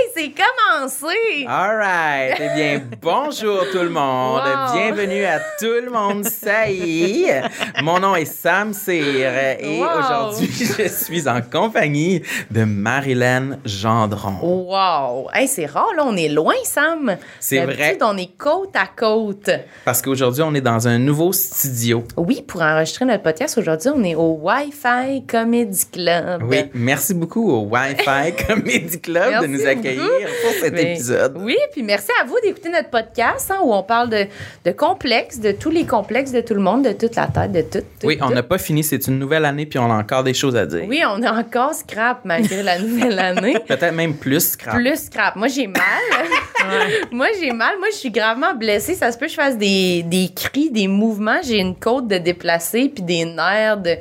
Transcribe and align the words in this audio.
Hey, 0.00 0.10
c'est 0.14 0.32
commencé! 0.32 1.46
All 1.48 1.76
right. 1.78 2.36
Eh 2.40 2.54
bien, 2.56 2.82
bonjour 3.02 3.64
tout 3.72 3.78
le 3.82 3.88
monde. 3.88 4.42
Wow. 4.44 4.72
Bienvenue 4.74 5.24
à 5.24 5.40
tout 5.58 5.66
le 5.84 5.90
monde. 5.90 6.24
Ça 6.24 6.68
y 6.70 7.22
est. 7.24 7.42
Mon 7.82 7.98
nom 7.98 8.14
est 8.14 8.24
Sam 8.26 8.72
Cyr 8.72 9.32
et 9.58 9.80
Wow. 9.80 9.86
aujourd'hui, 9.98 10.50
je 10.52 10.88
suis 10.88 11.28
en 11.28 11.40
compagnie 11.40 12.22
de 12.50 12.62
Marilyn 12.64 13.58
Gendron. 13.64 14.34
Wow! 14.42 15.30
Hey, 15.34 15.48
c'est 15.48 15.66
rare, 15.66 15.88
là, 15.96 16.04
on 16.06 16.16
est 16.16 16.28
loin, 16.28 16.54
Sam. 16.64 17.16
C'est 17.40 17.64
vrai. 17.64 17.98
on 18.02 18.16
est 18.16 18.36
côte 18.36 18.76
à 18.76 18.86
côte. 18.86 19.50
Parce 19.84 20.00
qu'aujourd'hui, 20.02 20.42
on 20.46 20.54
est 20.54 20.60
dans 20.60 20.86
un 20.86 20.98
nouveau 20.98 21.32
studio. 21.32 22.04
Oui, 22.16 22.42
pour 22.46 22.62
enregistrer 22.62 23.04
notre 23.04 23.22
podcast, 23.24 23.58
aujourd'hui, 23.58 23.90
on 23.94 24.04
est 24.04 24.14
au 24.14 24.38
Wi-Fi 24.42 25.24
Comedy 25.26 25.86
Club. 25.90 26.42
Oui, 26.48 26.64
merci 26.74 27.14
beaucoup 27.14 27.50
au 27.50 27.62
Wi-Fi 27.66 28.34
Comedy 28.46 29.00
Club 29.00 29.42
de 29.42 29.46
nous 29.46 29.66
accueillir 29.66 29.87
pour 29.96 30.50
cet 30.60 30.72
Mais- 30.72 30.92
épisode. 30.92 31.36
Oui, 31.40 31.56
puis 31.72 31.82
merci 31.82 32.08
à 32.20 32.24
vous 32.24 32.36
d'écouter 32.42 32.68
notre 32.70 32.90
podcast 32.90 33.50
hein, 33.50 33.58
où 33.62 33.72
on 33.72 33.82
parle 33.82 34.08
de, 34.10 34.26
de 34.64 34.70
complexes, 34.72 35.38
de 35.40 35.52
tous 35.52 35.70
les 35.70 35.84
complexes 35.86 36.32
de 36.32 36.40
tout 36.40 36.54
le 36.54 36.60
monde, 36.60 36.84
de 36.84 36.92
toute 36.92 37.16
la 37.16 37.26
tête, 37.26 37.52
de 37.52 37.62
tout. 37.62 37.78
tout, 38.00 38.06
Oui, 38.06 38.18
on 38.20 38.30
n'a 38.30 38.42
pas 38.42 38.58
fini. 38.58 38.82
C'est 38.84 39.06
une 39.06 39.18
nouvelle 39.18 39.44
année 39.44 39.66
puis 39.66 39.78
on 39.78 39.90
a 39.90 39.94
encore 39.94 40.24
des 40.24 40.34
choses 40.34 40.56
à 40.56 40.66
dire. 40.66 40.84
Oui, 40.88 41.02
on 41.08 41.22
est 41.22 41.28
encore 41.28 41.74
scrap 41.74 42.20
malgré 42.24 42.62
la 42.62 42.78
nouvelle 42.78 43.18
année. 43.18 43.56
Peut-être 43.66 43.92
même 43.94 44.14
plus 44.16 44.50
scrap. 44.52 44.74
Plus 44.74 45.04
scrap. 45.06 45.36
Moi, 45.36 45.48
j'ai 45.48 45.66
mal. 45.66 45.82
Moi, 47.12 47.28
j'ai 47.40 47.52
mal. 47.52 47.78
Moi, 47.78 47.88
je 47.92 47.96
suis 47.96 48.10
gravement 48.10 48.54
blessée. 48.54 48.94
Ça 48.94 49.12
se 49.12 49.18
peut 49.18 49.26
que 49.26 49.30
je 49.32 49.36
fasse 49.36 49.56
des, 49.56 50.02
des 50.02 50.28
cris, 50.34 50.70
des 50.70 50.88
mouvements. 50.88 51.38
J'ai 51.42 51.58
une 51.58 51.76
côte 51.76 52.08
de 52.08 52.18
déplacée 52.18 52.90
puis 52.94 53.02
des 53.02 53.24
nerfs 53.24 53.76
de. 53.78 53.96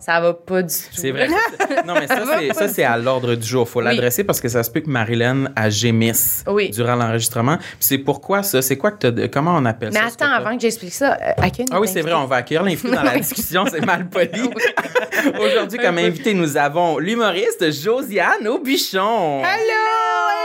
Ça 0.00 0.20
va 0.20 0.32
pas 0.34 0.62
du 0.62 0.68
tout. 0.74 0.80
C'est 0.92 1.10
vrai. 1.10 1.28
Non, 1.86 1.94
mais 1.94 2.06
ça, 2.06 2.68
c'est, 2.68 2.84
à 2.84 2.96
l'ordre 2.96 3.34
du 3.34 3.46
jour. 3.46 3.68
faut 3.68 3.80
Oui. 3.80 3.84
l'adresser 3.84 4.24
parce 4.24 4.40
que 4.40 4.48
ça 4.48 4.62
se 4.62 4.70
peut 4.70 4.80
que 4.80 4.88
A 5.56 5.70
gémisse 5.70 6.44
Oui. 6.46 6.70
durant 6.70 6.94
l'enregistrement. 6.96 7.56
Puis 7.58 7.66
c'est 7.80 7.98
pourquoi 7.98 8.42
ça? 8.42 8.62
C'est 8.62 8.76
quoi 8.76 8.90
que 8.92 8.98
t'as... 8.98 9.10
de- 9.10 9.26
Comment 9.26 9.54
on 9.56 9.64
appelle 9.64 9.90
Mais 9.92 9.98
ça? 10.00 10.06
que 10.06 10.12
attends, 10.24 10.32
avant 10.32 10.54
que 10.56 10.60
j'explique 10.62 10.92
ça, 10.94 11.14
euh, 11.14 11.32
accueille 11.38 11.66
Ah 11.70 11.80
oui, 11.80 11.88
c'est 11.88 12.00
vrai, 12.02 12.14
on 12.14 12.26
va 12.26 12.36
accueillir 12.36 12.62
l'invité 12.62 12.90
dans 12.90 13.02
la 13.02 13.18
discussion, 13.18 13.64
c'est 13.70 13.84
mal 13.84 14.08
poli. 14.08 14.28
Aujourd'hui, 15.40 15.78
comme 15.78 15.98
invité, 15.98 16.34
nous 16.34 16.56
avons 16.56 16.98
l'humoriste 16.98 17.70
Josiane 17.72 18.46
Aubuchon. 18.48 19.42
Allô, 19.44 19.80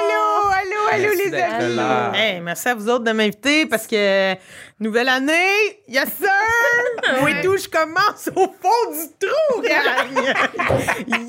allô, 0.02 0.50
allô, 0.52 1.06
allô, 1.06 1.14
les 1.18 1.34
amis. 1.34 2.18
Hey, 2.18 2.42
merci 2.42 2.68
à 2.70 2.76
vous 2.76 2.90
autres 2.90 3.04
de 3.04 3.12
m'inviter 3.12 3.66
parce 3.66 3.88
que 3.88 4.34
nouvelle 4.80 5.10
année, 5.10 5.80
yes 5.88 6.10
sir! 6.20 6.30
Oui, 7.24 7.34
tout, 7.44 7.56
je 7.56 7.68
commence 7.70 8.30
au 8.36 8.48
fond 8.48 8.92
du 8.92 9.28
trou, 9.28 9.62
gang! 9.62 10.26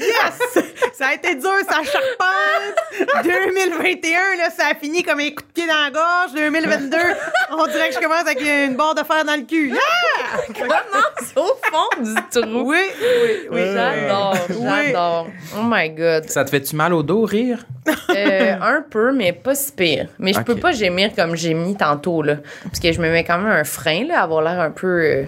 yes! 0.01 0.65
Ça 0.95 1.09
a 1.09 1.15
été 1.15 1.35
dur, 1.35 1.51
ça 1.69 1.83
charpente. 1.85 3.23
2021, 3.25 4.19
là, 4.39 4.51
ça 4.57 4.69
a 4.71 4.75
fini 4.75 5.03
comme 5.03 5.21
un 5.21 5.29
coup 5.31 5.43
de 5.43 5.53
pied 5.53 5.67
dans 5.67 5.75
la 5.85 5.91
gorge. 5.91 6.33
2022, 6.35 6.97
on 7.59 7.67
dirait 7.67 7.91
que 7.91 7.95
je 7.97 8.01
commence 8.01 8.21
avec 8.23 8.41
une 8.41 8.75
barre 8.77 8.95
de 8.95 9.03
fer 9.05 9.25
dans 9.27 9.37
le 9.37 9.43
cul. 9.43 9.69
Yeah! 9.69 10.55
Commence 10.55 11.33
au 11.37 11.55
fond 11.71 12.03
du 12.03 12.15
trou. 12.31 12.63
Oui, 12.71 12.79
oui, 13.01 13.49
oui. 13.51 13.61
J'adore, 13.75 14.37
Oui. 14.51 14.57
j'adore. 14.87 15.27
Oh 15.57 15.61
my 15.65 15.91
God. 15.91 16.31
Ça 16.31 16.45
te 16.45 16.51
fait-tu 16.51 16.75
mal 16.75 16.95
au 16.95 17.03
dos, 17.03 17.25
rire? 17.27 17.67
Euh, 18.11 18.57
un 18.61 18.83
peu, 18.89 19.13
mais 19.13 19.33
pas 19.33 19.55
si 19.55 19.73
pire. 19.73 20.09
Mais 20.19 20.33
je 20.33 20.41
peux 20.41 20.57
pas 20.57 20.73
gémir 20.73 21.15
comme 21.15 21.37
j'ai 21.37 21.53
mis 21.55 21.77
tantôt, 21.77 22.23
là. 22.23 22.37
Parce 22.65 22.81
que 22.81 22.91
je 22.93 23.01
me 23.01 23.11
mets 23.11 23.25
quand 23.25 23.36
même 23.39 23.53
un 23.53 23.65
frein, 23.65 24.07
là, 24.07 24.23
avoir 24.23 24.43
l'air 24.43 24.61
un 24.61 24.71
peu, 24.71 24.87
euh, 24.87 25.25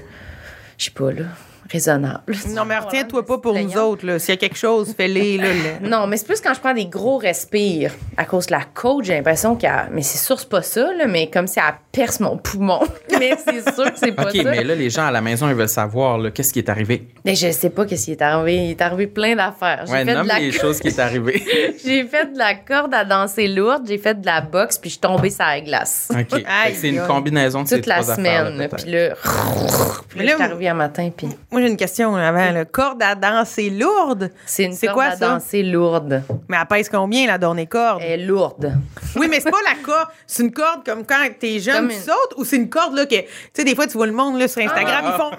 je 0.76 0.84
sais 0.84 0.90
pas, 0.90 1.12
là, 1.12 1.24
raisonnable. 1.70 2.22
Non, 2.50 2.64
mais 2.64 2.78
retiens-toi 2.78 3.24
pas 3.26 3.38
pour 3.38 3.54
nous 3.54 3.76
autres, 3.76 4.06
là. 4.06 4.18
S'il 4.18 4.30
y 4.30 4.32
a 4.32 4.36
quelque 4.36 4.56
chose, 4.56 4.94
fais-les. 4.96 5.38
Non, 5.82 6.06
mais 6.06 6.16
c'est 6.16 6.26
plus 6.26 6.40
quand 6.40 6.54
je 6.54 6.60
prends 6.60 6.74
des 6.74 6.86
gros 6.86 7.18
respires. 7.18 7.92
À 8.16 8.24
cause 8.24 8.46
de 8.46 8.52
la 8.52 8.62
côte, 8.74 9.04
j'ai 9.04 9.14
l'impression 9.14 9.54
qu'elle. 9.56 9.88
Mais 9.92 10.02
c'est 10.02 10.18
sûr, 10.18 10.38
c'est 10.38 10.48
pas 10.48 10.62
ça, 10.62 10.92
là, 10.94 11.06
mais 11.06 11.28
comme 11.30 11.46
si 11.46 11.58
elle 11.58 11.74
perce 11.92 12.20
mon 12.20 12.36
poumon. 12.36 12.80
mais 13.18 13.36
c'est 13.44 13.74
sûr 13.74 13.84
que 13.92 13.98
c'est 13.98 14.12
pas 14.12 14.24
OK, 14.28 14.36
ça. 14.36 14.42
mais 14.44 14.64
là, 14.64 14.74
les 14.74 14.90
gens 14.90 15.06
à 15.06 15.10
la 15.10 15.20
maison, 15.20 15.48
ils 15.48 15.54
veulent 15.54 15.68
savoir, 15.68 16.18
là, 16.18 16.30
qu'est-ce 16.30 16.52
qui 16.52 16.58
est 16.58 16.68
arrivé. 16.68 17.08
Mais 17.24 17.34
je 17.34 17.50
sais 17.50 17.70
pas 17.70 17.84
qu'est-ce 17.86 18.06
qui 18.06 18.12
est 18.12 18.22
arrivé. 18.22 18.56
Il 18.56 18.70
est 18.70 18.80
arrivé 18.82 19.06
plein 19.06 19.36
d'affaires. 19.36 19.84
J'ai 19.86 19.92
Ouais, 19.92 20.04
fait 20.04 20.14
nomme 20.14 20.24
de 20.24 20.28
la 20.28 20.38
les 20.38 20.52
choses 20.52 20.80
qui 20.80 20.88
est 20.88 20.98
arrivé. 20.98 21.42
J'ai 21.84 22.04
fait 22.04 22.32
de 22.32 22.38
la 22.38 22.54
corde 22.54 22.94
à 22.94 23.04
danser 23.04 23.48
lourde, 23.48 23.84
j'ai 23.86 23.98
fait 23.98 24.20
de 24.20 24.26
la 24.26 24.40
boxe, 24.40 24.78
puis 24.78 24.90
je 24.90 24.94
suis 24.94 25.00
tombée 25.00 25.30
sur 25.30 25.44
la 25.44 25.60
glace. 25.60 26.10
OK. 26.12 26.42
C'est 26.74 26.88
une 26.88 27.00
combinaison 27.06 27.62
de 27.62 27.68
ces 27.68 27.76
Toute 27.76 27.86
la 27.86 28.00
trois 28.02 28.16
semaine. 28.16 28.56
là, 28.58 28.68
peut-être. 28.68 28.82
Puis 28.84 28.92
là, 28.92 29.14
puis 29.14 29.28
là, 29.28 29.94
Mais 30.16 30.24
là, 30.24 30.30
je 30.32 30.34
suis 30.36 30.44
arrivée 30.44 30.68
un 30.68 30.74
matin, 30.74 31.10
puis 31.16 31.28
Moi, 31.58 31.66
j'ai 31.66 31.72
une 31.72 31.76
question 31.76 32.14
avant. 32.14 32.52
Là. 32.52 32.64
Corde 32.66 33.02
à 33.02 33.16
danser 33.16 33.68
lourde? 33.68 34.30
c'est 34.46 34.62
une 34.62 34.78
corde 34.78 34.92
quoi, 34.94 35.04
à 35.06 35.16
ça? 35.16 35.28
danser 35.30 35.64
lourde. 35.64 36.22
Mais 36.48 36.56
elle 36.56 36.66
pèse 36.68 36.88
combien, 36.88 37.26
la 37.26 37.36
dernière 37.36 37.68
corde? 37.68 38.00
Elle 38.00 38.20
est 38.20 38.24
lourde. 38.26 38.74
Oui, 39.16 39.26
mais 39.28 39.40
c'est 39.40 39.50
pas 39.50 39.58
la 39.66 39.74
corde. 39.82 40.06
C'est 40.24 40.44
une 40.44 40.52
corde 40.52 40.84
comme 40.86 41.04
quand 41.04 41.16
t'es 41.40 41.58
jeune, 41.58 41.74
Comme 41.74 41.88
tu 41.88 41.94
une- 41.96 42.00
sautes, 42.02 42.34
ou 42.36 42.44
c'est 42.44 42.54
une 42.58 42.68
corde 42.70 42.94
là 42.94 43.06
que. 43.06 43.16
Tu 43.16 43.26
sais, 43.54 43.64
des 43.64 43.74
fois, 43.74 43.88
tu 43.88 43.94
vois 43.94 44.06
le 44.06 44.12
monde 44.12 44.38
là, 44.38 44.46
sur 44.46 44.62
Instagram, 44.62 45.04
Ah. 45.04 45.12
ils 45.12 45.18
font. 45.18 45.30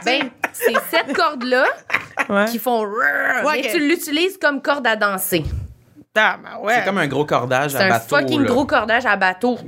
Ben, 0.04 0.30
c'est 0.52 0.74
cette 0.90 1.14
corde-là 1.16 1.64
Ouais. 2.28 2.46
qui 2.46 2.58
font. 2.58 2.84
mais 3.44 3.60
ok. 3.60 3.68
tu 3.72 3.78
l'utilises 3.78 4.36
comme 4.36 4.60
corde 4.60 4.86
à 4.88 4.96
danser. 4.96 5.44
Ouais. 6.16 6.74
C'est 6.74 6.84
comme 6.84 6.98
un 6.98 7.06
gros 7.06 7.24
cordage 7.24 7.70
C'est 7.70 7.78
à 7.78 7.84
un 7.84 7.88
bateau. 7.90 8.16
fucking 8.16 8.40
là. 8.42 8.48
gros 8.48 8.64
cordage 8.64 9.06
à 9.06 9.14
bateau. 9.14 9.58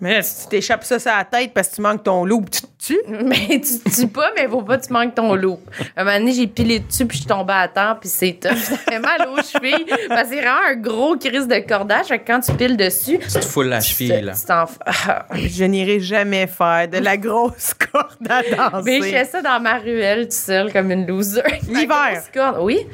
Mais 0.00 0.22
si 0.22 0.44
tu 0.44 0.48
t'échappes 0.48 0.82
ça 0.82 0.98
sur 0.98 1.12
la 1.12 1.24
tête 1.24 1.52
parce 1.52 1.68
que 1.68 1.74
tu 1.76 1.82
manques 1.82 2.04
ton 2.04 2.24
loup, 2.24 2.42
tu 2.50 2.62
te 2.62 2.66
tues. 2.78 3.00
mais 3.08 3.60
tu 3.60 3.78
te 3.78 3.90
tues 3.94 4.08
pas, 4.08 4.30
mais 4.34 4.48
faut 4.48 4.62
pas 4.62 4.78
que 4.78 4.86
tu 4.86 4.92
manques 4.94 5.14
ton 5.14 5.34
loup. 5.34 5.60
Un 5.94 6.04
moment 6.04 6.18
donné, 6.18 6.32
j'ai 6.32 6.46
pilé 6.46 6.80
dessus, 6.80 7.04
puis 7.04 7.18
je 7.18 7.22
suis 7.22 7.28
tombée 7.28 7.52
à 7.52 7.68
terre, 7.68 7.98
puis 8.00 8.08
c'est 8.08 8.38
tough. 8.40 8.56
Ça 8.56 8.78
fait 8.78 8.98
mal 8.98 9.28
aux 9.28 9.42
chevilles. 9.42 9.84
Parce 10.08 10.22
que 10.22 10.28
c'est 10.30 10.40
vraiment 10.40 10.68
un 10.70 10.74
gros 10.76 11.16
crise 11.18 11.46
de 11.46 11.58
cordage. 11.68 12.06
Fait 12.06 12.18
que 12.18 12.26
quand 12.26 12.40
tu 12.40 12.52
piles 12.54 12.78
dessus, 12.78 13.18
Tu 13.18 13.26
te 13.40 13.44
foules 13.44 13.68
la 13.68 13.80
cheville, 13.80 14.22
là. 14.22 14.32
Je 15.34 15.64
n'irai 15.64 16.00
jamais 16.00 16.46
faire 16.46 16.88
de 16.88 16.96
la 16.98 17.18
grosse 17.18 17.74
corde 17.92 18.16
à 18.28 18.42
danser. 18.42 19.00
Mais 19.00 19.06
je 19.06 19.16
fais 19.16 19.24
ça 19.26 19.42
dans 19.42 19.60
ma 19.60 19.78
ruelle, 19.78 20.24
tout 20.24 20.34
seul, 20.34 20.72
comme 20.72 20.90
une 20.90 21.06
loser. 21.06 21.42
L'hiver. 21.68 21.88
La 21.88 22.12
grosse 22.14 22.30
corde. 22.32 22.56
Oui. 22.62 22.86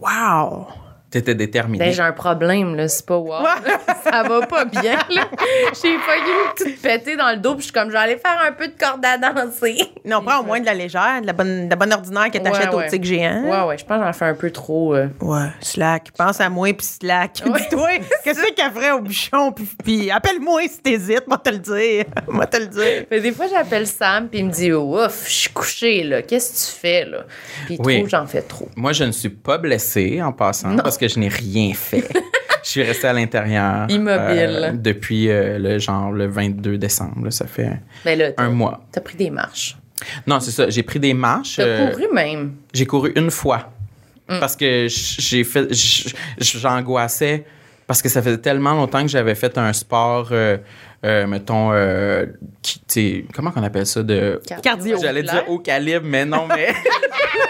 Wow! 0.00 0.68
T'étais 1.10 1.34
déterminé. 1.36 1.84
Ben, 1.84 1.92
j'ai 1.94 2.02
un 2.02 2.12
problème, 2.12 2.74
là. 2.74 2.88
C'est 2.88 3.06
pas 3.06 3.16
wow. 3.16 3.32
ça 4.04 4.22
va 4.24 4.44
pas 4.46 4.64
bien, 4.64 4.96
là. 5.10 5.28
J'ai 5.80 5.96
failli 5.98 6.32
tout 6.56 6.64
péter 6.82 7.16
dans 7.16 7.30
le 7.30 7.36
dos, 7.36 7.52
puis 7.54 7.60
je 7.60 7.64
suis 7.66 7.72
comme, 7.72 7.88
je 7.88 7.92
vais 7.92 7.98
aller 7.98 8.16
faire 8.16 8.38
un 8.46 8.50
peu 8.52 8.66
de 8.66 8.72
corde 8.78 9.04
à 9.04 9.16
danser. 9.16 9.78
Non, 10.04 10.20
prends 10.22 10.40
au 10.40 10.42
moins 10.44 10.58
de 10.60 10.66
la 10.66 10.74
légère, 10.74 11.20
de 11.22 11.26
la 11.26 11.32
bonne, 11.32 11.66
de 11.66 11.70
la 11.70 11.76
bonne 11.76 11.92
ordinaire 11.92 12.30
que 12.30 12.38
t'achètes 12.38 12.72
Ouais, 12.74 12.86
au 12.86 12.90
tic 12.90 13.04
géant. 13.04 13.44
Ouais, 13.44 13.68
ouais, 13.68 13.78
je 13.78 13.84
pense 13.84 13.98
que 14.00 14.04
j'en 14.04 14.12
fais 14.12 14.24
un 14.24 14.34
peu 14.34 14.50
trop. 14.50 14.94
euh. 14.96 15.08
Ouais, 15.20 15.46
slack. 15.60 16.10
Pense 16.18 16.40
à 16.40 16.48
moi 16.50 16.72
puis 16.76 16.86
slack. 16.86 17.40
Ouais. 17.46 17.52
Dis-toi, 17.60 17.88
qu'est-ce 18.24 18.52
qu'elle 18.52 18.72
ferait 18.72 18.90
au 18.90 19.00
bouchon 19.00 19.52
puis, 19.52 19.68
puis 19.84 20.10
appelle-moi 20.10 20.62
si 20.68 20.80
t'hésites, 20.80 21.26
moi 21.28 21.38
te 21.38 21.50
le 21.50 21.58
dire. 21.58 22.04
Moi 22.28 22.46
te 22.46 22.56
le 22.56 22.66
dire. 22.66 23.04
Mais 23.10 23.20
des 23.20 23.32
fois, 23.32 23.46
j'appelle 23.46 23.86
Sam, 23.86 24.28
puis 24.28 24.40
il 24.40 24.46
me 24.46 24.50
dit, 24.50 24.72
ouf, 24.72 25.24
je 25.26 25.32
suis 25.32 25.50
couchée, 25.50 26.02
là. 26.02 26.22
Qu'est-ce 26.22 26.52
que 26.52 26.72
tu 26.74 26.80
fais, 26.80 27.04
là? 27.04 27.18
Puis 27.66 27.76
il 27.76 27.80
Oui. 27.86 27.94
trouve 27.94 28.04
que 28.06 28.10
j'en 28.10 28.26
fais 28.26 28.42
trop. 28.42 28.68
Moi, 28.76 28.92
je 28.92 29.04
ne 29.04 29.12
suis 29.12 29.28
pas 29.28 29.56
blessée 29.58 30.20
en 30.20 30.32
passant 30.32 30.68
Non. 30.70 30.82
parce 30.82 30.95
que 30.98 31.08
je 31.08 31.18
n'ai 31.18 31.28
rien 31.28 31.72
fait. 31.74 32.08
je 32.64 32.68
suis 32.68 32.82
restée 32.82 33.08
à 33.08 33.12
l'intérieur. 33.12 33.86
Immobile. 33.88 34.10
euh, 34.18 34.72
depuis 34.72 35.28
euh, 35.28 35.58
le 35.58 35.78
genre 35.78 36.12
le 36.12 36.26
22 36.26 36.78
décembre. 36.78 37.30
ça 37.30 37.46
fait 37.46 37.80
Mais 38.04 38.16
là, 38.16 38.32
t'as, 38.32 38.42
un 38.42 38.50
mois. 38.50 38.84
t'as 38.92 39.00
pris 39.00 39.16
des 39.16 39.30
marches. 39.30 39.76
Non, 40.26 40.40
c'est 40.40 40.50
ça. 40.50 40.68
J'ai 40.68 40.82
pris 40.82 41.00
des 41.00 41.14
marches. 41.14 41.56
T'as 41.56 41.64
euh, 41.64 41.90
couru 41.90 42.06
même. 42.12 42.54
J'ai 42.72 42.86
couru 42.86 43.12
une 43.16 43.30
fois. 43.30 43.70
Mm. 44.28 44.40
Parce 44.40 44.56
que 44.56 44.86
j'ai 44.88 45.44
fait. 45.44 45.68
J'angoissais. 46.38 47.44
Parce 47.86 48.02
que 48.02 48.08
ça 48.08 48.20
faisait 48.20 48.38
tellement 48.38 48.74
longtemps 48.74 49.02
que 49.02 49.08
j'avais 49.08 49.36
fait 49.36 49.56
un 49.58 49.72
sport, 49.72 50.28
euh, 50.32 50.56
euh, 51.04 51.26
mettons, 51.28 51.72
euh, 51.72 52.26
qui, 52.60 53.24
comment 53.32 53.52
qu'on 53.52 53.62
appelle 53.62 53.86
ça? 53.86 54.02
De, 54.02 54.40
Cardio. 54.62 54.98
J'allais 55.00 55.22
dire 55.22 55.44
haut 55.48 55.60
calibre, 55.60 56.04
mais 56.04 56.24
non, 56.24 56.48
mais. 56.48 56.74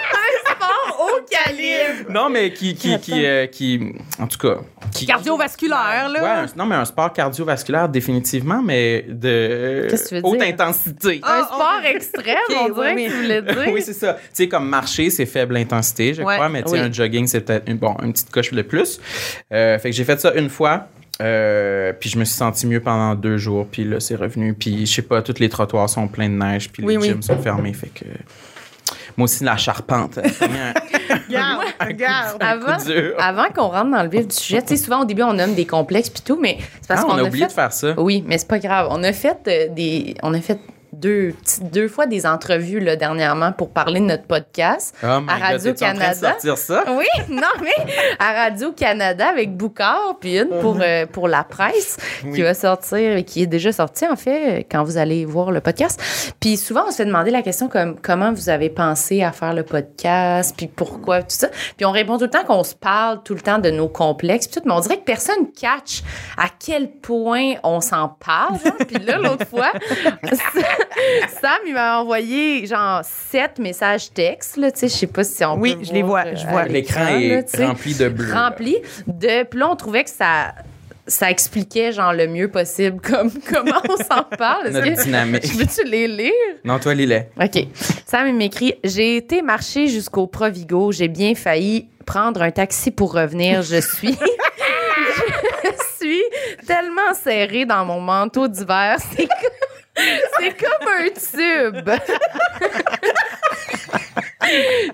calibre! 1.31 2.11
non, 2.11 2.29
mais 2.31 2.53
qui. 2.53 2.75
qui, 2.75 2.99
qui, 3.01 3.25
euh, 3.27 3.47
qui 3.47 3.81
en 4.19 4.27
tout 4.27 4.39
cas. 4.39 4.57
Qui, 4.93 5.07
Cardiovasculaire, 5.07 6.09
là. 6.09 6.23
Ouais, 6.23 6.29
un- 6.29 6.47
non, 6.57 6.67
mais 6.67 6.77
un 6.77 6.85
sport 6.85 7.13
cardiovasculaire, 7.13 7.89
définitivement, 7.89 8.63
mais 8.63 9.05
de 9.09 9.87
Qu'est-ce 9.91 10.05
que 10.05 10.09
tu 10.09 10.15
veux 10.17 10.21
haute 10.25 10.39
dire? 10.39 10.49
intensité. 10.49 11.21
Un 11.23 11.43
Ah, 11.43 11.45
sport 11.53 11.81
extrême, 11.85 12.37
Ok, 12.49 12.57
on 12.61 12.75
dirait 12.75 12.79
ouais, 12.81 12.91
que 12.91 12.95
mais- 12.97 13.07
tu 13.09 13.13
voulais 13.23 13.43
dire. 13.65 13.73
oui, 13.73 13.83
c'est 13.83 13.93
ça. 13.93 14.15
Tu 14.15 14.21
sais, 14.33 14.49
comme 14.49 14.69
marcher, 14.69 15.11
c'est 15.11 15.27
faible 15.27 15.57
intensité, 15.57 16.15
je 16.15 16.23
Ouais. 16.23 16.35
crois, 16.35 16.49
mais 16.49 16.63
tu 16.63 16.71
sais, 16.71 16.75
Oui. 16.75 16.81
un 16.81 16.93
jogging, 16.93 17.27
c'est 17.27 17.41
peut-être 17.41 17.69
une, 17.69 17.79
bon, 17.79 17.97
une 18.03 18.13
petite 18.13 18.31
coche 18.31 18.53
de 18.53 18.63
plus. 18.63 19.01
Euh, 19.53 19.79
fait 19.79 19.91
que 19.91 19.97
j'ai 19.97 20.05
fait 20.05 20.21
ça 20.21 20.33
une 20.35 20.49
fois. 20.51 20.87
euh, 21.23 21.95
puis 21.99 22.11
je 22.11 22.19
me 22.19 22.25
suis 22.25 22.35
senti 22.37 22.67
mieux 22.67 22.81
pendant 22.81 23.15
deux 23.15 23.39
jours, 23.39 23.67
puis 23.73 23.85
là, 23.85 24.01
c'est 24.01 24.17
revenu. 24.17 24.53
Puis 24.53 24.85
je 24.85 24.93
sais 24.97 25.01
pas, 25.03 25.23
tous 25.23 25.39
les 25.39 25.49
trottoirs 25.49 25.89
sont 25.89 26.09
pleins 26.09 26.29
de 26.29 26.35
neige, 26.35 26.69
puis 26.71 26.85
Oui, 26.85 26.93
les 26.93 26.99
oui. 26.99 27.09
gyms 27.09 27.23
sont 27.23 27.39
fermés, 27.39 27.73
fait 27.73 27.89
que... 27.89 28.05
Moi 29.17 29.25
aussi, 29.25 29.45
la 29.45 29.57
charpente. 29.57 30.17
Regarde, 31.29 31.61
regarde. 31.81 32.37
Avant, 32.41 32.77
dur. 32.85 33.15
avant 33.19 33.47
qu'on 33.55 33.69
rentre 33.69 33.91
dans 33.91 34.03
le 34.03 34.09
vif 34.09 34.27
du 34.29 34.35
sujet, 34.35 34.61
tu 34.63 34.69
sais, 34.69 34.77
souvent 34.77 35.01
au 35.03 35.05
début, 35.05 35.23
on 35.23 35.33
nomme 35.33 35.55
des 35.55 35.67
complexes 35.67 36.11
puis 36.11 36.23
tout, 36.25 36.39
mais 36.41 36.59
c'est 36.81 36.89
parce 36.89 37.01
Ah, 37.01 37.05
qu'on 37.05 37.13
on 37.15 37.19
a 37.19 37.21
a 37.23 37.25
oublié 37.25 37.45
fait... 37.45 37.49
de 37.49 37.55
faire 37.55 37.73
ça. 37.73 37.95
Oui, 37.99 38.23
mais 38.27 38.39
c'est 38.39 38.49
pas 38.49 38.59
grave. 38.59 38.89
On 38.91 39.03
a 39.03 39.13
fait 39.13 39.39
euh, 39.49 39.69
des... 39.75 40.15
On 40.23 40.35
a 40.35 40.41
fait 40.41 40.59
deux, 41.01 41.35
deux 41.61 41.89
fois 41.89 42.07
des 42.07 42.27
entrevues 42.27 42.81
là, 42.81 42.97
dernièrement 42.97 43.53
pour 43.53 43.71
parler 43.71 44.01
de 44.01 44.07
notre 44.07 44.25
podcast 44.25 44.95
Oh 45.03 45.21
my 45.21 45.29
à 45.29 45.37
Radio-Canada. 45.37 46.15
sortir 46.15 46.59
ça? 46.59 46.85
Oui, 46.89 47.07
non, 47.29 47.43
mais 47.63 47.95
à 48.19 48.33
Radio-Canada 48.45 49.29
avec 49.29 49.57
Boucard, 49.57 50.17
puis 50.21 50.39
une 50.39 50.49
pour, 50.61 50.79
euh, 50.81 51.07
pour 51.07 51.29
la 51.29 51.45
presse 51.45 51.97
qui 52.35 52.43
va 52.43 52.55
sortir, 52.55 53.25
qui 53.25 53.43
est 53.43 53.47
déjà 53.47 53.73
sortie, 53.73 54.07
en 54.07 54.17
fait, 54.17 54.67
quand 54.71 54.85
vous 54.85 54.97
allez 54.97 55.25
voir 55.25 55.51
le 55.51 55.61
podcast. 55.61 56.01
Puis 56.41 56.57
souvent, 56.57 56.85
on 56.89 56.91
se 56.91 56.97
fait 56.97 57.05
demander 57.05 57.31
la 57.31 57.43
question 57.43 57.69
comme 57.69 57.99
comment 58.01 58.33
vous 58.33 58.49
avez 58.49 58.71
pensé 58.71 59.23
à 59.23 59.33
faire 59.33 59.53
le 59.53 59.63
podcast, 59.63 60.55
puis 60.57 60.67
pourquoi, 60.67 61.21
tout 61.23 61.27
ça. 61.31 61.49
Puis 61.77 61.85
on 61.85 61.91
répond 61.93 62.17
tout 62.17 62.25
le 62.25 62.31
temps 62.31 62.45
qu'on 62.45 62.65
se 62.65 62.75
parle 62.75 63.23
tout 63.23 63.35
le 63.35 63.41
temps 63.41 63.59
de 63.59 63.71
nos 63.71 63.89
complexes, 63.89 64.49
puis 64.49 64.61
tout, 64.61 64.67
mais 64.69 64.75
on 64.75 64.81
dirait 64.81 64.97
que 64.99 65.05
personne 65.05 65.51
catch 65.59 66.03
à 66.39 66.47
quel 66.59 66.91
point 66.91 67.55
on 67.63 67.81
s'en 67.81 68.09
parle. 68.09 68.59
genre. 68.65 68.75
Puis 68.87 68.99
là, 69.05 69.19
l'autre 69.19 69.47
fois, 69.47 69.73
Sam, 71.41 71.59
il 71.67 71.75
m'a 71.75 72.01
envoyé 72.01 72.67
genre 72.67 73.03
sept 73.05 73.59
messages 73.59 74.13
textes, 74.13 74.57
là, 74.57 74.71
tu 74.71 74.81
sais, 74.81 74.89
je 74.89 74.95
sais 74.95 75.07
pas 75.07 75.25
si 75.25 75.45
on 75.45 75.57
Oui, 75.59 75.77
peut 75.77 75.85
je 75.85 75.93
les 75.93 76.03
vois, 76.03 76.25
euh, 76.27 76.37
je 76.37 76.47
vois. 76.47 76.63
à 76.63 76.67
L'écran 76.69 77.07
est 77.19 77.57
rempli 77.65 77.95
de 77.95 78.09
bleu. 78.09 78.33
Rempli 78.33 78.77
de. 79.07 79.43
Puis 79.45 79.59
là, 79.59 79.69
on 79.71 79.77
trouvait 79.77 80.05
que 80.05 80.11
ça. 80.11 80.55
Ça 81.09 81.31
expliquait, 81.31 81.93
genre, 81.93 82.13
le 82.13 82.27
mieux 82.27 82.49
possible 82.51 83.01
comme, 83.01 83.31
comment 83.49 83.81
on 83.89 83.97
s'en 83.97 84.25
parle. 84.37 84.67
Est-ce 84.67 84.73
Notre 84.79 84.95
que- 84.97 85.03
dynamique. 85.05 85.45
Veux-tu 85.55 85.85
les 85.89 86.09
lire? 86.09 86.33
Non, 86.65 86.81
toi, 86.81 86.95
Lilet. 86.95 87.31
OK. 87.41 87.65
Sam, 88.05 88.27
il 88.27 88.35
m'écrit 88.35 88.75
J'ai 88.83 89.17
été 89.17 89.41
marcher 89.41 89.87
jusqu'au 89.87 90.27
Provigo. 90.27 90.91
J'ai 90.91 91.07
bien 91.07 91.37
failli 91.37 91.87
prendre 92.05 92.43
un 92.43 92.51
taxi 92.51 92.91
pour 92.91 93.13
revenir. 93.15 93.63
Je 93.63 93.81
suis. 93.81 94.17
je 95.65 95.71
suis 96.07 96.23
tellement 96.67 97.15
serrée 97.15 97.65
dans 97.65 97.85
mon 97.85 98.01
manteau 98.01 98.49
d'hiver. 98.49 98.97
C'est 98.99 99.27
comme, 99.27 99.37
c'est 100.39 100.57
comme 100.57 100.89
un 100.89 101.09
tube. 101.11 101.91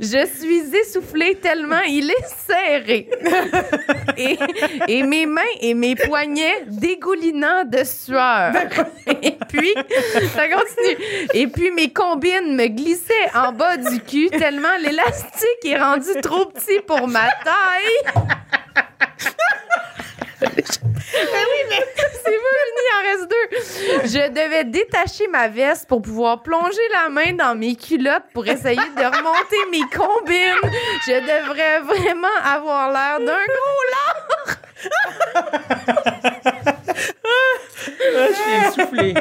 Je 0.01 0.27
suis 0.39 0.77
essoufflée 0.77 1.35
tellement 1.37 1.81
il 1.87 2.11
est 2.11 2.27
serré. 2.47 3.09
Et, 4.17 4.39
et 4.89 5.03
mes 5.03 5.27
mains 5.27 5.43
et 5.61 5.75
mes 5.75 5.95
poignets 5.95 6.65
dégoulinants 6.67 7.65
de 7.65 7.85
sueur. 7.85 8.53
Et 9.23 9.37
puis, 9.49 9.75
ça 10.35 10.49
continue. 10.49 10.97
Et 11.35 11.47
puis 11.47 11.71
mes 11.71 11.93
combines 11.93 12.57
me 12.57 12.67
glissaient 12.69 13.31
en 13.35 13.53
bas 13.53 13.77
du 13.77 14.01
cul 14.01 14.31
tellement 14.31 14.77
l'élastique 14.81 15.65
est 15.65 15.79
rendu 15.79 16.09
trop 16.23 16.47
petit 16.47 16.81
pour 16.87 17.07
ma 17.09 17.29
taille. 17.45 18.25
C'est 22.25 22.39
pas 22.39 22.57
fini, 22.63 22.83
il 22.85 22.93
en 22.95 23.03
reste 23.11 23.31
deux. 23.31 24.09
Je 24.09 24.29
devais 24.31 24.65
détacher 24.65 25.27
ma 25.29 25.49
veste 25.49 25.87
pour 25.89 26.03
pouvoir 26.03 26.43
plonger 26.43 26.81
la 26.93 27.09
main 27.09 27.33
dans 27.33 27.55
mes 27.57 27.75
culottes 27.77 28.25
pour 28.33 28.47
essayer 28.47 28.77
de 28.77 29.05
remonter 29.05 29.57
mes 29.71 29.83
combines. 29.97 30.71
Je 31.07 31.21
devrais 31.21 31.81
vraiment 31.81 32.29
avoir 32.45 32.91
l'air 32.91 33.19
d'un 33.19 33.45
gros 33.45 33.83
Je 38.01 38.35
suis 38.35 38.81
essoufflé. 38.81 39.15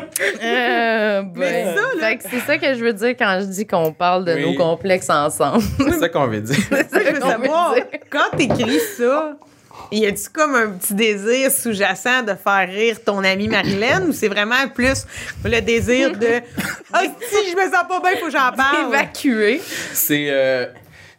Euh, 0.43 1.23
Mais 1.35 1.63
ben, 1.63 1.75
ça, 1.75 1.81
là- 1.81 2.07
fait 2.09 2.17
que 2.17 2.23
c'est 2.29 2.39
ça 2.39 2.57
que 2.57 2.73
je 2.73 2.83
veux 2.83 2.93
dire 2.93 3.09
quand 3.09 3.39
je 3.41 3.45
dis 3.45 3.65
qu'on 3.67 3.91
parle 3.93 4.25
de 4.25 4.33
Oui. 4.33 4.51
nos 4.51 4.57
complexes 4.57 5.09
ensemble. 5.09 5.63
C'est 5.79 5.99
ça 5.99 6.09
qu'on 6.09 6.27
veut 6.27 6.41
dire. 6.41 6.55
Ça, 6.69 6.77
je 6.93 6.97
veux 7.13 7.19
qu'on 7.19 7.27
veut 7.27 7.31
savoir, 7.31 7.73
dire. 7.73 7.85
quand 8.09 8.29
t'écris 8.37 8.79
ça, 8.97 9.35
y 9.91 10.05
a-tu 10.05 10.29
comme 10.31 10.55
un 10.55 10.69
petit 10.71 10.93
désir 10.93 11.51
sous-jacent 11.51 12.23
de 12.23 12.33
faire 12.33 12.67
rire 12.67 12.97
ton 13.03 13.23
amie 13.23 13.47
Marilyn 13.47 14.07
ou 14.07 14.13
c'est 14.13 14.27
vraiment 14.29 14.67
plus 14.73 15.05
le 15.43 15.59
désir 15.59 16.11
de 16.17 16.41
Ah, 16.93 17.03
si 17.03 17.51
je 17.51 17.55
me 17.55 17.63
sens 17.63 17.83
pas 17.87 17.99
bien, 17.99 18.19
faut 18.19 18.25
que 18.25 18.31
j'en 18.31 18.51
parle? 18.51 18.87
Évacué. 18.89 19.61
C'est 19.93 20.27
euh, 20.29 20.65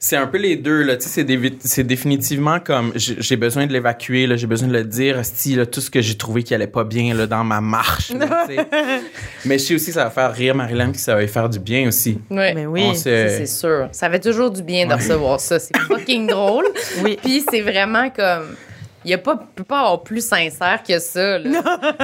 c'est 0.04 0.16
un 0.16 0.26
peu 0.26 0.36
les 0.38 0.56
deux 0.56 0.82
là, 0.82 0.96
tu 0.96 1.08
sais 1.08 1.24
c'est 1.60 1.84
définitivement 1.84 2.58
comme 2.58 2.92
j'ai 2.96 3.36
besoin 3.36 3.68
de 3.68 3.72
l'évacuer 3.72 4.26
là, 4.26 4.34
j'ai 4.34 4.48
besoin 4.48 4.66
de 4.66 4.72
le 4.72 4.82
dire, 4.82 5.16
là, 5.56 5.64
tout 5.66 5.80
ce 5.80 5.90
que 5.90 6.00
j'ai 6.00 6.16
trouvé 6.16 6.42
qui 6.42 6.54
allait 6.56 6.66
pas 6.66 6.82
bien 6.82 7.14
là, 7.14 7.28
dans 7.28 7.44
ma 7.44 7.60
marche. 7.60 8.10
là. 8.10 8.46
Mais 9.44 9.58
je 9.58 9.64
sais 9.64 9.74
aussi 9.76 9.86
que 9.86 9.92
ça 9.92 10.04
va 10.04 10.10
faire 10.10 10.32
rire 10.34 10.56
Marilyn 10.56 10.86
puis 10.86 10.94
que 10.94 10.98
ça 10.98 11.14
va 11.14 11.20
lui 11.20 11.28
faire 11.28 11.48
du 11.48 11.60
bien 11.60 11.86
aussi. 11.86 12.18
Ouais. 12.30 12.52
Mais 12.52 12.66
oui. 12.66 12.96
Se- 12.96 13.02
Ça, 13.28 13.28
c'est 13.28 13.46
sûr. 13.46 13.88
Ça 13.92 14.10
fait 14.10 14.18
toujours 14.18 14.50
du 14.50 14.62
bien 14.64 14.86
de 14.86 14.94
recevoir 14.94 15.38
ça. 15.38 15.60
C'est 15.60 15.76
fucking 15.86 16.26
drôle. 16.26 16.66
Oui. 17.04 17.16
Puis 17.22 17.44
c'est 17.48 17.60
vraiment 17.62 18.10
comme. 18.10 18.56
Il 19.04 19.10
y 19.10 19.14
a 19.14 19.18
pas, 19.18 19.36
peut 19.54 19.64
pas 19.64 19.80
avoir 19.80 20.02
plus 20.02 20.26
sincère 20.26 20.82
que 20.86 20.98
ça. 20.98 21.38
là. 21.38 21.62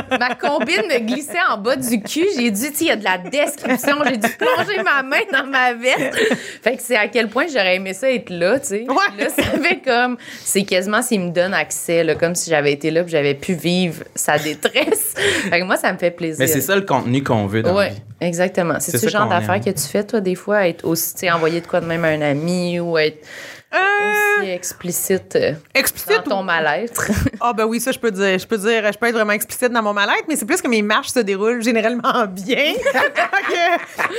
Ma 0.19 0.35
combine 0.35 0.83
me 0.89 0.99
glissait 1.01 1.39
en 1.51 1.59
bas 1.59 1.77
du 1.77 2.01
cul. 2.03 2.27
J'ai 2.37 2.51
dû, 2.51 2.61
tu 2.71 2.75
sais, 2.75 2.85
il 2.85 2.87
y 2.89 2.91
a 2.91 2.97
de 2.97 3.05
la 3.05 3.19
description. 3.19 3.97
J'ai 4.05 4.17
dû 4.17 4.29
plonger 4.37 4.83
ma 4.83 5.03
main 5.03 5.21
dans 5.33 5.47
ma 5.47 5.75
veste. 5.75 6.17
Fait 6.63 6.77
que 6.77 6.83
c'est 6.83 6.97
à 6.97 7.09
quel 7.09 7.29
point 7.29 7.47
j'aurais 7.49 7.77
aimé 7.77 7.95
ça 7.95 8.11
être 8.11 8.31
là, 8.31 8.59
tu 8.59 8.67
sais. 8.69 8.87
Ouais. 8.89 8.97
Là, 9.25 9.29
ça 9.29 9.43
fait 9.43 9.79
comme. 9.85 10.17
C'est 10.45 10.65
quasiment 10.65 11.03
s'il 11.03 11.21
me 11.21 11.31
donne 11.31 11.55
accès, 11.55 12.03
là, 12.05 12.15
comme 12.15 12.35
si 12.35 12.51
j'avais 12.51 12.73
été 12.73 12.91
là 12.91 13.03
puis 13.03 13.13
j'avais 13.13 13.35
pu 13.35 13.55
vivre 13.55 14.05
sa 14.15 14.39
détresse. 14.39 15.15
fait 15.17 15.61
que 15.61 15.65
moi, 15.65 15.77
ça 15.77 15.93
me 15.93 15.99
fait 15.99 16.11
plaisir. 16.11 16.37
Mais 16.41 16.47
c'est 16.47 16.61
ça 16.61 16.75
le 16.75 16.83
contenu 16.83 17.23
qu'on 17.23 17.47
veut 17.47 17.63
dans 17.63 17.71
la 17.71 17.77
Ouais, 17.77 17.91
vie. 17.91 18.03
exactement. 18.21 18.75
C'est 18.81 18.99
ce 18.99 19.09
genre 19.09 19.29
d'affaires 19.29 19.61
que 19.61 19.71
tu 19.71 19.83
fais, 19.87 20.05
toi, 20.05 20.21
des 20.21 20.35
fois, 20.35 20.67
être 20.69 20.85
aussi, 20.85 21.15
tu 21.15 21.21
sais, 21.21 21.31
envoyer 21.31 21.61
de 21.61 21.67
quoi 21.67 21.81
de 21.81 21.87
même 21.87 22.05
à 22.05 22.09
un 22.09 22.23
ami 22.23 22.81
ou 22.81 22.99
être 22.99 23.19
Euh, 23.75 24.41
aussi 24.41 24.49
explicite 24.51 25.37
euh, 25.37 25.53
explicite 25.75 26.23
dans 26.25 26.37
ton 26.37 26.41
ou- 26.41 26.45
mal-être. 26.45 27.11
Ah 27.41 27.53
ben 27.53 27.67
oui, 27.67 27.81
ça 27.81 27.93
je 27.93 27.99
peux 27.99 28.11
dire, 28.11 28.39
je 28.39 28.47
peux 28.47 28.57
dire, 28.57 28.91
je 28.93 28.99
peux 28.99 29.07
être 29.07 29.15
vraiment 29.15 29.33
explicite 29.33 29.71
dans 29.71 29.83
mon 29.83 29.93
mal-être, 29.93 30.25
mais 30.27 30.37
c'est 30.37 30.47
plus 30.47 30.61
que 30.63 30.69
mes 30.69 30.81
marches 30.83 31.09
se 31.11 31.21
déroulent 31.21 31.63
généralement 31.63 32.27
bien. 32.31 32.73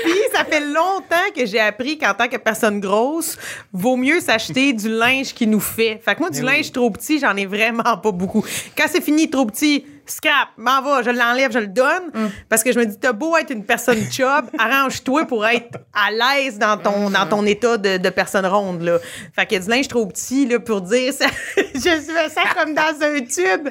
Puis 0.04 0.14
ça 0.34 0.46
fait 0.46 0.60
longtemps 0.62 1.16
que 1.36 1.46
j'ai 1.46 1.60
appris 1.60 1.98
qu'en 1.98 2.14
tant 2.14 2.28
que 2.28 2.38
personne 2.38 2.80
grosse, 2.80 3.38
vaut 3.74 3.96
mieux 3.98 4.20
s'acheter 4.20 4.74
du 4.74 4.90
linge 4.90 5.34
qui 5.34 5.48
nous 5.48 5.60
fait. 5.60 6.00
Fait 6.04 6.16
que 6.16 6.20
moi 6.20 6.30
du 6.30 6.42
Mais 6.42 6.48
oui. 6.52 6.58
linge 6.58 6.72
trop 6.72 6.90
petit, 6.92 7.20
j'en 7.20 7.36
ai 7.36 7.46
vraiment 7.46 7.98
pas 7.98 8.12
beaucoup. 8.12 8.46
Quand 8.78 8.86
c'est 8.88 9.02
fini 9.02 9.30
trop 9.30 9.46
petit, 9.46 9.86
scrap, 10.12 10.50
m'en 10.58 10.82
va, 10.82 11.02
je 11.04 11.10
l'enlève, 11.10 11.52
je 11.52 11.60
le 11.60 11.68
donne 11.68 12.12
parce 12.50 12.64
que 12.64 12.72
je 12.72 12.80
me 12.80 12.86
dis 12.86 12.98
t'as 13.00 13.14
beau 13.14 13.36
être 13.38 13.52
une 13.52 13.66
personne 13.66 14.00
chub, 14.12 14.46
arrange-toi 14.58 15.26
pour 15.26 15.46
être 15.46 15.78
à 15.94 16.12
l'aise 16.12 16.58
dans 16.58 16.78
ton 16.78 17.10
dans 17.10 17.26
ton 17.28 17.46
état 17.46 17.78
de, 17.78 17.98
de 17.98 18.10
personne 18.10 18.46
ronde 18.46 18.82
là. 18.82 18.98
Fait 19.36 19.46
qu'il 19.46 19.58
y 19.58 19.62
a 19.62 19.64
du 19.64 19.70
linge 19.70 19.88
trop 19.88 20.06
petit 20.06 20.46
là 20.48 20.60
pour 20.60 20.82
dire 20.82 21.14
ça, 21.14 21.26
je 21.58 21.90
me 21.90 22.30
sens 22.30 22.54
comme 22.58 22.74
dans 22.74 23.02
un 23.02 23.20
tube. 23.22 23.70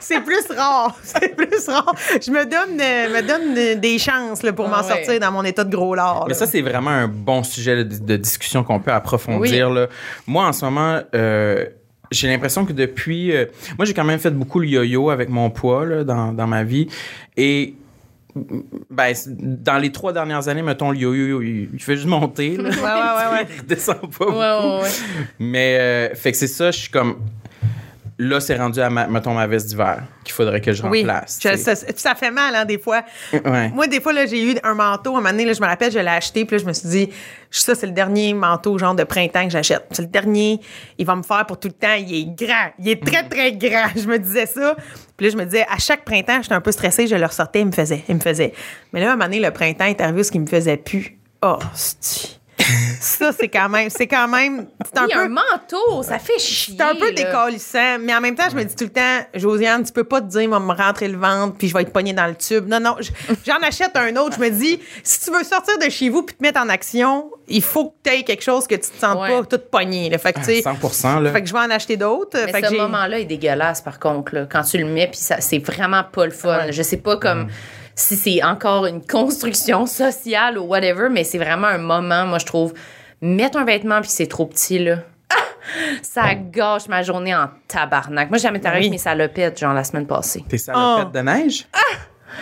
C'est- 0.00 0.20
plus 0.24 0.44
rare, 0.56 0.96
c'est 1.02 1.34
plus 1.36 1.68
rare. 1.68 1.94
Je 2.20 2.30
me 2.30 2.44
donne 2.44 2.80
euh, 2.80 3.08
me 3.08 3.22
donne 3.26 3.56
euh, 3.56 3.74
des 3.76 3.98
chances 3.98 4.42
là, 4.42 4.52
pour 4.52 4.66
Ah 4.66 4.70
m'en 4.82 4.82
ouais. 4.88 4.88
sortir 5.04 5.20
dans 5.20 5.32
mon 5.32 5.44
état 5.44 5.64
de 5.64 5.74
gros 5.74 5.94
lard. 5.94 6.24
Mais 6.26 6.32
là. 6.34 6.38
ça, 6.38 6.46
c'est 6.46 6.60
vraiment 6.62 6.90
un 6.90 7.08
bon 7.08 7.42
sujet 7.42 7.84
de, 7.84 7.98
de 7.98 8.16
discussion 8.16 8.62
qu'on 8.64 8.80
peut 8.80 8.92
approfondir. 8.92 9.70
là. 9.70 9.86
Moi, 10.26 10.44
en 10.46 10.52
ce 10.52 10.64
moment, 10.64 11.00
euh, 11.14 11.64
j'ai 12.10 12.28
l'impression 12.28 12.64
que 12.64 12.72
depuis... 12.72 13.32
euh, 13.32 13.46
moi, 13.78 13.84
j'ai 13.84 13.94
quand 13.94 14.04
même 14.04 14.18
fait 14.18 14.30
beaucoup 14.30 14.60
le 14.60 14.66
yo-yo 14.66 15.10
avec 15.10 15.28
mon 15.28 15.50
poids 15.50 15.86
là, 15.86 16.04
dans, 16.04 16.32
dans 16.32 16.46
ma 16.46 16.64
vie. 16.64 16.88
Et 17.36 17.74
ben, 18.90 19.14
dans 19.26 19.78
les 19.78 19.92
trois 19.92 20.12
dernières 20.12 20.48
années, 20.48 20.62
mettons, 20.62 20.90
le 20.90 20.98
yo-yo, 20.98 21.42
il, 21.42 21.68
fait 21.78 21.96
juste 21.96 22.08
monter. 22.08 22.56
Là. 22.56 22.70
Ouais, 22.70 22.76
ouais, 22.76 22.80
ouais, 22.80 23.32
ouais. 23.32 23.46
il 23.54 23.60
redescend 23.60 24.00
pas 24.00 24.06
beaucoup. 24.08 24.32
ouais, 24.32 24.82
ouais. 24.82 24.88
Mais, 25.38 25.78
euh, 25.78 26.14
fait 26.14 26.32
que 26.32 26.38
c'est 26.38 26.46
ça, 26.46 26.70
je 26.70 26.78
suis 26.78 26.90
comme... 26.90 27.16
Là, 28.22 28.38
c'est 28.38 28.56
rendu 28.56 28.78
à, 28.80 28.90
ma, 28.90 29.06
mettons, 29.06 29.32
ma 29.32 29.46
veste 29.46 29.68
d'hiver 29.68 30.02
qu'il 30.24 30.34
faudrait 30.34 30.60
que 30.60 30.74
je 30.74 30.82
Oui, 30.82 31.00
remplace. 31.00 31.38
je- 31.42 31.56
sais. 31.56 31.74
ça, 31.74 31.86
ça 31.96 32.14
fait 32.14 32.30
mal, 32.30 32.54
hein, 32.54 32.66
des 32.66 32.78
fois. 32.78 33.02
Ouais. 33.32 33.70
Moi, 33.70 33.86
des 33.86 33.98
fois, 33.98 34.12
là, 34.12 34.26
j'ai 34.26 34.42
eu 34.52 34.56
un 34.62 34.74
manteau. 34.74 35.14
À 35.14 35.18
un 35.18 35.20
moment 35.22 35.30
donné, 35.30 35.46
là, 35.46 35.54
je 35.54 35.60
me 35.62 35.66
rappelle, 35.66 35.90
je 35.90 35.98
l'ai 35.98 36.06
acheté. 36.06 36.44
Puis 36.44 36.56
là, 36.58 36.62
je 36.62 36.68
me 36.68 36.72
suis 36.74 36.88
dit, 36.88 37.08
ça, 37.50 37.74
c'est 37.74 37.86
le 37.86 37.92
dernier 37.92 38.34
manteau, 38.34 38.76
genre, 38.76 38.94
de 38.94 39.04
printemps 39.04 39.44
que 39.44 39.50
j'achète. 39.50 39.86
C'est 39.92 40.02
le 40.02 40.08
dernier. 40.08 40.60
Il 40.98 41.06
va 41.06 41.16
me 41.16 41.22
faire 41.22 41.46
pour 41.46 41.58
tout 41.58 41.68
le 41.68 41.74
temps. 41.74 41.94
Il 41.98 42.14
est 42.14 42.24
grand. 42.46 42.70
Il 42.78 42.88
est 42.90 43.02
très, 43.02 43.26
très 43.26 43.52
grand. 43.52 43.88
Je 43.96 44.06
me 44.06 44.18
disais 44.18 44.44
ça. 44.44 44.76
Puis 45.16 45.26
là, 45.26 45.32
je 45.32 45.36
me 45.38 45.44
disais, 45.46 45.64
à 45.70 45.78
chaque 45.78 46.04
printemps, 46.04 46.42
j'étais 46.42 46.54
un 46.54 46.60
peu 46.60 46.72
stressée. 46.72 47.06
Je 47.06 47.14
le 47.16 47.24
ressortais. 47.26 47.60
Il 47.60 47.66
me 47.68 47.72
faisait. 47.72 48.04
Il 48.08 48.16
me 48.16 48.20
faisait. 48.20 48.52
Mais 48.92 49.00
là, 49.00 49.06
à 49.08 49.12
un 49.12 49.16
moment 49.16 49.24
donné, 49.26 49.40
le 49.40 49.50
printemps 49.50 49.84
est 49.86 50.00
arrivé, 50.00 50.24
ce 50.24 50.30
qui 50.32 50.40
me 50.40 50.46
faisait 50.46 50.76
plus. 50.76 51.18
Oh, 51.42 51.58
c'ti. 51.74 52.39
ça, 53.00 53.32
c'est 53.32 53.48
quand 53.48 53.68
même, 53.68 53.90
c'est 53.90 54.06
quand 54.06 54.28
même, 54.28 54.66
c'est 54.84 54.98
un 54.98 55.04
Oui, 55.06 55.12
peu, 55.12 55.20
un 55.20 55.28
manteau, 55.28 56.02
ça 56.02 56.18
fait 56.18 56.38
chier. 56.38 56.74
c'est 56.76 56.82
un 56.84 56.94
peu 56.94 57.06
là. 57.08 57.12
décalissant, 57.12 57.98
mais 58.00 58.14
en 58.14 58.20
même 58.20 58.34
temps, 58.34 58.48
je 58.50 58.56
me 58.56 58.64
dis 58.64 58.74
tout 58.74 58.84
le 58.84 58.90
temps, 58.90 59.18
Josiane, 59.34 59.84
tu 59.84 59.92
peux 59.92 60.04
pas 60.04 60.20
te 60.20 60.26
dire, 60.26 60.48
va 60.50 60.58
me 60.60 60.72
rentrer 60.72 61.08
le 61.08 61.18
ventre, 61.18 61.56
puis 61.56 61.68
je 61.68 61.74
vais 61.74 61.82
être 61.82 61.92
pognée 61.92 62.12
dans 62.12 62.26
le 62.26 62.34
tube. 62.34 62.66
Non, 62.68 62.80
non, 62.80 62.96
je- 63.00 63.10
j'en 63.46 63.58
achète 63.62 63.96
un 63.96 64.14
autre. 64.16 64.36
Je 64.36 64.40
me 64.40 64.50
dis, 64.50 64.80
si 65.02 65.20
tu 65.20 65.30
veux 65.30 65.44
sortir 65.44 65.78
de 65.78 65.88
chez 65.90 66.08
vous 66.08 66.22
puis 66.22 66.36
te 66.36 66.42
mettre 66.42 66.60
en 66.60 66.68
action, 66.68 67.30
il 67.48 67.62
faut 67.62 67.86
que 67.90 67.94
tu 68.04 68.10
aies 68.16 68.22
quelque 68.22 68.42
chose 68.44 68.66
que 68.66 68.74
tu 68.76 68.90
te 68.90 68.98
sentes 69.00 69.18
Ouais. 69.20 69.28
pas 69.40 69.44
toute 69.44 69.70
pognée. 69.70 70.08
là. 70.10 70.18
Fait 70.18 70.32
que, 70.32 70.38
tu 70.40 70.44
sais, 70.46 70.62
100 70.62 71.20
là. 71.20 71.32
fait 71.32 71.42
que 71.42 71.48
je 71.48 71.52
vais 71.52 71.58
en 71.58 71.70
acheter 71.70 71.96
d'autres. 71.96 72.38
Mais 72.46 72.52
Fait 72.52 72.66
ce 72.66 72.74
moment-là 72.74 73.18
est 73.18 73.24
dégueulasse, 73.24 73.80
par 73.80 73.98
contre. 73.98 74.34
Là. 74.34 74.46
Quand 74.50 74.62
tu 74.62 74.78
le 74.78 74.84
mets, 74.86 75.08
puis 75.08 75.18
ça, 75.18 75.40
c'est 75.40 75.58
vraiment 75.58 76.04
pas 76.04 76.24
le 76.26 76.30
fun. 76.32 76.70
Je 76.70 76.82
sais 76.82 76.98
pas 76.98 77.16
comme. 77.16 77.48
Si 77.94 78.16
c'est 78.16 78.42
encore 78.42 78.86
une 78.86 79.04
construction 79.06 79.86
sociale 79.86 80.58
ou 80.58 80.62
whatever, 80.64 81.08
mais 81.10 81.24
c'est 81.24 81.38
vraiment 81.38 81.66
un 81.68 81.78
moment, 81.78 82.26
moi, 82.26 82.38
je 82.38 82.46
trouve, 82.46 82.72
mettre 83.20 83.58
un 83.58 83.64
vêtement 83.64 84.00
puis 84.00 84.10
c'est 84.10 84.26
trop 84.28 84.46
petit, 84.46 84.78
là. 84.78 84.96
Ah! 85.30 85.36
Ça 86.02 86.34
gâche 86.34 86.88
ma 86.88 87.02
journée 87.02 87.34
en 87.34 87.48
tabarnak. 87.68 88.30
Moi, 88.30 88.38
j'ai 88.38 88.44
jamais 88.44 88.64
arrivé 88.66 88.80
Oui. 88.80 88.86
avec 88.86 88.90
mes 88.92 88.98
salopettes, 88.98 89.58
genre, 89.60 89.74
la 89.74 89.84
semaine 89.84 90.06
passée. 90.06 90.44
Tes 90.48 90.58
salopettes 90.58 91.06
Oh. 91.08 91.16
de 91.16 91.20
neige? 91.22 91.66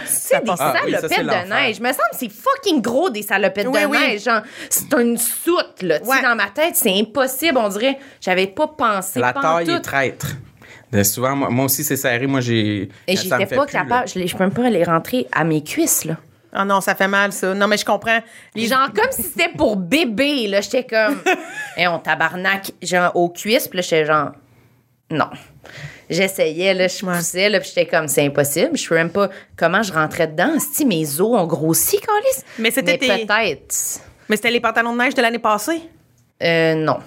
C'est 0.04 0.44
des 0.44 0.50
Ah, 0.58 0.74
oui, 0.84 0.92
ça, 0.92 1.08
salopettes 1.08 1.26
de 1.46 1.48
neige. 1.50 1.80
Me 1.80 1.86
semble 1.88 1.98
que 2.12 2.18
c'est 2.18 2.30
fucking 2.30 2.80
gros 2.82 3.08
des 3.10 3.22
salopettes 3.22 3.66
Oui, 3.68 3.80
de 3.82 3.86
oui. 3.86 3.98
neige. 3.98 4.22
Genre, 4.24 4.42
c'est 4.70 4.92
une 4.94 5.16
soute, 5.16 5.82
là. 5.82 5.98
Ouais. 6.04 6.22
dans 6.22 6.36
ma 6.36 6.46
tête, 6.50 6.76
c'est 6.76 6.92
impossible. 7.00 7.56
On 7.58 7.68
dirait, 7.68 7.98
j'avais 8.20 8.46
pas 8.46 8.66
pensé. 8.68 9.18
La 9.18 9.32
taille 9.32 9.70
est 9.70 9.80
traître. 9.80 10.26
Souvent, 11.04 11.36
moi, 11.36 11.50
moi 11.50 11.64
aussi, 11.66 11.84
c'est 11.84 11.96
serré. 11.96 12.26
Moi, 12.26 12.40
j'ai. 12.40 12.88
Et 13.06 13.16
j'étais 13.16 13.46
pas 13.46 13.66
capable. 13.66 14.08
Je, 14.08 14.26
je 14.26 14.36
peux 14.36 14.44
même 14.44 14.52
pas 14.52 14.70
les 14.70 14.84
rentrer 14.84 15.26
à 15.32 15.44
mes 15.44 15.62
cuisses, 15.62 16.04
là. 16.04 16.16
Ah 16.52 16.64
non, 16.64 16.80
ça 16.80 16.94
fait 16.94 17.08
mal, 17.08 17.30
ça. 17.32 17.52
Non, 17.54 17.66
mais 17.68 17.76
je 17.76 17.84
comprends. 17.84 18.20
Les 18.54 18.66
Genre, 18.66 18.88
comme 18.94 19.10
si 19.12 19.22
c'était 19.22 19.50
pour 19.54 19.76
bébé, 19.76 20.48
là. 20.48 20.60
J'étais 20.62 20.84
comme. 20.84 21.18
Et 21.76 21.86
on 21.86 21.98
tabarnak, 21.98 22.72
genre, 22.82 23.14
aux 23.14 23.28
cuisses. 23.28 23.68
Puis 23.68 23.76
là, 23.78 23.82
j'étais 23.82 24.06
genre. 24.06 24.30
Non. 25.10 25.28
J'essayais, 26.10 26.72
là, 26.72 26.88
je 26.88 27.04
poussais, 27.04 27.50
là, 27.50 27.60
puis 27.60 27.68
j'étais 27.68 27.86
comme, 27.86 28.08
c'est 28.08 28.24
impossible. 28.24 28.70
Je 28.78 28.82
sais 28.82 28.94
même 28.94 29.10
pas 29.10 29.28
comment 29.56 29.82
je 29.82 29.92
rentrais 29.92 30.26
dedans? 30.26 30.52
Si 30.58 30.86
mes 30.86 31.20
os 31.20 31.38
ont 31.38 31.46
grossi, 31.46 31.98
Carlis? 32.00 32.44
Mais 32.58 32.70
c'était 32.70 32.96
tes- 32.96 33.26
peut-être. 33.26 34.00
Mais 34.30 34.36
c'était 34.36 34.50
les 34.50 34.60
pantalons 34.60 34.94
de 34.94 34.98
neige 34.98 35.14
de 35.14 35.20
l'année 35.20 35.38
passée? 35.38 35.82
Euh, 36.42 36.74
non. 36.76 36.98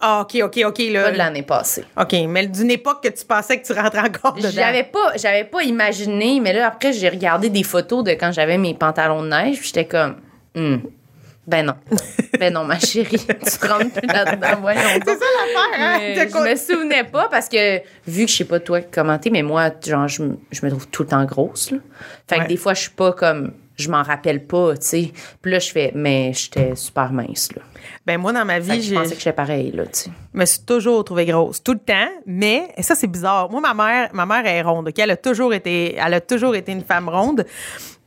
Ah, 0.00 0.22
OK, 0.22 0.40
OK, 0.42 0.60
OK. 0.66 0.78
Là. 0.90 1.04
Pas 1.04 1.12
de 1.12 1.18
l'année 1.18 1.42
passée. 1.42 1.84
OK, 1.98 2.14
mais 2.28 2.46
d'une 2.46 2.70
époque 2.70 3.02
que 3.02 3.08
tu 3.08 3.24
pensais 3.24 3.60
que 3.60 3.66
tu 3.66 3.72
rentrais 3.78 4.00
encore 4.00 4.32
dedans. 4.34 4.48
J'avais 4.52 4.84
pas, 4.84 5.16
j'avais 5.16 5.44
pas 5.44 5.62
imaginé, 5.62 6.40
mais 6.40 6.52
là, 6.54 6.68
après, 6.68 6.92
j'ai 6.92 7.08
regardé 7.08 7.50
des 7.50 7.62
photos 7.62 8.02
de 8.04 8.12
quand 8.12 8.32
j'avais 8.32 8.56
mes 8.58 8.72
pantalons 8.74 9.22
de 9.22 9.28
neige, 9.28 9.58
puis 9.58 9.66
j'étais 9.66 9.84
comme, 9.86 10.16
Hmm. 10.54 10.78
ben 11.46 11.66
non. 11.66 11.74
ben 12.40 12.52
non, 12.52 12.64
ma 12.64 12.78
chérie, 12.78 13.18
tu 13.18 13.66
rentres 13.68 13.90
plus 13.92 14.06
là-dedans, 14.08 14.60
voyons. 14.60 14.80
C'est 15.04 15.04
ça 15.04 15.12
l'affaire, 15.14 15.78
hein? 15.78 15.98
Mais 16.00 16.28
je 16.28 16.50
me 16.50 16.56
souvenais 16.56 17.04
pas 17.04 17.28
parce 17.28 17.48
que, 17.48 17.78
vu 18.06 18.24
que 18.24 18.30
je 18.32 18.36
sais 18.38 18.44
pas 18.44 18.58
toi 18.58 18.80
commenter, 18.80 19.30
mais 19.30 19.42
moi, 19.42 19.70
genre, 19.86 20.08
je, 20.08 20.22
me- 20.22 20.38
je 20.50 20.64
me 20.64 20.70
trouve 20.70 20.88
tout 20.88 21.02
le 21.02 21.08
temps 21.10 21.24
grosse, 21.24 21.70
là. 21.72 21.78
Fait 22.28 22.36
que 22.36 22.40
Ouais. 22.42 22.46
des 22.48 22.56
fois, 22.56 22.74
je 22.74 22.80
suis 22.80 22.90
pas 22.90 23.12
comme, 23.12 23.52
je 23.80 23.90
m'en 23.90 24.02
rappelle 24.02 24.46
pas, 24.46 24.76
tu 24.76 24.86
sais. 24.86 25.12
Puis 25.42 25.52
là, 25.52 25.58
je 25.58 25.70
fais, 25.70 25.92
mais 25.94 26.32
j'étais 26.32 26.74
super 26.76 27.12
mince, 27.12 27.50
là. 27.54 27.62
Ben 28.06 28.18
moi, 28.18 28.32
dans 28.32 28.44
ma 28.44 28.58
vie, 28.58 28.82
je 28.82 28.94
pensais 28.94 29.10
que 29.10 29.18
j'étais 29.18 29.32
pareil, 29.32 29.72
là, 29.72 29.84
tu 29.86 29.90
sais. 29.92 30.10
me 30.34 30.44
suis 30.44 30.60
toujours 30.60 31.04
trouvée 31.04 31.26
grosse 31.26 31.62
tout 31.62 31.72
le 31.72 31.78
temps, 31.78 32.08
mais 32.26 32.68
et 32.76 32.82
ça 32.82 32.94
c'est 32.94 33.06
bizarre. 33.06 33.50
Moi 33.50 33.60
ma 33.60 33.74
mère, 33.74 34.10
ma 34.12 34.26
mère 34.26 34.46
est 34.46 34.62
ronde, 34.62 34.88
OK? 34.88 34.98
elle 34.98 35.10
a 35.10 35.16
toujours 35.16 35.54
été 35.54 35.96
elle 35.96 36.14
a 36.14 36.20
toujours 36.20 36.54
été 36.54 36.72
une 36.72 36.84
femme 36.84 37.08
ronde. 37.08 37.44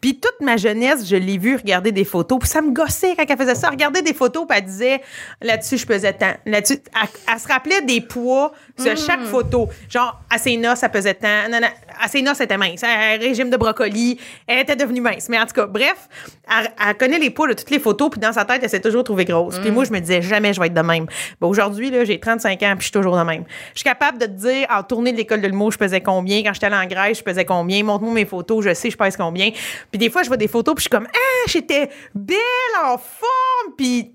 Puis 0.01 0.19
toute 0.19 0.41
ma 0.41 0.57
jeunesse, 0.57 1.07
je 1.07 1.15
l'ai 1.15 1.37
vue 1.37 1.55
regarder 1.55 1.93
des 1.93 2.03
photos, 2.03 2.39
puis 2.39 2.49
ça 2.49 2.61
me 2.61 2.73
gossait 2.73 3.15
quand 3.15 3.23
elle 3.25 3.37
faisait 3.37 3.55
ça, 3.55 3.69
regarder 3.69 4.01
des 4.01 4.13
photos, 4.13 4.45
puis 4.45 4.57
elle 4.57 4.65
disait 4.65 5.01
là-dessus 5.41 5.77
je 5.77 5.85
pesais 5.85 6.11
tant, 6.11 6.33
là-dessus 6.45 6.79
elle, 7.01 7.09
elle 7.31 7.39
se 7.39 7.47
rappelait 7.47 7.81
des 7.83 8.01
poids 8.01 8.51
sur 8.77 8.97
chaque 8.97 9.23
photo. 9.23 9.69
Genre 9.89 10.19
à 10.29 10.37
ses 10.37 10.57
noces, 10.57 10.79
ça 10.79 10.89
pesait 10.89 11.13
tant, 11.13 11.49
non, 11.49 11.61
non, 11.61 11.67
à 12.01 12.07
ses 12.07 12.21
noces 12.21 12.39
elle 12.39 12.45
était 12.45 12.57
mince, 12.57 12.83
un 12.83 13.17
régime 13.17 13.49
de 13.49 13.57
brocoli, 13.57 14.19
elle 14.47 14.59
était 14.59 14.75
devenue 14.75 15.01
mince. 15.01 15.29
Mais 15.29 15.39
en 15.39 15.45
tout 15.45 15.53
cas, 15.53 15.65
bref, 15.65 16.07
elle, 16.49 16.71
elle 16.87 16.97
connaît 16.97 17.19
les 17.19 17.29
poids 17.29 17.47
de 17.47 17.53
toutes 17.53 17.69
les 17.69 17.79
photos, 17.79 18.09
puis 18.11 18.19
dans 18.19 18.33
sa 18.33 18.45
tête, 18.45 18.61
elle 18.63 18.69
s'est 18.69 18.81
toujours 18.81 19.03
trouvée 19.03 19.25
grosse. 19.25 19.59
Puis 19.59 19.71
moi 19.71 19.83
je 19.83 19.91
me 19.91 19.99
disais 19.99 20.21
jamais 20.21 20.53
je 20.53 20.59
vais 20.59 20.67
être 20.67 20.73
de 20.73 20.81
même. 20.81 21.05
Ben, 21.39 21.47
aujourd'hui 21.47 21.91
j'ai 22.05 22.19
35 22.19 22.61
ans, 22.63 22.73
puis 22.75 22.79
je 22.79 22.83
suis 22.83 22.91
toujours 22.91 23.17
de 23.17 23.23
même. 23.23 23.43
Je 23.73 23.79
suis 23.79 23.83
capable 23.83 24.17
de 24.17 24.25
te 24.25 24.31
dire 24.31 24.67
en 24.69 24.83
tournée 24.83 25.11
de 25.11 25.17
l'école 25.17 25.41
de 25.41 25.47
l'humour, 25.47 25.71
je 25.71 25.77
pesais 25.77 26.01
combien, 26.01 26.43
quand 26.43 26.53
j'étais 26.53 26.67
allée 26.67 26.75
en 26.75 26.87
Grèce, 26.87 27.19
je 27.19 27.23
pesais 27.23 27.45
combien, 27.45 27.83
montre-moi 27.83 28.13
mes 28.13 28.25
photos, 28.25 28.63
je 28.63 28.73
sais 28.73 28.89
je 28.89 28.97
pèse 28.97 29.17
combien. 29.17 29.51
Puis 29.91 29.97
des 29.97 30.09
fois 30.09 30.23
je 30.23 30.27
vois 30.27 30.37
des 30.37 30.47
photos, 30.47 30.75
puis 30.75 30.83
je 30.83 30.89
suis 30.89 30.89
comme 30.89 31.07
ah, 31.07 31.47
j'étais 31.47 31.89
belle 32.13 32.37
en 32.85 32.97
forme, 32.97 33.75
puis 33.77 34.11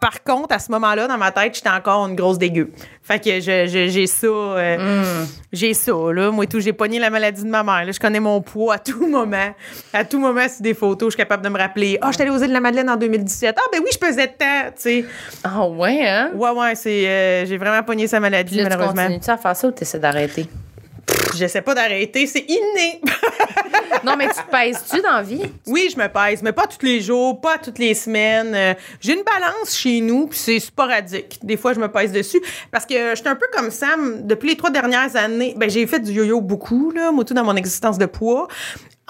par 0.00 0.22
contre 0.24 0.54
à 0.54 0.58
ce 0.58 0.70
moment-là 0.72 1.06
dans 1.06 1.18
ma 1.18 1.30
tête, 1.32 1.54
j'étais 1.54 1.68
encore 1.68 2.06
une 2.06 2.14
grosse 2.16 2.38
dégueu. 2.38 2.70
Fait 3.02 3.18
que 3.22 3.40
je- 3.40 3.66
je- 3.66 3.88
j'ai 3.88 4.06
ça 4.06 4.26
euh, 4.26 5.24
j'ai 5.52 5.74
ça 5.74 5.92
là, 6.12 6.30
moi 6.30 6.44
et 6.44 6.46
tout, 6.46 6.60
j'ai 6.60 6.72
pogné 6.72 6.98
la 6.98 7.10
maladie 7.10 7.42
de 7.44 7.48
ma 7.48 7.62
mère. 7.62 7.84
Là, 7.84 7.92
je 7.92 8.00
connais 8.00 8.20
mon 8.20 8.40
poids 8.40 8.74
à 8.74 8.78
tout 8.78 9.06
moment. 9.06 9.54
À 9.92 10.04
tout 10.04 10.18
moment 10.18 10.48
sur 10.48 10.62
des 10.62 10.74
photos, 10.74 11.08
je 11.08 11.10
suis 11.12 11.16
capable 11.18 11.44
de 11.44 11.48
me 11.48 11.58
rappeler 11.58 11.98
ah, 12.00 12.08
j'étais 12.10 12.22
allée 12.22 12.32
aux 12.32 12.38
îles 12.38 12.48
de 12.48 12.52
la 12.52 12.60
Madeleine 12.60 12.88
en 12.90 12.96
2017. 12.96 13.56
Ah 13.58 13.62
ben 13.72 13.80
oui, 13.84 13.90
je 13.92 13.98
pesais 13.98 14.28
tant, 14.28 14.70
tu 14.74 14.80
sais. 14.82 15.04
Ah 15.44 15.66
ouais, 15.66 16.06
hein? 16.08 16.30
Ouais, 16.34 16.50
ouais, 16.50 16.74
c'est. 16.74 17.06
euh, 17.08 17.46
j'ai 17.46 17.56
vraiment 17.58 17.82
pogné 17.82 18.06
sa 18.06 18.20
maladie, 18.20 18.54
Puis 18.54 18.62
là, 18.64 18.70
tu 18.70 18.76
malheureusement. 18.76 19.02
continues-tu 19.02 19.30
à 19.30 19.36
faire 19.36 19.56
ça 19.56 19.68
ou 19.68 19.70
t'essaies 19.72 19.98
d'arrêter? 19.98 20.46
J'essaie 21.34 21.62
pas 21.62 21.74
d'arrêter, 21.74 22.26
c'est 22.26 22.44
inné. 22.48 23.00
non, 24.04 24.16
mais 24.16 24.28
tu 24.28 24.34
te 24.34 24.50
pèses-tu 24.50 25.00
dans 25.00 25.12
la 25.12 25.22
vie? 25.22 25.42
oui, 25.66 25.88
je 25.92 25.98
me 25.98 26.08
pèse, 26.08 26.42
mais 26.42 26.52
pas 26.52 26.66
tous 26.66 26.84
les 26.84 27.00
jours, 27.00 27.40
pas 27.40 27.58
toutes 27.58 27.78
les 27.78 27.94
semaines. 27.94 28.54
Euh, 28.54 28.74
j'ai 29.00 29.14
une 29.14 29.22
balance 29.22 29.76
chez 29.76 30.00
nous, 30.00 30.26
puis 30.26 30.38
c'est 30.38 30.58
sporadique. 30.58 31.38
Des 31.42 31.56
fois, 31.56 31.72
je 31.72 31.80
me 31.80 31.88
pèse 31.88 32.12
dessus. 32.12 32.40
Parce 32.70 32.86
que 32.86 33.10
je 33.10 33.16
suis 33.16 33.28
un 33.28 33.36
peu 33.36 33.46
comme 33.52 33.70
Sam. 33.70 34.26
Depuis 34.26 34.50
les 34.50 34.56
trois 34.56 34.70
dernières 34.70 35.16
années, 35.16 35.54
ben, 35.56 35.70
j'ai 35.70 35.86
fait 35.86 36.00
du 36.00 36.12
yo-yo 36.12 36.40
beaucoup, 36.40 36.90
là, 36.90 37.10
moi, 37.12 37.24
tout 37.24 37.34
dans 37.34 37.44
mon 37.44 37.56
existence 37.56 37.98
de 37.98 38.06
poids. 38.06 38.48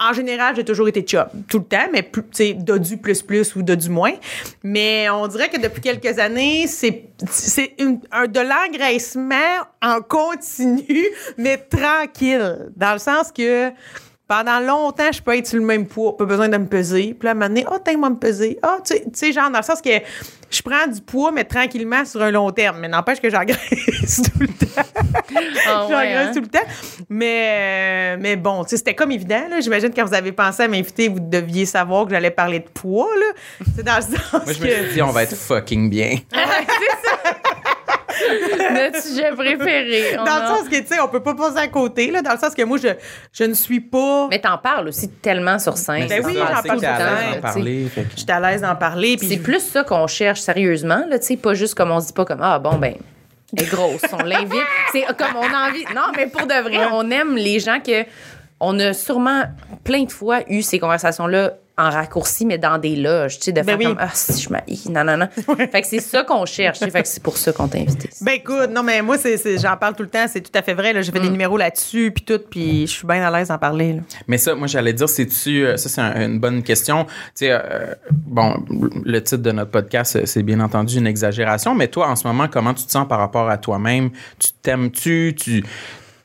En 0.03 0.13
général, 0.13 0.55
j'ai 0.55 0.65
toujours 0.65 0.87
été 0.87 1.05
chop, 1.07 1.29
tout 1.47 1.59
le 1.59 1.63
temps, 1.65 1.87
mais 1.93 2.01
plus, 2.01 2.23
tu 2.23 2.29
sais, 2.31 2.53
dodu 2.53 2.97
plus 2.97 3.21
plus 3.21 3.55
ou 3.55 3.61
dodu 3.61 3.87
moins. 3.87 4.13
Mais 4.63 5.07
on 5.11 5.27
dirait 5.27 5.49
que 5.49 5.61
depuis 5.61 5.81
quelques 5.81 6.17
années, 6.17 6.65
c'est, 6.65 7.03
c'est 7.29 7.75
un, 8.11 8.25
de 8.25 8.39
l'engraissement 8.39 9.35
en 9.79 10.01
continu, 10.01 11.05
mais 11.37 11.57
tranquille. 11.57 12.10
Dans 12.75 12.93
le 12.93 12.99
sens 12.99 13.31
que 13.31 13.71
pendant 14.27 14.59
longtemps, 14.61 15.11
je 15.11 15.21
peux 15.21 15.35
être 15.37 15.47
sur 15.47 15.59
le 15.59 15.65
même 15.65 15.85
poids, 15.87 16.15
pas 16.15 16.23
besoin 16.23 16.47
de 16.47 16.55
me 16.57 16.65
peser. 16.67 17.13
Puis 17.19 17.25
là, 17.25 17.31
à 17.31 17.31
un 17.31 17.33
moment 17.35 17.47
donné, 17.49 17.65
oh, 17.69 17.75
t'as 17.83 17.95
moi 17.97 18.09
me 18.09 18.15
peser. 18.15 18.57
Ah, 18.61 18.77
tu 18.85 18.93
sais- 18.93 19.01
tu 19.03 19.09
sais, 19.13 19.31
genre, 19.33 19.49
dans 19.51 19.57
le 19.59 19.63
sens 19.63 19.81
que 19.81 19.89
je 20.49 20.61
prends 20.61 20.87
du 20.87 21.01
poids, 21.01 21.31
mais 21.33 21.43
tranquillement 21.43 22.05
sur 22.05 22.21
un 22.21 22.31
long 22.31 22.49
terme. 22.51 22.79
Mais 22.79 22.87
n'empêche 22.87 23.19
que 23.19 23.29
j'engraisse 23.29 24.21
tout 24.23 24.39
le 24.39 24.47
temps. 24.47 24.81
Ouais, 25.35 25.43
J'engraisse 25.65 26.27
hein? 26.27 26.31
tout 26.33 26.39
le 26.41 26.47
temps. 26.47 26.59
Mais, 27.09 28.15
mais 28.17 28.37
bon, 28.37 28.63
tu 28.63 28.69
sais, 28.69 28.77
c'était 28.77 28.95
comme 28.95 29.11
évident. 29.11 29.47
là. 29.49 29.59
J'imagine 29.59 29.91
quand 29.93 30.05
vous 30.05 30.13
avez 30.13 30.31
pensé 30.31 30.63
à 30.63 30.67
m'inviter, 30.69 31.09
vous 31.09 31.19
deviez 31.19 31.65
savoir 31.65 32.05
que 32.05 32.11
j'allais 32.11 32.31
parler 32.31 32.59
de 32.59 32.69
poids. 32.69 33.09
là. 33.19 33.65
C'est 33.75 33.83
dans 33.83 33.95
le 33.97 34.01
sens 34.01 34.31
Moi, 34.31 34.53
je 34.53 34.61
me 34.61 34.65
que... 34.67 34.73
suis 34.85 34.93
dit, 34.93 35.01
on 35.01 35.11
va 35.11 35.23
être 35.23 35.35
fucking 35.35 35.89
bien. 35.89 36.15
Notre 38.73 39.01
sujet 39.03 39.31
préféré. 39.35 40.15
Dans 40.15 40.23
le 40.23 40.47
sens 40.57 40.69
que, 40.69 40.79
tu 40.79 40.87
sais, 40.87 40.99
on 40.99 41.07
peut 41.07 41.21
pas 41.23 41.35
passer 41.35 41.57
à 41.57 41.67
côté, 41.67 42.11
là, 42.11 42.21
dans 42.21 42.33
le 42.33 42.37
sens 42.39 42.53
que 42.53 42.63
moi, 42.63 42.77
je, 42.81 42.89
je 43.33 43.43
ne 43.43 43.53
suis 43.53 43.79
pas... 43.79 44.27
Mais 44.29 44.39
t'en 44.39 44.57
parles 44.57 44.87
aussi 44.89 45.09
tellement 45.09 45.59
sur 45.59 45.77
scène. 45.77 46.07
Ben 46.07 46.21
oui, 46.25 46.35
j'en 46.37 46.45
parle 46.45 46.79
tout 46.79 46.85
le 46.85 47.41
temps, 47.43 48.05
Je 48.15 48.19
suis 48.21 48.31
à 48.31 48.39
l'aise 48.39 48.61
d'en 48.61 48.75
parler. 48.75 49.17
puis 49.17 49.27
C'est 49.27 49.35
je- 49.37 49.41
plus 49.41 49.59
ça 49.59 49.83
qu'on 49.83 50.07
cherche 50.07 50.41
sérieusement, 50.41 51.03
là, 51.09 51.19
tu 51.19 51.25
sais, 51.27 51.37
pas 51.37 51.53
juste 51.53 51.75
comme 51.75 51.91
on 51.91 51.99
se 51.99 52.07
dit 52.07 52.13
pas 52.13 52.25
comme 52.25 52.41
ah 52.41 52.59
bon 52.59 52.75
ben 52.77 52.95
elle 53.57 53.63
est 53.63 53.67
grosse, 53.69 54.01
on 54.13 54.23
l'invite. 54.23 54.51
C'est 54.93 55.03
comme 55.17 55.35
on 55.35 55.41
a 55.53 55.69
envie. 55.69 55.83
Non, 55.93 56.11
mais 56.15 56.27
pour 56.27 56.47
de 56.47 56.53
vrai, 56.61 56.85
on 56.93 57.09
aime 57.11 57.35
les 57.35 57.59
gens 57.59 57.79
que 57.85 58.05
on 58.61 58.79
a 58.79 58.93
sûrement 58.93 59.43
plein 59.83 60.03
de 60.03 60.11
fois 60.11 60.39
eu 60.47 60.61
ces 60.61 60.79
conversations 60.79 61.27
là 61.27 61.53
en 61.77 61.89
raccourci 61.89 62.45
mais 62.45 62.57
dans 62.57 62.77
des 62.77 62.95
loges, 62.95 63.37
tu 63.39 63.45
sais 63.45 63.51
de 63.51 63.61
Ben 63.61 63.65
faire 63.65 63.77
oui. 63.79 63.85
comme 63.85 63.97
ah 63.99 64.09
si 64.13 64.41
je 64.41 64.49
m'haïs, 64.49 64.87
non 64.89 65.03
non 65.03 65.17
non. 65.17 65.27
Fait 65.71 65.81
que 65.81 65.87
c'est 65.87 65.99
ça 65.99 66.23
qu'on 66.23 66.45
cherche, 66.45 66.79
fait 66.79 67.01
que 67.01 67.07
c'est 67.07 67.23
pour 67.23 67.37
ça 67.37 67.51
qu'on 67.53 67.67
t'a 67.67 67.79
invité. 67.79 68.09
Ben 68.21 68.33
écoute, 68.33 68.69
non 68.71 68.83
mais 68.83 69.01
moi 69.01 69.15
j'en 69.57 69.77
parle 69.77 69.95
tout 69.95 70.03
le 70.03 70.09
temps, 70.09 70.25
c'est 70.27 70.41
tout 70.41 70.51
à 70.57 70.61
fait 70.61 70.73
vrai. 70.73 70.93
Là, 70.93 71.01
j'ai 71.01 71.11
fait 71.11 71.19
des 71.19 71.29
Mm. 71.29 71.31
numéros 71.31 71.57
là-dessus 71.57 72.11
puis 72.13 72.23
tout, 72.25 72.39
puis 72.49 72.85
je 72.87 72.91
suis 72.91 73.07
bien 73.07 73.23
à 73.25 73.31
l'aise 73.31 73.47
d'en 73.47 73.57
parler. 73.57 73.93
là. 73.93 74.01
Mais 74.27 74.37
ça, 74.37 74.53
moi, 74.55 74.67
j'allais 74.67 74.93
dire, 74.93 75.07
c'est-tu. 75.09 75.65
euh, 75.65 75.77
Ça, 75.77 75.89
c'est 75.89 76.01
un- 76.01 76.25
une 76.27 76.39
bonne 76.39 76.61
question. 76.63 77.05
Tu 77.05 77.11
sais, 77.35 77.51
euh, 77.51 77.93
bon, 78.11 78.55
le 79.03 79.19
titre 79.23 79.41
de 79.41 79.51
notre 79.51 79.71
podcast, 79.71 80.25
c'est 80.25 80.43
bien 80.43 80.59
entendu 80.59 80.97
une 80.97 81.07
exagération, 81.07 81.73
mais 81.73 81.87
toi, 81.87 82.09
en 82.09 82.15
ce 82.15 82.27
moment, 82.27 82.47
comment 82.47 82.73
tu 82.73 82.85
te 82.85 82.91
sens 82.91 83.07
par 83.07 83.19
rapport 83.19 83.49
à 83.49 83.57
toi-même? 83.57 84.09
Tu 84.39 84.49
t'aimes-tu? 84.61 85.35
Tu. 85.39 85.63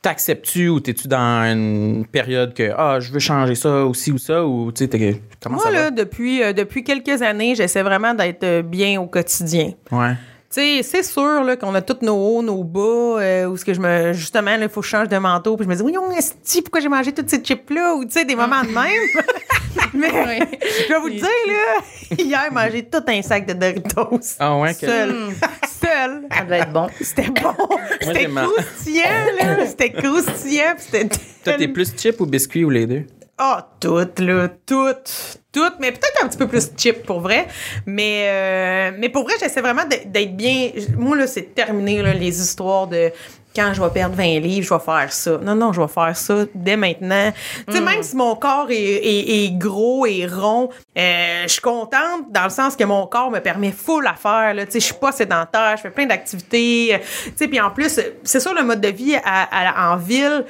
T'acceptes-tu 0.07 0.69
ou 0.69 0.79
t'es-tu 0.79 1.07
dans 1.09 1.43
une 1.51 2.05
période 2.09 2.53
que 2.53 2.71
ah 2.77 2.99
je 3.01 3.11
veux 3.11 3.19
changer 3.19 3.55
ça 3.55 3.85
aussi 3.85 4.11
ou 4.13 4.17
ça 4.17 4.45
ou 4.45 4.71
tu 4.71 4.85
sais 4.85 4.87
t'es- 4.87 5.21
comment 5.43 5.55
Moi 5.57 5.65
ça 5.65 5.71
là, 5.71 5.91
depuis 5.91 6.41
euh, 6.41 6.53
depuis 6.53 6.81
quelques 6.83 7.21
années, 7.21 7.55
j'essaie 7.55 7.83
vraiment 7.83 8.13
d'être 8.13 8.43
euh, 8.45 8.61
bien 8.61 9.01
au 9.01 9.07
quotidien. 9.07 9.71
ouais 9.91 10.13
sais, 10.49 10.81
c'est 10.83 11.03
sûr 11.03 11.43
là, 11.43 11.55
qu'on 11.55 11.73
a 11.75 11.81
tous 11.81 12.03
nos 12.05 12.15
hauts, 12.15 12.41
nos 12.41 12.63
bas, 12.63 13.21
euh, 13.21 13.45
où 13.47 13.57
ce 13.57 13.65
que 13.65 13.73
je 13.73 13.79
me 13.79 14.13
justement 14.13 14.55
il 14.55 14.69
faut 14.69 14.81
que 14.81 14.85
je 14.87 14.91
change 14.91 15.09
de 15.09 15.17
manteau, 15.17 15.55
puis 15.57 15.65
je 15.65 15.69
me 15.69 15.75
dis 15.75 15.81
oui, 15.83 15.93
esti, 16.17 16.61
pourquoi 16.61 16.79
j'ai 16.81 16.89
mangé 16.89 17.11
toutes 17.13 17.29
ces 17.29 17.39
chips 17.43 17.69
là 17.69 17.95
ou 17.95 18.05
tu 18.05 18.11
sais 18.11 18.25
des 18.25 18.35
moments 18.35 18.61
de 18.63 18.69
même. 18.69 19.25
Mais 19.93 20.09
je 20.87 20.93
vais 20.93 20.99
vous 20.99 21.07
le 21.07 21.13
dire 21.13 21.23
là, 21.47 22.15
hier 22.17 22.41
j'ai 22.49 22.53
mangé 22.53 22.83
tout 22.83 23.03
un 23.07 23.21
sac 23.21 23.45
de 23.45 23.53
Doritos. 23.53 24.19
ah 24.39 24.57
ouais 24.57 24.73
que- 24.73 24.85
Seul. 24.87 25.15
Seul. 25.81 26.21
Ça 26.35 26.43
devait 26.43 26.59
être 26.59 26.73
bon. 26.73 26.87
C'était 27.01 27.29
bon. 27.29 27.53
C'était 28.01 28.25
croustillant, 28.25 29.03
là. 29.39 29.65
C'était 29.67 29.91
croustillant. 29.91 30.73
puis 30.75 30.85
C'était 30.91 31.07
toi 31.43 31.53
t'es 31.53 31.67
plus 31.67 31.93
chip 31.95 32.19
ou 32.19 32.25
biscuit 32.25 32.63
ou 32.65 32.69
les 32.69 32.85
deux? 32.87 33.03
Ah, 33.37 33.69
toutes, 33.79 34.19
là. 34.19 34.47
Toutes. 34.65 35.37
Toutes. 35.53 35.75
Mais 35.79 35.91
peut-être 35.91 36.23
un 36.23 36.27
petit 36.27 36.37
peu 36.37 36.47
plus 36.47 36.71
chip, 36.75 37.03
pour 37.05 37.19
vrai. 37.21 37.47
Mais, 37.85 38.25
euh, 38.29 38.91
mais 38.97 39.09
pour 39.09 39.23
vrai, 39.23 39.33
j'essaie 39.39 39.61
vraiment 39.61 39.85
d'être 39.85 40.35
bien. 40.35 40.71
Moi, 40.97 41.15
là, 41.17 41.27
c'est 41.27 41.53
terminé, 41.53 42.01
là, 42.01 42.13
les 42.13 42.41
histoires 42.41 42.87
de 42.87 43.11
quand 43.55 43.73
je 43.73 43.81
vais 43.81 43.89
perdre 43.89 44.15
20 44.15 44.39
livres, 44.39 44.67
je 44.67 44.73
vais 44.73 44.79
faire 44.79 45.11
ça. 45.11 45.39
Non, 45.41 45.55
non, 45.55 45.73
je 45.73 45.81
vais 45.81 45.87
faire 45.87 46.15
ça 46.15 46.45
dès 46.53 46.77
maintenant. 46.77 47.31
Tu 47.67 47.73
sais, 47.73 47.81
même 47.81 48.03
si 48.03 48.15
mon 48.15 48.35
corps 48.35 48.67
est, 48.69 48.75
est- 48.75 49.45
est 49.45 49.51
gros 49.57 50.05
et 50.05 50.27
rond, 50.27 50.69
euh, 50.95 51.41
je 51.43 51.47
suis 51.47 51.61
contente 51.61 52.31
dans 52.31 52.43
le 52.43 52.51
sens 52.51 52.75
que 52.75 52.83
mon 52.83 53.07
corps 53.07 53.31
me 53.31 53.39
permet 53.39 53.71
full 53.71 54.05
à 54.05 54.13
faire. 54.13 54.53
là. 54.53 54.65
Tu 54.65 54.73
sais, 54.73 54.79
je 54.79 54.85
suis 54.85 54.93
pas 54.95 55.11
sédentaire, 55.11 55.73
je 55.77 55.81
fais 55.81 55.89
plein 55.89 56.05
d'activités. 56.05 56.99
Tu 57.25 57.31
sais, 57.35 57.47
puis 57.47 57.59
en 57.59 57.71
plus, 57.71 57.99
c'est 58.23 58.39
sûr, 58.39 58.53
le 58.53 58.63
mode 58.63 58.81
de 58.81 58.89
vie 58.89 59.15
à- 59.15 59.87
à- 59.87 59.91
en 59.91 59.97
ville, 59.97 60.45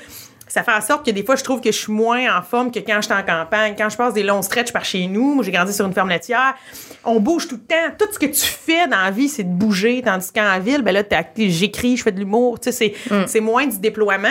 ça 0.48 0.64
fait 0.64 0.72
en 0.74 0.82
sorte 0.82 1.06
que 1.06 1.12
des 1.12 1.24
fois, 1.24 1.36
je 1.36 1.44
trouve 1.44 1.60
que 1.62 1.72
je 1.72 1.78
suis 1.78 1.92
moins 1.92 2.38
en 2.38 2.42
forme 2.42 2.72
que 2.72 2.80
quand 2.80 3.00
j'étais 3.02 3.14
en 3.16 3.24
campagne. 3.24 3.76
Quand 3.78 3.90
je 3.90 3.98
passe 3.98 4.14
des 4.14 4.24
longs 4.24 4.42
stretches 4.42 4.72
par 4.74 4.86
chez 4.86 5.08
nous, 5.08 5.36
moi, 5.36 5.44
j'ai 5.44 5.52
grandi 5.52 5.74
sur 5.74 5.86
une 5.86 5.94
ferme 5.94 6.10
laitière, 6.10 6.56
on 7.04 7.20
bouge 7.20 7.48
tout 7.48 7.56
le 7.56 7.62
temps. 7.62 7.96
Tout 7.98 8.08
ce 8.12 8.20
que 8.20 8.26
tu 8.28 8.46
fais 8.46 8.88
dans 8.88 9.02
la 9.04 9.12
vie, 9.12 9.28
c'est 9.30 9.44
de 9.44 9.54
bouger. 9.54 10.02
Tandis 10.04 10.32
qu'en 10.34 10.60
ville, 10.60 10.82
ben 10.82 10.94
là, 10.94 11.04
j'écris, 11.38 11.98
je 11.98 12.04
fais 12.04 12.12
de 12.12 12.20
l'humour. 12.20 12.60
Tu 12.60 12.72
sais, 12.72 12.94
c'est 13.10 13.26
c'est 13.28 13.42
moins 13.42 13.66
du 13.68 13.78
déploiement. 13.80 14.28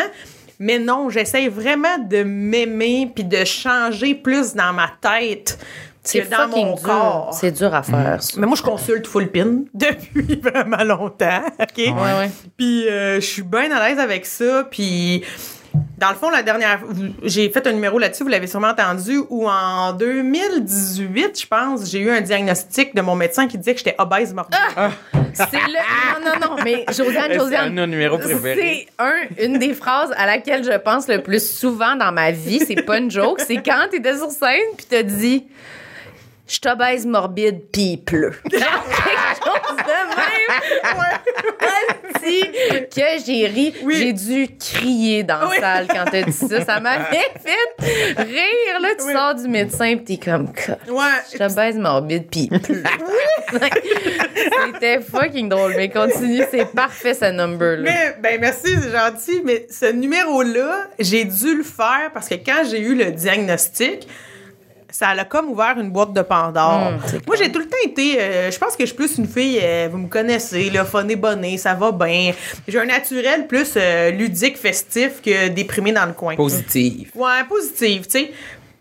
Mais 0.58 0.78
non, 0.78 1.10
j'essaie 1.10 1.48
vraiment 1.48 1.98
de 1.98 2.22
m'aimer 2.22 3.10
puis 3.14 3.24
de 3.24 3.44
changer 3.44 4.14
plus 4.14 4.54
dans 4.54 4.72
ma 4.72 4.90
tête 5.02 5.58
C'est 6.02 6.22
que 6.22 6.30
dans 6.30 6.48
mon 6.48 6.72
dur. 6.74 6.82
corps. 6.82 7.34
C'est 7.38 7.52
dur 7.52 7.74
à 7.74 7.82
faire, 7.82 8.22
ça. 8.22 8.40
Mais 8.40 8.46
moi, 8.46 8.56
je 8.56 8.62
consulte 8.62 9.06
Full 9.06 9.30
Pin 9.30 9.64
depuis 9.74 10.40
vraiment 10.42 10.82
longtemps. 10.82 11.42
OK? 11.60 11.76
Ouais, 11.76 11.90
ouais. 11.92 12.30
Puis 12.56 12.88
euh, 12.88 13.16
je 13.16 13.26
suis 13.26 13.42
bien 13.42 13.70
à 13.70 13.86
l'aise 13.86 13.98
avec 13.98 14.24
ça. 14.24 14.66
Puis 14.70 15.22
dans 15.98 16.10
le 16.10 16.14
fond, 16.16 16.28
la 16.30 16.42
dernière, 16.42 16.80
j'ai 17.22 17.48
fait 17.50 17.66
un 17.66 17.72
numéro 17.72 17.98
là-dessus, 17.98 18.22
vous 18.22 18.28
l'avez 18.28 18.46
sûrement 18.46 18.68
entendu, 18.68 19.20
où 19.30 19.48
en 19.48 19.92
2018, 19.92 21.40
je 21.40 21.46
pense, 21.46 21.88
j'ai 21.90 22.00
eu 22.00 22.10
un 22.10 22.20
diagnostic 22.20 22.94
de 22.94 23.00
mon 23.00 23.14
médecin 23.14 23.46
qui 23.48 23.56
disait 23.58 23.72
que 23.72 23.78
j'étais 23.78 23.94
obèse 23.98 24.34
morbide. 24.34 24.58
C'est 25.34 25.52
le. 25.52 26.24
Non, 26.24 26.32
non, 26.40 26.56
non, 26.56 26.62
mais 26.64 26.84
Josiane, 26.88 27.26
C'est 27.30 27.38
Josiane. 27.38 27.66
un 27.68 27.70
nos 27.70 27.86
numéros 27.86 28.18
préférés. 28.18 28.86
C'est 28.98 29.02
un, 29.02 29.44
une 29.44 29.58
des 29.58 29.74
phrases 29.74 30.12
à 30.16 30.26
laquelle 30.26 30.64
je 30.64 30.76
pense 30.78 31.08
le 31.08 31.22
plus 31.22 31.46
souvent 31.58 31.94
dans 31.96 32.12
ma 32.12 32.30
vie. 32.30 32.60
C'est 32.66 32.82
pas 32.82 32.98
une 32.98 33.10
joke. 33.10 33.40
C'est 33.46 33.62
quand 33.62 33.86
t'étais 33.90 34.16
sur 34.16 34.30
scène 34.30 34.60
puis 34.76 34.86
t'as 34.88 35.02
dit 35.02 35.44
Je 36.48 36.58
t'obèse 36.58 37.04
morbide 37.06 37.70
pis 37.70 37.92
il 37.92 37.98
pleut. 38.04 38.32
Genre 38.50 38.60
quelque 38.86 39.44
chose 39.44 39.76
de 39.76 40.16
même. 40.16 41.18
Que 42.96 43.24
j'ai 43.24 43.46
ri. 43.46 43.74
Oui. 43.82 43.94
J'ai 43.96 44.12
dû 44.12 44.48
crier 44.58 45.22
dans 45.22 45.40
la 45.48 45.60
salle 45.60 45.86
quand 45.88 46.04
t'as 46.10 46.22
dit 46.22 46.32
ça. 46.32 46.64
Ça 46.64 46.80
m'avait 46.80 47.30
fait 47.44 48.22
rire. 48.22 48.80
Là, 48.80 48.88
tu 48.98 49.04
Oui. 49.06 49.12
sors 49.12 49.34
du 49.34 49.48
médecin 49.48 49.96
pis 49.96 50.18
t'es 50.18 50.24
comme 50.30 50.48
Je 50.86 50.90
Ouais. 50.90 51.38
t'obèse 51.38 51.76
morbide 51.76 52.26
pis. 52.28 52.50
C'était 54.66 55.00
fucking 55.00 55.48
drôle. 55.48 55.74
Mais 55.76 55.88
continue. 55.88 56.42
C'est 56.50 56.72
parfait, 56.72 57.14
ce 57.14 57.30
number-là. 57.30 57.82
Mais, 57.82 58.16
ben 58.22 58.40
merci, 58.40 58.74
c'est 58.82 58.90
gentil. 58.90 59.42
Mais 59.44 59.66
ce 59.70 59.92
numéro-là, 59.92 60.88
j'ai 60.98 61.24
dû 61.24 61.56
le 61.56 61.62
faire 61.64 62.10
parce 62.12 62.28
que 62.28 62.34
quand 62.34 62.62
j'ai 62.70 62.80
eu 62.80 62.94
le 62.94 63.10
diagnostic, 63.12 64.06
ça 64.96 65.08
a 65.10 65.24
comme 65.24 65.50
ouvert 65.50 65.78
une 65.78 65.90
boîte 65.90 66.12
de 66.14 66.22
Pandore. 66.22 66.92
C'est 67.06 67.26
Moi, 67.26 67.36
j'ai 67.36 67.52
tout 67.52 67.58
le 67.58 67.66
temps 67.66 67.76
été. 67.84 68.18
euh, 68.18 68.50
je 68.50 68.58
pense 68.58 68.74
que 68.76 68.82
je 68.84 68.86
suis 68.86 68.96
plus 68.96 69.18
une 69.18 69.28
fille, 69.28 69.60
euh, 69.62 69.88
vous 69.90 69.98
me 69.98 70.08
connaissez, 70.08 70.70
le 70.70 70.84
fun 70.84 71.06
et 71.08 71.16
bonnet, 71.16 71.58
ça 71.58 71.74
va 71.74 71.92
bien. 71.92 72.32
J'ai 72.66 72.78
un 72.80 72.86
naturel 72.86 73.46
plus 73.46 73.74
euh, 73.76 74.10
ludique, 74.10 74.56
festif 74.56 75.20
que 75.22 75.48
déprimé 75.48 75.92
dans 75.92 76.06
le 76.06 76.14
coin. 76.14 76.34
Positif. 76.36 77.10
Ouais, 77.14 77.44
positive, 77.46 78.04
tu 78.06 78.10
sais. 78.10 78.32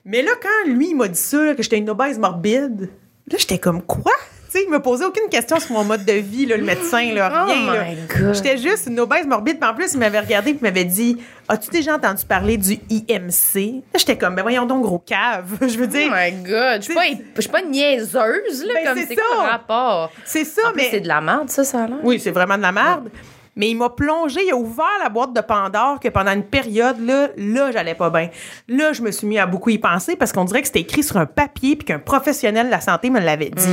Mais 0.06 0.22
là, 0.22 0.32
quand 0.42 0.72
lui, 0.72 0.92
il 0.92 0.96
m'a 0.96 1.08
dit 1.10 1.20
ça, 1.20 1.44
là, 1.44 1.54
que 1.56 1.64
j'étais 1.64 1.78
une 1.80 1.90
obèse 1.90 2.18
morbide, 2.18 2.90
là, 3.30 3.38
j'étais 3.38 3.58
comme, 3.58 3.82
quoi? 3.82 4.14
Sais, 4.56 4.64
il 4.66 4.72
me 4.72 4.80
posait 4.80 5.04
aucune 5.04 5.28
question 5.30 5.60
sur 5.60 5.74
mon 5.74 5.84
mode 5.84 6.06
de 6.06 6.14
vie, 6.14 6.46
là, 6.46 6.56
le 6.56 6.64
médecin, 6.64 7.12
là, 7.14 7.44
Oh 7.44 7.52
rien. 7.52 7.74
là. 7.74 7.84
my 7.90 7.96
God. 8.08 8.34
J'étais 8.36 8.58
juste 8.58 8.88
une 8.88 8.98
obèse 9.02 9.28
morbide. 9.28 9.60
Puis 9.60 9.70
en 9.70 9.74
plus, 9.74 9.94
il 9.94 10.00
m'avait 10.00 10.22
regardé 10.22 10.52
et 10.52 10.58
m'avait 10.62 10.86
dit 10.86 11.18
As-tu 11.50 11.70
déjà 11.72 11.96
entendu 11.96 12.24
parler 12.26 12.56
du 12.56 12.80
IMC 12.90 13.84
Là, 13.94 13.98
j'étais 14.00 14.18
comme 14.18 14.34
Ben 14.36 14.44
voyons 14.44 14.66
donc, 14.66 14.84
gros 14.84 15.00
cave. 15.00 15.58
Je 15.62 15.78
veux 15.78 15.84
Oh 15.84 15.88
dire, 15.88 16.10
my 16.10 16.32
god, 16.44 16.78
je 16.78 16.84
suis 16.84 16.94
pas, 16.94 17.60
pas 17.60 17.62
niaiseuse, 17.68 18.64
là, 18.66 18.74
Ben, 18.76 18.86
comme 18.86 18.98
c'est 19.00 19.08
c'est 19.08 19.16
quoi 19.16 19.26
ça. 19.36 19.44
le 19.44 19.50
rapport? 19.52 20.12
c'est 20.24 20.46
ça, 20.46 20.62
En 20.70 20.74
mais. 20.76 20.88
c'est 20.90 21.02
de 21.02 21.08
la 21.10 21.20
merde, 21.20 21.50
ça, 21.50 21.64
ça 21.66 21.86
l'air. 21.88 21.98
Oui, 22.04 22.20
c'est 22.20 22.32
vraiment 22.32 22.56
de 22.58 22.62
la 22.62 22.72
merde. 22.72 23.10
Mais 23.56 23.70
il 23.70 23.76
m'a 23.76 23.90
plongé, 23.90 24.42
il 24.46 24.52
a 24.52 24.56
ouvert 24.56 24.86
la 25.02 25.10
boîte 25.10 25.34
de 25.34 25.42
Pandore 25.42 26.00
que 26.00 26.10
pendant 26.10 26.32
une 26.34 26.44
période, 26.44 27.00
là, 27.00 27.30
là, 27.38 27.72
j'allais 27.72 27.96
pas 27.96 28.10
bien. 28.10 28.30
Là, 28.68 28.92
je 28.94 29.02
me 29.02 29.12
suis 29.12 29.26
mis 29.28 29.40
à 29.40 29.46
beaucoup 29.46 29.70
y 29.70 29.78
penser 29.78 30.16
parce 30.16 30.34
qu'on 30.34 30.44
dirait 30.46 30.62
que 30.62 30.68
c'était 30.68 30.82
écrit 30.82 31.04
sur 31.04 31.18
un 31.18 31.26
papier 31.26 31.76
puis 31.76 31.86
qu'un 31.86 32.00
professionnel 32.00 32.66
de 32.68 32.72
la 32.72 32.82
santé 32.82 33.10
me 33.10 33.20
l'avait 33.20 33.50
dit. 33.52 33.68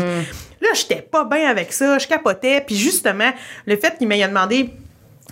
Là, 0.61 0.68
j'étais 0.75 1.03
pas 1.03 1.25
bien 1.25 1.49
avec 1.51 1.73
ça, 1.73 1.99
je 1.99 2.07
capotais. 2.07 2.62
Puis 2.66 2.77
justement, 2.77 3.31
le 3.66 3.77
fait 3.77 3.99
qu'il 3.99 4.07
m'ait 4.09 4.25
demandé 4.27 4.71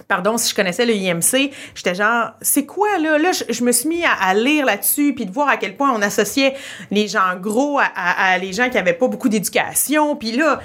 pardon, 0.08 0.38
si 0.38 0.50
je 0.50 0.54
connaissais 0.54 0.86
le 0.86 0.94
IMC, 0.94 1.52
j'étais 1.74 1.94
genre, 1.94 2.30
c'est 2.40 2.64
quoi 2.64 2.98
là? 2.98 3.18
Là, 3.18 3.30
je, 3.32 3.44
je 3.52 3.62
me 3.62 3.70
suis 3.70 3.88
mis 3.88 4.02
à, 4.04 4.12
à 4.12 4.34
lire 4.34 4.64
là-dessus, 4.64 5.12
puis 5.14 5.26
de 5.26 5.30
voir 5.30 5.48
à 5.48 5.56
quel 5.56 5.76
point 5.76 5.92
on 5.94 6.00
associait 6.02 6.54
les 6.90 7.06
gens 7.06 7.36
gros 7.38 7.78
à, 7.78 7.84
à- 7.94 8.32
à 8.32 8.38
les 8.38 8.52
gens 8.52 8.70
qui 8.70 8.78
avaient 8.78 8.94
pas 8.94 9.08
beaucoup 9.08 9.28
d'éducation. 9.28 10.16
Puis 10.16 10.32
là, 10.32 10.60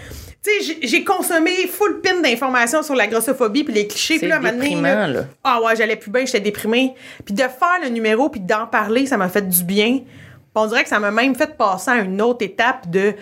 j'ai- 0.61 0.79
j'ai 0.87 1.03
consommé 1.03 1.51
full 1.67 2.01
pin 2.01 2.21
d'informations 2.21 2.83
sur 2.83 2.95
la 2.95 3.07
grossophobie 3.07 3.63
puis 3.63 3.73
les 3.73 3.87
clichés. 3.87 4.15
C'est 4.19 4.27
Puis 4.27 4.29
là, 4.29 4.39
déprimant, 4.39 5.07
là. 5.07 5.25
Ah 5.43 5.61
ouais, 5.61 5.75
j'allais 5.75 5.95
plus 5.95 6.11
bien, 6.11 6.25
j'étais 6.25 6.39
déprimée. 6.39 6.93
Puis 7.25 7.33
de 7.33 7.41
faire 7.41 7.79
le 7.83 7.89
numéro 7.89 8.29
puis 8.29 8.39
d'en 8.41 8.67
parler, 8.67 9.05
ça 9.05 9.17
m'a 9.17 9.29
fait 9.29 9.47
du 9.47 9.63
bien. 9.63 10.01
On 10.55 10.67
dirait 10.67 10.83
que 10.83 10.89
ça 10.89 10.99
m'a 10.99 11.11
même 11.11 11.35
fait 11.35 11.57
passer 11.57 11.91
à 11.91 11.95
une 11.97 12.21
autre 12.21 12.43
étape 12.45 12.89
de 12.89 13.13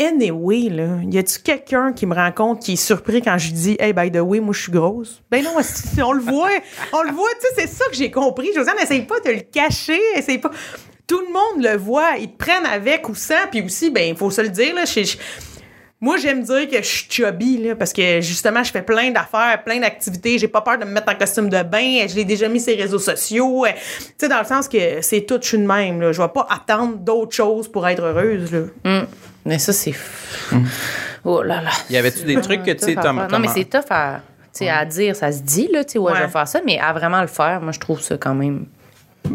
Anyway, 0.00 0.70
là, 0.70 0.98
y 1.10 1.18
a-tu 1.18 1.40
quelqu'un 1.40 1.92
qui 1.92 2.06
me 2.06 2.14
rencontre 2.14 2.64
qui 2.64 2.72
est 2.72 2.76
surpris 2.76 3.20
quand 3.20 3.36
je 3.36 3.48
lui 3.48 3.52
dis 3.52 3.76
Hey, 3.78 3.92
by 3.92 4.10
the 4.10 4.16
way, 4.20 4.40
moi, 4.40 4.54
je 4.54 4.62
suis 4.62 4.72
grosse? 4.72 5.20
Ben 5.30 5.44
non, 5.44 5.50
on 6.04 6.12
le 6.12 6.20
voit, 6.22 6.48
on 6.94 7.02
le 7.02 7.12
voit, 7.12 7.28
tu 7.40 7.46
sais, 7.54 7.66
c'est 7.66 7.74
ça 7.76 7.84
que 7.90 7.94
j'ai 7.94 8.10
compris. 8.10 8.48
Josiane, 8.54 8.76
essaye 8.82 9.02
pas 9.02 9.20
de 9.20 9.30
le 9.30 9.40
cacher, 9.40 10.00
essaye 10.16 10.38
pas. 10.38 10.50
Tout 11.06 11.20
le 11.20 11.26
monde 11.32 11.62
le 11.64 11.76
voit, 11.76 12.12
ils 12.18 12.30
te 12.32 12.36
prennent 12.38 12.64
avec 12.66 13.06
ou 13.08 13.14
sans, 13.14 13.46
puis 13.50 13.60
aussi, 13.62 13.90
ben, 13.90 14.08
il 14.08 14.16
faut 14.16 14.30
se 14.30 14.40
le 14.40 14.48
dire, 14.48 14.74
là, 14.74 14.86
je- 14.86 15.04
je- 15.04 15.16
moi, 16.02 16.16
j'aime 16.18 16.42
dire 16.42 16.68
que 16.68 16.76
je 16.78 16.86
suis 16.86 17.06
chubby, 17.08 17.56
là, 17.58 17.74
parce 17.76 17.92
que 17.94 18.20
justement, 18.20 18.62
je 18.62 18.70
fais 18.72 18.82
plein 18.82 19.10
d'affaires, 19.12 19.62
plein 19.64 19.78
d'activités. 19.80 20.36
J'ai 20.36 20.48
pas 20.48 20.60
peur 20.60 20.76
de 20.76 20.84
me 20.84 20.90
mettre 20.90 21.10
en 21.10 21.14
costume 21.14 21.48
de 21.48 21.62
bain. 21.62 22.06
Je 22.08 22.14
l'ai 22.16 22.24
déjà 22.24 22.48
mis 22.48 22.60
sur 22.60 22.74
les 22.76 22.82
réseaux 22.82 22.98
sociaux. 22.98 23.64
Euh, 23.64 23.70
Tu 23.70 24.12
sais, 24.18 24.28
dans 24.28 24.40
le 24.40 24.44
sens 24.44 24.68
que 24.68 25.00
c'est 25.00 25.20
tout, 25.22 25.38
je 25.40 25.46
suis 25.46 25.58
de 25.58 25.66
même. 25.66 26.00
Là. 26.00 26.12
Je 26.12 26.20
vais 26.20 26.28
pas 26.28 26.46
attendre 26.50 26.96
d'autres 26.96 27.34
choses 27.34 27.68
pour 27.70 27.86
être 27.88 28.02
heureuse. 28.02 28.52
Là. 28.52 28.60
Hum. 28.84 29.06
Mais 29.46 29.58
ça, 29.58 29.72
c'est. 29.72 29.94
Oh 31.24 31.42
là 31.42 31.60
là. 31.62 31.70
Y 31.88 31.96
avait-tu 31.96 32.24
des 32.24 32.40
trucs 32.40 32.62
que, 32.64 32.72
tu 32.72 32.84
sais. 32.84 32.94
Non, 32.96 33.12
mais 33.12 33.28
Thomas- 33.28 33.52
c'est 33.54 33.64
tough 33.64 33.86
à, 33.90 34.20
à 34.68 34.84
dire. 34.84 35.14
Ça 35.16 35.30
se 35.32 35.40
dit, 35.40 35.68
là, 35.72 35.84
tu 35.84 35.92
sais, 35.92 35.98
ouais, 35.98 36.12
Ouais. 36.12 36.18
je 36.18 36.24
vais 36.24 36.28
faire 36.30 36.48
ça, 36.48 36.60
mais 36.66 36.78
à 36.78 36.92
vraiment 36.92 37.20
le 37.20 37.26
faire, 37.28 37.60
moi, 37.62 37.72
je 37.72 37.78
trouve 37.80 38.00
ça 38.00 38.16
quand 38.16 38.34
même. 38.34 38.66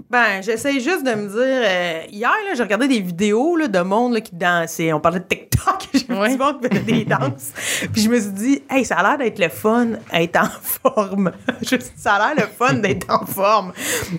Ben, 0.10 0.42
j'essaie 0.42 0.80
juste 0.80 1.04
de 1.06 1.14
me 1.14 1.28
dire. 1.28 1.38
euh, 1.40 2.02
hier, 2.12 2.32
là, 2.48 2.54
j'ai 2.56 2.64
regardé 2.64 2.88
des 2.88 3.00
vidéos 3.00 3.56
là, 3.56 3.68
de 3.68 3.80
monde 3.80 4.14
là, 4.14 4.22
qui 4.22 4.36
dansait. 4.36 4.94
On 4.94 5.00
parlait 5.00 5.20
de 5.20 5.26
TikTok. 5.26 5.88
J'ai 5.94 6.00
vu 6.00 6.30
du 6.30 6.38
monde 6.38 6.62
qui 6.62 6.68
faisait 6.70 6.82
des 6.82 7.06
danses. 7.06 7.52
Puis 7.92 8.02
je 8.04 8.10
me 8.10 8.20
suis 8.20 8.32
dit, 8.32 8.64
hey, 8.70 8.86
ça 8.86 8.96
a 8.96 9.04
l'air 9.04 9.18
d'être 9.18 9.40
le 9.40 9.50
fun, 9.50 9.88
être 10.14 10.40
en 10.40 10.50
forme. 10.62 11.32
Dit, 11.62 11.78
ça 11.98 12.14
a 12.14 12.34
l'air 12.36 12.46
le 12.46 12.52
fun 12.54 12.76
d'être 12.76 13.08
en 13.10 13.26
forme. 13.26 13.74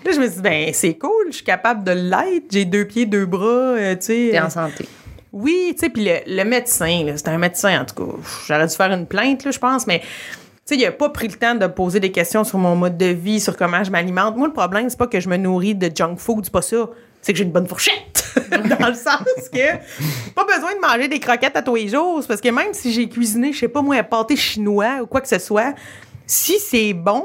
Là, 0.04 0.12
je 0.12 0.18
me 0.18 0.26
suis 0.26 0.37
dit, 0.37 0.42
ben, 0.42 0.70
c'est 0.74 0.98
cool, 0.98 1.28
je 1.28 1.37
suis 1.37 1.44
capable 1.44 1.85
de 1.85 1.92
l'être. 1.92 2.46
J'ai 2.50 2.64
deux 2.66 2.85
pieds, 2.85 3.07
deux 3.07 3.24
bras, 3.24 3.46
euh, 3.46 3.94
tu 3.94 4.07
sais. 4.07 4.28
T'es 4.33 4.40
en 4.40 4.50
santé. 4.50 4.87
Oui, 5.33 5.70
tu 5.72 5.78
sais, 5.81 5.88
puis 5.90 6.04
le, 6.04 6.16
le 6.26 6.44
médecin, 6.44 7.07
c'était 7.16 7.31
un 7.31 7.38
médecin, 7.38 7.81
en 7.81 7.85
tout 7.85 7.94
cas. 7.94 8.12
J'aurais 8.46 8.66
dû 8.66 8.74
faire 8.74 8.92
une 8.92 9.07
plainte, 9.07 9.44
là, 9.44 9.50
je 9.50 9.59
pense, 9.59 9.87
mais 9.87 10.02
sais, 10.68 10.76
il 10.76 10.85
a 10.87 10.92
pas 10.92 11.09
pris 11.11 11.28
le 11.28 11.35
temps 11.35 11.54
de 11.54 11.66
poser 11.66 12.00
des 12.00 12.12
questions 12.12 12.44
sur 12.44 12.59
mon 12.59 12.76
mode 12.76 12.96
de 12.98 13.07
vie, 13.07 13.40
sur 13.40 13.57
comment 13.57 13.83
je 13.85 13.90
m'alimente. 13.90 14.37
Moi, 14.37 14.46
le 14.48 14.52
problème, 14.52 14.88
c'est 14.90 14.98
pas 14.98 15.07
que 15.07 15.20
je 15.20 15.28
me 15.28 15.37
nourris 15.37 15.74
de 15.74 15.90
junk 15.94 16.16
food, 16.18 16.44
c'est 16.44 16.52
pas 16.52 16.62
ça. 16.62 16.88
C'est 17.22 17.33
que 17.33 17.38
j'ai 17.38 17.44
une 17.44 17.52
bonne 17.52 17.66
fourchette. 17.66 18.24
Dans 18.50 18.88
le 18.88 18.94
sens 18.94 19.22
que 19.52 19.76
pas 20.35 20.44
besoin 20.44 20.74
de 20.74 20.81
manger 20.81 21.09
des 21.09 21.18
croquettes 21.18 21.57
à 21.57 21.62
tous 21.62 21.74
les 21.74 21.88
jours. 21.88 22.22
Parce 22.28 22.40
que 22.40 22.48
même 22.50 22.72
si 22.72 22.92
j'ai 22.92 23.09
cuisiné, 23.09 23.52
je 23.52 23.59
sais 23.59 23.68
pas 23.68 23.83
moi, 23.83 23.96
un 23.96 24.02
pâté 24.04 24.37
chinois 24.37 24.98
ou 25.02 25.07
quoi 25.07 25.20
que 25.20 25.28
ce 25.28 25.38
soit, 25.38 25.74
si 26.26 26.59
c'est 26.61 26.92
bon, 26.92 27.24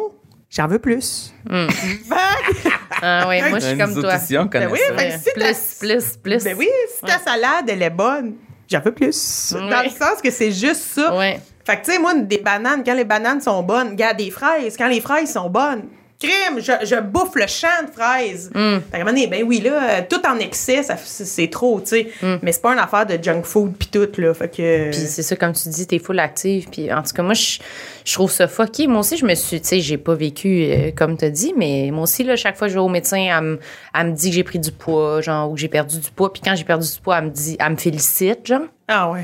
j'en 0.49 0.67
veux 0.67 0.79
plus. 0.79 1.33
Fait- 1.47 2.69
Ah 3.05 3.25
oui, 3.27 3.41
moi, 3.49 3.59
je 3.59 3.67
suis 3.67 3.77
comme 3.77 3.93
toi. 4.01 4.15
aussi, 4.15 4.37
on 4.37 4.47
connaît 4.47 4.65
Ben 4.67 4.71
oui, 4.71 4.79
ça. 4.87 4.93
ben, 4.93 5.19
si 5.19 5.29
plus, 5.33 5.77
plus, 5.79 6.17
plus. 6.23 6.43
Ben 6.45 6.55
oui, 6.57 6.69
si 6.95 7.01
ta 7.01 7.19
salade, 7.19 7.65
elle 7.67 7.81
est 7.81 7.89
bonne, 7.89 8.35
j'en 8.71 8.79
veux 8.79 8.93
plus. 8.93 9.53
Ouais. 9.55 9.69
Dans 9.69 9.83
le 9.83 9.89
sens 9.89 10.21
que 10.23 10.31
c'est 10.31 10.51
juste 10.53 10.81
ça. 10.95 11.15
Ouais. 11.17 11.39
Fait 11.65 11.77
que, 11.77 11.85
tu 11.85 11.93
sais, 11.93 11.99
moi, 11.99 12.13
des 12.15 12.39
bananes, 12.39 12.83
quand 12.85 12.95
les 12.95 13.05
bananes 13.05 13.41
sont 13.41 13.63
bonnes, 13.63 13.89
regarde 13.91 14.17
des 14.17 14.31
fraises, 14.31 14.75
quand 14.77 14.87
les 14.87 15.01
fraises 15.01 15.31
sont 15.31 15.49
bonnes, 15.49 15.83
crème, 16.19 16.59
je, 16.59 16.85
je 16.85 16.99
bouffe 17.01 17.35
le 17.35 17.47
champ 17.47 17.67
de 17.85 17.91
fraises. 17.91 18.49
Fait 18.53 18.97
un 18.97 18.99
moment 18.99 19.11
donné, 19.11 19.27
ben 19.27 19.43
oui, 19.43 19.59
là, 19.59 19.71
euh, 19.99 20.01
tout 20.09 20.21
en 20.25 20.37
excès, 20.39 20.81
c'est 21.05 21.49
trop, 21.49 21.81
tu 21.81 21.87
sais. 21.87 22.07
Mais 22.41 22.51
c'est 22.53 22.61
pas 22.61 22.71
une 22.71 22.79
affaire 22.79 23.05
de 23.05 23.21
junk 23.21 23.43
food 23.43 23.75
pis 23.75 23.87
tout, 23.87 24.07
là. 24.17 24.33
Fait 24.33 24.49
que. 24.49 24.89
Puis 24.89 24.99
c'est 24.99 25.21
ça, 25.21 25.35
comme 25.35 25.51
tu 25.53 25.67
dis, 25.69 25.85
t'es 25.85 25.99
full 25.99 26.19
active. 26.19 26.67
Puis 26.71 26.91
en 26.93 27.01
tout 27.03 27.11
cas, 27.13 27.23
moi, 27.23 27.33
je, 27.33 27.59
je 28.05 28.13
trouve 28.13 28.31
ça 28.31 28.47
fucké. 28.47 28.87
Moi 28.87 28.99
aussi, 28.99 29.17
je 29.17 29.25
me 29.25 29.35
suis, 29.35 29.59
tu 29.59 29.67
sais, 29.67 29.79
j'ai 29.81 29.97
pas 29.97 30.15
vécu 30.15 30.63
euh, 30.63 30.91
comme 30.95 31.17
t'as 31.17 31.29
dit, 31.29 31.53
mais 31.57 31.89
moi 31.91 32.03
aussi, 32.03 32.23
là, 32.23 32.35
chaque 32.37 32.57
fois 32.57 32.67
que 32.67 32.73
je 32.73 32.77
vais 32.77 32.83
au 32.85 32.89
médecin, 32.89 33.17
elle 33.17 33.43
me, 33.43 33.59
elle 33.93 34.07
me 34.07 34.11
dit 34.13 34.29
que 34.29 34.35
j'ai 34.35 34.43
pris 34.43 34.59
du 34.59 34.71
poids, 34.71 35.19
genre, 35.21 35.51
ou 35.51 35.55
que 35.55 35.59
j'ai 35.59 35.67
perdu 35.67 35.99
du 35.99 36.09
poids. 36.11 36.31
Puis 36.31 36.41
quand 36.43 36.55
j'ai 36.55 36.63
perdu 36.63 36.87
du 36.87 37.01
poids, 37.01 37.17
elle 37.17 37.25
me 37.25 37.29
dit, 37.31 37.57
elle 37.59 37.71
me 37.71 37.75
félicite, 37.77 38.45
genre. 38.47 38.61
Ah 38.87 39.11
ouais. 39.11 39.23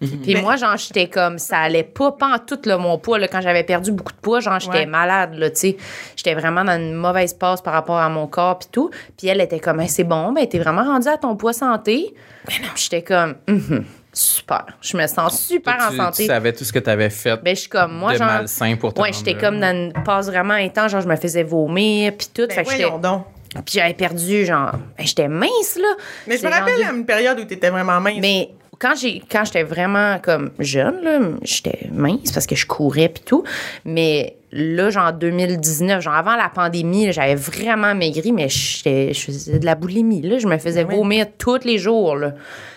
Puis 0.00 0.34
Ben- 0.34 0.42
moi, 0.42 0.56
genre, 0.56 0.76
j'étais 0.76 1.08
comme, 1.08 1.38
ça 1.38 1.58
allait 1.58 1.82
pas, 1.82 2.12
pas 2.12 2.34
en 2.34 2.38
tout, 2.38 2.58
là, 2.66 2.76
mon 2.76 2.98
poids, 2.98 3.18
là, 3.18 3.28
quand 3.28 3.40
j'avais 3.40 3.62
perdu 3.64 3.92
beaucoup 3.92 4.12
de 4.12 4.18
poids, 4.18 4.40
genre, 4.40 4.60
j'étais 4.60 4.80
Ouais. 4.80 4.86
malade, 4.86 5.34
là, 5.34 5.48
tu 5.48 5.56
sais. 5.56 5.76
J'étais 6.16 6.34
vraiment 6.34 6.64
dans 6.64 6.76
une 6.78 6.92
mauvaise 6.94 7.32
passe 7.32 7.62
par 7.62 7.72
rapport 7.72 7.96
à 7.96 8.08
mon 8.10 8.26
corps, 8.26 8.58
puis 8.58 8.68
tout. 8.70 8.90
Puis 9.16 9.28
elle 9.28 9.40
était 9.40 9.58
comme, 9.60 9.80
Hey, 9.80 9.88
c'est 9.88 10.04
bon, 10.04 10.32
ben, 10.32 10.46
t'es 10.46 10.58
vraiment 10.58 10.84
rendu 10.84 11.08
à 11.08 11.16
ton 11.16 11.34
poids 11.36 11.54
santé. 11.54 12.14
Puis 12.46 12.60
j'étais 12.76 13.00
comme, 13.02 13.36
Mhm, 13.48 13.84
super. 14.12 14.66
Je 14.82 14.96
me 14.98 15.06
sens 15.06 15.40
super 15.40 15.76
Toi, 15.78 15.86
en 15.88 15.96
santé. 16.04 16.22
tu 16.24 16.26
savais 16.26 16.52
tout 16.52 16.64
ce 16.64 16.72
que 16.74 16.78
tu 16.78 16.90
avais 16.90 17.08
fait 17.10 17.42
Ben, 17.42 17.54
je 17.56 17.60
suis 17.62 17.70
comme, 17.70 17.92
moi, 17.94 18.12
de 18.12 18.18
genre. 18.18 18.26
malsain 18.26 18.76
pour 18.76 18.92
te 18.92 19.00
Ouais, 19.00 19.12
j'étais 19.14 19.34
comme 19.34 19.58
dans 19.60 19.74
une 19.74 19.92
passe 20.04 20.26
vraiment 20.26 20.54
intense, 20.54 20.90
genre, 20.92 21.00
je 21.00 21.08
me 21.08 21.16
faisais 21.16 21.42
vomir, 21.42 22.12
puis 22.18 22.28
tout. 22.34 22.46
Ben, 22.48 22.64
fait 22.66 22.82
que 22.82 22.98
donc. 23.00 23.24
Puis 23.64 23.76
j'avais 23.78 23.94
perdu, 23.94 24.44
genre, 24.44 24.72
ben, 24.98 25.06
j'étais 25.06 25.28
mince, 25.28 25.78
là. 25.80 25.88
Mais 26.26 26.36
je 26.36 26.44
me 26.44 26.50
rappelle 26.50 26.84
rendue- 26.84 26.98
une 26.98 27.06
période 27.06 27.38
où 27.40 27.44
tu 27.46 27.54
étais 27.54 27.70
vraiment 27.70 27.98
mince. 28.00 28.18
mais 28.20 28.50
quand 28.78 28.94
j'ai 28.94 29.22
quand 29.30 29.44
j'étais 29.44 29.62
vraiment 29.62 30.18
comme 30.22 30.50
jeune 30.58 31.00
là, 31.02 31.18
j'étais 31.42 31.88
mince 31.92 32.32
parce 32.32 32.46
que 32.46 32.54
je 32.56 32.66
courais 32.66 33.08
puis 33.08 33.22
tout, 33.24 33.42
mais 33.84 34.36
là 34.52 34.90
genre 34.90 35.12
2019, 35.12 36.02
genre 36.02 36.14
avant 36.14 36.36
la 36.36 36.48
pandémie, 36.48 37.12
j'avais 37.12 37.34
vraiment 37.34 37.94
maigri 37.94 38.32
mais 38.32 38.48
j'étais 38.48 39.12
je 39.14 39.20
faisais 39.20 39.58
de 39.58 39.64
la 39.66 39.74
boulimie 39.74 40.22
là, 40.22 40.38
je 40.38 40.46
me 40.46 40.58
faisais 40.58 40.84
Ouais. 40.84 40.94
vomir 40.96 41.26
tous 41.38 41.64
les 41.64 41.78
jours 41.78 42.16
là. 42.16 42.34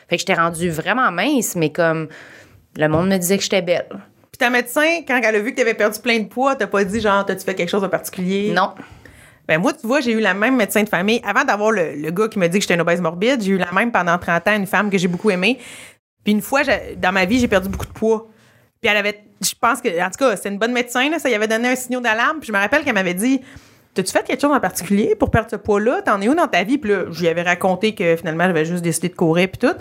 Fait 0.09 0.15
que 0.15 0.19
j'étais 0.21 0.33
rendue 0.33 0.69
vraiment 0.69 1.11
mince 1.11 1.55
mais 1.55 1.71
comme 1.71 2.07
le 2.77 2.87
monde 2.87 3.07
me 3.09 3.17
disait 3.17 3.37
que 3.37 3.43
j'étais 3.43 3.61
belle. 3.61 3.87
Puis 4.31 4.37
ta 4.39 4.49
médecin, 4.49 5.01
quand 5.07 5.19
elle 5.23 5.35
a 5.35 5.39
vu 5.39 5.51
que 5.51 5.55
tu 5.55 5.61
avais 5.61 5.73
perdu 5.73 5.99
plein 5.99 6.19
de 6.19 6.27
poids, 6.27 6.55
t'as 6.55 6.67
pas 6.67 6.83
dit 6.85 7.01
genre, 7.01 7.25
t'as-tu 7.25 7.43
fait 7.43 7.55
quelque 7.55 7.69
chose 7.69 7.81
de 7.81 7.87
particulier? 7.87 8.51
Non. 8.55 8.71
Ben 9.49 9.59
moi, 9.59 9.73
tu 9.73 9.87
vois, 9.87 9.99
j'ai 9.99 10.11
eu 10.11 10.19
la 10.19 10.35
même 10.35 10.55
médecin 10.55 10.83
de 10.83 10.89
famille. 10.89 11.19
Avant 11.25 11.43
d'avoir 11.43 11.71
le, 11.71 12.11
gars 12.11 12.27
qui 12.27 12.37
me 12.37 12.47
dit 12.47 12.59
que 12.59 12.61
j'étais 12.61 12.75
une 12.75 12.81
obèse 12.81 13.01
morbide, 13.01 13.41
j'ai 13.41 13.53
eu 13.53 13.57
la 13.57 13.71
même 13.71 13.91
pendant 13.91 14.15
30 14.15 14.47
ans, 14.47 14.55
une 14.55 14.67
femme 14.67 14.91
que 14.91 14.97
j'ai 14.99 15.07
beaucoup 15.07 15.31
aimée. 15.31 15.57
Puis 16.23 16.33
une 16.33 16.41
fois, 16.43 16.61
dans 16.97 17.11
ma 17.11 17.25
vie, 17.25 17.39
j'ai 17.39 17.47
perdu 17.47 17.67
beaucoup 17.67 17.87
de 17.87 17.91
poids. 17.91 18.27
Puis 18.79 18.91
elle 18.91 18.97
avait, 18.97 19.23
je 19.41 19.53
pense 19.59 19.81
que, 19.81 19.89
en 19.89 20.11
tout 20.11 20.19
cas, 20.19 20.35
c'était 20.35 20.49
une 20.49 20.59
bonne 20.59 20.71
médecin, 20.71 21.09
là, 21.09 21.17
ça 21.17 21.31
y 21.31 21.33
avait 21.33 21.47
donné 21.47 21.69
un 21.69 21.75
signal 21.75 22.03
d'alarme. 22.03 22.37
Puis 22.37 22.47
je 22.49 22.53
me 22.53 22.59
rappelle 22.59 22.83
qu'elle 22.83 22.93
m'avait 22.93 23.15
dit, 23.15 23.41
T'as-tu 23.95 24.11
fait 24.11 24.23
quelque 24.23 24.41
chose 24.41 24.55
en 24.55 24.59
particulier 24.59 25.15
pour 25.15 25.31
perdre 25.31 25.49
ce 25.49 25.55
poids-là? 25.55 26.03
T'en 26.03 26.21
es 26.21 26.29
où 26.29 26.35
dans 26.35 26.47
ta 26.47 26.63
vie? 26.63 26.77
Puis 26.77 26.91
là, 26.91 27.05
je 27.09 27.19
lui 27.19 27.27
avais 27.27 27.41
raconté 27.41 27.95
que 27.95 28.15
finalement, 28.17 28.45
j'avais 28.45 28.65
juste 28.65 28.83
décidé 28.83 29.09
de 29.09 29.15
courir 29.15 29.49
puis 29.49 29.67
tout. 29.67 29.75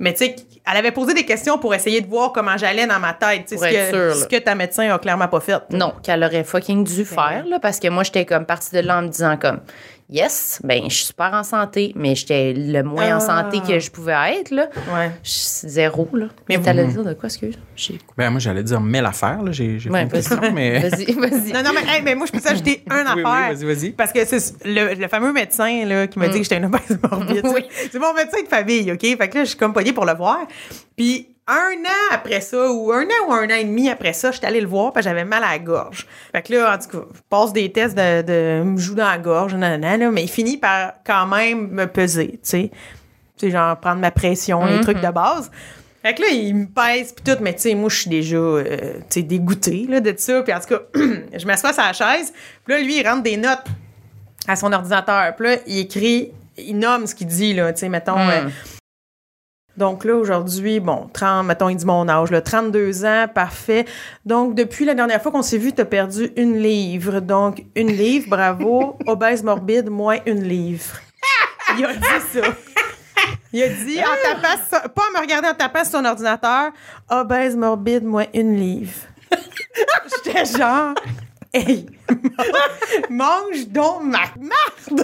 Mais 0.00 0.12
tu 0.12 0.24
sais, 0.26 0.36
elle 0.70 0.76
avait 0.76 0.92
posé 0.92 1.12
des 1.14 1.24
questions 1.24 1.58
pour 1.58 1.74
essayer 1.74 2.00
de 2.00 2.06
voir 2.06 2.32
comment 2.32 2.56
j'allais 2.56 2.86
dans 2.86 3.00
ma 3.00 3.14
tête. 3.14 3.46
tu 3.46 3.48
sais, 3.48 3.54
Pour 3.56 3.64
ce, 3.64 3.68
être 3.68 3.90
que, 3.90 3.96
sûre, 3.96 4.06
là. 4.08 4.14
ce 4.14 4.28
que 4.28 4.36
ta 4.42 4.54
médecin 4.54 4.94
a 4.94 4.98
clairement 4.98 5.28
pas 5.28 5.40
fait. 5.40 5.60
Non, 5.70 5.92
qu'elle 6.02 6.22
aurait 6.22 6.44
fucking 6.44 6.84
dû 6.84 7.04
faire, 7.04 7.44
là, 7.48 7.58
parce 7.58 7.80
que 7.80 7.88
moi, 7.88 8.02
j'étais 8.04 8.24
comme 8.24 8.46
partie 8.46 8.74
de 8.74 8.80
là 8.80 8.98
en 8.98 9.02
me 9.02 9.08
disant 9.08 9.36
comme, 9.36 9.60
yes, 10.10 10.60
ben, 10.64 10.84
je 10.88 10.94
suis 10.94 11.06
super 11.06 11.32
en 11.34 11.42
santé, 11.42 11.92
mais 11.96 12.14
j'étais 12.14 12.52
le 12.54 12.82
moins 12.82 13.14
en 13.16 13.20
Ah. 13.20 13.42
santé 13.50 13.60
que 13.60 13.78
je 13.78 13.90
pouvais 13.90 14.14
être, 14.40 14.50
là. 14.50 14.68
Ouais. 14.94 15.10
Je- 15.22 15.66
Zéro, 15.68 16.08
là. 16.12 16.26
Mais 16.48 16.56
Mais 16.56 16.62
t'allais 16.62 16.86
dire 16.86 17.04
de 17.04 17.12
quoi, 17.14 17.26
excuse? 17.28 17.58
J'ai- 17.76 17.98
Ben, 18.16 18.30
moi, 18.30 18.40
j'allais 18.40 18.62
dire, 18.62 18.80
mais 18.80 19.00
l'affaire, 19.02 19.42
là. 19.42 19.52
J'ai 19.52 19.78
j'ai 19.78 19.90
Ouais, 19.90 20.06
pas 20.06 20.16
question, 20.16 20.40
mais. 20.52 20.78
Vas-y, 20.88 21.04
vas-y. 21.12 21.52
Non, 21.52 21.62
non, 21.62 21.70
mais, 21.74 21.92
hey, 21.92 22.02
mais 22.02 22.14
moi, 22.14 22.26
je 22.26 22.32
peux 22.32 22.40
s'ajouter 22.40 22.82
un 22.90 23.04
Oui, 23.04 23.12
oui, 23.16 23.22
affaire. 23.24 23.54
vas-y, 23.54 23.64
vas-y. 23.74 23.90
Parce 23.90 24.12
que 24.12 24.24
c'est 24.24 24.54
le, 24.64 24.94
le 24.94 25.08
fameux 25.08 25.32
médecin 25.32 25.84
là, 25.84 26.06
qui 26.06 26.18
m'a 26.18 26.28
dit 26.28 26.38
que 26.38 26.42
j'étais 26.44 26.56
une 26.58 26.66
obèse 26.66 26.98
morbide. 27.02 27.44
Mm. 27.44 27.48
Oui. 27.54 27.64
C'est 27.90 27.98
mon 27.98 28.14
médecin 28.14 28.42
de 28.42 28.48
famille, 28.48 28.90
OK? 28.92 29.00
Fait 29.00 29.28
que 29.28 29.38
là, 29.38 29.44
je 29.44 29.48
suis 29.50 29.58
comme 29.58 29.72
pognée 29.72 29.92
pour 29.92 30.04
le 30.06 30.14
voir. 30.14 30.38
Puis 30.96 31.28
un 31.48 31.84
an 31.84 32.12
après 32.12 32.40
ça, 32.40 32.70
ou 32.70 32.92
un 32.92 33.04
an 33.04 33.28
ou 33.28 33.32
un 33.32 33.46
an 33.46 33.54
et 33.54 33.64
demi 33.64 33.88
après 33.88 34.12
ça, 34.12 34.30
j'étais 34.30 34.46
allée 34.46 34.60
le 34.60 34.68
voir 34.68 34.92
parce 34.92 35.06
que 35.06 35.10
j'avais 35.10 35.24
mal 35.24 35.42
à 35.42 35.52
la 35.52 35.58
gorge. 35.58 36.06
Fait 36.32 36.42
que 36.42 36.52
là, 36.52 36.74
en 36.74 36.78
tout 36.78 36.98
cas, 36.98 37.06
je 37.14 37.20
passe 37.28 37.52
des 37.52 37.72
tests 37.72 37.96
de, 37.96 38.22
de 38.22 38.62
me 38.62 38.76
joue 38.76 38.94
dans 38.94 39.08
la 39.08 39.18
gorge, 39.18 39.54
nanana, 39.54 39.96
là, 39.96 40.10
mais 40.10 40.24
il 40.24 40.28
finit 40.28 40.58
par 40.58 40.92
quand 41.06 41.26
même 41.26 41.68
me 41.68 41.86
peser, 41.86 42.32
tu 42.32 42.38
sais. 42.42 42.70
Tu 43.38 43.46
sais, 43.46 43.50
genre 43.52 43.78
prendre 43.78 44.00
ma 44.00 44.10
pression, 44.10 44.64
les 44.66 44.80
trucs 44.80 45.00
de 45.00 45.10
base. 45.10 45.50
Fait 46.02 46.14
que 46.14 46.22
là, 46.22 46.28
il 46.28 46.54
me 46.54 46.66
pèse 46.66 47.12
pis 47.12 47.22
tout, 47.22 47.38
mais 47.40 47.54
tu 47.54 47.62
sais, 47.62 47.74
moi, 47.74 47.88
je 47.88 48.00
suis 48.00 48.10
déjà, 48.10 48.36
euh, 48.36 48.64
tu 49.10 49.20
sais, 49.20 49.22
dégoûtée, 49.22 49.86
là, 49.88 50.00
de 50.00 50.14
ça. 50.16 50.42
Puis 50.42 50.52
en 50.52 50.60
tout 50.60 50.68
cas, 50.68 50.80
je 50.94 51.46
m'assois 51.46 51.72
sur 51.72 51.82
la 51.82 51.92
chaise. 51.92 52.32
Puis 52.64 52.74
là, 52.74 52.80
lui, 52.80 53.00
il 53.00 53.06
rentre 53.06 53.22
des 53.22 53.36
notes 53.36 53.64
à 54.46 54.56
son 54.56 54.72
ordinateur. 54.72 55.34
Puis 55.36 55.46
là, 55.46 55.56
il 55.66 55.78
écrit, 55.78 56.32
il 56.56 56.78
nomme 56.78 57.06
ce 57.06 57.14
qu'il 57.14 57.26
dit, 57.26 57.54
là, 57.54 57.72
tu 57.72 57.80
sais, 57.80 57.88
mettons... 57.88 58.18
Mm. 58.18 58.30
euh, 58.30 58.48
donc 59.78 60.04
là, 60.04 60.16
aujourd'hui, 60.16 60.80
bon, 60.80 61.08
30, 61.12 61.46
mettons, 61.46 61.68
il 61.68 61.76
dit 61.76 61.86
mon 61.86 62.08
âge, 62.08 62.32
là, 62.32 62.42
32 62.42 63.04
ans, 63.04 63.26
parfait. 63.32 63.84
Donc, 64.26 64.56
depuis 64.56 64.84
la 64.84 64.94
dernière 64.94 65.22
fois 65.22 65.30
qu'on 65.30 65.42
s'est 65.42 65.56
vu, 65.56 65.72
t'as 65.72 65.84
perdu 65.84 66.32
une 66.36 66.58
livre. 66.58 67.20
Donc, 67.20 67.62
une 67.76 67.92
livre, 67.92 68.26
bravo. 68.28 68.98
Obèse 69.06 69.44
morbide, 69.44 69.88
moins 69.88 70.18
une 70.26 70.42
livre. 70.42 70.96
Il 71.78 71.84
a 71.84 71.94
dit 71.94 72.02
ça. 72.32 72.40
Il 73.52 73.62
a 73.62 73.68
dit, 73.68 74.00
en 74.00 74.40
tapant, 74.40 74.88
pas 74.88 75.02
en 75.08 75.18
me 75.18 75.20
regarder 75.20 75.48
en 75.48 75.54
tapant 75.54 75.84
sur 75.84 75.98
son 76.00 76.04
ordinateur, 76.04 76.72
obèse 77.08 77.56
morbide, 77.56 78.02
moins 78.02 78.26
une 78.34 78.56
livre. 78.56 78.98
J'étais 80.24 80.44
genre, 80.44 80.94
hey, 81.52 81.86
mange 83.10 83.66
donc 83.68 84.02
ma 84.02 84.18
mais 84.90 85.02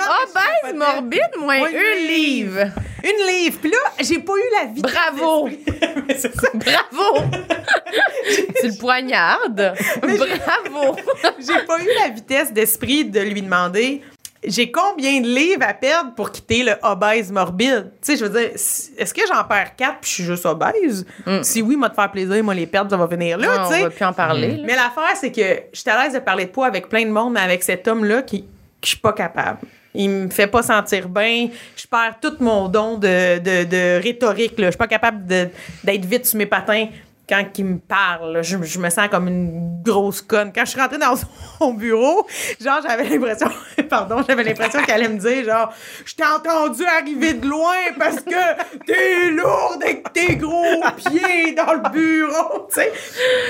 Ah, 0.00 0.18
je 0.26 0.34
ben, 0.34 0.40
capotais. 0.62 0.76
morbide, 0.76 1.20
un 1.48 1.66
une 1.66 2.06
livre. 2.08 2.60
Une 3.04 3.26
livre. 3.26 3.58
Puis 3.60 3.70
là, 3.70 3.78
j'ai 4.00 4.18
pas 4.18 4.32
eu 4.32 4.50
la 4.60 4.66
vie. 4.72 4.82
Bravo. 4.82 5.48
c'est 6.10 6.34
ça. 6.34 6.48
Bravo. 6.54 7.20
tu 8.60 8.66
le 8.68 8.78
poignardes. 8.78 9.74
Bravo. 10.02 10.96
J'ai 11.38 11.64
pas 11.66 11.80
eu 11.80 11.88
la 12.02 12.08
vitesse 12.10 12.52
d'esprit 12.52 13.04
de 13.04 13.20
lui 13.20 13.42
demander 13.42 14.02
j'ai 14.44 14.70
combien 14.70 15.20
de 15.20 15.26
livres 15.26 15.64
à 15.66 15.74
perdre 15.74 16.14
pour 16.14 16.30
quitter 16.30 16.62
le 16.62 16.72
obèse 16.82 17.32
morbide? 17.32 17.90
Tu 18.02 18.12
sais, 18.12 18.16
je 18.16 18.24
veux 18.24 18.38
dire, 18.40 18.50
est-ce 18.54 19.12
que 19.14 19.20
j'en 19.26 19.42
perds 19.44 19.74
quatre 19.76 19.98
puis 20.00 20.08
je 20.10 20.14
suis 20.14 20.24
juste 20.24 20.46
obèse? 20.46 21.04
Si 21.42 21.60
oui, 21.62 21.76
moi, 21.76 21.90
te 21.90 21.94
faire 21.94 22.10
plaisir, 22.10 22.42
moi, 22.44 22.54
les 22.54 22.66
perdre, 22.66 22.90
ça 22.90 22.96
va 22.96 23.06
venir 23.06 23.36
là, 23.38 23.48
tu 23.48 23.60
on 23.60 23.70
sais. 23.70 23.82
va 23.82 23.90
plus 23.90 24.04
en 24.04 24.12
parler. 24.12 24.56
là. 24.58 24.62
Mais 24.64 24.74
l'affaire, 24.76 25.16
c'est 25.16 25.32
que 25.32 25.62
je 25.72 25.80
suis 25.80 25.90
à 25.90 26.04
l'aise 26.04 26.14
de 26.14 26.20
parler 26.20 26.44
de 26.46 26.50
poids 26.50 26.66
avec 26.66 26.88
plein 26.88 27.04
de 27.04 27.10
monde, 27.10 27.32
mais 27.34 27.40
avec 27.40 27.62
cet 27.62 27.86
homme-là 27.88 28.22
qui, 28.22 28.44
je 28.82 28.88
suis 28.88 28.98
pas 28.98 29.12
capable. 29.12 29.58
Il 29.94 30.10
me 30.10 30.30
fait 30.30 30.46
pas 30.46 30.62
sentir 30.62 31.08
bien. 31.08 31.48
Je 31.74 31.86
perds 31.88 32.18
tout 32.20 32.34
mon 32.40 32.68
don 32.68 32.98
de, 32.98 33.38
de, 33.38 33.64
de 33.64 34.00
rhétorique. 34.02 34.56
Là. 34.58 34.66
Je 34.66 34.70
suis 34.72 34.78
pas 34.78 34.86
capable 34.86 35.26
de- 35.26 35.48
d'être 35.82 36.04
vite 36.04 36.26
sur 36.26 36.38
mes 36.38 36.46
patins 36.46 36.86
quand 37.28 37.44
il 37.58 37.64
me 37.64 37.78
parle. 37.78 38.32
là. 38.34 38.42
Je, 38.42 38.56
je 38.62 38.78
me 38.78 38.90
sens 38.90 39.08
comme 39.08 39.28
une 39.28 39.82
grosse 39.82 40.22
conne. 40.22 40.52
Quand 40.54 40.64
je 40.64 40.70
suis 40.70 40.80
rentrée 40.80 40.98
dans 40.98 41.14
son 41.58 41.74
bureau, 41.74 42.26
genre, 42.60 42.80
j'avais 42.86 43.04
l'impression, 43.08 43.48
pardon, 43.88 44.22
j'avais 44.26 44.42
l'impression 44.44 44.82
qu'elle 44.82 44.94
allait 44.96 45.08
me 45.08 45.18
dire, 45.18 45.44
genre, 45.44 45.72
je 46.04 46.14
t'ai 46.14 46.24
entendu 46.24 46.82
arriver 46.84 47.34
de 47.34 47.46
loin 47.46 47.74
parce 47.98 48.16
que 48.20 48.84
t'es 48.86 49.30
lourde 49.30 49.82
avec 49.82 50.12
tes 50.12 50.36
gros 50.36 50.82
pieds 50.96 51.54
dans 51.54 51.74
le 51.74 51.90
bureau, 51.90 52.66
tu 52.72 52.80
sais. 52.80 52.92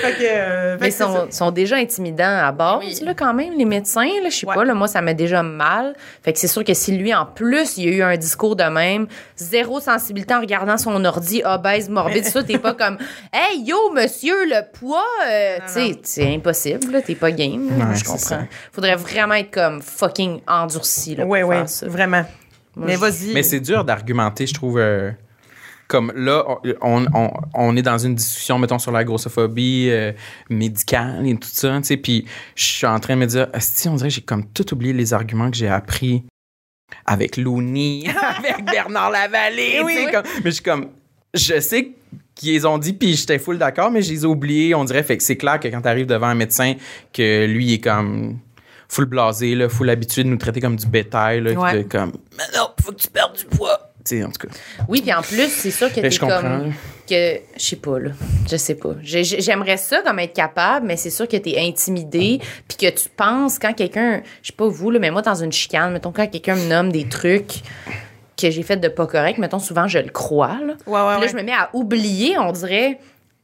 Fait 0.03 0.13
que, 0.13 0.23
euh, 0.25 0.79
fait 0.79 0.85
Mais 0.85 0.91
ça. 0.91 1.07
sont, 1.07 1.27
sont 1.31 1.51
déjà 1.51 1.77
intimidants 1.77 2.25
à 2.45 2.53
base, 2.53 2.79
Oui. 2.81 2.99
là, 3.05 3.15
quand 3.15 3.35
même, 3.35 3.53
les 3.55 3.65
médecins. 3.65 4.05
Là, 4.23 4.29
je 4.31 4.37
sais 4.37 4.47
Ouais. 4.47 4.55
pas, 4.55 4.65
là, 4.65 4.75
moi, 4.75 4.89
ça 4.89 5.01
m'a 5.01 5.15
déjà 5.15 5.43
mal. 5.43 5.95
Fait 6.23 6.33
que 6.33 6.39
c'est 6.39 6.49
sûr 6.49 6.65
que 6.65 6.75
si 6.75 6.97
lui, 6.97 7.15
en 7.15 7.27
plus, 7.27 7.77
il 7.77 7.85
y 7.85 7.89
a 7.89 7.97
eu 7.97 8.03
un 8.03 8.17
discours 8.17 8.57
de 8.57 8.65
même, 8.65 9.07
zéro 9.37 9.81
sensibilité 9.81 10.35
en 10.35 10.41
regardant 10.41 10.77
son 10.77 11.05
ordi, 11.05 11.43
obèse, 11.45 11.89
morbide, 11.89 12.25
ça, 12.25 12.43
t'es 12.43 12.59
pas 12.59 12.75
comme, 12.75 12.99
hey, 13.33 13.68
yo, 13.69 13.93
monsieur, 13.93 14.47
le 14.47 14.63
poids, 14.73 15.05
euh, 15.29 15.59
tu 15.67 15.73
sais, 15.73 16.01
c'est 16.03 16.35
impossible, 16.35 16.91
là, 16.93 17.03
t'es 17.03 17.15
pas 17.15 17.31
game. 17.33 17.69
là, 17.79 17.87
Ouais, 17.91 17.95
je 17.97 18.05
comprends. 18.05 18.19
ça. 18.19 18.47
Faudrait 18.73 18.97
vraiment 18.97 19.35
être 19.35 19.51
comme 19.53 19.83
fucking 19.83 20.41
endurci, 20.47 21.15
là, 21.17 21.23
pour 21.25 21.33
Oui, 21.33 21.43
oui, 21.43 21.57
faire 21.57 21.69
ça. 21.69 21.87
vraiment. 21.89 22.25
mais 22.77 22.97
vas-y. 22.97 23.33
Mais 23.35 23.43
c'est 23.43 23.61
dur 23.61 23.85
d'argumenter, 23.85 24.47
je 24.47 24.55
trouve. 24.55 24.79
euh, 24.79 25.11
comme 25.89 26.13
là, 26.15 26.45
on, 26.83 27.07
on, 27.15 27.31
on 27.55 27.75
est 27.77 27.81
dans 27.83 27.97
une 27.97 28.15
discussion, 28.15 28.59
mettons, 28.59 28.79
sur 28.79 28.93
la 28.93 29.05
grossophobie 29.05 29.89
euh, 29.91 30.13
médicale 30.51 31.27
et 31.27 31.35
tout 31.37 31.49
ça, 31.51 31.79
tu 31.79 31.85
sais, 31.85 31.97
puis 31.97 32.27
je 32.57 32.65
suis 32.65 32.87
en 32.87 32.99
train 33.01 33.15
de 33.15 33.21
me 33.21 33.27
dire, 33.27 33.49
si 33.59 33.89
on 33.89 33.95
dirait 33.95 34.11
que 34.11 34.15
j'ai 34.17 34.21
comme 34.21 34.45
tout 34.53 34.71
oublié 34.75 34.93
les 34.93 35.15
arguments 35.15 35.51
que 35.51 35.57
j'ai 35.57 35.69
appris 35.69 36.25
avec 37.07 37.39
Looney, 37.39 38.05
avec 38.39 38.65
Bernard 38.67 39.11
Lavallée, 39.11 39.81
Oui, 39.83 39.95
tu 39.95 39.99
sais, 40.01 40.07
oui. 40.07 40.13
comme- 40.13 40.25
mais 40.45 40.51
je 40.51 40.55
suis 40.57 40.63
comme, 40.63 40.89
je 41.33 41.59
sais 41.61 41.93
qu'ils 42.39 42.53
les 42.53 42.65
ont 42.65 42.79
dit, 42.79 42.93
puis 42.95 43.15
j'étais 43.15 43.39
full 43.39 43.59
d'accord, 43.59 43.91
mais 43.91 44.01
je 44.01 44.11
les 44.13 44.23
ai 44.23 44.27
oubliés, 44.27 44.75
on 44.75 44.85
dirait, 44.85 45.03
fait 45.03 45.17
que 45.19 45.23
c'est 45.23 45.37
clair 45.37 45.61
que 45.61 45.69
quand 45.69 45.83
tu 45.83 45.89
arrives 45.89 46.07
devant 46.07 46.29
un 46.29 46.35
médecin, 46.35 46.75
que 47.13 47.45
lui, 47.47 47.67
il 47.67 47.73
est 47.75 47.79
comme 47.85 48.39
full 48.89 49.05
blasé, 49.05 49.55
là, 49.55 49.69
full 49.69 49.91
habitué 49.91 50.25
de 50.25 50.29
nous 50.29 50.37
traiter 50.39 50.61
comme 50.61 50.77
du 50.77 50.87
bétail, 50.87 51.43
là, 51.43 51.53
Ouais. 51.53 51.79
de 51.79 51.83
comme, 51.83 52.13
mais 52.39 52.45
non, 52.57 52.69
faut 52.83 52.93
que 52.93 52.97
tu 52.97 53.09
perdes 53.09 53.37
du 53.37 53.45
poids. 53.45 53.85
En 54.11 54.31
tout 54.31 54.47
cas. 54.47 54.55
Oui, 54.89 55.03
puis 55.03 55.13
en 55.13 55.21
plus, 55.21 55.49
c'est 55.51 55.71
sûr 55.71 55.91
que 55.91 55.97
Ben, 55.97 56.05
t'es 56.05 56.11
je 56.13 56.19
comme 56.21 56.73
que 57.07 57.41
je 57.59 57.63
sais 57.63 57.77
pas 57.77 57.99
là, 57.99 58.13
je 58.51 58.57
sais 58.57 58.75
pas. 58.75 58.95
J'ai- 59.03 59.23
j'ai- 59.23 59.43
J'aimerais 59.43 59.77
ça 59.77 60.01
comme 60.01 60.19
être 60.19 60.33
capable, 60.33 60.87
mais 60.87 60.97
c'est 60.97 61.11
sûr 61.11 61.29
que 61.29 61.37
t'es 61.37 61.59
intimidé, 61.59 62.41
puis 62.67 62.79
que 62.79 62.89
tu 62.91 63.07
penses 63.15 63.59
quand 63.59 63.75
quelqu'un, 63.75 64.23
je 64.43 64.47
sais 64.47 64.57
pas 64.57 64.67
vous 64.67 64.91
là, 64.91 64.99
mais 64.99 65.11
moi 65.11 65.21
dans 65.21 65.35
une 65.35 65.53
chicane, 65.53 65.93
mettons 65.93 66.11
quand 66.13 66.27
quelqu'un 66.27 66.55
me 66.57 66.69
nomme 66.71 66.91
des 66.91 67.07
trucs 67.07 67.57
que 68.39 68.51
j'ai 68.51 68.63
fait 68.63 68.77
de 68.77 68.89
pas 68.89 69.07
correct, 69.07 69.39
mettons 69.39 69.59
souvent 69.59 69.89
je 69.89 69.99
le 69.99 70.11
crois 70.11 70.59
là. 70.65 70.75
Ouais, 70.87 71.01
ouais, 71.01 71.03
Puis 71.03 71.15
là 71.15 71.19
ouais. 71.21 71.29
je 71.29 71.37
me 71.37 71.43
mets 71.43 71.53
à 71.53 71.71
oublier, 71.73 72.39
on 72.39 72.53
dirait 72.53 72.99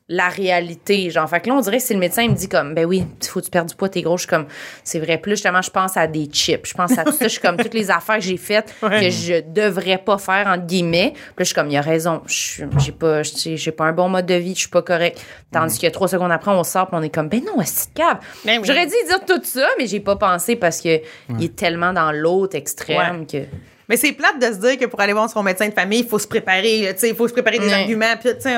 la 0.08 0.28
réalité. 0.28 1.08
Genre, 1.08 1.28
fait 1.28 1.40
que 1.40 1.48
là, 1.48 1.54
on 1.54 1.60
dirait 1.60 1.78
que 1.78 1.82
si 1.82 1.94
le 1.94 1.98
médecin 1.98 2.22
il 2.22 2.30
me 2.30 2.36
dit 2.36 2.48
comme, 2.48 2.74
ben 2.74 2.84
oui, 2.84 3.06
il 3.22 3.26
faut 3.26 3.40
que 3.40 3.46
tu 3.46 3.50
perdes 3.50 3.68
du 3.68 3.74
poids, 3.74 3.88
t'es 3.88 4.02
gros, 4.02 4.18
je 4.18 4.22
suis 4.22 4.28
comme, 4.28 4.46
c'est 4.82 4.98
vrai. 4.98 5.16
Plus 5.18 5.32
justement, 5.32 5.62
je 5.62 5.70
pense 5.70 5.96
à 5.96 6.06
des 6.06 6.26
chips. 6.26 6.66
Je 6.66 6.74
pense 6.74 6.96
à 6.98 7.04
tout 7.04 7.12
ça. 7.12 7.24
Je 7.24 7.28
suis 7.28 7.40
comme, 7.40 7.56
toutes 7.56 7.74
les 7.74 7.90
affaires 7.90 8.16
que 8.16 8.22
j'ai 8.22 8.36
faites 8.36 8.74
que 8.80 9.10
je 9.10 9.40
devrais 9.40 9.98
pas 9.98 10.18
faire, 10.18 10.46
entre 10.46 10.66
guillemets. 10.66 11.12
Puis 11.14 11.22
là, 11.22 11.34
je 11.38 11.44
suis 11.44 11.54
comme, 11.54 11.70
il 11.70 11.76
a 11.76 11.80
raison. 11.80 12.22
J'ai 12.26 12.92
pas, 12.92 13.22
j'ai 13.22 13.72
pas 13.72 13.84
un 13.84 13.92
bon 13.92 14.08
mode 14.10 14.26
de 14.26 14.34
vie, 14.34 14.54
je 14.54 14.60
suis 14.60 14.68
pas 14.68 14.82
correct. 14.82 15.24
Tandis 15.50 15.78
que 15.78 15.86
trois 15.86 16.08
secondes 16.08 16.32
après, 16.32 16.50
on 16.50 16.64
sort, 16.64 16.88
puis 16.88 16.96
on 16.98 17.02
est 17.02 17.14
comme, 17.14 17.28
ben 17.28 17.42
non, 17.42 17.62
c'est 17.64 17.94
cave. 17.94 18.18
Ben 18.44 18.58
oui. 18.58 18.66
J'aurais 18.66 18.86
dû 18.86 18.92
dire 19.06 19.24
tout 19.26 19.40
ça, 19.42 19.66
mais 19.78 19.86
j'ai 19.86 20.00
pas 20.00 20.16
pensé 20.16 20.56
parce 20.56 20.80
que 20.80 21.00
il 21.30 21.44
est 21.44 21.56
tellement 21.56 21.92
dans 21.92 22.12
l'autre 22.12 22.56
extrême 22.56 23.26
que. 23.26 23.38
Mais 23.88 23.96
c'est 23.96 24.12
plate 24.12 24.38
de 24.40 24.46
se 24.46 24.58
dire 24.60 24.78
que 24.78 24.86
pour 24.86 25.00
aller 25.00 25.12
voir 25.12 25.28
son 25.28 25.42
médecin 25.42 25.68
de 25.68 25.74
famille, 25.74 26.00
il 26.00 26.08
faut 26.08 26.18
se 26.18 26.26
préparer, 26.26 26.82
là, 26.82 26.94
tu 26.94 27.00
sais, 27.00 27.08
il 27.10 27.14
faut 27.14 27.28
se 27.28 27.32
préparer 27.32 27.58
des 27.58 27.66
Ouais. 27.66 27.74
arguments. 27.74 28.14
Puis, 28.20 28.30
tu 28.34 28.40
sais, 28.40 28.56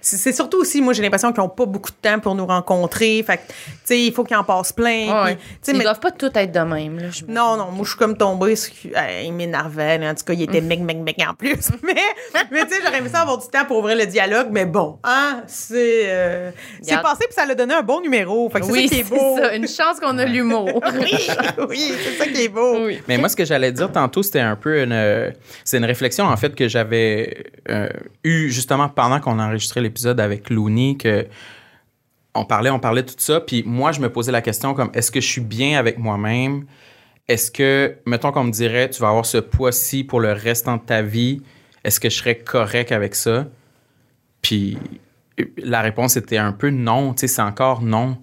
c'est 0.00 0.32
surtout 0.32 0.58
aussi, 0.58 0.80
moi, 0.80 0.92
j'ai 0.92 1.02
l'impression 1.02 1.32
qu'ils 1.32 1.42
n'ont 1.42 1.48
pas 1.48 1.66
beaucoup 1.66 1.90
de 1.90 1.96
temps 2.08 2.18
pour 2.18 2.34
nous 2.34 2.46
rencontrer. 2.46 3.22
Fait 3.26 3.36
que, 3.38 3.42
tu 3.46 3.52
sais, 3.84 4.00
il 4.00 4.12
faut 4.12 4.24
qu'ils 4.24 4.36
en 4.36 4.44
passent 4.44 4.72
plein. 4.72 5.24
Ouais. 5.24 5.38
Ils 5.68 5.76
mais- 5.76 5.84
doivent 5.84 6.00
pas 6.00 6.10
tout 6.10 6.30
être 6.34 6.52
de 6.52 6.60
même. 6.60 6.98
Là, 6.98 7.08
non, 7.28 7.56
non, 7.56 7.70
moi, 7.70 7.84
je 7.84 7.90
suis 7.90 7.98
comme 7.98 8.16
tombée. 8.16 8.56
sur- 8.56 8.72
euh, 8.96 9.22
il 9.24 9.32
m'énervait. 9.32 10.00
En 10.08 10.14
tout 10.14 10.24
cas, 10.24 10.32
il 10.32 10.42
était 10.42 10.60
mec, 10.60 10.80
mec, 10.80 10.98
mec 10.98 11.16
en 11.28 11.34
plus. 11.34 11.70
Mais, 11.82 11.94
mais 12.50 12.64
tu 12.66 12.74
sais, 12.74 12.80
j'aurais 12.84 12.98
aimé 12.98 13.08
ça 13.12 13.20
avoir 13.20 13.38
du 13.38 13.46
temps 13.48 13.64
pour 13.66 13.78
ouvrir 13.78 13.96
le 13.96 14.06
dialogue. 14.06 14.48
Mais 14.50 14.64
bon, 14.66 14.98
hein, 15.04 15.42
c'est 15.46 16.02
euh, 16.06 16.50
c'est 16.82 17.00
passé, 17.02 17.24
puis 17.26 17.34
ça 17.34 17.46
l'a 17.46 17.54
donné 17.54 17.74
un 17.74 17.82
bon 17.82 18.00
numéro. 18.00 18.48
Fait 18.50 18.60
que 18.60 18.66
c'est 18.66 18.72
Oui, 18.72 18.88
ça 18.88 18.94
qui 18.94 19.00
est 19.00 19.04
c'est 19.04 19.14
beau. 19.14 19.36
ça. 19.38 19.54
Une 19.54 19.68
chance 19.68 20.00
qu'on 20.00 20.18
a 20.18 20.24
l'humour. 20.24 20.82
oui, 21.00 21.28
oui, 21.68 21.92
c'est 22.02 22.18
ça 22.18 22.26
qui 22.26 22.42
est 22.44 22.48
beau. 22.48 22.86
Oui. 22.86 23.00
Mais 23.08 23.18
moi, 23.18 23.28
ce 23.28 23.36
que 23.36 23.44
j'allais 23.44 23.72
dire 23.72 23.90
tantôt, 23.92 24.22
c'était 24.22 24.40
un 24.40 24.55
euh, 24.66 25.30
c'est 25.64 25.78
une 25.78 25.84
réflexion 25.84 26.24
en 26.24 26.36
fait 26.36 26.54
que 26.54 26.68
j'avais 26.68 27.44
euh, 27.68 27.88
eue 28.24 28.50
justement 28.50 28.88
pendant 28.88 29.20
qu'on 29.20 29.38
enregistrait 29.38 29.80
l'épisode 29.80 30.20
avec 30.20 30.50
Looney 30.50 30.96
que 30.96 31.26
on 32.34 32.44
parlait, 32.44 32.68
on 32.68 32.78
parlait 32.78 33.02
de 33.02 33.08
tout 33.08 33.14
ça, 33.18 33.40
puis 33.40 33.62
moi 33.66 33.92
je 33.92 34.00
me 34.00 34.10
posais 34.10 34.32
la 34.32 34.42
question 34.42 34.74
comme 34.74 34.90
est-ce 34.92 35.10
que 35.10 35.20
je 35.20 35.26
suis 35.26 35.40
bien 35.40 35.78
avec 35.78 35.98
moi-même? 35.98 36.66
Est-ce 37.28 37.50
que 37.50 37.96
mettons 38.04 38.30
qu'on 38.30 38.44
me 38.44 38.52
dirait 38.52 38.90
tu 38.90 39.00
vas 39.00 39.08
avoir 39.08 39.26
ce 39.26 39.38
poids-ci 39.38 40.04
pour 40.04 40.20
le 40.20 40.32
restant 40.32 40.76
de 40.76 40.82
ta 40.82 41.02
vie, 41.02 41.42
est-ce 41.84 41.98
que 41.98 42.10
je 42.10 42.16
serais 42.16 42.36
correct 42.36 42.92
avec 42.92 43.14
ça? 43.14 43.46
Puis 44.42 44.78
euh, 45.40 45.44
la 45.56 45.80
réponse 45.80 46.16
était 46.16 46.36
un 46.36 46.52
peu 46.52 46.70
non, 46.70 47.14
tu 47.14 47.20
sais, 47.20 47.28
c'est 47.28 47.42
encore 47.42 47.82
non. 47.82 48.18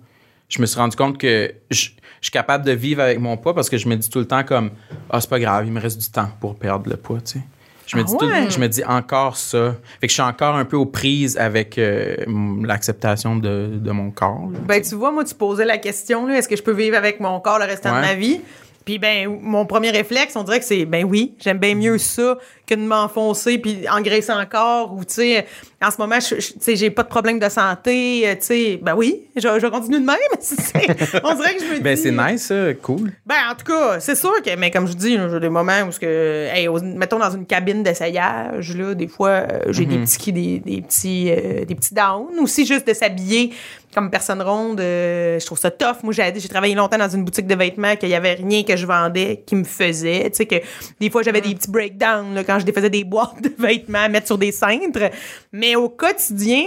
Je 0.49 0.61
me 0.61 0.65
suis 0.67 0.77
rendu 0.77 0.95
compte 0.95 1.17
que 1.17 1.53
je, 1.71 1.89
je 2.23 2.27
suis 2.27 2.31
capable 2.31 2.63
de 2.63 2.71
vivre 2.71 3.01
avec 3.01 3.19
mon 3.19 3.35
poids 3.35 3.53
parce 3.53 3.69
que 3.69 3.77
je 3.77 3.85
me 3.89 3.97
dis 3.97 4.09
tout 4.09 4.19
le 4.19 4.25
temps 4.25 4.45
comme 4.45 4.71
ah 5.09 5.19
c'est 5.19 5.29
pas 5.29 5.41
grave, 5.41 5.65
il 5.67 5.73
me 5.73 5.81
reste 5.81 5.99
du 6.01 6.09
temps 6.09 6.29
pour 6.39 6.55
perdre 6.55 6.89
le 6.89 6.95
poids, 6.95 7.19
tu 7.19 7.33
sais. 7.33 7.39
Je 7.85 7.97
me, 7.97 8.01
Ah 8.01 8.05
dis 8.05 8.17
tout- 8.17 8.29
je 8.49 8.59
me 8.59 8.67
dis 8.69 8.81
encore 8.85 9.35
ça. 9.35 9.75
Fait 9.99 10.07
que 10.07 10.11
je 10.11 10.13
suis 10.13 10.21
encore 10.23 10.55
un 10.55 10.63
peu 10.63 10.77
aux 10.77 10.85
prises 10.85 11.37
avec 11.37 11.77
euh, 11.77 12.15
l'acceptation 12.63 13.35
de, 13.35 13.71
de 13.75 13.91
mon 13.91 14.09
corps. 14.09 14.49
là. 14.53 14.59
Ben, 14.65 14.81
tu 14.81 14.95
vois, 14.95 15.11
moi, 15.11 15.25
tu 15.25 15.35
posais 15.35 15.65
la 15.65 15.77
question, 15.77 16.25
là, 16.25 16.37
est-ce 16.37 16.47
que 16.47 16.55
je 16.55 16.63
peux 16.63 16.71
vivre 16.71 16.95
avec 16.95 17.19
mon 17.19 17.39
corps 17.41 17.59
le 17.59 17.65
restant 17.65 17.91
Ouais. 17.93 18.01
de 18.01 18.05
ma 18.05 18.13
vie? 18.15 18.39
Puis, 18.85 18.99
ben, 18.99 19.37
mon 19.41 19.65
premier 19.65 19.91
réflexe, 19.91 20.35
on 20.37 20.43
dirait 20.43 20.59
que 20.59 20.65
c'est, 20.65 20.85
ben 20.85 21.03
oui, 21.05 21.35
j'aime 21.39 21.57
bien 21.57 21.75
mieux 21.75 21.97
ça 21.97 22.37
de 22.75 22.81
m'enfoncer 22.81 23.57
puis 23.57 23.85
engraisser 23.89 24.31
encore. 24.31 24.93
Ou, 24.93 25.03
tu 25.05 25.13
sais, 25.15 25.45
en 25.83 25.91
ce 25.91 25.97
moment, 25.97 26.19
je, 26.19 26.39
je- 26.39 26.53
tu 26.53 26.59
sais, 26.59 26.75
j'ai 26.75 26.89
pas 26.89 27.03
de 27.03 27.07
problème 27.09 27.39
de 27.39 27.49
santé. 27.49 28.27
euh, 28.27 28.35
Tu 28.35 28.41
sais, 28.41 28.79
ben 28.81 28.95
oui, 28.95 29.21
je, 29.35 29.41
je 29.41 29.67
continue 29.67 29.99
de 29.99 30.05
même. 30.05 30.17
C'est- 30.39 31.21
on 31.23 31.33
dirait 31.35 31.55
que 31.55 31.61
je 31.63 31.69
me 31.69 31.75
dis. 31.75 31.81
Ben 31.81 31.95
c'est 31.97 32.11
nice, 32.11 32.43
ça, 32.43 32.73
cool. 32.81 33.11
Ben, 33.25 33.35
en 33.51 33.55
tout 33.55 33.65
cas, 33.71 33.99
c'est 33.99 34.15
sûr 34.15 34.33
que, 34.43 34.55
mais 34.55 34.71
comme 34.71 34.87
je 34.87 34.93
dis, 34.93 35.17
j'ai 35.31 35.39
des 35.39 35.49
moments 35.49 35.81
où, 35.87 35.91
ce 35.91 35.99
que, 35.99 36.47
hey, 36.53 36.67
mettons 36.95 37.19
dans 37.19 37.31
une 37.31 37.45
cabine 37.45 37.83
d'essayage, 37.83 38.75
là, 38.75 38.93
des 38.93 39.07
fois, 39.07 39.29
euh, 39.29 39.59
j'ai 39.69 39.85
des 39.85 39.97
petits, 39.99 40.31
des, 40.31 40.59
des 40.59 40.81
petits, 40.81 41.29
euh, 41.31 41.65
des 41.65 41.75
petits 41.75 41.93
downs. 41.93 42.39
Aussi, 42.41 42.65
juste 42.65 42.87
de 42.87 42.93
s'habiller 42.93 43.51
comme 43.93 44.09
personne 44.09 44.41
ronde, 44.41 44.79
euh, 44.81 45.39
je 45.39 45.45
trouve 45.45 45.59
ça 45.59 45.69
tough. 45.69 45.97
Moi, 46.01 46.13
j'ai, 46.13 46.33
j'ai 46.35 46.47
travaillé 46.49 46.73
longtemps 46.73 46.97
dans 46.97 47.09
une 47.09 47.23
boutique 47.23 47.45
de 47.45 47.53
vêtements 47.53 47.95
qu'il 47.95 48.09
y 48.09 48.15
avait 48.15 48.33
rien 48.33 48.63
que 48.63 48.75
je 48.75 48.87
vendais 48.87 49.43
qui 49.45 49.55
me 49.55 49.63
faisait. 49.63 50.23
Tu 50.31 50.37
sais, 50.37 50.45
que 50.47 50.55
des 50.99 51.11
fois, 51.11 51.21
j'avais 51.21 51.41
des 51.41 51.53
petits 51.53 51.69
breakdowns, 51.69 52.33
là, 52.33 52.43
quand 52.43 52.57
je 52.63 52.67
défaisais 52.67 52.89
des 52.89 53.03
boîtes 53.03 53.41
de 53.41 53.51
vêtements 53.59 53.99
à 54.03 54.09
mettre 54.09 54.27
sur 54.27 54.37
des 54.37 54.51
cintres. 54.51 55.09
Mais 55.51 55.75
au 55.75 55.89
quotidien, 55.89 56.63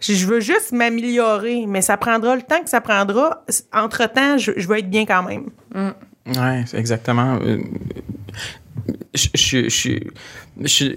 je 0.00 0.26
veux 0.26 0.40
juste 0.40 0.72
m'améliorer, 0.72 1.64
mais 1.66 1.82
ça 1.82 1.96
prendra 1.96 2.34
le 2.36 2.42
temps 2.42 2.62
que 2.62 2.70
ça 2.70 2.80
prendra. 2.80 3.44
Entre-temps, 3.72 4.38
je, 4.38 4.52
je 4.56 4.66
veux 4.68 4.78
être 4.78 4.90
bien 4.90 5.04
quand 5.06 5.22
même. 5.22 5.50
Ouais, 6.26 6.64
c'est 6.66 6.78
exactement. 6.78 7.38
euh, 7.42 7.58
Je 9.14 9.28
je- 9.34 9.68
je- 9.68 10.10
je- 10.64 10.84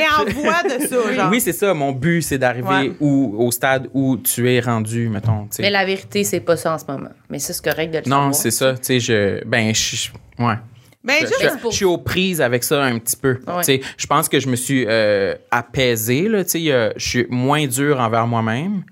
Et 0.00 0.06
en 0.18 0.24
voie 0.40 0.62
de 0.64 0.86
ça, 0.86 1.12
genre. 1.14 1.30
oui, 1.30 1.40
c'est 1.40 1.52
ça. 1.52 1.72
Mon 1.74 1.92
but, 1.92 2.22
c'est 2.22 2.38
d'arriver 2.38 2.68
Ouais. 2.68 2.96
au 3.00 3.50
stade 3.52 3.88
où 3.94 4.16
tu 4.16 4.50
es 4.50 4.58
rendu, 4.60 5.08
mettons. 5.08 5.46
Mais 5.58 5.70
la 5.70 5.84
vérité, 5.84 6.24
c'est 6.24 6.40
pas 6.40 6.56
ça 6.56 6.74
en 6.74 6.78
ce 6.78 6.84
moment. 6.88 7.10
Mais 7.30 7.38
ça, 7.38 7.52
c'est 7.52 7.62
correct 7.64 7.90
de 7.92 7.98
le 7.98 8.04
Non, 8.10 8.32
savoir. 8.32 8.34
c'est 8.34 8.50
ça. 8.50 8.72
Tu 8.74 8.78
sais, 8.82 9.00
je. 9.00 9.44
Ben, 9.44 9.72
je. 9.74 9.96
je- 9.96 10.10
Ouais. 10.42 10.54
Ben, 11.08 11.26
Je, 11.70 11.70
suis 11.74 11.84
aux 11.84 11.98
prises 11.98 12.40
avec 12.40 12.62
ça 12.62 12.84
un 12.84 12.98
petit 12.98 13.16
peu. 13.16 13.38
Ouais. 13.46 13.80
Je 13.96 14.06
pense 14.06 14.28
que 14.28 14.38
je 14.38 14.48
me 14.48 14.56
suis 14.56 14.84
euh, 14.86 15.34
apaisé. 15.50 16.28
Là, 16.28 16.38
euh, 16.54 16.92
je 16.96 17.08
suis 17.08 17.26
moins 17.30 17.66
dur 17.66 17.98
envers 17.98 18.26
moi-même. 18.26 18.84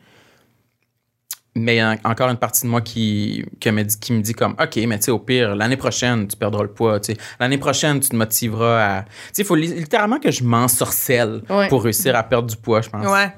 Mais 1.58 1.76
il 1.76 1.78
y 1.78 1.80
a 1.80 1.96
encore 2.04 2.28
une 2.28 2.36
partie 2.36 2.66
de 2.66 2.70
moi 2.70 2.82
qui, 2.82 3.42
qui, 3.60 3.70
me, 3.70 3.82
dit, 3.82 3.98
qui 3.98 4.12
me 4.12 4.20
dit 4.20 4.34
comme 4.34 4.54
OK, 4.60 4.76
mais 4.86 4.98
tu 4.98 5.10
au 5.10 5.18
pire, 5.18 5.54
l'année 5.56 5.78
prochaine, 5.78 6.28
tu 6.28 6.36
perdras 6.36 6.62
le 6.62 6.68
poids. 6.70 7.00
L'année 7.40 7.56
prochaine, 7.56 7.98
tu 8.00 8.10
te 8.10 8.16
motiveras 8.16 8.98
à. 8.98 9.04
Il 9.38 9.44
faut 9.44 9.54
li- 9.54 9.68
littéralement 9.74 10.18
que 10.18 10.30
je 10.30 10.44
m'ensorcelle 10.44 11.42
Ouais. 11.48 11.68
pour 11.68 11.82
réussir 11.84 12.14
à 12.14 12.22
perdre 12.22 12.48
du 12.50 12.56
poids, 12.56 12.82
je 12.82 12.90
pense. 12.90 13.06
ouais. 13.06 13.32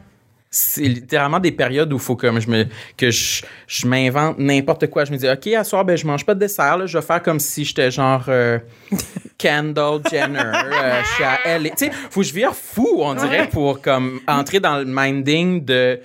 C'est 0.50 0.80
littéralement 0.82 1.40
des 1.40 1.52
périodes 1.52 1.92
où 1.92 1.96
il 1.96 2.02
faut 2.02 2.16
comme 2.16 2.40
je 2.40 2.48
me 2.48 2.66
que 2.96 3.10
je, 3.10 3.42
je 3.66 3.86
m'invente 3.86 4.38
n'importe 4.38 4.86
quoi. 4.88 5.04
Je 5.04 5.12
me 5.12 5.18
dis 5.18 5.28
OK, 5.28 5.46
à 5.48 5.62
soir 5.62 5.84
ben 5.84 5.96
je 5.96 6.06
mange 6.06 6.24
pas 6.24 6.34
de 6.34 6.40
dessert 6.40 6.78
là, 6.78 6.86
je 6.86 6.96
vais 6.96 7.04
faire 7.04 7.22
comme 7.22 7.38
si 7.38 7.64
j'étais 7.66 7.90
genre 7.90 8.24
euh, 8.28 8.58
Kendall 9.38 10.00
Jenner, 10.10 10.38
euh, 10.40 11.02
je 11.02 11.14
suis 11.14 11.24
à 11.24 11.58
LA. 11.58 11.70
Tu 11.70 11.76
sais, 11.76 11.90
faut 12.10 12.20
que 12.20 12.26
je 12.26 12.32
vire 12.32 12.54
fou 12.54 12.88
on 13.02 13.14
dirait 13.14 13.40
Ouais. 13.40 13.46
pour 13.48 13.82
comme 13.82 14.20
entrer 14.26 14.58
dans 14.58 14.78
le 14.78 14.84
minding 14.86 15.64
de 15.64 16.00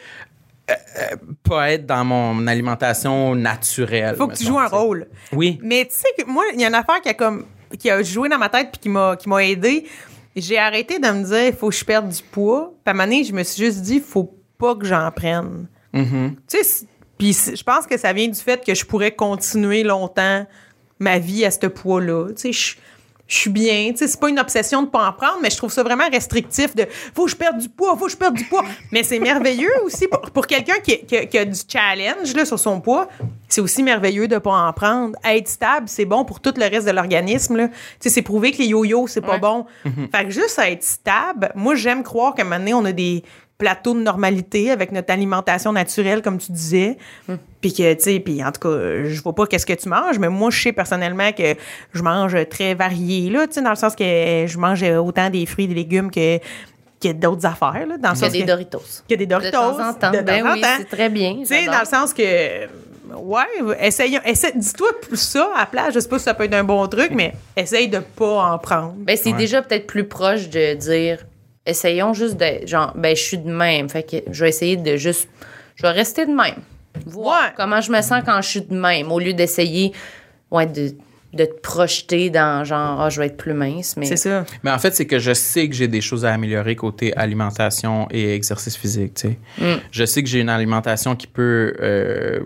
euh, 0.70 0.74
euh, 1.00 1.16
pas 1.44 1.72
être 1.72 1.86
dans 1.86 2.04
mon 2.06 2.46
alimentation 2.48 3.36
naturelle. 3.36 4.16
Faut 4.18 4.28
que 4.28 4.36
tu 4.36 4.46
joues 4.46 4.60
un 4.60 4.68
rôle. 4.68 5.08
Oui. 5.32 5.60
Mais 5.62 5.86
tu 5.86 5.96
sais 5.96 6.08
que 6.18 6.30
moi, 6.30 6.44
il 6.54 6.60
y 6.62 6.64
a 6.66 6.68
une 6.68 6.74
affaire 6.76 7.02
qui 7.02 7.10
a 7.10 7.14
comme 7.14 7.46
qui 7.80 7.90
a 7.90 8.02
joué 8.04 8.30
dans 8.30 8.38
ma 8.38 8.50
tête 8.50 8.70
puis 8.72 8.80
qui 8.82 8.90
m'a 8.90 9.16
qui 9.18 9.28
m'a 9.30 9.44
aidé. 9.44 9.86
J'ai 10.36 10.58
arrêté 10.58 11.00
de 11.00 11.08
me 11.08 11.24
dire 11.24 11.48
il 11.48 11.54
faut 11.54 11.70
que 11.70 11.76
je 11.76 11.86
perde 11.86 12.10
du 12.10 12.22
poids. 12.24 12.74
Puis 12.84 12.90
à 12.90 12.92
un 12.92 12.94
moment 12.94 13.06
donné, 13.06 13.24
je 13.24 13.34
me 13.34 13.44
suis 13.44 13.64
juste 13.64 13.82
dit 13.82 14.00
faut 14.00 14.36
pas 14.58 14.76
que 14.76 14.86
j'en 14.86 15.12
prenne. 15.12 15.68
Mm-hmm. 15.94 16.36
Tu 16.48 16.58
sais, 16.64 16.86
puis 17.18 17.34
je 17.34 17.64
pense 17.64 17.86
que 17.86 17.98
ça 17.98 18.14
vient 18.14 18.28
du 18.28 18.40
fait 18.40 18.66
que 18.66 18.74
je 18.74 18.86
pourrais 18.86 19.12
continuer 19.12 19.84
longtemps 19.84 20.46
ma 21.00 21.20
vie 21.20 21.46
à 21.46 21.52
ce 21.52 21.68
poids-là. 21.68 22.30
Tu 22.36 22.54
sais, 22.54 22.78
je 23.34 23.40
suis 23.40 23.50
bien. 23.50 23.90
Tu 23.92 23.98
sais, 23.98 24.08
c'est 24.08 24.20
pas 24.20 24.30
une 24.30 24.38
obsession 24.40 24.84
de 24.84 24.88
pas 24.90 25.08
en 25.08 25.12
prendre, 25.14 25.40
mais 25.42 25.50
je 25.50 25.58
trouve 25.58 25.72
ça 25.72 25.82
vraiment 25.82 26.08
restrictif 26.12 26.76
de 26.76 26.86
faut 27.16 27.26
que 27.26 27.32
je 27.32 27.36
perde 27.36 27.58
du 27.58 27.68
poids, 27.70 27.96
faut 27.98 28.06
que 28.06 28.12
je 28.12 28.18
perde 28.18 28.36
du 28.36 28.44
poids. 28.46 28.64
mais 28.92 29.02
c'est 29.04 29.18
merveilleux 29.20 29.72
aussi 29.84 30.08
pour, 30.08 30.22
pour 30.22 30.46
quelqu'un 30.46 30.78
qui, 30.84 31.00
qui- 31.06 31.28
qui 31.28 31.38
a 31.38 31.46
du 31.46 31.60
challenge 31.68 32.34
là, 32.36 32.46
sur 32.46 32.60
son 32.60 32.80
poids. 32.80 33.08
C'est 33.50 33.62
aussi 33.62 33.82
merveilleux 33.84 34.28
de 34.28 34.38
pas 34.38 34.52
en 34.68 34.74
prendre. 34.74 35.16
Être 35.24 35.48
stable, 35.48 35.88
c'est 35.88 36.06
bon 36.06 36.26
pour 36.26 36.40
tout 36.40 36.54
le 36.58 36.64
reste 36.70 36.86
de 36.88 36.92
l'organisme. 36.92 37.56
là. 37.58 37.68
Tu 37.70 37.76
sais, 38.02 38.10
c'est 38.10 38.22
prouvé 38.22 38.52
que 38.52 38.58
les 38.60 38.68
yo-yo, 38.68 39.08
c'est 39.08 39.22
pas 39.22 39.34
Ouais. 39.34 39.40
bon. 39.40 39.66
Fait 40.14 40.26
que 40.26 40.32
juste 40.32 40.58
à 40.60 40.70
être 40.70 40.84
stable, 40.84 41.52
moi, 41.56 41.76
j'aime 41.76 42.04
croire 42.04 42.34
qu'à 42.36 42.42
un 42.44 42.46
moment 42.46 42.58
donné, 42.60 42.74
on 42.74 42.86
a 42.86 42.92
des 42.92 43.24
plateaux 43.64 43.94
de 43.94 44.02
normalité 44.02 44.72
avec 44.72 44.92
notre 44.92 45.12
alimentation 45.14 45.72
naturelle, 45.72 46.22
comme 46.22 46.38
tu 46.38 46.52
disais. 46.52 46.98
Puis 47.62 47.72
que, 47.74 47.94
tu 47.94 48.02
sais, 48.02 48.20
puis 48.20 48.44
en 48.44 48.52
tout 48.52 48.60
cas, 48.68 49.04
je 49.06 49.22
vois 49.22 49.34
pas 49.34 49.46
qu'est-ce 49.48 49.66
que 49.66 49.72
tu 49.74 49.88
manges, 49.88 50.20
mais 50.20 50.28
moi, 50.28 50.50
je 50.52 50.62
sais 50.62 50.74
personnellement 50.74 51.32
que 51.32 51.56
je 51.94 52.02
mange 52.02 52.36
très 52.50 52.74
varié, 52.74 53.30
là, 53.30 53.48
tu 53.48 53.54
sais, 53.54 53.62
dans 53.62 53.70
le 53.70 53.78
sens 53.78 53.96
que 53.96 54.04
je 54.04 54.58
mange 54.58 54.84
autant 54.84 55.30
des 55.30 55.46
fruits, 55.46 55.68
des 55.70 55.74
légumes 55.76 56.12
que, 56.12 56.40
que 57.02 57.14
d'autres 57.14 57.46
affaires, 57.46 57.86
là, 57.88 57.98
dans 57.98 58.10
le 58.12 58.16
Il 58.18 58.22
y 58.22 58.24
a 58.24 58.26
sens 58.26 58.32
des 58.34 58.42
que- 58.42 58.48
Doritos. 58.48 58.82
qu'il 59.08 59.12
y 59.12 59.14
a 59.14 59.18
des 59.18 59.26
Doritos. 59.28 59.50
De 59.52 59.78
temps 59.78 59.90
en 59.90 59.94
temps. 59.94 60.12
de 60.12 60.20
ben 60.20 60.46
en 60.46 60.54
oui, 60.54 60.62
temps. 60.62 60.68
c'est 60.80 60.90
très 60.96 61.10
bien. 61.10 61.38
Tu 61.40 61.46
sais, 61.46 61.66
dans 61.68 61.80
le 61.80 61.86
sens 61.86 62.14
que, 62.14 62.24
ouais, 63.16 63.78
essayons, 63.80 64.22
essaie, 64.26 64.52
dis-toi 64.56 64.90
plus 65.02 65.16
ça 65.22 65.50
à 65.56 65.60
la 65.62 65.66
place. 65.68 65.94
Je 65.94 66.00
sais 66.02 66.10
pas 66.10 66.18
si 66.20 66.26
ça 66.26 66.34
peut 66.34 66.44
être 66.44 66.54
un 66.54 66.64
bon 66.66 66.86
truc, 66.88 67.12
mais 67.16 67.34
essaye 67.56 67.88
de 67.88 68.00
pas 68.00 68.52
en 68.54 68.58
prendre. 68.58 68.94
Ben, 68.98 69.16
c'est 69.16 69.32
Ouais. 69.32 69.38
déjà 69.38 69.62
peut-être 69.62 69.88
plus 69.88 70.06
proche 70.06 70.50
de 70.50 70.74
dire 70.76 71.20
essayons 71.66 72.14
juste 72.14 72.38
de 72.38 72.66
genre 72.68 72.94
ben 72.96 73.16
je 73.16 73.22
suis 73.22 73.38
de 73.38 73.50
même 73.52 73.90
fait 73.90 74.04
que 74.04 74.18
je 74.32 74.44
vais 74.44 74.50
essayer 74.50 74.78
de 74.78 74.96
juste 74.98 75.30
je 75.76 75.84
vais 75.84 75.92
rester 75.92 76.26
de 76.26 76.32
même 76.32 76.56
voir 77.06 77.42
Ouais. 77.42 77.54
comment 77.56 77.82
je 77.82 77.92
me 77.92 78.02
sens 78.02 78.22
quand 78.26 78.42
je 78.42 78.50
suis 78.50 78.62
de 78.62 78.76
même 78.76 79.12
au 79.12 79.20
lieu 79.20 79.34
d'essayer 79.34 79.92
ouais 80.52 80.66
de, 80.68 80.92
de 81.34 81.46
te 81.46 81.60
projeter 81.62 82.30
dans 82.30 82.64
genre 82.64 83.02
ah 83.02 83.10
je 83.10 83.20
vais 83.20 83.28
être 83.28 83.38
plus 83.38 83.54
mince 83.54 83.96
mais 83.98 84.06
C'est 84.06 84.18
ça. 84.18 84.46
Mais 84.64 84.70
en 84.72 84.78
fait, 84.78 84.94
c'est 84.94 85.08
que 85.08 85.18
je 85.20 85.34
sais 85.34 85.68
que 85.68 85.74
j'ai 85.74 85.88
des 85.88 86.02
choses 86.02 86.26
à 86.26 86.34
améliorer 86.34 86.76
côté 86.76 87.16
alimentation 87.16 88.08
et 88.12 88.36
exercice 88.36 88.76
physique. 88.78 89.16
Tu 89.16 89.30
sais. 89.30 89.38
Mm. 89.58 89.80
Je 89.90 90.06
sais 90.06 90.22
que 90.22 90.30
j'ai 90.30 90.42
une 90.42 90.50
alimentation 90.50 91.16
qui 91.16 91.26
peut 91.26 91.74
euh, 91.82 92.42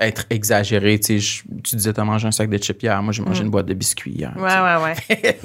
être 0.00 0.24
exagéré. 0.30 0.98
Tu, 0.98 1.20
sais, 1.20 1.42
tu 1.62 1.76
disais, 1.76 1.92
t'as 1.92 2.04
mangé 2.04 2.26
un 2.26 2.32
sac 2.32 2.48
de 2.48 2.56
chips 2.56 2.82
hier. 2.82 3.00
Moi, 3.02 3.12
j'ai 3.12 3.22
mangé 3.22 3.42
une 3.42 3.50
boîte 3.50 3.66
de 3.66 3.74
biscuits 3.74 4.12
hier. 4.12 4.32
Ouais, 4.36 4.42
ouais, 4.42 4.82
ouais. 4.82 5.38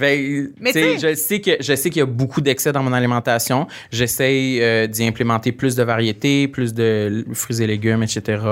ouais. 0.00 0.52
Mais 0.60 0.72
tu 0.72 0.78
sais, 0.78 0.98
je 0.98 1.14
sais 1.14 1.40
que 1.40 1.52
je 1.58 1.74
sais 1.74 1.90
qu'il 1.90 2.00
y 2.00 2.02
a 2.02 2.06
beaucoup 2.06 2.40
d'excès 2.40 2.72
dans 2.72 2.82
mon 2.82 2.92
alimentation. 2.92 3.66
J'essaie 3.90 4.58
euh, 4.60 4.86
d'y 4.86 5.04
implémenter 5.06 5.52
plus 5.52 5.74
de 5.74 5.82
variétés, 5.82 6.48
plus 6.48 6.74
de 6.74 7.24
fruits 7.32 7.62
et 7.62 7.66
légumes, 7.66 8.02
etc. 8.02 8.42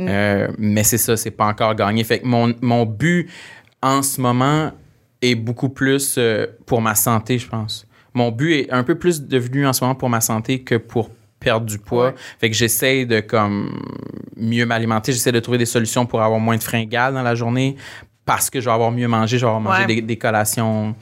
Euh, 0.00 0.48
mais 0.58 0.84
c'est 0.84 0.98
ça, 0.98 1.16
c'est 1.16 1.30
pas 1.30 1.46
encore 1.46 1.74
gagné. 1.74 2.04
Fait 2.04 2.20
que 2.20 2.26
mon, 2.26 2.54
mon 2.60 2.84
but 2.84 3.30
en 3.82 4.02
ce 4.02 4.20
moment 4.20 4.72
est 5.22 5.34
beaucoup 5.34 5.70
plus 5.70 6.16
euh, 6.18 6.46
pour 6.66 6.82
ma 6.82 6.94
santé, 6.94 7.38
je 7.38 7.48
pense. 7.48 7.86
Mon 8.12 8.30
but 8.30 8.52
est 8.52 8.72
un 8.72 8.82
peu 8.82 8.96
plus 8.96 9.22
devenu 9.22 9.66
en 9.66 9.72
ce 9.72 9.84
moment 9.84 9.94
pour 9.94 10.10
ma 10.10 10.20
santé 10.20 10.62
que 10.62 10.74
pour 10.74 11.10
perdre 11.40 11.66
du 11.66 11.78
poids. 11.78 12.12
Fait 12.38 12.50
que 12.50 12.56
j'essaie 12.56 13.06
de 13.06 13.20
comme 13.20 13.82
mieux 14.36 14.66
m'alimenter, 14.66 15.12
j'essaie 15.12 15.32
de 15.32 15.40
trouver 15.40 15.58
des 15.58 15.66
solutions 15.66 16.06
pour 16.06 16.22
avoir 16.22 16.38
moins 16.38 16.56
de 16.56 16.62
fringales 16.62 17.14
dans 17.14 17.22
la 17.22 17.34
journée 17.34 17.76
parce 18.24 18.50
que 18.50 18.60
je 18.60 18.66
vais 18.66 18.70
avoir 18.72 18.92
mieux 18.92 19.08
mangé, 19.08 19.38
je 19.38 19.44
vais 19.44 19.50
avoir 19.50 19.60
mangé 19.60 19.86
des, 19.86 20.02
des, 20.02 20.16
collations 20.16 20.94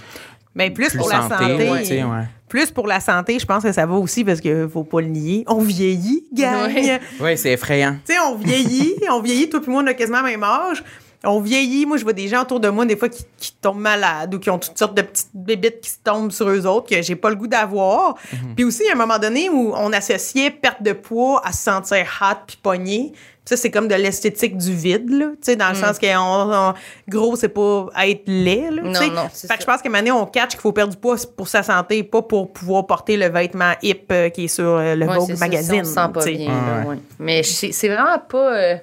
mais 0.55 0.70
plus, 0.70 0.96
pour 0.96 1.09
la 1.09 1.29
santé. 1.29 2.03
Ouais. 2.03 2.24
Plus 2.48 2.70
pour 2.70 2.87
la 2.87 2.98
santé, 2.98 3.38
je 3.38 3.46
pense 3.46 3.62
que 3.62 3.70
ça 3.70 3.87
va 3.87 3.94
aussi 3.94 4.24
parce 4.24 4.40
qu'il 4.40 4.68
faut 4.72 4.83
pas 4.83 5.01
le 5.01 5.07
nier. 5.07 5.44
On 5.46 5.61
vieillit, 5.61 6.24
gagne. 6.33 6.98
Oui, 7.20 7.37
c'est 7.37 7.53
effrayant. 7.53 7.96
Tu 8.05 8.14
sais, 8.14 8.18
on 8.18 8.35
vieillit, 8.35 8.96
on 9.11 9.20
vieillit, 9.20 9.48
toi 9.48 9.61
et 9.64 9.70
moi, 9.70 9.83
on 9.85 9.87
a 9.87 9.94
quasiment 9.94 10.18
le 10.18 10.31
même 10.31 10.42
âge 10.42 10.83
on 11.24 11.40
vieillit. 11.40 11.87
Moi, 11.87 11.96
je 11.96 12.04
vois 12.04 12.12
des 12.12 12.28
gens 12.28 12.42
autour 12.42 12.61
de 12.61 12.68
moi, 12.68 12.85
des 12.85 12.96
fois, 12.96 13.09
qui, 13.09 13.26
tombent 13.61 13.81
malades 13.81 14.35
ou 14.35 14.38
qui 14.38 14.50
ont 14.50 14.59
toutes 14.59 14.78
sortes 14.78 14.96
de 14.96 15.02
petites 15.02 15.31
bébites 15.35 15.81
qui 15.81 15.90
se 15.90 15.98
tombent 16.04 16.31
sur 16.31 16.48
eux 16.48 16.64
autres 16.64 16.88
que 16.88 17.02
j'ai 17.02 17.16
pas 17.16 17.28
le 17.28 17.35
goût 17.35 17.48
d'avoir. 17.48 18.14
Mhm. 18.33 18.54
Puis 18.54 18.64
aussi, 18.64 18.83
il 18.85 18.87
y 18.87 18.90
a 18.90 18.92
un 18.92 18.96
moment 18.96 19.18
donné 19.18 19.50
où 19.50 19.72
on 19.74 19.92
associait 19.92 20.50
perte 20.50 20.83
de 20.83 20.92
poids 20.92 21.42
à 21.44 21.52
se 21.52 21.64
sentir 21.64 22.07
hot 22.20 22.37
puis 22.46 22.59
pogné. 22.62 23.12
Ça, 23.48 23.57
c'est 23.57 23.70
comme 23.70 23.88
de 23.88 23.94
l'esthétique 23.94 24.59
du 24.59 24.74
vide, 24.74 25.09
là. 25.09 25.28
Tu 25.31 25.37
sais, 25.40 25.57
dans 25.57 25.70
le 25.70 25.72
mm. 25.72 25.83
sens 25.83 25.98
que, 25.98 27.11
gros, 27.11 27.35
c'est 27.35 27.48
pas 27.48 27.87
être 28.04 28.24
laid, 28.26 28.70
là. 28.70 28.83
Non, 28.83 28.92
non, 28.92 29.28
Fait 29.33 29.54
que 29.54 29.61
je 29.62 29.64
pense 29.64 29.81
qu'à 29.81 29.88
un 29.88 29.90
moment 29.90 29.98
donné, 29.98 30.12
on 30.12 30.26
catch 30.26 30.50
qu'il 30.50 30.61
faut 30.61 30.72
perdre 30.72 30.92
du 30.92 30.98
poids 30.98 31.16
pour 31.35 31.48
sa 31.48 31.62
santé, 31.62 32.02
pas 32.02 32.20
pour 32.20 32.52
pouvoir 32.52 32.87
porter 32.87 33.16
le 33.16 33.31
vêtement 33.31 33.72
hip 33.83 34.04
euh, 34.12 34.28
qui 34.28 34.44
est 34.44 34.48
sur 34.48 34.66
euh, 34.66 34.94
le 34.94 35.07
Vogue 35.07 35.38
magazine. 35.38 35.85
Ça, 35.87 36.11
on 36.11 36.20
sent 36.20 36.28
pas 36.28 36.37
bien, 36.37 36.85
ouais. 36.87 36.98
Mais 37.18 37.42
c'est 37.42 37.88
vraiment 37.88 38.18
pas... 38.18 38.54
Euh, 38.54 38.76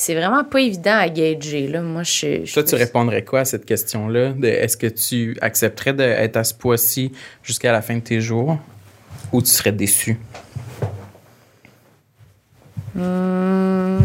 c'est 0.00 0.14
vraiment 0.14 0.44
pas 0.44 0.60
évident 0.60 0.96
à 0.96 1.10
gager. 1.10 1.66
Là. 1.66 1.82
Moi, 1.82 2.04
je, 2.04 2.50
Toi, 2.50 2.64
tu 2.64 2.74
répondrais 2.74 3.22
quoi 3.22 3.40
à 3.40 3.44
cette 3.44 3.66
question-là? 3.66 4.32
Est-ce 4.42 4.78
que 4.78 4.86
tu 4.86 5.36
accepterais 5.42 5.92
d'être 5.92 6.38
à 6.38 6.44
ce 6.44 6.54
poids-ci 6.54 7.12
jusqu'à 7.42 7.70
la 7.70 7.82
fin 7.82 7.96
de 7.96 8.00
tes 8.00 8.18
jours? 8.18 8.56
Ou 9.30 9.42
tu 9.42 9.48
serais 9.48 9.72
déçu? 9.72 10.18
Mmh. 12.94 13.98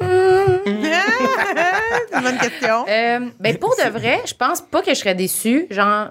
C'est 0.00 2.16
une 2.16 2.22
bonne 2.22 2.38
question. 2.38 2.86
Euh, 2.88 3.20
ben 3.38 3.58
pour 3.58 3.76
de 3.76 3.90
vrai, 3.90 4.22
je 4.24 4.32
pense 4.32 4.62
pas 4.62 4.80
que 4.80 4.94
je 4.94 4.98
serais 4.98 5.14
déçue. 5.14 5.66
Genre, 5.70 6.08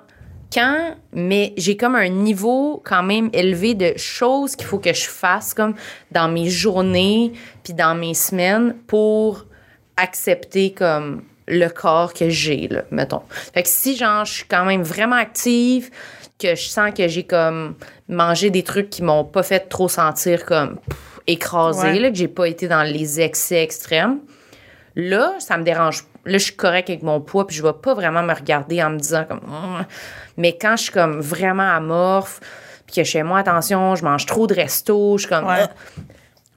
quand, 0.53 0.95
mais 1.11 1.53
j'ai 1.57 1.77
comme 1.77 1.95
un 1.95 2.09
niveau 2.09 2.81
quand 2.85 3.03
même 3.03 3.29
élevé 3.33 3.73
de 3.73 3.93
choses 3.97 4.55
qu'il 4.55 4.67
faut 4.67 4.79
que 4.79 4.93
je 4.93 5.05
fasse 5.05 5.53
comme 5.53 5.73
dans 6.11 6.27
mes 6.27 6.49
journées 6.49 7.33
puis 7.63 7.73
dans 7.73 7.95
mes 7.95 8.13
semaines 8.13 8.75
pour 8.87 9.45
accepter 9.97 10.71
comme 10.71 11.23
le 11.47 11.67
corps 11.67 12.13
que 12.13 12.29
j'ai 12.29 12.67
là, 12.67 12.83
mettons. 12.91 13.21
Fait 13.53 13.63
que 13.63 13.69
si 13.69 13.95
genre 13.95 14.25
je 14.25 14.33
suis 14.33 14.45
quand 14.45 14.65
même 14.65 14.83
vraiment 14.83 15.15
active, 15.15 15.89
que 16.39 16.55
je 16.55 16.67
sens 16.67 16.91
que 16.95 17.07
j'ai 17.07 17.23
comme 17.23 17.75
mangé 18.07 18.49
des 18.49 18.63
trucs 18.63 18.89
qui 18.89 19.03
m'ont 19.03 19.23
pas 19.23 19.43
fait 19.43 19.61
trop 19.69 19.87
sentir 19.87 20.45
comme 20.45 20.77
écrasé, 21.27 21.99
là, 21.99 22.09
que 22.09 22.15
j'ai 22.15 22.27
pas 22.27 22.47
été 22.47 22.67
dans 22.67 22.83
les 22.83 23.21
excès 23.21 23.63
extrêmes, 23.63 24.19
là, 24.95 25.35
ça 25.39 25.57
me 25.57 25.63
dérange. 25.63 26.03
Là, 26.25 26.37
je 26.37 26.43
suis 26.45 26.55
correct 26.55 26.89
avec 26.89 27.03
mon 27.03 27.19
poids, 27.21 27.47
puis 27.47 27.55
je 27.55 27.63
vais 27.63 27.73
pas 27.73 27.93
vraiment 27.93 28.23
me 28.23 28.33
regarder 28.33 28.83
en 28.83 28.91
me 28.91 28.97
disant 28.97 29.25
comme. 29.25 29.41
Mais 30.37 30.57
quand 30.59 30.75
je 30.77 30.83
suis 30.83 30.91
comme 30.91 31.19
vraiment 31.19 31.69
amorphe, 31.69 32.39
puis 32.85 32.97
que 32.97 33.03
chez 33.03 33.23
moi, 33.23 33.39
attention, 33.39 33.95
je 33.95 34.03
mange 34.03 34.25
trop 34.25 34.47
de 34.47 34.53
resto, 34.53 35.17
je 35.17 35.23
suis 35.23 35.29
comme. 35.29 35.45
Ah. 35.47 35.69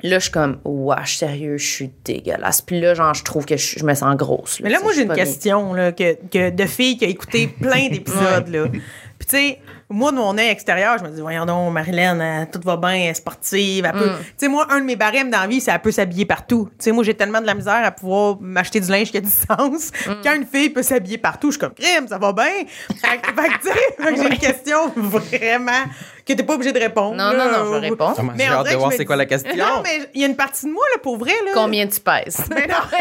Là, 0.03 0.19
je 0.19 0.25
suis 0.25 0.31
comme, 0.31 0.59
wesh, 0.65 1.17
sérieux, 1.17 1.57
je 1.57 1.67
suis 1.67 1.91
dégueulasse. 2.05 2.61
Puis 2.61 2.81
là, 2.81 2.93
genre, 2.95 3.15
je 3.15 3.25
trouve 3.25 3.47
que 3.47 3.57
je, 3.57 3.83
me 3.83 3.95
sens 3.95 4.15
grosse. 4.15 4.61
Mais 4.61 4.69
là, 4.69 4.79
moi, 4.83 4.93
j'ai 4.93 5.03
une 5.03 5.15
question 5.15 5.73
là, 5.73 5.91
que, 5.91 6.15
que, 6.31 6.51
de 6.51 6.65
fille 6.67 6.99
qui 6.99 7.07
a 7.07 7.09
écouté 7.09 7.49
plein 7.49 7.89
d'épisodes. 7.91 8.49
là. 8.49 8.69
Puis, 8.69 9.27
tu 9.27 9.37
sais, 9.37 9.59
moi, 9.89 10.11
de 10.11 10.17
mon 10.17 10.37
œil 10.37 10.49
extérieur, 10.49 10.99
je 10.99 11.05
me 11.05 11.11
dis, 11.11 11.21
voyons 11.21 11.47
donc, 11.47 11.73
Marilyn, 11.73 12.47
tout 12.47 12.61
va 12.65 12.77
bien, 12.77 12.91
elle 12.91 13.11
est 13.11 13.15
sportive. 13.15 13.85
Elle 13.85 13.93
peut... 13.93 14.11
Mm. 14.11 14.19
Tu 14.19 14.33
sais, 14.37 14.49
moi, 14.49 14.67
un 14.71 14.81
de 14.81 14.85
mes 14.85 14.97
barèmes 14.97 15.31
dans 15.31 15.41
la 15.41 15.47
vie, 15.47 15.61
c'est 15.61 15.71
qu'elle 15.71 15.81
peut 15.81 15.93
s'habiller 15.93 16.25
partout. 16.25 16.69
Tu 16.71 16.85
sais, 16.85 16.93
moi, 16.93 17.05
j'ai 17.05 17.15
tellement 17.15 17.41
de 17.41 17.47
la 17.47 17.55
misère 17.55 17.85
à 17.85 17.93
pouvoir 17.93 18.37
m'acheter 18.41 18.81
du 18.81 18.91
linge 18.91 19.13
qui 19.13 19.19
a 19.19 19.21
du 19.21 19.31
sens. 19.31 19.93
Mm. 20.07 20.13
Quand 20.25 20.35
une 20.35 20.47
fille 20.47 20.71
peut 20.71 20.83
s'habiller 20.83 21.19
partout, 21.19 21.49
je 21.49 21.59
suis 21.59 21.61
comme, 21.61 21.75
crime, 21.75 22.09
ça 22.09 22.19
va 22.19 22.33
bien. 22.33 22.65
fait 22.89 23.21
que, 23.21 23.61
tu 23.61 23.69
sais, 23.69 24.17
j'ai 24.17 24.27
une 24.27 24.39
question 24.41 24.93
vraiment 24.97 25.85
que 26.27 26.33
t'es 26.33 26.43
pas 26.43 26.55
obligé 26.55 26.73
de 26.73 26.81
répondre. 26.81 27.15
Non, 27.15 27.33
non, 27.33 27.45
non, 27.45 27.75
je 27.75 27.79
réponds. 27.81 28.15
Mais 28.35 28.47
j'ai 28.47 28.51
hâte 28.51 28.69
de 28.69 28.77
voir 28.77 28.93
c'est 28.93 29.05
quoi 29.05 29.15
la 29.15 29.27
question. 29.27 29.55
Non, 29.57 29.83
mais 29.85 30.09
il 30.15 30.21
y 30.21 30.25
a 30.25 30.27
une 30.27 30.35
partie 30.35 30.67
de 30.67 30.73
moi, 30.73 30.85
là, 30.95 31.01
pour 31.01 31.17
vrai, 31.17 31.35
là. 31.45 31.53
Combien 31.55 31.87
tu 31.87 32.01
pèses? 32.01 32.45
Mais 32.51 32.67
non. 32.67 32.75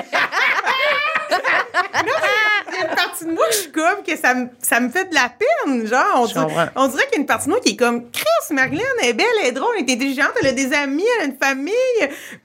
y 1.94 1.98
a 1.98 2.55
une 2.96 3.08
partie 3.08 3.26
de 3.26 3.32
moi 3.32 3.46
que 3.48 3.54
je 3.54 3.60
suis 3.60 3.72
comme 3.72 4.04
que 4.06 4.18
ça 4.18 4.34
me, 4.34 4.48
ça 4.62 4.80
me 4.80 4.90
fait 4.90 5.10
de 5.10 5.16
la 5.16 5.30
peine. 5.30 5.86
Genre, 5.86 6.06
on, 6.16 6.26
dirait, 6.26 6.70
on 6.76 6.88
dirait 6.88 7.04
qu'il 7.06 7.14
y 7.14 7.18
a 7.18 7.20
une 7.22 7.26
partie 7.26 7.46
de 7.46 7.52
moi 7.52 7.60
qui 7.60 7.74
est 7.74 7.76
comme 7.76 8.10
Chris, 8.12 8.54
Marilyn, 8.54 8.84
elle 9.02 9.10
est 9.10 9.14
belle, 9.14 9.26
elle 9.42 9.50
est 9.50 9.52
drôle, 9.52 9.74
elle 9.78 9.90
est 9.90 9.94
intelligente, 9.94 10.32
elle 10.42 10.48
a 10.48 10.52
des 10.52 10.74
amis, 10.74 11.06
elle 11.18 11.26
a 11.26 11.32
une 11.32 11.38
famille. 11.38 11.74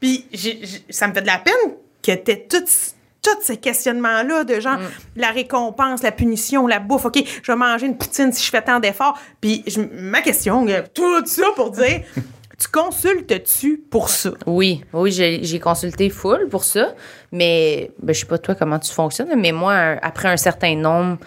Puis 0.00 0.26
ça 0.90 1.08
me 1.08 1.14
fait 1.14 1.22
de 1.22 1.26
la 1.26 1.38
peine 1.38 1.74
que 2.02 2.12
t'aies 2.12 2.46
toutes 2.48 2.70
tous 3.22 3.42
ces 3.42 3.58
questionnements-là 3.58 4.44
de 4.44 4.60
genre 4.60 4.78
mm. 4.78 4.88
la 5.16 5.30
récompense, 5.30 6.02
la 6.02 6.12
punition, 6.12 6.66
la 6.66 6.78
bouffe. 6.78 7.04
OK, 7.04 7.22
je 7.42 7.52
vais 7.52 7.56
manger 7.56 7.86
une 7.86 7.98
poutine 7.98 8.32
si 8.32 8.44
je 8.44 8.50
fais 8.50 8.62
tant 8.62 8.80
d'efforts. 8.80 9.18
Puis 9.42 9.62
ma 9.92 10.22
question, 10.22 10.66
tout 10.94 11.26
ça 11.26 11.46
pour 11.54 11.70
dire 11.70 12.00
tu 12.60 12.68
consultes-tu 12.68 13.78
pour 13.90 14.10
ça? 14.10 14.32
Oui, 14.46 14.84
oui, 14.92 15.10
j'ai 15.10 15.60
consulté 15.60 16.10
full 16.10 16.48
pour 16.48 16.64
ça. 16.64 16.94
Mais 17.32 17.90
ben, 18.02 18.12
je 18.12 18.20
sais 18.20 18.26
pas 18.26 18.38
toi 18.38 18.54
comment 18.54 18.78
tu 18.78 18.92
fonctionnes, 18.92 19.28
mais 19.40 19.52
moi, 19.52 19.96
après 20.02 20.28
un 20.28 20.36
certain 20.36 20.76
nombre 20.76 21.18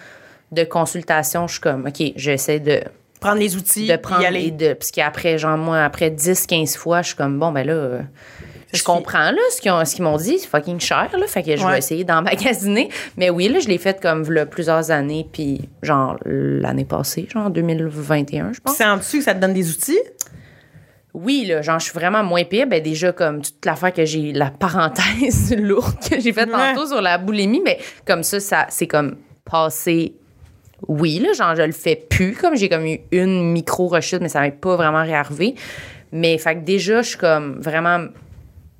de 0.52 0.64
consultations, 0.64 1.48
je 1.48 1.54
suis 1.54 1.62
comme, 1.62 1.88
OK, 1.88 2.14
j'essaie 2.16 2.60
de 2.60 2.82
prendre 3.20 3.40
les 3.40 3.56
outils, 3.56 3.88
de 3.88 3.96
prendre 3.96 4.22
y 4.22 4.26
aller. 4.26 4.52
De, 4.52 4.74
parce 4.74 4.92
qu'après, 4.92 5.40
genre, 5.40 5.58
moi, 5.58 5.84
après 5.84 6.12
10, 6.12 6.46
15 6.46 6.76
fois, 6.76 7.02
je 7.02 7.08
suis 7.08 7.16
comme, 7.16 7.40
bon, 7.40 7.52
ben 7.52 7.66
là, 7.66 7.74
euh, 7.74 8.02
je 8.72 8.84
comprends, 8.84 9.32
là, 9.32 9.42
ce 9.50 9.62
qu'ils 9.96 10.04
m'ont 10.04 10.18
dit, 10.18 10.38
c'est 10.38 10.48
fucking 10.48 10.80
cher, 10.80 11.10
là, 11.18 11.26
fait 11.26 11.42
que 11.42 11.56
je 11.56 11.66
vais 11.66 11.80
essayer 11.80 12.04
d'emmagasiner. 12.04 12.90
Mais 13.18 13.32
oui, 13.32 13.48
là, 13.48 13.60
je 13.60 13.68
l'ai 13.70 13.80
fait 13.80 14.00
comme 14.00 14.30
là, 14.32 14.46
plusieurs 14.46 14.92
années, 14.92 15.28
puis 15.32 15.68
genre, 15.82 16.18
l'année 16.26 16.86
passée, 16.86 17.28
genre 17.32 17.50
2021, 17.50 18.54
je 18.54 18.60
pense. 18.60 18.76
C'est 18.76 18.86
en 18.86 18.98
dessus 18.98 19.20
que 19.20 19.24
ça 19.24 19.34
te 19.34 19.40
donne 19.40 19.54
des 19.54 19.72
outils? 19.72 20.00
Oui, 21.14 21.46
là, 21.46 21.62
genre, 21.62 21.80
je 21.80 21.86
suis 21.86 21.94
vraiment 21.94 22.24
moins 22.24 22.44
pire. 22.44 22.66
Ben, 22.68 22.82
déjà, 22.82 23.12
comme 23.12 23.42
toute 23.42 23.64
l'affaire 23.66 23.94
que 23.94 24.04
j'ai, 24.04 24.34
la 24.34 24.50
parenthèse 24.50 25.56
lourde 25.58 25.96
que 26.10 26.20
j'ai 26.20 26.34
faite 26.34 26.50
tantôt 26.52 26.88
sur 26.88 27.02
la 27.02 27.18
boulimie, 27.18 27.62
mais 27.64 27.78
comme 28.06 28.24
ça, 28.24 28.40
ça 28.40 28.66
c'est 28.70 28.88
comme 28.88 29.18
passé. 29.46 30.16
Oui, 30.88 31.20
là, 31.20 31.34
genre, 31.34 31.56
je 31.56 31.62
le 31.62 31.72
fais 31.72 31.96
plus. 31.96 32.34
Comme 32.34 32.56
j'ai 32.56 32.68
comme 32.68 32.86
eu 32.86 33.00
une 33.12 33.52
micro-rechute, 33.52 34.22
mais 34.22 34.30
ça 34.30 34.42
m'est 34.42 34.52
pas 34.52 34.76
vraiment 34.76 35.04
réarrivé. 35.04 35.56
Mais, 36.12 36.38
fait 36.38 36.56
que 36.56 36.62
déjà, 36.62 37.02
je 37.02 37.10
suis 37.10 37.18
comme 37.18 37.60
vraiment 37.62 38.08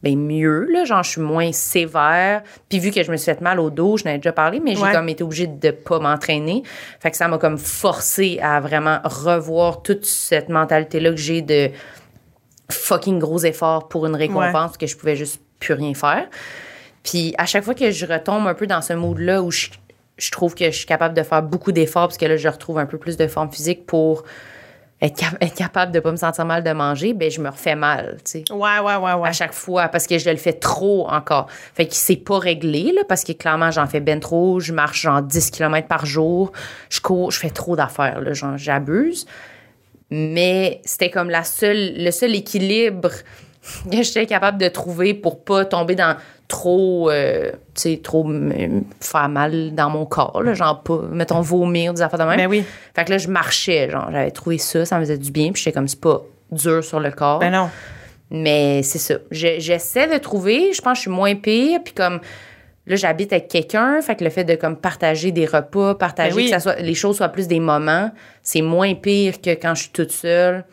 ben 0.04 0.18
mieux 0.18 0.66
là 0.66 0.84
genre 0.84 1.02
je 1.02 1.12
suis 1.12 1.22
moins 1.22 1.54
sévère 1.54 2.44
puis 2.68 2.80
vu 2.80 2.92
que 2.92 3.02
je 3.02 3.10
me 3.10 3.16
suis 3.16 3.32
fait 3.32 3.40
mal 3.40 3.58
au 3.58 3.70
dos 3.70 3.96
je 3.96 4.04
n'avais 4.04 4.18
déjà 4.18 4.34
parlé 4.34 4.60
mais 4.60 4.76
j'ai 4.76 4.92
comme 4.92 5.08
été 5.08 5.24
obligée 5.24 5.48
de 5.48 5.72
pas 5.72 5.98
m'entraîner 6.00 6.62
fait 7.00 7.10
que 7.10 7.16
ça 7.16 7.30
m'a 7.30 7.38
comme 7.38 7.58
forcé 7.58 8.38
à 8.42 8.60
vraiment 8.60 9.00
revoir 9.06 9.82
toute 9.82 10.04
cette 10.04 10.50
mentalité 10.50 11.00
là 11.00 11.12
que 11.12 11.16
j'ai 11.16 11.42
de 11.42 11.72
fucking 12.74 13.20
gros 13.20 13.40
effort 13.40 13.88
pour 13.88 14.06
une 14.06 14.16
récompense 14.16 14.78
que 14.78 14.88
je 14.88 14.98
pouvais 14.98 15.16
juste 15.16 15.42
plus 15.60 15.74
rien 15.74 15.94
faire. 15.94 16.28
Puis 17.04 17.34
à 17.38 17.46
chaque 17.46 17.64
fois 17.64 17.76
que 17.76 17.92
je 17.92 18.06
retombe 18.06 18.48
un 18.48 18.54
peu 18.54 18.68
dans 18.68 18.82
ce 18.82 18.94
mood-là 18.94 19.42
où 19.42 19.52
je, 19.52 19.68
je, 20.18 20.32
trouve 20.32 20.56
que 20.56 20.66
je 20.66 20.78
suis 20.78 20.86
capable 20.86 21.14
de 21.14 21.24
faire 21.24 21.44
beaucoup 21.44 21.72
d'efforts 21.72 22.08
parce 22.08 22.18
que 22.18 22.26
là, 22.26 22.38
je 22.38 22.48
retrouve 22.48 22.80
un 22.80 22.86
peu 22.86 22.98
plus 22.98 23.18
de 23.18 23.28
forme 23.28 23.52
physique 23.52 23.86
pour 23.86 24.24
être, 25.02 25.22
être 25.42 25.54
capable 25.54 25.92
de 25.92 26.00
pas 26.00 26.12
me 26.12 26.18
sentir 26.18 26.46
mal 26.46 26.64
de 26.64 26.72
manger, 26.72 27.14
ben 27.14 27.30
je 27.30 27.42
me 27.42 27.50
refais 27.50 27.76
mal, 27.76 28.18
tu 28.24 28.32
sais. 28.32 28.44
Ouais, 28.52 28.80
ouais, 28.80 28.96
ouais, 28.96 29.14
ouais. 29.14 29.30
À 29.30 29.34
chaque 29.34 29.54
fois, 29.54 29.90
parce 29.90 30.08
que 30.08 30.18
je 30.18 30.30
le 30.30 30.38
fais 30.38 30.54
trop 30.54 31.10
encore. 31.10 31.48
Fait 31.74 31.86
que 31.88 31.94
c'est 31.94 32.16
pas 32.16 32.40
réglé, 32.40 32.94
là, 32.94 33.02
parce 33.08 33.26
que 33.26 33.34
clairement, 33.34 33.70
j'en 33.70 33.86
fais 33.86 34.00
ben 34.00 34.22
trop. 34.22 34.62
Je 34.62 34.72
marche 34.72 35.02
genre 35.02 35.22
10 35.22 35.52
km 35.52 35.88
par 35.88 36.06
jour. 36.06 36.54
Je 36.90 37.02
cours, 37.02 37.32
je 37.32 37.40
fais 37.40 37.50
trop 37.50 37.76
d'affaires, 37.76 38.22
là, 38.22 38.34
genre, 38.34 38.58
j'abuse 38.58 39.26
mais 40.16 40.80
c'était 40.86 41.10
comme 41.10 41.30
la 41.32 41.44
seule, 41.44 41.94
le 41.98 42.12
seul 42.12 42.36
équilibre 42.36 43.10
que 43.92 44.04
j'étais 44.04 44.26
capable 44.28 44.58
de 44.60 44.68
trouver 44.68 45.14
pour 45.14 45.44
pas 45.44 45.66
tomber 45.66 45.96
dans 45.96 46.16
trop, 46.48 47.10
euh, 47.10 47.52
tu 47.74 47.82
sais, 47.94 48.00
trop 48.04 48.30
faire 49.00 49.30
mal 49.30 49.74
dans 49.74 49.90
mon 49.90 50.06
corps, 50.06 50.44
là, 50.44 50.54
genre 50.54 50.84
pas, 50.84 51.00
mettons, 51.12 51.42
vomir, 51.42 51.94
des 51.94 52.02
affaires 52.02 52.20
de 52.20 52.26
même. 52.26 52.38
Ben 52.38 52.48
oui. 52.48 52.64
Fait 52.96 53.06
que 53.06 53.10
là, 53.12 53.18
je 53.18 53.28
marchais, 53.30 53.90
genre, 53.90 54.10
j'avais 54.12 54.30
trouvé 54.32 54.58
ça, 54.60 54.86
ça 54.86 54.98
me 54.98 55.02
faisait 55.04 55.18
du 55.18 55.32
bien, 55.32 55.52
puis 55.52 55.64
j'étais 55.64 55.74
comme, 55.74 55.88
c'est 55.88 56.00
pas 56.02 56.22
dur 56.52 56.84
sur 56.84 57.00
le 57.00 57.10
corps. 57.12 57.40
Ben 57.40 57.52
non. 57.52 57.70
Mais 58.30 58.84
c'est 58.84 59.00
ça. 59.00 59.16
Je- 59.32 59.60
J'essaie 59.60 60.08
de 60.08 60.18
trouver. 60.18 60.74
Je 60.74 60.82
pense 60.82 60.94
que 60.94 60.98
je 60.98 61.02
suis 61.02 61.12
moins 61.12 61.36
pire. 61.36 61.80
Puis 61.84 61.94
comme 61.94 62.20
là, 62.86 62.96
j'habite 62.96 63.34
avec 63.34 63.48
quelqu'un. 63.48 64.02
Fait 64.02 64.16
que 64.16 64.24
le 64.24 64.30
fait 64.30 64.44
de 64.44 64.56
comme 64.56 64.76
partager 64.76 65.32
des 65.32 65.46
repas, 65.46 65.96
partager 65.96 66.30
Ben 66.32 66.36
oui. 66.36 66.44
que 66.46 66.52
ça 66.52 66.60
soit, 66.60 66.76
les 66.76 66.94
choses 66.94 67.18
soient 67.18 67.30
plus 67.30 67.48
des 67.48 67.60
moments, 67.60 68.12
c'est 68.42 68.62
moins 68.62 68.94
pire 68.96 69.42
que 69.42 69.52
quand 69.52 69.76
je 69.76 69.84
suis 69.84 69.92
toute 69.92 70.12
seule. 70.12 70.66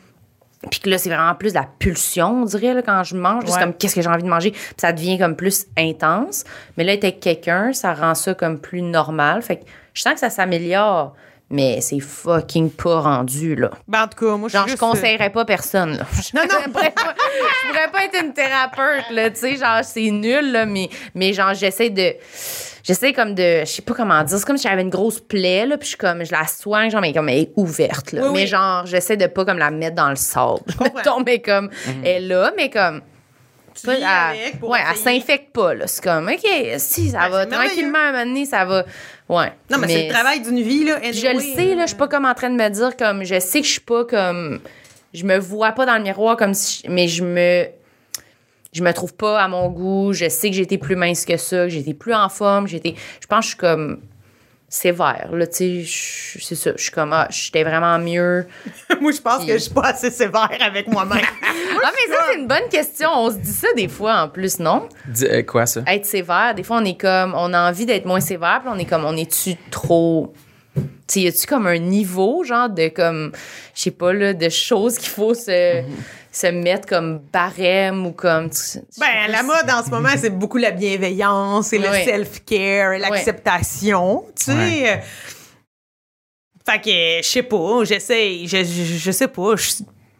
Puis 0.71 0.81
que 0.81 0.91
là, 0.91 0.99
c'est 0.99 1.09
vraiment 1.09 1.35
plus 1.35 1.55
la 1.55 1.67
pulsion, 1.79 2.43
on 2.43 2.45
dirait, 2.45 2.75
là, 2.75 2.83
quand 2.83 3.03
je 3.03 3.17
mange. 3.17 3.45
C'est 3.47 3.59
comme, 3.59 3.73
qu'est-ce 3.73 3.95
que 3.95 4.03
j'ai 4.03 4.09
envie 4.09 4.23
de 4.23 4.29
manger? 4.29 4.51
Puis 4.51 4.75
ça 4.77 4.93
devient 4.93 5.19
comme 5.19 5.35
plus 5.35 5.67
intense. 5.79 6.45
Mais 6.77 6.85
là, 6.85 6.93
être 6.93 7.05
avec 7.05 7.21
quelqu'un, 7.21 7.73
ça 7.73 7.95
rend 7.95 8.15
ça 8.15 8.35
comme 8.35 8.59
plus 8.61 8.83
normal. 8.83 9.41
Fait 9.41 9.57
que 9.57 9.65
je 9.95 10.03
sens 10.03 10.15
que 10.15 10.21
ça 10.21 10.29
s'améliore. 10.29 11.15
Mais 11.53 11.80
c'est 11.80 11.98
fucking 11.98 12.70
pas 12.70 13.01
rendu, 13.01 13.57
là. 13.57 13.70
Ben, 13.88 14.05
en 14.05 14.07
tout 14.07 14.24
cas, 14.24 14.36
moi, 14.36 14.48
je 14.48 14.57
suis 14.57 14.59
Genre, 14.59 14.68
je 14.68 14.72
euh, 14.74 14.76
conseillerais 14.76 15.30
pas 15.30 15.44
personne, 15.44 15.96
là. 15.96 16.07
Non, 16.34 16.42
non. 16.42 16.48
Je 16.64 16.70
pourrais 16.70 16.90
pas, 16.92 17.14
je 17.62 17.68
pourrais 17.68 17.90
pas 17.90 18.05
être 18.05 18.24
une 18.24 18.32
thérapeute, 18.32 19.11
là. 19.11 19.30
Tu 19.30 19.36
sais, 19.40 19.57
genre, 19.57 19.80
c'est 19.82 20.11
nul, 20.11 20.53
là. 20.53 20.64
Mais, 20.64 20.88
mais 21.14 21.32
genre, 21.32 21.53
j'essaie 21.55 21.90
de. 21.90 22.14
J'essaie 22.84 23.12
comme 23.12 23.34
de. 23.34 23.61
Je 23.61 23.64
sais 23.66 23.82
pas 23.82 23.94
comment 23.94 24.22
dire. 24.22 24.38
C'est 24.38 24.46
comme 24.46 24.57
si 24.59 24.68
j'avais 24.68 24.82
une 24.82 24.90
grosse 24.90 25.18
plaie, 25.20 25.66
là. 25.66 25.76
Puis 25.76 25.86
je 25.86 25.88
suis 25.90 25.98
comme. 25.98 26.24
Je 26.24 26.30
la 26.30 26.46
soigne, 26.46 26.88
genre, 26.90 27.01
mais 27.01 27.12
comme 27.12 27.28
elle 27.28 27.38
est 27.40 27.53
ouverte, 27.57 28.12
là. 28.12 28.26
Oui, 28.26 28.30
mais 28.32 28.40
oui. 28.42 28.46
genre, 28.46 28.86
j'essaie 28.86 29.16
de 29.16 29.26
pas 29.26 29.44
comme 29.44 29.59
la 29.59 29.72
mettre 29.72 29.96
dans 29.96 30.11
le 30.11 30.16
sable. 30.16 30.61
comprends. 30.78 30.94
Mettons, 30.94 31.20
mais 31.26 31.40
comme. 31.40 31.68
Elle 32.05 32.07
est 32.07 32.20
là, 32.28 32.53
mais 32.57 32.70
comme. 32.70 33.01
Pas- 33.84 33.94
elle- 33.94 34.05
avec 34.05 34.61
pour 34.61 34.70
ouais, 34.70 34.80
elle 34.88 34.96
s'infecte 34.96 35.53
pas, 35.53 35.74
là. 35.74 35.86
C'est 35.86 36.03
comme, 36.03 36.28
OK, 36.28 36.46
si, 36.78 37.11
ça 37.11 37.20
Ben, 37.20 37.28
va 37.30 37.46
tranquillement, 37.46 37.98
à 37.98 38.03
un 38.09 38.12
moment 38.12 38.24
donné, 38.24 38.44
ça 38.44 38.64
va. 38.64 38.84
Ouais. 39.31 39.53
Non, 39.70 39.78
mais, 39.78 39.87
c'est 39.89 40.07
le 40.09 40.12
travail 40.12 40.41
d'une 40.41 40.61
vie, 40.61 40.85
là. 40.85 40.99
Je 41.03 41.26
le 41.35 41.41
sais, 41.41 41.74
là, 41.76 41.83
je 41.83 41.89
suis 41.91 41.97
pas 41.97 42.09
comme 42.09 42.24
en 42.24 42.35
train 42.35 42.51
de 42.51 42.57
me 42.57 42.68
dire 42.68 42.97
comme 42.97 43.22
je 43.24 43.39
sais 43.39 43.61
que 43.61 43.66
je 43.66 43.72
suis 43.72 43.81
pas 43.81 44.05
comme 44.05 44.61
je 45.14 45.24
me 45.24 45.39
vois 45.39 45.72
pas 45.72 45.87
dans 45.87 45.97
le 45.97 46.03
miroir 46.03 46.37
comme 46.37 46.53
si 46.55 46.83
je- 46.85 46.91
mais 46.91 47.07
je 47.09 47.22
me 47.22 47.66
je 48.72 48.83
me 48.83 48.93
trouve 48.93 49.14
pas 49.14 49.41
à 49.43 49.49
mon 49.49 49.68
goût, 49.68 50.12
je 50.12 50.28
sais 50.28 50.51
que 50.51 50.57
été 50.62 50.78
plus 50.78 50.95
mince 50.97 51.24
que 51.24 51.37
ça, 51.37 51.66
que 51.68 51.74
été 51.74 51.95
plus 51.95 52.14
en 52.14 52.28
forme, 52.28 52.66
été 52.68 52.95
je 53.20 53.26
pense 53.26 53.39
que 53.39 53.43
je 53.45 53.49
suis 53.49 53.57
comme 53.57 54.01
sévère 54.73 55.31
là, 55.33 55.47
tu 55.49 55.85
sais, 55.85 56.39
c'est 56.41 56.55
ça, 56.55 56.71
je 56.77 56.83
suis 56.83 56.93
comme 56.93 57.12
ah, 57.12 57.27
j'étais 57.29 57.64
vraiment 57.64 57.99
mieux. 57.99 58.47
moi, 59.01 59.11
je 59.12 59.21
pense 59.21 59.39
Puis- 59.39 59.49
que 59.49 59.53
je 59.55 59.59
suis 59.59 59.75
pas 59.75 59.89
assez 59.89 60.11
sévère 60.11 60.49
avec 60.61 60.87
moi-même. 60.89 61.21
Ah 61.83 61.91
mais 61.95 62.14
ça 62.14 62.23
c'est 62.31 62.39
une 62.39 62.47
bonne 62.47 62.68
question, 62.71 63.09
on 63.16 63.31
se 63.31 63.37
dit 63.37 63.53
ça 63.53 63.68
des 63.75 63.89
fois 63.89 64.21
en 64.21 64.29
plus, 64.29 64.59
non? 64.59 64.87
Dis- 65.09 65.25
euh, 65.25 65.43
quoi, 65.43 65.64
ça? 65.64 65.81
Être 65.87 66.05
sévère, 66.05 66.55
des 66.55 66.62
fois 66.62 66.77
on 66.77 66.85
est 66.85 67.01
comme 67.01 67.33
on 67.35 67.55
a 67.55 67.71
envie 67.71 67.87
d'être 67.87 68.05
moins 68.05 68.21
sévère, 68.21 68.61
puis 68.61 68.71
on 68.71 68.79
est 68.79 68.85
comme 68.85 69.07
on 69.07 69.16
est-tu 69.16 69.57
trop 69.71 70.35
tu 70.75 70.83
sais, 71.07 71.21
y 71.23 71.27
a-tu 71.29 71.47
comme 71.47 71.66
un 71.66 71.79
niveau, 71.79 72.45
genre, 72.45 72.68
de 72.68 72.89
comme, 72.89 73.33
je 73.75 73.81
sais 73.83 73.91
pas, 73.91 74.12
là, 74.12 74.33
de 74.35 74.49
choses 74.49 74.97
qu'il 74.99 75.09
faut 75.09 75.35
se, 75.35 75.83
se 76.41 76.47
mettre 76.47 76.86
comme 76.88 77.18
barème 77.32 78.07
ou 78.07 78.12
comme. 78.12 78.49
tu- 78.51 78.78
Ben, 78.99 79.30
la 79.30 79.43
mode 79.43 79.68
en 79.70 79.84
ce 79.84 79.91
moment, 79.91 80.09
c'est 80.16 80.30
beaucoup 80.30 80.59
la 80.59 80.70
bienveillance 80.70 81.72
et 81.72 81.78
le 81.78 81.84
self-care, 82.05 82.99
l'acceptation, 82.99 84.24
tu 84.36 84.45
sais. 84.45 84.53
Ouais. 84.53 85.03
Fait 86.66 86.78
que, 86.80 87.22
je 87.22 87.28
sais 87.28 87.43
pas, 87.43 87.84
j'essaie, 87.84 88.47
je, 88.47 88.59
je, 88.64 88.84
je 88.99 89.11
sais 89.11 89.28
pas, 89.28 89.57
je, 89.57 89.70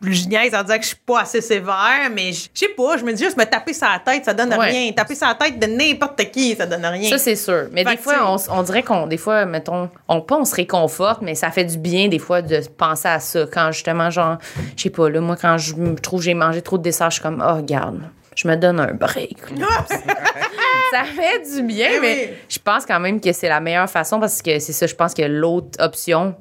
je 0.03 0.26
niaise 0.28 0.55
en 0.55 0.62
disant 0.62 0.76
que 0.76 0.82
je 0.82 0.88
suis 0.88 0.96
pas 0.96 1.20
assez 1.20 1.40
sévère, 1.40 2.11
mais 2.14 2.32
je 2.32 2.48
sais 2.55 2.68
pas, 2.76 2.96
je 2.96 3.05
me 3.05 3.12
dis 3.12 3.22
juste 3.22 3.36
me 3.36 3.44
taper 3.44 3.72
sur 3.74 3.86
la 3.88 3.98
tête, 3.98 4.24
ça 4.24 4.32
donne 4.34 4.53
Ouais. 4.55 4.70
rien. 4.70 4.92
Taper 4.92 5.14
sur 5.14 5.26
la 5.26 5.34
tête 5.34 5.59
de 5.59 5.66
n'importe 5.66 6.22
qui, 6.30 6.55
ça 6.57 6.66
donne 6.66 6.84
rien. 6.86 7.11
Ça, 7.11 7.18
c'est 7.18 7.36
sûr. 7.36 7.68
Mais 7.72 7.84
Fait 7.84 7.90
des 7.92 7.96
fois, 7.98 8.14
on, 8.34 8.36
on 8.59 8.62
dirait 8.62 8.82
qu'on, 8.82 9.07
des 9.07 9.16
fois, 9.18 9.44
mettons, 9.44 9.90
on, 10.09 10.20
pas 10.22 10.36
on 10.36 10.44
se 10.44 10.55
réconforte, 10.55 11.20
mais 11.22 11.34
ça 11.34 11.51
fait 11.51 11.64
du 11.64 11.76
bien, 11.78 12.09
des 12.09 12.18
fois, 12.18 12.40
de 12.42 12.61
penser 12.76 13.09
à 13.09 13.20
ça. 13.20 13.44
Quand 13.53 13.72
justement, 13.72 14.11
genre, 14.11 14.38
je 14.76 14.82
sais 14.84 14.90
pas, 14.90 15.09
là, 15.11 15.20
moi, 15.20 15.36
quand 15.40 15.59
je 15.59 15.74
trouve 16.03 16.20
que 16.20 16.24
j'ai 16.24 16.34
mangé 16.34 16.62
trop 16.62 16.78
de 16.78 16.82
dessert, 16.82 17.11
je 17.11 17.14
suis 17.14 17.22
comme, 17.22 17.44
oh, 17.46 17.57
regarde, 17.57 18.01
je 18.36 18.48
me 18.48 18.57
donne 18.57 18.80
un 18.80 18.92
break. 18.94 19.36
là. 19.59 19.66
ça 20.92 21.05
fait 21.05 21.55
du 21.55 21.62
bien, 21.62 21.88
Eh 21.96 22.01
mais 22.01 22.28
oui. 22.30 22.36
je 22.48 22.59
pense 22.59 22.86
quand 22.86 23.01
même 23.01 23.20
que 23.20 23.32
c'est 23.32 23.48
la 23.48 23.61
meilleure 23.61 23.88
façon 23.90 24.18
parce 24.18 24.42
que 24.42 24.59
c'est 24.59 24.72
ça, 24.72 24.86
je 24.86 24.94
pense 24.94 25.14
que 25.14 25.22
l'autre 25.22 25.78
option 25.82 26.34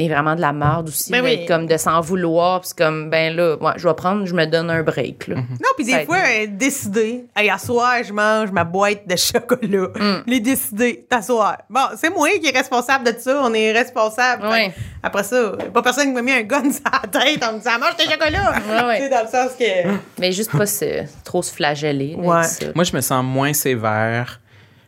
est 0.00 0.08
vraiment 0.08 0.34
de 0.34 0.40
la 0.40 0.52
merde 0.52 0.88
aussi. 0.88 1.10
Ben 1.12 1.22
oui. 1.22 1.46
comme 1.46 1.66
de 1.66 1.76
s'en 1.76 2.00
vouloir, 2.00 2.60
puis 2.60 2.70
c'est 2.70 2.78
comme, 2.78 3.10
ben 3.10 3.34
là, 3.34 3.56
ouais, 3.60 3.72
je 3.76 3.86
vais 3.86 3.94
prendre, 3.94 4.26
je 4.26 4.34
me 4.34 4.46
donne 4.46 4.70
un 4.70 4.82
break, 4.82 5.28
là. 5.28 5.36
Non, 5.36 5.70
puis 5.76 5.84
des 5.84 6.04
fois, 6.04 6.18
euh, 6.18 6.46
décider. 6.48 7.24
Hey, 7.36 7.50
à 7.50 7.58
soir, 7.58 8.02
je 8.02 8.12
mange 8.12 8.50
ma 8.52 8.64
boîte 8.64 9.06
de 9.06 9.16
chocolat. 9.16 9.88
Mm. 9.94 10.22
Les 10.26 10.40
décider, 10.40 11.06
t'asseoir. 11.08 11.58
Bon, 11.68 11.80
c'est 11.96 12.10
moi 12.10 12.28
qui 12.40 12.46
est 12.46 12.56
responsable 12.56 13.12
de 13.12 13.18
ça. 13.18 13.40
On 13.42 13.52
est 13.54 13.72
responsable. 13.72 14.50
Fait 14.50 14.68
que 14.70 14.74
Après 15.02 15.24
ça, 15.24 15.52
pas 15.72 15.82
personne 15.82 16.06
qui 16.08 16.12
m'a 16.12 16.22
mis 16.22 16.32
un 16.32 16.42
gun 16.42 16.62
sur 16.72 16.82
la 16.84 17.08
tête 17.08 17.42
en 17.42 17.52
me 17.52 17.58
disant 17.58 17.78
mange 17.78 17.96
tes 17.96 18.04
chocolats. 18.04 18.54
Ouais. 18.70 18.96
Tu 18.96 19.02
sais, 19.02 19.08
dans 19.10 19.22
le 19.22 19.28
sens 19.28 19.56
que. 19.58 19.98
Mais 20.18 20.32
juste 20.32 20.56
pas 20.56 20.64
se, 20.64 21.04
trop 21.24 21.42
se 21.42 21.52
flageller. 21.52 22.14
Ouais. 22.16 22.42
Moi, 22.74 22.84
je 22.84 22.96
me 22.96 23.00
sens 23.00 23.22
moins 23.24 23.52
sévère 23.52 24.40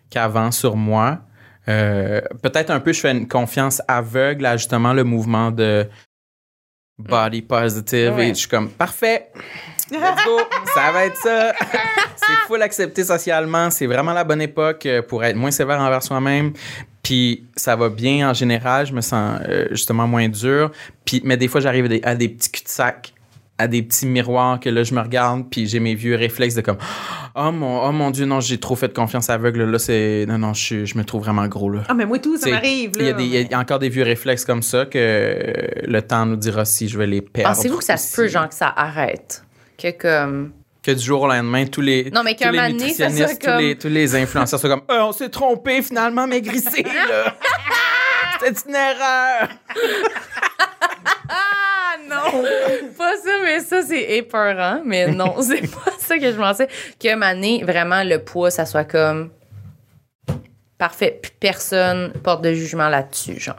qu'avant 0.08 0.50
sur 0.50 0.76
moi. 0.76 1.18
Euh, 1.68 2.20
Peut-être 2.42 2.70
un 2.70 2.80
peu, 2.80 2.92
je 2.92 3.00
fais 3.00 3.12
une 3.12 3.28
confiance 3.28 3.80
aveugle 3.88 4.46
à 4.46 4.56
justement 4.56 4.92
le 4.92 5.04
mouvement 5.04 5.50
de 5.50 5.88
body 6.98 7.42
positive 7.42 8.14
Ouais. 8.14 8.26
et 8.26 8.28
je 8.30 8.40
suis 8.40 8.48
comme 8.48 8.68
parfait. 8.70 9.30
Let's 9.90 10.24
go, 10.24 10.40
ça 10.74 10.90
va 10.92 11.06
être 11.06 11.16
ça. 11.16 11.52
c'est 12.16 12.34
full 12.46 12.62
accepté 12.62 13.04
socialement. 13.04 13.70
C'est 13.70 13.86
vraiment 13.86 14.12
la 14.12 14.24
bonne 14.24 14.40
époque 14.42 14.86
euh, 14.86 15.02
pour 15.02 15.22
être 15.24 15.36
moins 15.36 15.50
sévère 15.50 15.80
envers 15.80 16.02
soi-même. 16.02 16.52
Puis 17.02 17.46
ça 17.56 17.74
va 17.76 17.88
bien 17.88 18.30
en 18.30 18.34
général. 18.34 18.86
Je 18.86 18.92
me 18.92 19.00
sens 19.00 19.40
euh, 19.48 19.66
justement 19.70 20.06
moins 20.06 20.28
dur. 20.28 20.70
Puis, 21.04 21.20
mais 21.24 21.36
des 21.36 21.48
fois, 21.48 21.60
j'arrive 21.60 21.86
à 21.86 21.88
des, 21.88 22.00
à 22.04 22.14
des 22.14 22.28
petits 22.28 22.50
cul-de-sac, 22.50 23.11
à 23.62 23.68
des 23.68 23.82
petits 23.82 24.06
miroirs 24.06 24.60
que 24.60 24.68
là, 24.68 24.82
je 24.84 24.94
me 24.94 25.00
regarde. 25.00 25.44
Puis 25.50 25.66
j'ai 25.66 25.80
mes 25.80 25.94
vieux 25.94 26.16
réflexes 26.16 26.54
de 26.54 26.60
comme 26.60 26.78
Oh 27.34 27.50
mon, 27.50 27.86
oh 27.86 27.92
mon 27.92 28.10
Dieu, 28.10 28.26
non, 28.26 28.40
j'ai 28.40 28.58
trop 28.58 28.76
fait 28.76 28.92
confiance 28.92 29.30
aveugle. 29.30 29.62
Là, 29.64 29.78
c'est. 29.78 30.26
Non, 30.28 30.38
non, 30.38 30.52
je, 30.52 30.84
je 30.84 30.98
me 30.98 31.04
trouve 31.04 31.22
vraiment 31.22 31.46
gros. 31.46 31.70
Là. 31.70 31.82
Ah, 31.88 31.94
mais 31.94 32.04
moi, 32.04 32.18
tout, 32.18 32.36
ça 32.36 32.50
m'arrive. 32.50 32.90
Il 32.98 33.06
y, 33.06 33.08
a 33.08 33.12
là. 33.12 33.20
il 33.20 33.50
y 33.50 33.54
a 33.54 33.58
encore 33.58 33.78
des 33.78 33.88
vieux 33.88 34.02
réflexes 34.04 34.44
comme 34.44 34.62
ça 34.62 34.84
que 34.86 35.66
le 35.86 36.02
temps 36.02 36.26
nous 36.26 36.36
dira 36.36 36.64
si 36.64 36.88
je 36.88 36.98
vais 36.98 37.06
les 37.06 37.22
perdre. 37.22 37.54
Pensez-vous 37.56 37.78
que 37.78 37.84
ça 37.84 37.96
se 37.96 38.14
peut, 38.16 38.28
genre, 38.28 38.48
que 38.48 38.54
ça 38.54 38.72
arrête? 38.76 39.44
Que 39.78 39.90
comme. 39.90 40.52
Que 40.82 40.90
du 40.90 41.04
jour 41.04 41.22
au 41.22 41.28
lendemain, 41.28 41.64
tous 41.66 41.80
les, 41.80 42.10
Non, 42.10 42.22
mais 42.24 42.34
tous 42.34 42.50
les 42.50 42.72
nutritionnistes, 42.72 43.40
tous, 43.40 43.46
comme- 43.46 43.58
les, 43.60 43.78
tous 43.78 43.86
les 43.86 44.16
influenceurs 44.16 44.58
sont 44.58 44.68
comme 44.68 44.82
Euh, 44.90 45.02
on 45.04 45.12
s'est 45.12 45.28
trompé, 45.28 45.80
finalement, 45.80 46.26
maigrissé, 46.26 46.82
là. 46.82 47.36
C'était 48.44 48.68
une 48.68 48.74
erreur. 48.74 49.48
Ah 51.28 51.96
non! 52.08 52.42
pas 52.98 53.16
ça, 53.16 53.30
mais 53.44 53.60
ça, 53.60 53.82
c'est 53.82 54.16
épeurant. 54.16 54.80
Mais 54.84 55.06
non, 55.08 55.34
c'est 55.42 55.60
pas 55.70 55.90
ça 55.98 56.18
que 56.18 56.30
je 56.32 56.36
pensais. 56.36 56.68
Que 57.00 57.14
Mané, 57.14 57.62
vraiment, 57.64 58.02
le 58.02 58.18
poids, 58.18 58.50
ça 58.50 58.66
soit 58.66 58.84
comme. 58.84 59.30
Parfait. 60.78 61.18
Puis 61.22 61.32
personne 61.38 62.12
porte 62.24 62.42
de 62.42 62.52
jugement 62.52 62.88
là-dessus, 62.88 63.38
genre. 63.38 63.56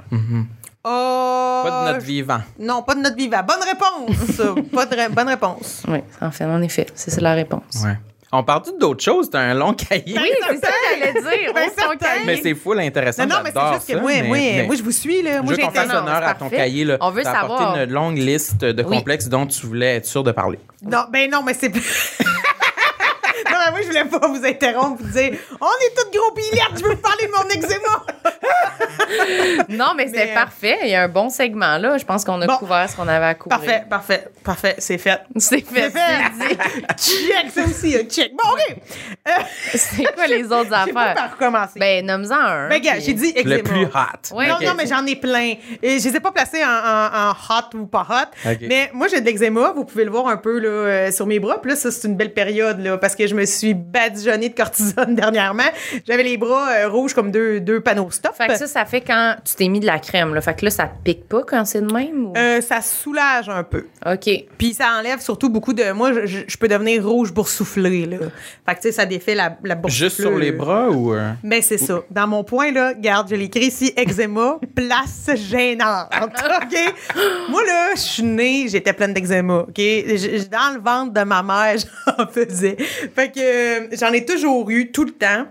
Oh, 0.86 1.61
Pas 1.63 1.86
de 1.88 1.93
notre 1.93 2.05
vivant. 2.05 2.41
Non, 2.59 2.81
pas 2.84 2.95
de 2.95 2.99
notre 2.99 3.15
vivant. 3.15 3.41
Bonne 3.43 3.63
réponse. 3.63 4.41
pas 4.73 4.86
de 4.86 4.95
ré- 4.95 5.09
bonne 5.09 5.29
réponse. 5.29 5.84
Oui, 5.88 5.99
en 6.19 6.29
fait, 6.31 6.43
en 6.43 6.61
effet, 6.61 6.88
c'est 6.93 7.09
ça 7.09 7.21
la 7.21 7.34
réponse. 7.34 7.84
Ouais. 7.86 7.97
On 8.36 8.43
parle 8.43 8.63
d'autres 8.79 9.03
choses, 9.03 9.29
c'est 9.31 9.38
un 9.38 9.53
long 9.53 9.73
cahier. 9.75 10.17
Oui, 10.19 10.29
c'est 10.49 10.57
ça 10.57 10.67
que 10.67 10.73
j'allais 10.99 11.13
dire. 11.13 11.53
Ben, 11.53 11.69
cahier? 11.99 12.23
Mais 12.25 12.39
c'est 12.41 12.55
full 12.55 12.79
intéressant. 12.79 13.27
Non, 13.27 13.36
non, 13.36 13.41
mais 13.43 13.51
c'est 13.53 13.59
j'adore 13.59 13.73
juste 13.75 13.88
que 13.88 13.93
ça, 13.93 13.99
moi, 14.01 14.11
mais- 14.11 14.23
moi, 14.27 14.38
mais- 14.38 14.63
moi, 14.65 14.75
je 14.75 14.81
vous 14.84 14.91
suis, 14.91 15.21
là. 15.21 15.34
Je 15.38 15.38
Moi, 15.41 15.49
veux 15.51 15.55
j'ai 15.55 15.61
qu'on 15.61 15.71
fasse 15.71 15.89
honneur 15.93 16.23
à 16.23 16.34
ton 16.34 16.49
cahier. 16.49 16.84
Là. 16.84 16.97
On 16.99 17.11
veut 17.11 17.21
T'as 17.23 17.41
savoir. 17.41 17.77
une 17.77 17.91
longue 17.91 18.17
liste 18.17 18.61
de 18.65 18.84
Oui. 18.84 18.97
complexes 18.97 19.27
dont 19.27 19.45
tu 19.45 19.67
voulais 19.67 19.97
être 19.97 20.05
sûr 20.07 20.23
de 20.23 20.31
parler. 20.31 20.57
Non, 20.81 21.05
ben 21.11 21.29
non, 21.29 21.43
mais 21.43 21.53
c'est. 21.53 21.71
je 23.84 23.88
voulais 23.88 24.05
pas 24.05 24.27
vous 24.27 24.45
interrompre 24.45 25.01
et 25.01 25.29
dire 25.29 25.39
On 25.61 25.65
est 25.67 25.95
toutes 25.95 26.11
gros 26.13 26.31
pilettes, 26.34 26.77
je 26.77 26.84
veux 26.84 26.91
vous 26.91 26.97
parler 27.01 27.27
de 27.27 27.31
mon 27.31 27.43
eczéma. 27.49 28.05
Non, 29.69 29.93
mais 29.95 30.07
c'était 30.07 30.25
Mais, 30.25 30.31
euh, 30.31 30.36
parfait. 30.36 30.77
Il 30.84 30.89
y 30.89 30.95
a 30.95 31.03
un 31.03 31.07
bon 31.07 31.29
segment 31.29 31.77
là. 31.77 31.97
Je 31.97 32.05
pense 32.05 32.23
qu'on 32.23 32.41
a 32.41 32.47
Bon. 32.47 32.57
couvert 32.57 32.89
ce 32.89 32.95
qu'on 32.95 33.07
avait 33.07 33.25
à 33.25 33.36
couvrir. 33.36 33.59
Parfait, 33.59 33.84
parfait, 33.89 34.27
parfait, 34.43 34.75
c'est 34.79 34.97
fait. 34.97 35.21
C'est 35.38 35.61
fait. 35.61 35.91
C'est 35.91 36.47
fait. 36.47 36.57
check, 36.97 37.51
ça 37.53 37.63
aussi, 37.65 37.95
un 37.95 38.03
check. 38.03 38.31
Bon, 38.34 38.49
OK. 38.51 38.77
Euh, 39.27 39.31
C'est 39.75 40.13
quoi 40.13 40.27
les 40.27 40.43
autres 40.45 40.65
je 40.71 40.86
sais 40.88 40.93
pas 40.93 41.01
affaires? 41.01 41.15
par 41.15 41.31
recommencer. 41.34 41.79
Ben, 41.79 42.05
nomme-en 42.05 42.34
un. 42.36 42.69
Ben, 42.69 42.81
gars, 42.81 42.93
puis- 42.93 43.03
j'ai 43.05 43.13
dit 43.13 43.34
Le 43.43 43.57
eczéma. 43.57 43.69
plus 43.69 43.86
hot. 43.86 44.36
Ouais, 44.36 44.47
non, 44.47 44.55
ok. 44.55 44.61
non, 44.65 44.73
mais 44.77 44.88
j'en 44.88 45.05
ai 45.05 45.15
plein. 45.15 45.53
Et 45.81 45.99
je 45.99 46.09
les 46.09 46.15
ai 46.15 46.19
pas 46.19 46.31
placés 46.31 46.63
en, 46.63 46.67
en- 46.67 47.29
en 47.29 47.31
hot 47.31 47.77
ou 47.77 47.86
pas 47.88 48.05
hot. 48.09 48.49
Ok. 48.51 48.57
Mais 48.67 48.89
moi, 48.93 49.07
j'ai 49.07 49.21
de 49.21 49.25
l'eczéma. 49.25 49.71
Vous 49.75 49.86
pouvez 49.86 50.05
le 50.05 50.11
voir 50.11 50.27
un 50.27 50.38
peu 50.38 50.59
là, 50.59 50.67
euh, 50.69 51.11
sur 51.11 51.25
mes 51.25 51.39
bras. 51.39 51.61
Puis 51.61 51.71
là, 51.71 51.77
ça, 51.77 51.91
c'est 51.91 52.07
une 52.07 52.15
belle 52.15 52.34
période 52.34 52.79
là, 52.79 52.97
parce 52.97 53.15
que 53.15 53.27
je 53.27 53.36
me 53.36 53.45
suis 53.45 53.72
badigeonnée 53.74 54.49
de 54.49 54.55
cortisone 54.55 55.15
dernièrement. 55.15 55.63
J'avais 56.07 56.24
les 56.24 56.38
bras 56.38 56.69
euh, 56.71 56.89
rouges 56.89 57.13
comme 57.13 57.32
deux, 57.32 57.59
deux 57.59 57.80
panneaux 57.82 58.09
stop. 58.11 58.34
Fait 58.36 58.47
que 58.47 58.57
ça, 58.57 58.67
ça 58.67 58.86
fait 58.86 59.01
quand 59.01 59.36
tu 59.45 59.55
t'es 59.55 59.67
mis 59.67 59.80
de 59.80 59.86
la 59.86 59.99
crème, 59.99 60.34
là. 60.34 60.41
Fait 60.41 60.53
que 60.55 60.65
là, 60.65 60.71
ça 60.71 60.86
te 60.86 61.03
pique 61.03 61.28
pas 61.28 61.43
quand 61.45 61.65
c'est 61.65 61.82
de 61.82 61.93
même? 61.93 62.26
Ou... 62.28 62.34
Euh, 62.38 62.61
ça 62.61 62.82
soulage 62.82 63.49
un 63.49 63.63
peu. 63.63 63.86
OK. 64.05 64.30
Puis 64.57 64.74
ça 64.74 64.97
enlève 64.99 65.19
surtout 65.19 65.49
beaucoup 65.49 65.74
de. 65.74 65.91
Moi, 65.91 66.13
je, 66.26 66.39
je 66.47 66.57
peux 66.57 66.67
devenir 66.67 67.05
rouge 67.07 67.34
boursouflé, 67.34 68.05
là. 68.05 68.17
Fait 68.67 68.76
que, 68.76 68.82
tu 68.82 68.88
sais, 68.88 68.91
ça 68.91 69.05
défait 69.05 69.36
la, 69.36 69.57
la 69.63 69.76
boursouflure. 69.76 70.09
Juste 70.09 70.21
sur 70.21 70.38
les 70.38 70.51
bras 70.51 70.89
ou. 70.89 71.13
euh? 71.13 71.32
Mais 71.43 71.61
c'est 71.61 71.78
ça. 71.78 72.01
Dans 72.11 72.28
mon 72.28 72.43
point, 72.43 72.71
là, 72.71 72.93
garde, 72.93 73.30
je 73.30 73.36
l'écris 73.36 73.65
ici, 73.67 73.93
eczéma, 73.95 74.59
place 74.76 75.30
gênante. 75.36 76.07
OK? 76.21 76.93
Moi, 77.49 77.63
là, 77.65 77.89
je 77.95 77.99
suis 78.01 78.24
née, 78.24 78.65
j'étais 78.67 78.93
pleine 78.93 79.13
d'eczéma. 79.13 79.65
OK? 79.67 79.76
J- 79.78 80.47
Dans 80.49 80.74
le 80.74 80.80
ventre 80.82 81.13
de 81.13 81.21
ma 81.24 81.41
mère, 81.43 81.76
j'en 82.17 82.28
faisais. 82.28 82.78
Fait 83.15 83.32
que 83.32 83.39
euh, 83.64 83.88
j'en 83.93 84.11
ai 84.11 84.26
toujours 84.26 84.70
eu, 84.70 84.91
tout 84.91 85.05
le 85.05 85.11
temps. 85.11 85.45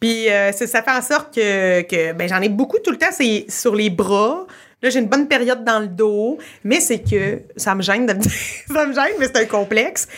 Puis 0.00 0.28
euh, 0.28 0.50
ça 0.52 0.82
fait 0.82 0.90
en 0.90 1.02
sorte 1.02 1.34
que, 1.34 2.12
ben, 2.12 2.28
j'en 2.28 2.40
ai 2.40 2.48
beaucoup 2.48 2.78
tout 2.78 2.90
le 2.90 2.98
temps, 2.98 3.12
c'est 3.12 3.46
sur 3.48 3.74
les 3.74 3.90
bras. 3.90 4.46
Là, 4.82 4.90
j'ai 4.90 4.98
une 4.98 5.06
bonne 5.06 5.28
période 5.28 5.64
dans 5.64 5.78
le 5.78 5.86
dos, 5.86 6.38
mais 6.64 6.80
c'est 6.80 6.98
que 6.98 7.42
ça 7.56 7.74
me 7.74 7.82
gêne 7.82 8.06
de 8.06 8.16
ça 8.72 8.84
me 8.84 8.92
gêne, 8.92 9.14
mais 9.20 9.26
c'est 9.26 9.36
un 9.36 9.44
complexe. 9.44 10.08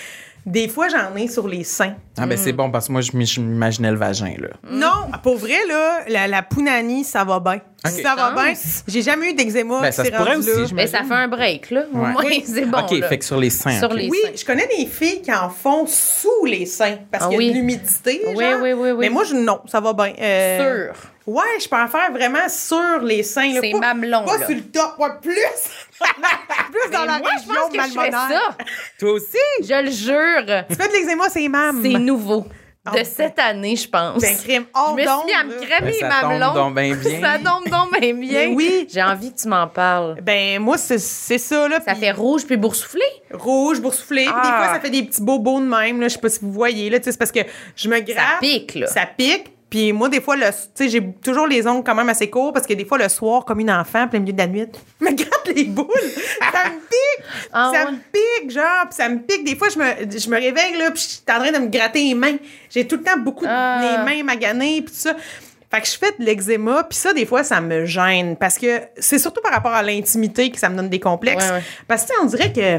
Des 0.47 0.69
fois, 0.69 0.89
j'en 0.89 1.17
ai 1.17 1.27
sur 1.27 1.49
les 1.49 1.65
seins. 1.65 1.95
Ah, 2.19 2.27
ben 2.27 2.37
c'est 2.37 2.53
bon 2.53 2.71
parce 2.71 2.87
que 2.89 2.93
moi, 2.93 3.01
je 3.01 3.13
m'im- 3.17 3.25
je 3.25 3.41
m'imaginais 3.41 3.91
le 3.91 3.97
vagin, 3.97 4.35
là. 4.39 4.49
Non, 4.71 5.11
pour 5.23 5.37
vrai, 5.39 5.57
là, 5.67 6.01
la, 6.07 6.29
la 6.29 6.43
Pounani, 6.43 7.03
ça 7.03 7.25
va 7.25 7.41
bien. 7.41 7.61
Ça 7.85 8.15
va 8.15 8.31
bien. 8.33 8.53
J'ai 8.87 9.03
jamais 9.03 9.31
eu 9.31 9.35
d'eczéma. 9.35 9.81
Ben, 9.81 9.91
ça 9.93 10.05
se 10.05 10.11
pourrait 10.11 10.37
aussi, 10.37 10.75
Mais 10.75 10.87
ça 10.87 11.03
fait 11.03 11.15
un 11.15 11.29
break, 11.29 11.71
là. 11.71 11.85
Au 11.93 11.97
Ouais. 11.99 12.13
moins, 12.13 12.25
Oui. 12.25 12.45
c'est 12.47 12.67
bon. 12.67 12.79
OK, 12.79 12.91
là. 12.93 13.09
fait 13.09 13.19
que 13.19 13.25
sur 13.25 13.39
les 13.39 13.51
seins. 13.51 13.79
Sur 13.79 13.93
les- 13.93 14.09
Oui, 14.09 14.19
seins. 14.23 14.31
je 14.37 14.45
connais 14.45 14.69
des 14.79 14.87
filles 14.87 15.23
qui 15.23 15.33
en 15.33 15.49
font 15.51 15.87
sous 15.87 16.45
les 16.45 16.67
seins 16.67 16.97
parce 17.11 17.25
Ah 17.25 17.29
qu'il 17.29 17.41
y 17.41 17.45
a 17.45 17.47
oui. 17.47 17.51
de 17.51 17.55
l'humidité. 17.57 18.23
Oui, 18.35 18.45
genre. 18.45 18.61
oui, 18.63 18.73
oui, 18.75 18.91
oui. 18.93 18.97
Mais 19.01 19.09
moi, 19.11 19.25
je, 19.25 19.35
non, 19.35 19.61
ça 19.67 19.81
va 19.81 19.93
bien. 19.93 20.13
Euh, 20.21 20.87
Sûr. 20.89 20.95
Ouais, 21.27 21.43
je 21.59 21.67
peux 21.67 21.77
en 21.77 21.89
faire 21.89 22.13
vraiment 22.13 22.47
sur 22.51 23.01
les 23.03 23.23
seins. 23.23 23.53
là. 23.55 23.61
C'est 23.63 23.73
mamelon, 23.73 24.25
Pas 24.27 24.37
là. 24.39 24.47
sur 24.47 24.55
le 24.55 24.63
top, 24.63 24.95
ouais, 24.99 25.09
plus. 25.23 25.35
plus 26.73 26.91
dans 26.93 27.01
Mais 27.01 27.07
la 27.07 27.19
moi, 27.19 27.31
je 27.43 27.47
pense 27.47 27.71
que 27.73 27.83
je 27.95 28.01
fais 28.01 28.11
ça. 28.11 28.57
Toi 28.99 29.11
aussi? 29.13 29.39
Je 29.61 29.85
le 29.85 29.91
jure. 29.91 30.65
Tu 30.69 30.75
fais 30.77 30.89
de 30.89 30.93
l'eczéma, 30.93 31.29
c'est 31.29 31.49
mam. 31.49 31.81
C'est 31.83 31.99
nouveau. 31.99 32.47
Ah, 32.87 32.99
De 32.99 33.03
cette 33.03 33.39
année, 33.39 33.77
je 33.77 33.89
pense. 33.89 34.21
C'est 34.21 34.33
un 34.33 34.35
crime 34.37 34.65
Je 34.75 34.79
hors 34.79 34.95
me 34.95 34.99
suis 35.01 35.07
d'onde, 35.09 35.25
mis 35.25 35.33
à 35.33 35.45
me 35.45 35.53
cramer 35.59 35.81
Ben, 35.81 35.87
les 35.87 35.99
ça 36.01 36.11
tombe 36.21 36.29
mamelons. 36.33 36.53
donc 36.55 36.75
bien 36.75 36.95
bien. 36.95 37.21
Ça 37.23 37.39
tombe 37.39 37.71
donc 37.71 37.99
bien 37.99 38.13
bien. 38.15 38.49
Oui. 38.55 38.87
J'ai 38.93 39.03
envie 39.03 39.33
que 39.33 39.41
tu 39.41 39.49
m'en 39.49 39.67
parles. 39.69 40.17
Ben, 40.21 40.59
moi, 40.61 40.77
c'est 40.77 40.99
ça, 40.99 41.67
là. 41.67 41.81
Ça 41.81 41.95
fait 41.95 42.11
rouge 42.13 42.45
puis 42.45 42.59
boursouflé? 42.59 43.01
rouge, 43.33 43.81
boursouflé. 43.81 44.25
Puis 44.25 44.33
des 44.35 44.39
Ah. 44.53 44.65
fois, 44.67 44.75
ça 44.75 44.81
fait 44.81 44.91
des 44.91 45.03
petits 45.03 45.23
bobos 45.23 45.61
de 45.61 45.65
même. 45.67 45.99
Là. 45.99 46.09
Je 46.09 46.13
sais 46.15 46.21
pas 46.21 46.29
si 46.29 46.41
vous 46.43 46.53
voyez. 46.53 46.91
Là, 46.91 46.99
tu 46.99 47.05
sais, 47.07 47.13
c'est 47.13 47.19
parce 47.19 47.33
que 47.33 47.41
je 47.75 47.89
me 47.89 47.99
gratte. 48.01 48.17
Ça 48.19 48.39
pique, 48.43 48.75
là. 48.75 48.87
Ça 48.87 49.07
pique. 49.07 49.54
Puis 49.71 49.93
moi, 49.93 50.09
des 50.09 50.21
fois, 50.21 50.37
tu 50.37 50.43
sais, 50.75 50.89
j'ai 50.89 51.13
toujours 51.23 51.47
les 51.47 51.67
ongles 51.67 51.83
quand 51.85 51.95
même 51.95 52.09
assez 52.09 52.31
courts 52.31 52.53
parce 52.53 52.67
que 52.67 52.75
des 52.75 52.85
fois, 52.85 52.99
le 52.99 53.09
soir, 53.09 53.45
comme 53.45 53.61
une 53.61 53.71
enfant, 53.71 54.07
plein 54.07 54.21
milieu 54.21 54.33
de 54.33 54.39
la 54.39 54.47
nuit, 54.47 54.67
je 55.01 55.05
me 55.05 55.11
gratte 55.13 55.51
les 55.55 55.65
boules. 55.65 55.87
ça 56.53 56.71
me 56.71 56.79
pique. 56.79 57.27
Ah 57.53 57.73
ça 57.75 57.85
ouais. 57.87 57.93
me 57.93 57.97
pique, 58.13 58.51
genre. 58.53 58.85
Puis 58.89 58.95
ça 58.97 59.09
me 59.09 59.19
pique. 59.21 59.45
Des 59.45 59.57
fois, 59.57 59.69
je 59.69 59.79
me, 59.79 60.19
je 60.19 60.29
me 60.29 60.37
réveille, 60.37 60.77
là, 60.79 60.91
puis 60.91 61.03
je 61.03 61.09
suis 61.09 61.21
en 61.29 61.41
train 61.41 61.51
de 61.53 61.59
me 61.59 61.67
gratter 61.69 62.05
les 62.05 62.15
mains. 62.15 62.37
J'ai 62.71 62.87
tout 62.87 62.97
le 62.97 63.03
temps 63.03 63.19
beaucoup 63.19 63.45
de 63.45 63.51
Ah. 63.51 63.81
les 63.99 64.05
mains 64.05 64.23
maganées, 64.23 64.83
puis 64.83 64.93
tout 64.95 65.01
ça. 65.01 65.15
Fait 65.73 65.81
que 65.81 65.89
je 65.89 65.99
fais 65.99 66.13
de 66.21 66.25
l'eczéma, 66.25 66.85
puis 66.85 66.97
ça, 66.97 67.13
des 67.13 67.27
fois, 67.27 67.43
ça 67.43 67.61
me 67.61 67.85
gêne 67.85 68.37
parce 68.37 68.59
que 68.59 68.81
c'est 68.97 69.19
surtout 69.19 69.41
par 69.41 69.51
rapport 69.53 69.73
à 69.73 69.83
l'intimité 69.83 70.51
que 70.53 70.59
ça 70.59 70.69
me 70.69 70.77
donne 70.77 70.89
des 70.89 71.01
complexes. 71.01 71.47
Ouais, 71.49 71.57
ouais. 71.57 71.63
Parce 71.89 72.03
que, 72.05 72.09
tu 72.11 72.15
sais, 72.15 72.21
on 72.23 72.27
dirait 72.27 72.53
que 72.53 72.79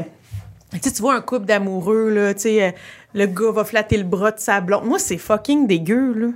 tu 0.88 1.02
vois 1.02 1.14
un 1.14 1.20
couple 1.20 1.44
d'amoureux, 1.44 2.08
là, 2.08 2.32
tu 2.32 2.40
sais, 2.42 2.62
euh, 2.62 2.70
le 3.16 3.26
gars 3.26 3.50
va 3.50 3.64
flatter 3.64 3.96
le 3.96 4.04
bras 4.04 4.30
de 4.30 4.38
sa 4.38 4.60
blonde. 4.60 4.84
Moi, 4.84 4.98
c'est 4.98 5.16
fucking 5.16 5.66
dégueu, 5.66 6.12
là. 6.12 6.26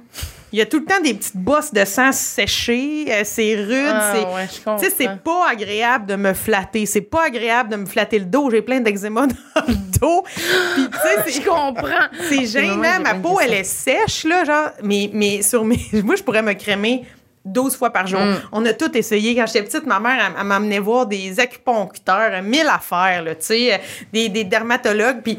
Il 0.53 0.59
y 0.59 0.62
a 0.62 0.66
tout 0.66 0.81
le 0.81 0.85
temps 0.85 1.01
des 1.01 1.14
petites 1.14 1.37
bosses 1.37 1.72
de 1.72 1.85
sang 1.85 2.11
séchées, 2.11 3.05
euh, 3.09 3.20
c'est 3.22 3.55
rude, 3.55 3.95
Ah, 3.95 4.14
c'est... 4.14 4.24
ouais, 4.24 4.78
tu 4.78 4.85
sais, 4.85 4.95
c'est 4.97 5.22
pas 5.22 5.49
agréable 5.49 6.07
de 6.07 6.16
me 6.16 6.33
flatter. 6.33 6.87
C'est 6.87 7.03
pas 7.03 7.26
agréable 7.26 7.70
de 7.70 7.76
me 7.76 7.87
flatter 7.87 8.18
le 8.18 8.24
dos. 8.24 8.51
J'ai 8.51 8.62
plein 8.62 8.81
d'eczéma 8.81 9.26
dans 9.55 9.62
le 9.68 9.74
dos. 10.01 10.24
Puis, 10.74 10.89
tu 10.89 10.99
sais, 10.99 11.22
c'est... 11.24 11.41
Je 11.41 11.47
comprends. 11.47 12.09
C'est 12.28 12.47
gênant. 12.47 13.01
Ma 13.01 13.14
peau, 13.14 13.39
elle 13.41 13.53
est 13.53 13.64
sèche, 13.64 14.24
là, 14.24 14.45
genre. 14.45 14.70
Mais, 14.83 15.09
mais 15.12 15.43
sur 15.43 15.64
mes. 15.64 15.78
Moi, 16.03 16.16
je 16.16 16.24
pourrais 16.24 16.43
me 16.43 16.55
crémer 16.55 17.05
12 17.45 17.76
fois 17.76 17.91
par 17.91 18.09
jour. 18.09 18.20
Mm. 18.20 18.41
On 18.51 18.64
a 18.66 18.72
tout 18.72 18.97
essayé. 18.97 19.37
Quand 19.37 19.47
j'étais 19.47 19.62
petite, 19.62 19.87
ma 19.87 20.01
mère, 20.01 20.35
elle, 20.37 20.45
m'amenait 20.45 20.81
voir 20.81 21.07
des 21.07 21.39
acupuncteurs, 21.39 22.43
mille 22.43 22.68
affaires, 22.68 23.22
là, 23.22 23.37
tu 23.37 23.47
sais, 23.47 23.74
euh, 23.74 23.78
des, 24.12 24.28
des 24.28 24.45
dermatologues. 24.45 25.22
Puis 25.22 25.39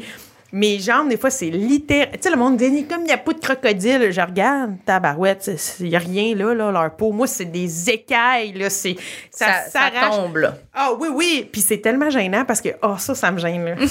mes 0.54 0.78
jambes, 0.78 1.08
des 1.08 1.16
fois, 1.16 1.30
c'est 1.30 1.48
littéral. 1.48 2.10
Tu 2.12 2.18
sais, 2.20 2.30
le 2.30 2.36
monde 2.36 2.58
dit, 2.58 2.84
comme 2.86 3.00
il 3.00 3.06
n'y 3.06 3.12
a 3.12 3.18
pas 3.18 3.32
de 3.32 3.40
crocodile. 3.40 4.10
Je 4.10 4.20
regarde, 4.20 4.76
tabarouette, 4.84 5.50
il 5.80 5.88
n'y 5.88 5.96
a 5.96 5.98
rien, 5.98 6.34
là, 6.36 6.52
là, 6.52 6.70
leur 6.70 6.94
peau. 6.94 7.10
Moi, 7.10 7.26
c'est 7.26 7.46
des 7.46 7.88
écailles, 7.88 8.52
là. 8.52 8.68
C'est, 8.68 8.96
ça, 9.30 9.46
Ça, 9.46 9.52
ça 9.62 9.70
s'arrache. 9.70 10.16
tombe, 10.16 10.36
là. 10.36 10.54
Ah 10.74 10.92
oui, 10.98 11.08
oui. 11.10 11.48
Puis 11.50 11.62
c'est 11.62 11.78
tellement 11.78 12.10
gênant 12.10 12.44
parce 12.44 12.60
que, 12.60 12.68
oh, 12.82 12.96
ça, 12.98 13.14
ça 13.14 13.30
me 13.30 13.38
gêne. 13.38 13.64
Là. 13.64 13.76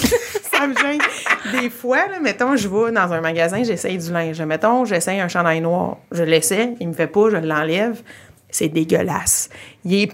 ça 0.52 0.66
me 0.68 0.76
gêne. 0.76 1.00
Des 1.60 1.68
fois, 1.68 2.06
là, 2.08 2.20
mettons, 2.20 2.54
je 2.54 2.68
vais 2.68 2.92
dans 2.92 3.12
un 3.12 3.20
magasin, 3.20 3.64
j'essaye 3.64 3.98
du 3.98 4.12
linge. 4.12 4.40
Mettons, 4.42 4.84
j'essaye 4.84 5.18
un 5.18 5.28
chandail 5.28 5.60
noir. 5.60 5.98
Je 6.12 6.22
l'essaie, 6.22 6.74
il 6.80 6.88
me 6.88 6.92
fait 6.92 7.08
pas, 7.08 7.28
je 7.30 7.38
l'enlève. 7.38 8.00
C'est 8.50 8.68
dégueulasse. 8.68 9.48
Il 9.84 9.94
est 9.94 10.12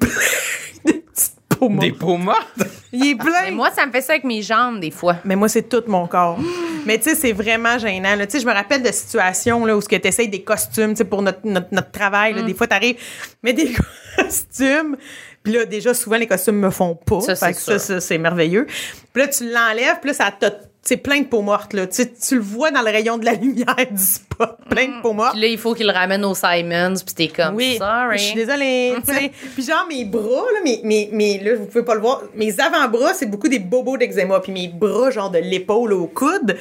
peaux 1.58 1.68
Des 1.68 1.92
mortes? 2.18 2.46
Il 2.92 3.08
est 3.08 3.14
plein. 3.14 3.44
Mais 3.44 3.50
moi, 3.50 3.70
ça 3.70 3.84
me 3.84 3.92
fait 3.92 4.00
ça 4.00 4.12
avec 4.12 4.24
mes 4.24 4.42
jambes, 4.42 4.80
des 4.80 4.90
fois. 4.90 5.16
Mais 5.24 5.36
moi, 5.36 5.48
c'est 5.48 5.68
tout 5.68 5.82
mon 5.86 6.06
corps. 6.06 6.38
Mais 6.86 6.98
tu 6.98 7.10
sais, 7.10 7.14
c'est 7.14 7.32
vraiment 7.32 7.78
gênant. 7.78 8.16
Tu 8.18 8.30
sais, 8.30 8.40
je 8.40 8.46
me 8.46 8.52
rappelle 8.52 8.82
de 8.82 8.90
situations 8.92 9.64
là, 9.66 9.76
où 9.76 9.82
tu 9.82 9.94
essayes 9.94 10.28
des 10.28 10.42
costumes 10.42 10.94
pour 11.10 11.20
notre, 11.20 11.40
notre, 11.44 11.68
notre 11.70 11.90
travail. 11.90 12.34
Mm. 12.34 12.46
Des 12.46 12.54
fois, 12.54 12.66
tu 12.66 12.74
arrives, 12.74 12.96
mais 13.42 13.52
des 13.52 13.74
costumes. 14.16 14.96
Puis 15.42 15.52
là, 15.52 15.64
déjà, 15.64 15.92
souvent, 15.94 16.16
les 16.16 16.26
costumes 16.26 16.58
me 16.58 16.70
font 16.70 16.94
pas. 16.94 17.20
Ça, 17.20 17.78
c'est 18.00 18.18
merveilleux. 18.18 18.66
Puis 19.12 19.22
là, 19.22 19.28
tu 19.28 19.50
l'enlèves, 19.50 20.00
puis 20.00 20.10
là, 20.10 20.14
ça 20.14 20.30
t'a. 20.30 20.50
C'est 20.88 20.96
plein 20.96 21.20
de 21.20 21.26
peaux 21.26 21.42
mortes, 21.42 21.74
là. 21.74 21.86
Tu, 21.86 22.02
tu 22.12 22.36
le 22.36 22.40
vois 22.40 22.70
dans 22.70 22.80
le 22.80 22.90
rayon 22.90 23.18
de 23.18 23.24
la 23.26 23.34
lumière 23.34 23.76
du 23.90 24.02
spot. 24.02 24.56
Plein 24.70 24.86
de 24.86 25.02
peaux 25.02 25.12
mortes. 25.12 25.32
Puis 25.32 25.42
là, 25.42 25.46
il 25.48 25.58
faut 25.58 25.74
qu'il 25.74 25.86
le 25.86 25.92
ramène 25.92 26.24
au 26.24 26.34
Simons, 26.34 26.94
puis 27.04 27.14
t'es 27.14 27.28
comme, 27.28 27.54
Oui, 27.56 27.76
sorry. 27.78 28.16
je 28.16 28.22
suis 28.22 28.34
désolée. 28.34 28.94
Puis 29.54 29.64
genre, 29.64 29.86
mes 29.88 30.04
bras, 30.06 30.46
là, 30.54 30.60
mes, 30.64 30.80
mes, 30.84 31.10
mes- 31.12 31.38
là, 31.40 31.56
vous 31.56 31.66
pouvez 31.66 31.84
pas 31.84 31.94
le 31.94 32.00
voir, 32.00 32.22
mes 32.34 32.58
avant-bras, 32.58 33.12
c'est 33.12 33.26
beaucoup 33.26 33.48
des 33.48 33.58
bobos 33.58 33.98
d'eczéma. 33.98 34.40
Puis 34.40 34.50
mes 34.52 34.68
bras, 34.68 35.10
genre 35.10 35.30
de 35.30 35.38
l'épaule 35.38 35.92
au 35.92 36.06
coude, 36.06 36.56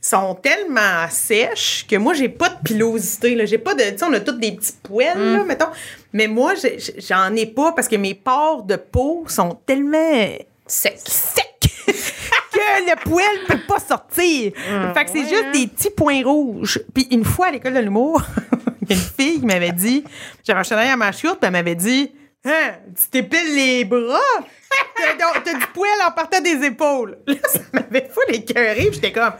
sont 0.00 0.34
tellement 0.34 1.08
sèches 1.08 1.86
que 1.88 1.96
moi, 1.96 2.12
j'ai 2.12 2.28
pas 2.28 2.50
de 2.50 2.56
pilosité. 2.64 3.34
Là. 3.34 3.46
J'ai 3.46 3.56
pas 3.56 3.74
de... 3.74 3.80
Tu 3.84 3.96
sais, 3.98 4.04
on 4.04 4.12
a 4.12 4.20
tous 4.20 4.32
des 4.32 4.52
petits 4.52 4.74
poils, 4.82 5.16
Mm. 5.16 5.36
là, 5.38 5.44
mettons. 5.44 5.68
Mais 6.12 6.26
moi, 6.28 6.52
j'en 6.98 7.34
ai 7.34 7.46
pas 7.46 7.72
parce 7.72 7.88
que 7.88 7.96
mes 7.96 8.12
pores 8.14 8.64
de 8.64 8.76
peau 8.76 9.24
sont 9.26 9.58
tellement 9.64 10.26
Sec. 10.66 10.98
secs 11.06 11.44
que 11.86 11.92
le 12.86 13.02
poil 13.02 13.24
peut 13.46 13.60
pas 13.66 13.78
sortir. 13.78 14.52
fait 14.94 15.04
que 15.04 15.10
c'est 15.10 15.28
juste 15.28 15.50
des 15.52 15.66
petits 15.66 15.90
points 15.90 16.22
rouges. 16.22 16.80
Puis 16.92 17.08
une 17.10 17.24
fois 17.24 17.46
à 17.46 17.50
l'école 17.50 17.74
de 17.74 17.80
l'humour, 17.80 18.22
il 18.82 18.90
y 18.90 18.92
a 18.92 18.96
une 18.96 19.02
fille 19.02 19.40
qui 19.40 19.46
m'avait 19.46 19.72
dit, 19.72 20.04
j'avais 20.42 20.60
un 20.60 20.64
chandail 20.64 20.90
à 20.90 20.96
ma 20.96 21.12
chute, 21.12 21.32
puis 21.32 21.38
elle 21.42 21.52
m'avait 21.52 21.74
dit, 21.74 22.12
hein, 22.44 22.72
tu 22.96 23.08
t'épiles 23.08 23.54
les 23.54 23.84
bras? 23.84 24.18
T'as 25.44 25.54
du 25.54 25.66
poil 25.72 25.90
en 26.06 26.10
partant 26.12 26.40
des 26.40 26.64
épaules. 26.64 27.18
Là, 27.26 27.36
ça 27.44 27.60
m'avait 27.72 28.08
fou 28.12 28.20
l'écœuré, 28.28 28.86
puis 28.86 28.94
j'étais 28.94 29.12
comme, 29.12 29.32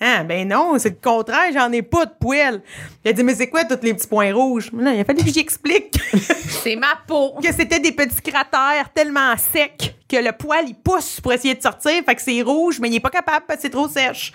ah, 0.00 0.24
ben 0.24 0.46
non, 0.48 0.76
c'est 0.78 0.90
le 0.90 0.96
contraire, 1.02 1.52
j'en 1.52 1.70
ai 1.72 1.80
pas 1.82 2.04
de 2.04 2.12
poils. 2.18 2.60
Il 3.04 3.08
a 3.08 3.12
dit, 3.12 3.22
mais 3.22 3.34
c'est 3.34 3.48
quoi 3.48 3.64
tous 3.64 3.78
les 3.82 3.94
petits 3.94 4.08
points 4.08 4.34
rouges? 4.34 4.70
Non, 4.72 4.92
il 4.92 5.00
a 5.00 5.04
fallu 5.04 5.22
que 5.22 5.32
j'explique 5.32 5.96
C'est 6.12 6.76
ma 6.76 6.98
peau. 7.06 7.34
que 7.42 7.52
c'était 7.52 7.78
des 7.80 7.92
petits 7.92 8.20
cratères 8.20 8.90
tellement 8.92 9.34
secs 9.36 9.94
que 10.08 10.16
le 10.16 10.32
poil, 10.32 10.64
il 10.68 10.74
pousse 10.74 11.20
pour 11.20 11.32
essayer 11.32 11.54
de 11.54 11.62
sortir. 11.62 12.02
Fait 12.04 12.14
que 12.14 12.20
c'est 12.22 12.42
rouge, 12.42 12.80
mais 12.80 12.88
il 12.88 12.96
est 12.96 13.00
pas 13.00 13.10
capable 13.10 13.46
parce 13.46 13.58
que 13.58 13.62
c'est 13.62 13.70
trop 13.70 13.88
sèche. 13.88 14.32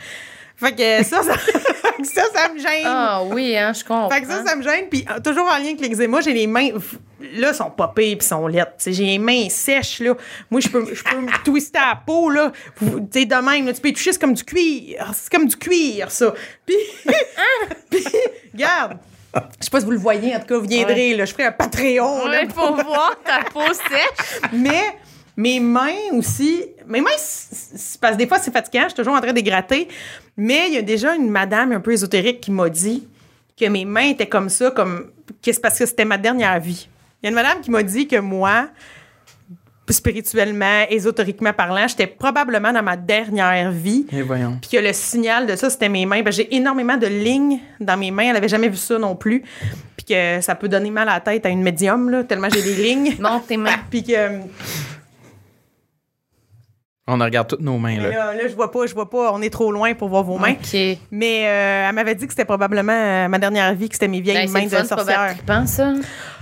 Fait 0.59 0.73
que 0.73 1.03
ça, 1.03 1.23
ça, 1.23 1.33
ça, 2.03 2.23
ça 2.33 2.53
me 2.53 2.59
gêne. 2.59 2.83
Ah 2.85 3.23
oui, 3.23 3.55
hein, 3.55 3.71
je 3.71 3.81
comprends. 3.81 4.09
Fait 4.09 4.21
que 4.21 4.27
ça, 4.27 4.43
ça 4.45 4.55
me 4.57 4.61
gêne. 4.61 4.89
Puis 4.89 5.05
euh, 5.09 5.19
toujours 5.21 5.45
en 5.45 5.57
lien 5.57 5.69
avec 5.69 5.79
l'eczéma, 5.79 6.19
j'ai 6.19 6.33
les 6.33 6.47
mains, 6.47 6.71
là, 7.35 7.53
sont 7.53 7.71
popées 7.71 8.17
puis 8.17 8.27
sont 8.27 8.45
lettres. 8.45 8.73
J'ai 8.87 9.05
les 9.05 9.19
mains 9.19 9.47
sèches, 9.49 9.99
là. 10.01 10.15
Moi, 10.51 10.59
je 10.59 10.67
peux, 10.67 10.93
je 10.93 11.01
peux 11.01 11.17
me 11.17 11.43
twister 11.45 11.79
à 11.79 11.89
la 11.89 11.95
peau, 11.95 12.29
là. 12.29 12.51
Tu 13.11 13.25
de 13.25 13.35
même, 13.35 13.67
là, 13.67 13.73
tu 13.73 13.79
peux 13.79 13.91
toucher, 13.93 14.11
c'est 14.11 14.19
comme 14.19 14.33
du 14.33 14.43
cuir. 14.43 15.11
C'est 15.13 15.31
comme 15.31 15.47
du 15.47 15.55
cuir, 15.55 16.11
ça. 16.11 16.33
Puis, 16.65 16.75
puis 17.89 18.05
regarde. 18.53 18.97
Je 19.33 19.65
sais 19.65 19.69
pas 19.69 19.79
si 19.79 19.85
vous 19.85 19.91
le 19.91 19.97
voyez, 19.97 20.35
en 20.35 20.39
tout 20.39 20.47
cas, 20.47 20.57
vous 20.57 20.67
viendrez, 20.67 21.15
là. 21.15 21.23
Je 21.23 21.31
ferai 21.31 21.45
un 21.45 21.51
Patreon, 21.53 22.25
là, 22.27 22.41
Ouais, 22.41 22.47
pour 22.47 22.75
voir 22.75 23.15
ta 23.23 23.43
peau 23.49 23.61
sèche. 23.73 24.41
mais 24.51 24.97
mes 25.37 25.61
mains 25.61 26.11
aussi, 26.11 26.65
mes 26.89 27.01
mains, 27.01 27.09
c'est- 27.17 27.77
c'est 27.77 28.01
parce 28.01 28.13
que 28.13 28.17
des 28.17 28.27
fois 28.27 28.39
c'est 28.39 28.51
fatigant, 28.51 28.83
je 28.83 28.87
suis 28.89 28.95
toujours 28.95 29.13
en 29.15 29.21
train 29.21 29.33
de 29.33 29.41
gratter. 29.41 29.87
Mais 30.35 30.67
il 30.67 30.73
y 30.73 30.77
a 30.77 30.81
déjà 30.81 31.15
une 31.15 31.29
madame 31.29 31.71
un 31.71 31.79
peu 31.79 31.91
ésotérique 31.93 32.41
qui 32.41 32.51
m'a 32.51 32.69
dit 32.69 33.07
que 33.59 33.65
mes 33.67 33.85
mains 33.85 34.09
étaient 34.09 34.27
comme 34.27 34.49
ça, 34.49 34.71
comme 34.71 35.11
que 35.43 35.51
c'est 35.53 35.61
parce 35.61 35.77
que 35.79 35.85
c'était 35.85 36.05
ma 36.05 36.17
dernière 36.17 36.59
vie. 36.59 36.87
Il 37.21 37.25
y 37.25 37.27
a 37.27 37.29
une 37.29 37.35
madame 37.35 37.59
qui 37.61 37.69
m'a 37.71 37.83
dit 37.83 38.07
que 38.07 38.15
moi, 38.17 38.69
spirituellement, 39.89 40.85
ésotériquement 40.89 41.51
parlant, 41.51 41.87
j'étais 41.87 42.07
probablement 42.07 42.71
dans 42.71 42.83
ma 42.83 42.95
dernière 42.95 43.71
vie. 43.71 44.05
Et 44.11 44.21
voyons. 44.21 44.57
Puis 44.61 44.77
que 44.77 44.77
le 44.83 44.93
signal 44.93 45.47
de 45.47 45.55
ça, 45.55 45.69
c'était 45.69 45.89
mes 45.89 46.05
mains. 46.05 46.21
Ben, 46.21 46.31
j'ai 46.31 46.53
énormément 46.55 46.95
de 46.97 47.07
lignes 47.07 47.59
dans 47.79 47.97
mes 47.97 48.11
mains. 48.11 48.29
Elle 48.29 48.35
avait 48.35 48.47
jamais 48.47 48.69
vu 48.69 48.77
ça 48.77 48.99
non 48.99 49.15
plus. 49.15 49.43
Puis 49.97 50.05
que 50.05 50.41
ça 50.41 50.53
peut 50.55 50.69
donner 50.69 50.91
mal 50.91 51.09
à 51.09 51.15
la 51.15 51.19
tête 51.19 51.45
à 51.45 51.49
une 51.49 51.63
médium, 51.63 52.09
là, 52.09 52.23
tellement 52.23 52.49
j'ai 52.53 52.61
des 52.61 52.75
lignes. 52.75 53.15
Montre 53.19 53.47
tes 53.47 53.57
mains. 53.57 53.77
Puis 53.89 54.03
que 54.03 54.13
On 57.11 57.17
regarde 57.17 57.47
toutes 57.47 57.61
nos 57.61 57.77
mains, 57.77 57.97
là. 57.97 58.09
là, 58.09 58.33
là, 58.35 58.47
je 58.47 58.55
vois 58.55 58.71
pas, 58.71 58.85
je 58.85 58.93
vois 58.93 59.09
pas, 59.09 59.31
on 59.33 59.41
est 59.41 59.49
trop 59.49 59.71
loin 59.71 59.93
pour 59.95 60.09
voir 60.09 60.23
vos 60.23 60.37
mains. 60.37 60.51
OK. 60.51 60.77
Mais 61.11 61.47
euh, 61.47 61.89
elle 61.89 61.95
m'avait 61.95 62.13
dit 62.15 62.25
que 62.27 62.33
c'était 62.33 62.45
probablement 62.45 62.93
euh, 62.93 63.27
ma 63.27 63.39
dernière 63.39 63.73
vie, 63.73 63.89
que 63.89 63.95
c'était 63.95 64.07
mes 64.07 64.21
vieilles 64.21 64.45
Ben, 64.45 64.51
mains 64.51 64.59
c'est 64.69 64.75
de 64.75 64.81
fun, 64.81 64.83
c'est 64.83 64.95
pas 64.95 65.01
sorcière. 65.01 65.33
trippant, 65.35 65.65
ça. 65.65 65.93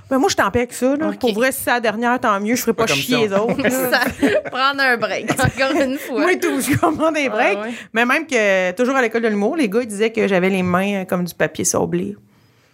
Ben, 0.10 0.20
moi, 0.20 0.30
je 0.30 0.36
t'en 0.36 0.50
paie 0.52 0.60
avec 0.60 0.74
ça. 0.74 0.96
Là. 0.96 1.12
Pour 1.20 1.34
vrai, 1.34 1.52
si 1.52 1.64
c'est 1.64 1.70
la 1.70 1.80
dernière, 1.82 2.20
tant 2.20 2.40
mieux. 2.40 2.56
Je 2.56 2.62
ferai 2.62 2.74
pas, 2.74 2.86
Pas 2.86 2.94
chier 2.94 3.28
les 3.28 3.34
autres. 3.34 3.56
Prendre 4.52 4.80
un 4.82 4.98
break, 4.98 5.32
encore 5.40 5.82
une 5.82 5.98
fois. 5.98 6.20
Moi, 6.22 6.36
tout, 6.42 6.62
je 6.62 6.78
commande 6.78 7.16
des 7.16 7.30
breaks. 7.30 7.60
ouais. 7.60 7.72
Mais 7.94 8.06
même 8.06 8.26
que, 8.26 8.72
toujours 8.72 8.96
à 8.96 9.02
l'école 9.02 9.22
de 9.22 9.28
l'humour, 9.28 9.56
les 9.58 9.68
gars, 9.70 9.82
ils 9.82 9.88
disaient 9.88 10.12
que 10.12 10.28
j'avais 10.28 10.50
les 10.50 10.64
mains 10.64 11.02
euh, 11.02 11.06
comme 11.06 11.24
du 11.26 11.34
papier 11.34 11.66
sablé. 11.66 12.16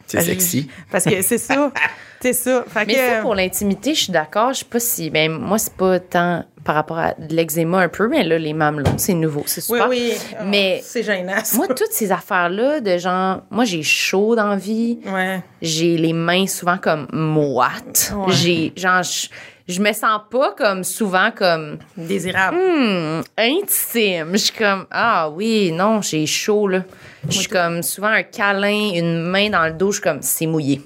C'est 0.07 0.21
sexy. 0.21 0.67
Parce 0.91 1.05
que 1.05 1.21
c'est 1.21 1.37
ça. 1.37 1.71
c'est 2.21 2.33
ça. 2.33 2.63
Fait 2.67 2.85
Mais 2.85 2.93
que, 2.93 2.99
ça, 2.99 3.21
pour 3.21 3.35
l'intimité, 3.35 3.95
je 3.95 4.03
suis 4.03 4.11
d'accord. 4.13 4.53
Je 4.53 4.59
sais 4.59 4.65
pas 4.65 4.79
si. 4.79 5.09
Ben, 5.09 5.31
moi, 5.31 5.57
c'est 5.57 5.73
pas 5.73 5.99
tant 5.99 6.45
par 6.63 6.75
rapport 6.75 6.97
à 6.97 7.13
de 7.17 7.35
l'eczéma 7.35 7.79
un 7.79 7.89
peu, 7.89 8.07
mais 8.07 8.23
là, 8.23 8.37
les 8.37 8.53
mamelons, 8.53 8.97
c'est 8.97 9.13
nouveau. 9.13 9.43
C'est 9.47 9.61
Oui, 9.69 9.77
super. 9.79 9.89
oui. 9.89 10.13
Mais 10.45 10.79
Oh, 10.81 10.85
c'est 10.87 11.03
gênant. 11.03 11.33
ça. 11.43 11.57
moi, 11.57 11.67
toutes 11.67 11.91
ces 11.91 12.11
affaires-là, 12.11 12.79
de 12.79 12.97
genre, 12.97 13.41
moi, 13.51 13.65
j'ai 13.65 13.83
chaud 13.83 14.35
dans 14.35 14.47
la 14.47 14.55
vie. 14.55 14.99
Ouais. 15.05 15.41
J'ai 15.61 15.97
les 15.97 16.13
mains 16.13 16.47
souvent 16.47 16.77
comme 16.77 17.07
moites. 17.11 18.13
Ouais. 18.15 18.31
J'ai, 18.33 18.73
genre, 18.77 19.03
je, 19.03 19.27
je 19.67 19.81
me 19.81 19.93
sens 19.93 20.19
pas 20.29 20.53
comme 20.57 20.83
souvent 20.83 21.31
comme 21.31 21.77
Désirable. 21.95 22.57
hmm, 22.57 23.21
intime. 23.37 24.31
Je 24.33 24.37
suis 24.37 24.57
comme, 24.57 24.85
ah 24.91 25.29
oui, 25.29 25.71
non, 25.71 26.01
j'ai 26.01 26.25
chaud, 26.25 26.67
là. 26.67 26.83
Je 27.29 27.39
suis 27.39 27.47
comme 27.47 27.81
souvent 27.81 28.07
un 28.09 28.23
câlin, 28.23 28.91
une 28.93 29.21
main 29.21 29.49
dans 29.49 29.65
le 29.65 29.73
dos, 29.73 29.91
je 29.91 29.99
suis 29.99 30.03
comme, 30.03 30.21
c'est 30.21 30.47
mouillé. 30.47 30.81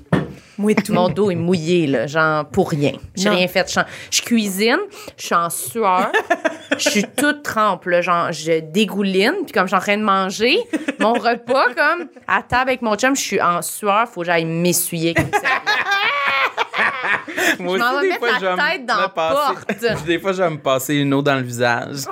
Tout. 0.86 0.93
Mon 0.93 1.07
dos 1.09 1.30
est 1.30 1.36
mouillé, 1.36 1.86
là, 1.86 2.07
genre 2.07 2.45
pour 2.45 2.71
rien. 2.71 2.93
J'ai 3.15 3.30
rien 3.30 3.47
fait. 3.47 3.71
Je, 3.71 3.80
je 4.09 4.21
cuisine, 4.23 4.80
je 5.15 5.25
suis 5.28 5.36
en 5.36 5.51
sueur, 5.51 6.11
je 6.78 6.89
suis 6.89 7.03
toute 7.15 7.43
trempe, 7.43 7.86
là, 7.86 8.01
genre 8.01 8.32
je 8.32 8.59
dégouline, 8.61 9.36
puis 9.43 9.51
comme 9.53 9.65
je 9.65 9.69
suis 9.69 9.78
en 9.78 9.80
train 9.80 9.97
de 9.97 10.03
manger, 10.03 10.57
mon 10.99 11.13
repas, 11.13 11.65
comme 11.75 12.07
à 12.28 12.41
table 12.41 12.71
avec 12.71 12.82
mon 12.82 12.95
chum, 12.95 13.15
je 13.15 13.21
suis 13.21 13.41
en 13.41 13.61
sueur, 13.61 14.07
faut 14.09 14.21
que 14.21 14.25
j'aille 14.25 14.45
m'essuyer 14.45 15.13
comme 15.13 15.32
ça. 15.32 15.39
Moi 17.60 17.78
Je 17.78 17.84
m'en 17.84 17.99
vais 18.01 18.10
mettre 18.10 18.43
la 18.43 18.72
tête 18.72 18.86
dans 18.86 18.97
la 18.97 19.10
porte. 19.10 19.68
Des 20.05 20.20
fois, 20.20 20.34
je 20.34 20.43
vais 20.43 20.49
me 20.49 20.60
passer 20.60 20.95
une 20.95 21.14
eau 21.14 21.22
dans 21.22 21.36
le 21.36 21.41
visage. 21.41 21.97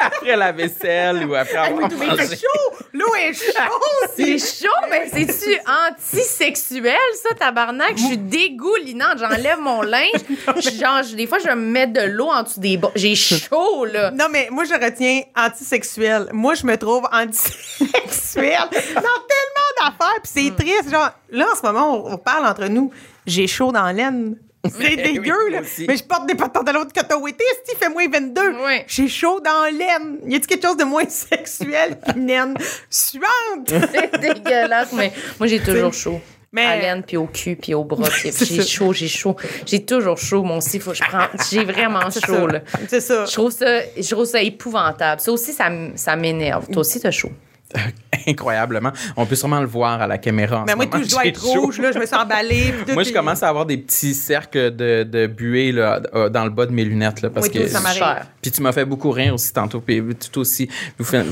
après 0.00 0.36
la 0.36 0.52
vaisselle 0.52 1.26
ou 1.26 1.34
après 1.34 1.56
avoir 1.56 1.88
Mais 1.90 2.06
mangé. 2.06 2.26
c'est 2.26 2.36
chaud! 2.36 2.84
L'eau 2.92 3.14
est 3.16 3.32
chaude! 3.32 4.10
C'est 4.16 4.38
chaud, 4.38 4.68
mais 4.90 5.08
c'est-tu 5.12 5.58
antisexuel, 5.88 6.96
ça, 7.22 7.34
tabarnak? 7.34 7.96
Je 7.96 8.02
suis 8.04 8.18
dégoulinante, 8.18 9.18
j'enlève 9.18 9.58
mon 9.60 9.82
linge. 9.82 10.10
Genre, 10.56 11.02
des 11.14 11.26
fois, 11.26 11.38
je 11.38 11.48
me 11.50 11.54
mets 11.54 11.86
de 11.86 12.02
l'eau 12.02 12.30
en 12.30 12.42
dessous 12.42 12.60
des. 12.60 12.78
J'ai 12.94 13.14
chaud, 13.14 13.84
là. 13.84 14.10
Non, 14.10 14.26
mais 14.30 14.48
moi, 14.50 14.64
je 14.64 14.74
retiens 14.74 15.22
antisexuel. 15.36 16.28
Moi, 16.32 16.54
je 16.54 16.66
me 16.66 16.76
trouve 16.76 17.04
antisexuel 17.12 18.58
dans 18.70 19.00
tellement 19.02 19.53
d'affaires. 19.80 20.20
Puis 20.22 20.32
c'est 20.34 20.54
triste. 20.56 20.90
Genre, 20.90 21.10
là, 21.30 21.46
en 21.52 21.56
ce 21.56 21.62
moment, 21.62 22.06
on, 22.06 22.12
on 22.14 22.18
parle 22.18 22.46
entre 22.46 22.66
nous. 22.66 22.90
J'ai 23.26 23.46
chaud 23.46 23.72
dans 23.72 23.90
l'aine. 23.90 24.36
C'est 24.66 24.78
Oui, 24.78 24.96
dégueu, 24.96 25.50
là. 25.50 25.60
aussi. 25.60 25.84
Mais 25.86 25.96
je 25.98 26.04
porte 26.04 26.26
des 26.26 26.34
pantalons 26.34 26.84
de 26.84 26.92
coton 26.92 27.20
ouaté. 27.20 27.44
Si 27.68 27.76
fait 27.76 27.90
moins 27.90 28.08
22. 28.08 28.40
Oui. 28.64 28.80
J'ai 28.86 29.08
chaud 29.08 29.38
dans 29.40 29.64
l'aine. 29.64 30.20
Y 30.26 30.36
a-t-il 30.36 30.46
quelque 30.46 30.66
chose 30.66 30.76
de 30.78 30.84
moins 30.84 31.04
sexuel 31.08 31.98
qu'une 32.00 32.24
naine? 32.24 32.54
Suante? 32.88 33.68
C'est 33.92 34.18
dégueulasse, 34.20 34.92
mais 34.94 35.12
moi, 35.38 35.46
j'ai 35.48 35.60
toujours 35.60 35.92
chaud. 35.92 36.18
Mais- 36.50 36.64
À 36.64 36.76
l'aine, 36.76 37.02
puis 37.02 37.16
au 37.18 37.26
cul, 37.26 37.56
puis 37.56 37.74
au 37.74 37.82
bras. 37.84 38.08
puis 38.08 38.30
J'ai 38.32 38.62
chaud, 38.62 38.92
j'ai 38.92 39.08
chaud. 39.08 39.36
J'ai 39.66 39.84
toujours 39.84 40.16
chaud, 40.16 40.42
mon. 40.44 40.60
Faut 40.60 40.92
que 40.92 40.94
je 40.96 41.02
prends. 41.02 41.26
J'ai 41.50 41.64
vraiment 41.64 42.08
chaud, 42.10 42.46
là. 42.46 42.60
C'est 42.88 43.00
ça. 43.00 43.24
Je 43.26 43.32
trouve 43.32 43.50
ça, 43.50 43.80
je 43.98 44.08
trouve 44.14 44.24
ça 44.24 44.40
épouvantable. 44.40 45.20
Ça 45.20 45.32
aussi, 45.32 45.52
ça, 45.52 45.68
ça 45.96 46.14
m'énerve. 46.16 46.68
Toi 46.68 46.80
aussi, 46.80 47.00
t'as 47.00 47.10
chaud? 47.10 47.32
Incroyablement. 48.26 48.92
On 49.16 49.26
peut 49.26 49.34
sûrement 49.34 49.60
le 49.60 49.66
voir 49.66 50.00
à 50.00 50.06
la 50.06 50.18
caméra. 50.18 50.60
en 50.60 50.64
Mais 50.64 50.72
ce 50.72 50.76
moi, 50.76 50.86
moment. 50.86 50.98
tout, 50.98 51.04
je 51.08 51.10
dois 51.14 51.26
être 51.26 51.40
chaud. 51.40 51.60
rouge. 51.62 51.78
Là, 51.80 51.92
je 51.92 51.98
me 51.98 52.06
suis 52.06 52.16
emballée. 52.16 52.72
puis 52.86 52.94
Moi, 52.94 53.02
je 53.02 53.10
est- 53.10 53.12
commence 53.12 53.42
à 53.42 53.48
avoir 53.48 53.66
des 53.66 53.76
petits 53.78 54.14
cercles 54.14 54.74
de, 54.74 55.02
de 55.02 55.26
buée 55.26 55.72
là, 55.72 56.00
euh, 56.14 56.28
dans 56.28 56.44
le 56.44 56.50
bas 56.50 56.66
de 56.66 56.72
mes 56.72 56.84
lunettes. 56.84 57.20
Là, 57.22 57.30
parce 57.30 57.48
Oui, 57.48 57.52
que 57.52 57.66
ça 57.66 57.80
m'arrive. 57.80 57.98
Cher. 57.98 58.26
Puis 58.40 58.50
tu 58.50 58.62
m'as 58.62 58.72
fait 58.72 58.84
beaucoup 58.84 59.10
rire 59.10 59.34
aussi 59.34 59.52
tantôt. 59.52 59.80
Puis 59.80 60.02
tout 60.32 60.40
aussi. 60.40 60.68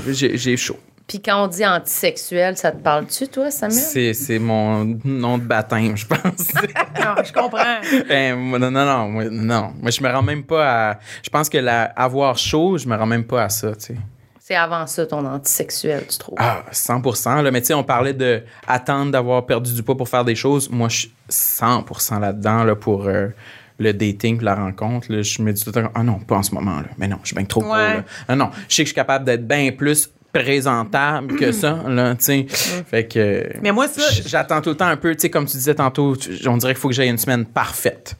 J'ai 0.08 0.56
chaud. 0.56 0.78
Puis 1.06 1.20
quand 1.20 1.44
on 1.44 1.46
dit 1.48 1.66
antisexuel, 1.66 2.56
ça 2.56 2.70
te 2.72 2.78
parle-tu, 2.80 3.26
toi, 3.28 3.50
Samuel? 3.50 3.76
C'est 3.78 4.14
c'est 4.14 4.38
mon 4.38 4.98
nom 5.04 5.36
de 5.36 5.42
baptême, 5.42 5.96
je 5.96 6.06
pense. 6.06 6.20
Non, 7.02 7.22
je 7.24 7.32
comprends. 7.32 7.80
Ben, 8.08 8.36
moi, 8.36 8.58
non, 8.60 8.70
non, 8.70 8.84
non, 8.86 9.08
moi, 9.08 9.24
non. 9.28 9.72
Moi, 9.80 9.90
je 9.90 10.00
me 10.02 10.08
rends 10.10 10.22
même 10.22 10.44
pas 10.44 10.90
à. 10.92 10.98
Je 11.22 11.28
pense 11.30 11.48
que 11.48 11.58
la, 11.58 11.82
avoir 11.84 12.38
chaud, 12.38 12.78
je 12.78 12.86
me 12.86 12.96
rends 12.96 13.06
même 13.06 13.24
pas 13.24 13.44
à 13.44 13.48
ça, 13.48 13.74
tu 13.74 13.86
sais. 13.86 13.96
C'est 14.44 14.56
avant 14.56 14.88
ça, 14.88 15.06
ton 15.06 15.24
antisexuel, 15.24 16.04
tu 16.10 16.18
trouves? 16.18 16.34
Ah, 16.36 16.64
100 16.72 17.42
là. 17.42 17.50
Mais 17.52 17.60
tu 17.60 17.68
sais, 17.68 17.74
on 17.74 17.84
parlait 17.84 18.12
de 18.12 18.42
attendre 18.66 19.12
d'avoir 19.12 19.46
perdu 19.46 19.72
du 19.72 19.84
poids 19.84 19.96
pour 19.96 20.08
faire 20.08 20.24
des 20.24 20.34
choses. 20.34 20.68
Moi, 20.68 20.88
je 20.88 20.96
suis 20.96 21.12
100% 21.30 22.18
là-dedans, 22.18 22.64
là, 22.64 22.74
pour 22.74 23.06
euh, 23.06 23.28
le 23.78 23.92
dating, 23.92 24.42
la 24.42 24.56
rencontre. 24.56 25.12
là. 25.12 25.22
Je 25.22 25.40
me 25.42 25.52
dis 25.52 25.62
tout 25.62 25.70
le 25.72 25.80
temps, 25.80 25.92
ah 25.94 26.02
non, 26.02 26.18
pas 26.18 26.38
en 26.38 26.42
ce 26.42 26.56
moment, 26.56 26.74
là. 26.78 26.88
Mais 26.98 27.06
non, 27.06 27.18
je 27.22 27.28
suis 27.28 27.36
bien 27.36 27.44
trop 27.44 27.60
gros, 27.60 27.72
Ouais. 27.72 28.02
Ah 28.26 28.34
non, 28.34 28.50
je 28.68 28.74
sais 28.74 28.82
que 28.82 28.86
je 28.86 28.92
suis 28.92 28.94
capable 28.96 29.24
d'être 29.24 29.46
bien 29.46 29.70
plus 29.70 30.10
présentable 30.32 31.36
que 31.36 31.52
ça, 31.52 31.78
là, 31.88 32.16
tu 32.16 32.24
sais. 32.24 32.46
Fait 32.48 33.06
que. 33.06 33.48
Mais 33.62 33.70
moi, 33.70 33.86
ça, 33.86 34.02
J'attends 34.26 34.60
tout 34.60 34.70
le 34.70 34.76
temps 34.76 34.88
un 34.88 34.96
peu, 34.96 35.14
tu 35.14 35.20
sais, 35.20 35.30
comme 35.30 35.46
tu 35.46 35.56
disais 35.56 35.76
tantôt, 35.76 36.16
on 36.46 36.56
dirait 36.56 36.72
qu'il 36.74 36.80
faut 36.80 36.88
que 36.88 36.94
j'aie 36.94 37.06
une 37.06 37.16
semaine 37.16 37.44
parfaite. 37.44 38.16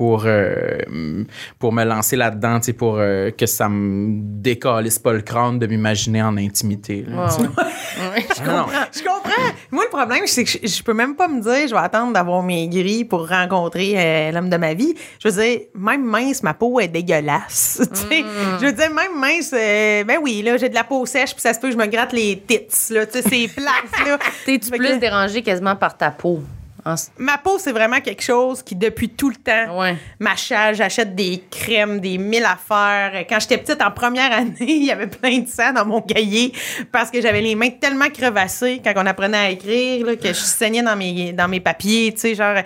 Pour, 0.00 0.22
euh, 0.24 1.24
pour 1.58 1.74
me 1.74 1.84
lancer 1.84 2.16
là-dedans, 2.16 2.58
tu 2.58 2.66
sais, 2.66 2.72
pour 2.72 2.96
euh, 2.98 3.30
que 3.32 3.44
ça 3.44 3.68
me 3.68 4.08
décalisse 4.40 4.98
pas 4.98 5.12
le 5.12 5.20
crâne 5.20 5.58
de 5.58 5.66
m'imaginer 5.66 6.22
en 6.22 6.38
intimité. 6.38 7.04
là. 7.06 7.26
Ouais. 7.26 8.24
Ah 8.42 8.44
non. 8.46 8.66
Je 8.92 9.00
comprends. 9.02 9.52
Moi, 9.70 9.84
le 9.84 9.90
problème, 9.90 10.22
c'est 10.24 10.44
que 10.44 10.50
je, 10.50 10.58
je 10.66 10.82
peux 10.82 10.94
même 10.94 11.16
pas 11.16 11.28
me 11.28 11.42
dire, 11.42 11.68
je 11.68 11.74
vais 11.74 11.80
attendre 11.80 12.14
d'avoir 12.14 12.42
mes 12.42 12.66
grilles 12.68 13.04
pour 13.04 13.28
rencontrer 13.28 13.92
euh, 13.96 14.32
l'homme 14.32 14.48
de 14.48 14.56
ma 14.56 14.72
vie. 14.72 14.94
Je 15.22 15.28
veux 15.28 15.42
dire, 15.42 15.60
même 15.74 16.02
mince, 16.04 16.42
ma 16.42 16.54
peau 16.54 16.80
est 16.80 16.88
dégueulasse. 16.88 17.82
tu 17.92 18.00
sais. 18.08 18.24
Je 18.60 18.64
veux 18.66 18.72
dire, 18.72 18.90
même 18.90 19.18
mince, 19.18 19.52
euh, 19.52 20.02
ben 20.04 20.16
oui, 20.22 20.40
là, 20.42 20.56
j'ai 20.56 20.70
de 20.70 20.74
la 20.74 20.84
peau 20.84 21.04
sèche, 21.04 21.32
puis 21.32 21.42
ça 21.42 21.52
se 21.52 21.60
peut 21.60 21.66
que 21.68 21.74
je 21.74 21.78
me 21.78 21.86
gratte 21.86 22.12
les 22.14 22.42
tits, 22.46 22.94
là. 22.94 23.04
Tu 23.04 23.20
sais, 23.20 23.28
c'est 23.28 23.48
plate, 23.54 24.06
là. 24.08 24.18
T'es-tu 24.46 24.70
Fait 24.70 24.78
plus 24.78 24.88
que- 24.88 24.98
dérangé 25.00 25.42
quasiment 25.42 25.76
par 25.76 25.94
ta 25.98 26.10
peau? 26.10 26.40
En 26.84 26.94
Ma 27.18 27.36
peau, 27.38 27.58
c'est 27.58 27.72
vraiment 27.72 28.00
quelque 28.00 28.22
chose 28.22 28.62
qui, 28.62 28.74
depuis 28.74 29.10
tout 29.10 29.28
le 29.28 29.36
temps, 29.36 29.78
Ouais. 29.80 29.96
m'achète. 30.18 30.76
J'achète 30.76 31.14
des 31.14 31.42
crèmes, 31.50 32.00
des 32.00 32.16
mille 32.18 32.44
affaires. 32.44 33.12
Quand 33.28 33.38
j'étais 33.40 33.58
petite, 33.58 33.82
en 33.82 33.90
première 33.90 34.32
année, 34.36 34.54
il 34.60 34.84
y 34.84 34.90
avait 34.90 35.06
plein 35.06 35.38
de 35.40 35.48
sang 35.48 35.72
dans 35.72 35.84
mon 35.84 36.00
cahier 36.00 36.52
parce 36.90 37.10
que 37.10 37.20
j'avais 37.20 37.40
les 37.42 37.54
mains 37.54 37.70
tellement 37.70 38.08
crevassées 38.08 38.80
quand 38.82 38.92
on 38.96 39.06
apprenait 39.06 39.36
à 39.38 39.50
écrire 39.50 40.06
là, 40.06 40.16
que 40.16 40.28
je 40.28 40.32
saignais 40.34 40.82
dans 40.82 40.96
mes, 40.96 41.32
dans 41.32 41.48
mes 41.48 41.60
papiers. 41.60 42.12
Tu 42.14 42.20
sais, 42.20 42.34
genre, 42.34 42.56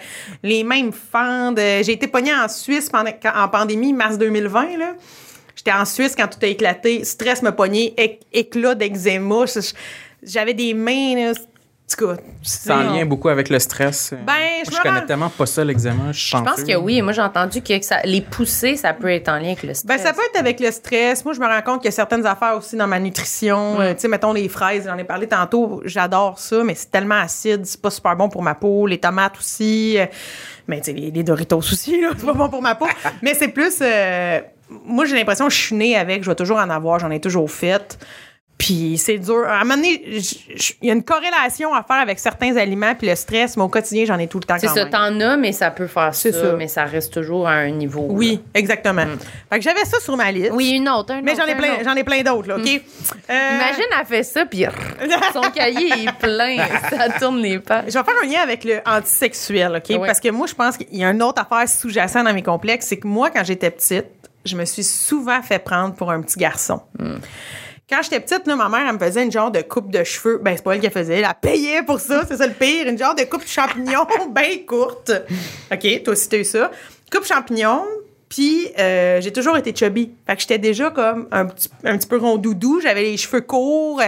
les 0.43 0.63
mains 0.65 0.85
me 0.85 0.93
fendent. 0.93 1.59
J'ai 1.59 1.93
été 1.93 2.07
pognée 2.07 2.35
en 2.35 2.49
Suisse 2.49 2.89
pendant, 2.91 3.11
quand- 3.23 3.33
en 3.37 3.49
pandémie, 3.49 3.93
mars 3.93 4.19
2020, 4.19 4.79
là. 4.79 4.93
J'étais 5.57 5.73
en 5.73 5.85
Suisse 5.85 6.15
quand 6.17 6.27
tout 6.29 6.39
a 6.43 6.47
éclaté. 6.49 7.05
Stress 7.05 7.41
me 7.43 7.51
pognait, 7.51 7.95
éc- 7.97 8.21
éclat 8.33 8.75
d'eczéma. 8.75 9.45
J'avais 10.23 10.55
des 10.55 10.75
mains, 10.75 11.15
là. 11.15 11.33
Tout 11.87 12.07
cas, 12.07 12.15
C'est 12.43 12.73
en 12.73 12.95
lien 12.95 13.05
beaucoup 13.05 13.29
avec 13.29 13.51
le 13.51 13.59
stress. 13.59 14.15
Ben, 14.27 14.33
je 14.65 14.81
connais 14.81 15.05
tellement 15.05 15.29
pas 15.29 15.45
ça, 15.45 15.63
l'eczéma. 15.63 16.13
Je, 16.13 16.19
Je 16.19 16.37
pense 16.43 16.63
que 16.65 16.75
oui. 16.77 17.03
Moi, 17.03 17.13
j'ai 17.13 17.21
entendu 17.21 17.61
que 17.63 17.81
ça, 17.83 18.01
les 18.05 18.23
poussées, 18.23 18.77
ça 18.77 18.95
peut 18.95 19.11
être 19.11 19.29
en 19.29 19.37
lien 19.37 19.49
avec 19.49 19.63
le 19.65 19.75
stress. 19.75 19.85
Ben, 19.85 19.99
ça 19.99 20.15
peut 20.15 20.23
être 20.33 20.41
avec 20.41 20.61
le 20.61 20.71
stress. 20.71 21.23
Moi, 21.27 21.35
je 21.35 21.41
me 21.41 21.47
rends 21.47 21.61
compte 21.61 21.83
qu'il 21.83 21.89
y 21.89 21.89
a 21.89 21.93
certaines 21.93 22.25
affaires 22.25 22.57
aussi 22.57 22.77
dans 22.77 22.87
ma 22.87 22.99
nutrition. 22.99 23.81
Euh, 23.81 23.93
tu 23.93 24.01
sais, 24.01 24.09
mettons 24.09 24.33
les 24.33 24.49
fraises, 24.49 24.87
j'en 24.87 24.97
ai 24.97 25.05
parlé 25.05 25.27
tantôt. 25.27 25.83
J'adore 25.85 26.39
ça, 26.39 26.65
mais 26.65 26.75
c'est 26.75 26.91
tellement 26.91 27.21
acide, 27.21 27.67
c'est 27.67 27.81
pas 27.81 27.91
super 27.91 28.17
bon 28.17 28.31
pour 28.31 28.43
ma 28.43 28.55
peau. 28.55 28.87
Les 28.87 28.99
tomates 28.99 29.39
aussi. 29.39 29.99
Euh, 29.99 30.07
Mais, 30.67 30.79
tu 30.81 30.87
sais, 30.87 30.93
les, 30.95 31.11
les 31.11 31.23
Doritos 31.23 31.59
aussi, 31.59 32.01
là, 32.01 32.13
c'est 32.17 32.25
pas 32.25 32.33
bon 32.33 32.49
pour 32.49 32.63
ma 32.63 32.75
peau. 32.77 32.87
mais 33.21 33.35
c'est 33.35 33.49
plus. 33.49 33.77
euh, 33.83 34.41
moi, 34.87 35.05
j'ai 35.05 35.17
l'impression 35.17 35.47
que 35.49 35.53
je 35.53 35.59
suis 35.61 35.77
née 35.77 35.97
avec, 35.99 36.25
je 36.25 36.31
vais 36.31 36.35
toujours 36.35 36.57
en 36.57 36.71
avoir, 36.71 36.99
j'en 36.99 37.11
ai 37.11 37.21
toujours 37.21 37.51
fait. 37.51 37.99
Puis 38.57 38.97
c'est 38.99 39.19
dur. 39.19 39.45
À 39.49 39.57
un 39.57 39.65
moment 39.65 39.75
donné, 39.77 40.01
il 40.07 40.87
y 40.87 40.91
a 40.91 40.95
une 40.95 41.03
corrélation 41.03 41.75
à 41.75 41.83
faire 41.83 41.97
avec 41.97 42.19
certains 42.21 42.57
aliments, 42.57 42.95
puis 42.95 43.09
le 43.09 43.17
stress, 43.17 43.57
mais 43.57 43.65
au 43.65 43.69
quotidien, 43.69 44.05
j'en 44.07 44.19
ai 44.19 44.29
tout 44.29 44.39
le 44.39 44.45
temps 44.45 44.57
C'est 44.59 44.69
ça, 44.69 44.87
t'en 44.87 45.21
as, 45.21 45.37
mais 45.37 45.53
ça 45.53 45.71
peut 45.73 45.89
faire 45.89 46.15
ça, 46.15 46.21
C'est 46.21 46.33
ça. 46.33 46.55
mais 46.57 46.69
ça 46.69 46.85
reste 46.85 47.13
toujours 47.13 47.49
à 47.49 47.53
un 47.55 47.71
niveau. 47.71 48.07
Oui, 48.11 48.41
exactement. 48.55 49.05
Fait 49.51 49.59
que 49.59 49.65
j'avais 49.65 49.85
ça 49.85 49.99
sur 50.01 50.17
ma 50.17 50.31
liste. 50.31 50.53
Oui, 50.55 50.71
une 50.71 50.89
autre. 50.89 51.13
un 51.13 51.21
Mais 51.21 51.35
j'en 51.35 51.47
ai 51.47 51.57
plein, 51.57 51.83
j'en 51.85 51.95
ai 51.97 52.05
plein 52.05 52.23
d'autres, 52.23 52.49
là, 52.49 52.57
OK? 52.57 52.67
Euh, 52.69 53.33
Imagine, 53.57 53.85
elle 54.01 54.07
fait 54.07 54.23
ça, 54.23 54.47
puis 54.47 54.65
son 55.33 55.51
cahier 55.51 55.89
est 56.05 56.19
plein. 56.19 56.57
ça 56.91 57.09
tourne 57.19 57.43
les 57.43 57.59
pages. 57.59 57.87
Je 57.89 57.99
vais 57.99 58.05
faire 58.05 58.15
un 58.23 58.27
lien 58.27 58.41
avec 58.41 58.63
le 58.65 58.79
antisexuel, 58.87 59.77
OK? 59.85 59.99
Parce 60.07 60.21
que 60.21 60.31
moi, 60.31 60.47
je 60.47 60.55
pense 60.55 60.77
qu'il 60.77 60.97
y 60.97 61.05
a 61.05 61.11
une 61.11 61.23
autre 61.23 61.43
affaire 61.43 61.69
sous-jacente 61.69 62.25
dans 62.25 62.33
mes 62.33 62.43
complexes, 62.43 62.87
c'est 62.87 62.99
que 62.99 63.09
moi, 63.09 63.31
quand 63.31 63.43
j'étais 63.45 63.71
petite, 63.71 64.07
je 64.45 64.57
me 64.57 64.65
suis 64.65 64.85
souvent 64.85 65.43
fait 65.43 65.59
prendre 65.59 65.95
pour 65.95 66.11
un 66.13 66.23
petit 66.23 66.39
garçon. 66.39 66.81
Quand 67.89 68.01
j'étais 68.03 68.21
petite, 68.21 68.47
là, 68.47 68.57
ma 68.57 68.69
mère, 68.71 68.87
elle 68.89 68.95
me 68.95 68.99
faisait 68.99 69.23
une 69.25 69.31
genre 69.33 69.51
de 69.51 69.61
coupe 69.61 69.91
de 69.91 70.03
cheveux. 70.05 70.41
Ben, 70.43 70.55
c'est 70.57 70.63
pas 70.63 70.73
elle 70.75 70.81
qui 70.81 70.87
la 70.87 70.91
faisait. 70.93 71.19
Elle 71.21 71.29
payait 71.41 71.83
pour 71.83 72.01
ça. 72.01 72.23
C'est 72.27 72.39
ça 72.39 72.47
le 72.47 72.55
pire. 72.55 72.87
Une 72.89 72.97
genre 72.99 73.15
de 73.15 73.25
coupe 73.25 73.47
champignon 73.47 74.07
bien 74.31 74.59
courte. 74.67 75.13
OK, 75.71 76.03
toi 76.03 76.13
aussi, 76.15 76.29
t'as 76.29 76.39
eu 76.39 76.45
ça. 76.45 76.71
Coupe 77.13 77.27
champignon. 77.27 77.83
Puis, 78.29 78.69
euh, 78.79 79.21
j'ai 79.21 79.33
toujours 79.33 79.57
été 79.59 79.75
chubby. 79.77 80.13
Fait 80.27 80.35
que 80.35 80.41
j'étais 80.41 80.59
déjà 80.59 80.91
comme 80.91 81.29
un 81.31 81.45
petit, 81.47 81.69
un 81.85 81.97
petit 81.99 82.09
peu 82.09 82.17
rondoudou. 82.17 82.81
J'avais 82.81 83.03
les 83.03 83.17
cheveux 83.19 83.43
courts. 83.43 84.01
euh, 84.01 84.07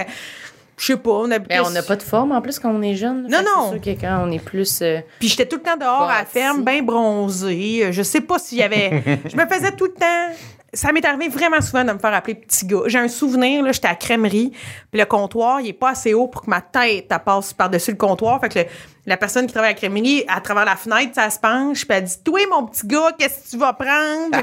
Je 0.79 0.85
sais 0.87 0.97
pas, 0.97 1.11
on 1.11 1.31
habitait... 1.31 1.59
Ben, 1.59 1.65
on 1.67 1.71
n'a 1.71 1.83
pas 1.83 1.97
de 1.97 2.03
forme 2.03 2.33
en 2.33 2.41
plus 2.41 2.59
quand 2.59 2.71
on 2.75 2.81
est 2.83 2.97
jeune. 2.97 3.29
Non, 3.29 3.39
non. 3.45 3.73
C'est 3.73 3.85
sûr 3.85 3.95
que 3.95 4.01
quand 4.01 4.25
on 4.27 4.33
est 4.33 4.43
plus. 4.43 4.81
euh, 4.83 5.01
Puis 5.21 5.29
j'étais 5.29 5.47
tout 5.47 5.57
le 5.57 5.63
temps 5.63 5.77
dehors 5.77 6.09
à 6.11 6.21
la 6.21 6.25
ferme, 6.25 6.65
bien 6.65 6.83
bronzée. 6.83 7.89
Je 7.93 8.03
sais 8.03 8.23
pas 8.23 8.39
s'il 8.39 8.59
y 8.59 8.63
avait. 8.63 9.03
je 9.31 9.37
me 9.37 9.47
faisais 9.47 9.73
tout 9.73 9.85
le 9.85 9.93
temps. 9.93 10.35
Ça 10.77 10.93
m'est 10.93 11.05
arrivé 11.05 11.29
vraiment 11.29 11.61
souvent 11.61 11.85
de 11.85 11.93
me 11.93 11.99
faire 11.99 12.15
appeler 12.15 12.35
petit 12.37 12.67
gars. 12.67 12.83
J'ai 12.87 12.99
un 12.99 13.09
souvenir, 13.09 13.63
là, 13.63 13.73
j'étais 13.73 13.87
à 13.89 13.91
la 13.91 13.97
crèmerie, 13.97 14.53
puis 14.91 15.01
le 15.01 15.07
comptoir, 15.07 15.61
il 15.61 15.69
est 15.69 15.73
pas 15.73 15.91
assez 15.91 16.15
haut 16.15 16.29
pour 16.29 16.43
que 16.43 16.51
ma 16.51 16.61
tête 16.61 17.07
elle 17.11 17.19
passe 17.25 17.53
par-dessus 17.53 17.93
le 17.93 17.97
comptoir. 17.97 18.41
Fait 18.41 18.49
que 18.49 18.59
le- 18.61 18.65
la 19.07 19.17
personne 19.17 19.47
qui 19.47 19.53
travaille 19.53 19.71
à 19.71 19.73
la 19.75 19.79
crèmerie, 19.79 20.25
à 20.29 20.41
travers 20.41 20.65
la 20.65 20.75
fenêtre, 20.77 21.13
ça 21.15 21.31
se 21.31 21.39
penche, 21.39 21.87
puis 21.87 21.97
elle 21.97 22.05
dit 22.05 22.23
Toi, 22.25 22.41
mon 22.51 22.67
petit 22.67 22.87
gars, 22.87 23.13
qu'est-ce 23.19 23.45
que 23.45 23.51
tu 23.51 23.57
vas 23.57 23.73
prendre 23.73 24.37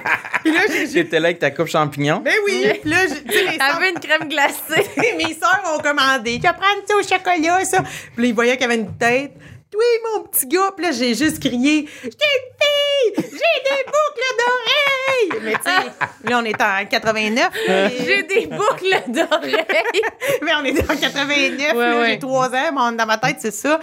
Puis 0.43 0.53
là, 0.53 0.61
J'étais 0.91 1.19
là 1.19 1.27
avec 1.27 1.39
ta 1.39 1.51
coupe 1.51 1.67
champignon. 1.67 2.21
Ben 2.23 2.33
oui! 2.47 2.65
Puis 2.81 2.89
là, 2.89 2.97
veut 3.79 3.89
une 3.89 3.99
crème 3.99 4.27
glacée. 4.29 4.89
mes 5.17 5.33
soeurs 5.33 5.61
ont 5.75 5.79
commandé. 5.81 6.35
Tu 6.35 6.43
vas 6.47 6.53
prendre 6.53 6.81
ça 6.87 6.95
au 6.95 7.01
chocolat, 7.03 7.63
ça. 7.65 7.81
Puis 8.15 8.23
là, 8.23 8.27
ils 8.29 8.33
voyaient 8.33 8.53
qu'il 8.57 8.61
y 8.61 8.71
avait 8.71 8.75
une 8.81 8.95
tête. 8.97 9.33
Oui, 9.77 9.85
mon 10.15 10.23
petit 10.23 10.47
gars. 10.47 10.71
Puis 10.75 10.85
là, 10.85 10.91
j'ai 10.91 11.13
juste 11.15 11.39
crié 11.39 11.87
J'ai 12.03 12.09
une 12.09 12.11
fille! 12.11 13.13
J'ai 13.15 13.23
des 13.23 13.83
boucles 13.85 14.33
d'oreilles! 14.39 15.41
Mais 15.43 15.53
tu 15.53 15.61
sais, 15.63 15.91
là, 16.29 16.39
on 16.39 16.45
est 16.45 16.61
en 16.61 16.85
89. 16.89 17.49
J'ai 18.05 18.23
des 18.23 18.47
boucles 18.47 19.03
d'oreilles. 19.11 20.01
mais 20.41 20.51
on 20.59 20.63
est 20.65 20.79
en 20.79 20.95
89. 20.95 21.73
Ouais, 21.73 21.73
là, 21.73 21.99
ouais. 21.99 22.09
J'ai 22.11 22.19
trois 22.19 22.47
ans, 22.49 22.71
mais 22.91 22.97
dans 22.97 23.05
ma 23.05 23.17
tête, 23.17 23.37
c'est 23.39 23.51
ça. 23.53 23.79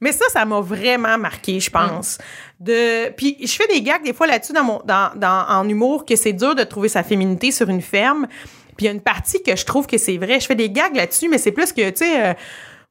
Mais 0.00 0.12
ça, 0.12 0.24
ça 0.32 0.44
m'a 0.44 0.60
vraiment 0.60 1.18
marqué, 1.18 1.60
je 1.60 1.70
pense. 1.70 2.18
De... 2.60 3.10
Puis 3.10 3.36
je 3.40 3.52
fais 3.52 3.66
des 3.66 3.82
gags 3.82 4.02
des 4.02 4.12
fois 4.12 4.26
là-dessus 4.26 4.52
dans 4.52 4.64
mon, 4.64 4.80
dans, 4.84 5.10
dans- 5.16 5.46
en 5.48 5.68
humour 5.68 6.04
que 6.06 6.16
c'est 6.16 6.32
dur 6.32 6.54
de 6.54 6.64
trouver 6.64 6.88
sa 6.88 7.02
féminité 7.02 7.50
sur 7.50 7.68
une 7.68 7.82
ferme. 7.82 8.26
Puis 8.76 8.84
il 8.84 8.84
y 8.86 8.88
a 8.88 8.92
une 8.92 9.00
partie 9.02 9.42
que 9.42 9.54
je 9.54 9.64
trouve 9.64 9.86
que 9.86 9.98
c'est 9.98 10.16
vrai. 10.16 10.40
Je 10.40 10.46
fais 10.46 10.54
des 10.54 10.70
gags 10.70 10.94
là-dessus, 10.96 11.28
mais 11.28 11.38
c'est 11.38 11.52
plus 11.52 11.72
que, 11.72 11.90
tu 11.90 11.96
sais... 12.04 12.24
euh, 12.24 12.34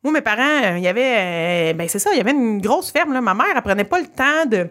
moi, 0.04 0.12
mes 0.14 0.22
parents, 0.22 0.64
euh, 0.64 0.78
il 0.78 0.84
y 0.84 0.88
avait... 0.88 1.72
euh, 1.72 1.74
ben 1.74 1.88
c'est 1.88 2.00
ça, 2.00 2.12
il 2.12 2.18
y 2.18 2.22
avait 2.22 2.32
une 2.32 2.60
grosse 2.62 2.92
ferme. 2.92 3.14
Là. 3.14 3.22
Ma 3.22 3.34
mère, 3.34 3.48
elle 3.56 3.62
prenait 3.62 3.84
pas 3.84 4.00
le 4.00 4.08
temps 4.08 4.46
de 4.48 4.68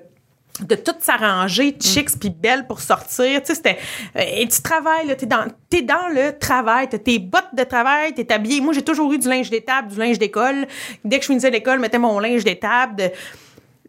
de 0.61 0.75
tout 0.75 0.93
s'arranger, 1.01 1.75
chicks 1.81 2.19
puis 2.21 2.29
belle 2.29 2.67
pour 2.67 2.81
sortir. 2.81 3.41
Tu 3.41 3.47
sais, 3.47 3.55
c'était... 3.55 3.79
euh, 4.17 4.21
et 4.37 4.47
tu 4.47 4.61
travailles, 4.61 5.07
là, 5.07 5.15
t'es 5.15 5.25
dans, 5.25 5.47
t'es 5.71 5.81
dans 5.81 6.09
le 6.15 6.39
travail, 6.39 6.89
t'as 6.91 6.99
tes 6.99 7.19
bottes 7.19 7.55
de 7.55 7.65
travail, 7.65 8.13
t'es 8.13 8.31
habillé. 8.31 8.61
Moi, 8.61 8.75
j'ai 8.75 8.83
toujours 8.83 9.11
eu 9.15 9.19
du 9.19 9.27
linge 9.31 9.49
d'étable, 9.49 9.89
du 9.89 9.99
linge 9.99 10.19
d'école. 10.19 10.67
Dès 11.07 11.17
que 11.17 11.23
je 11.23 11.29
finissais 11.29 11.51
l'école, 11.51 11.77
je 11.77 11.81
mettais 11.81 11.99
mon 11.99 12.19
linge 12.19 12.45
d'étable. 12.45 12.97
de- 12.97 13.09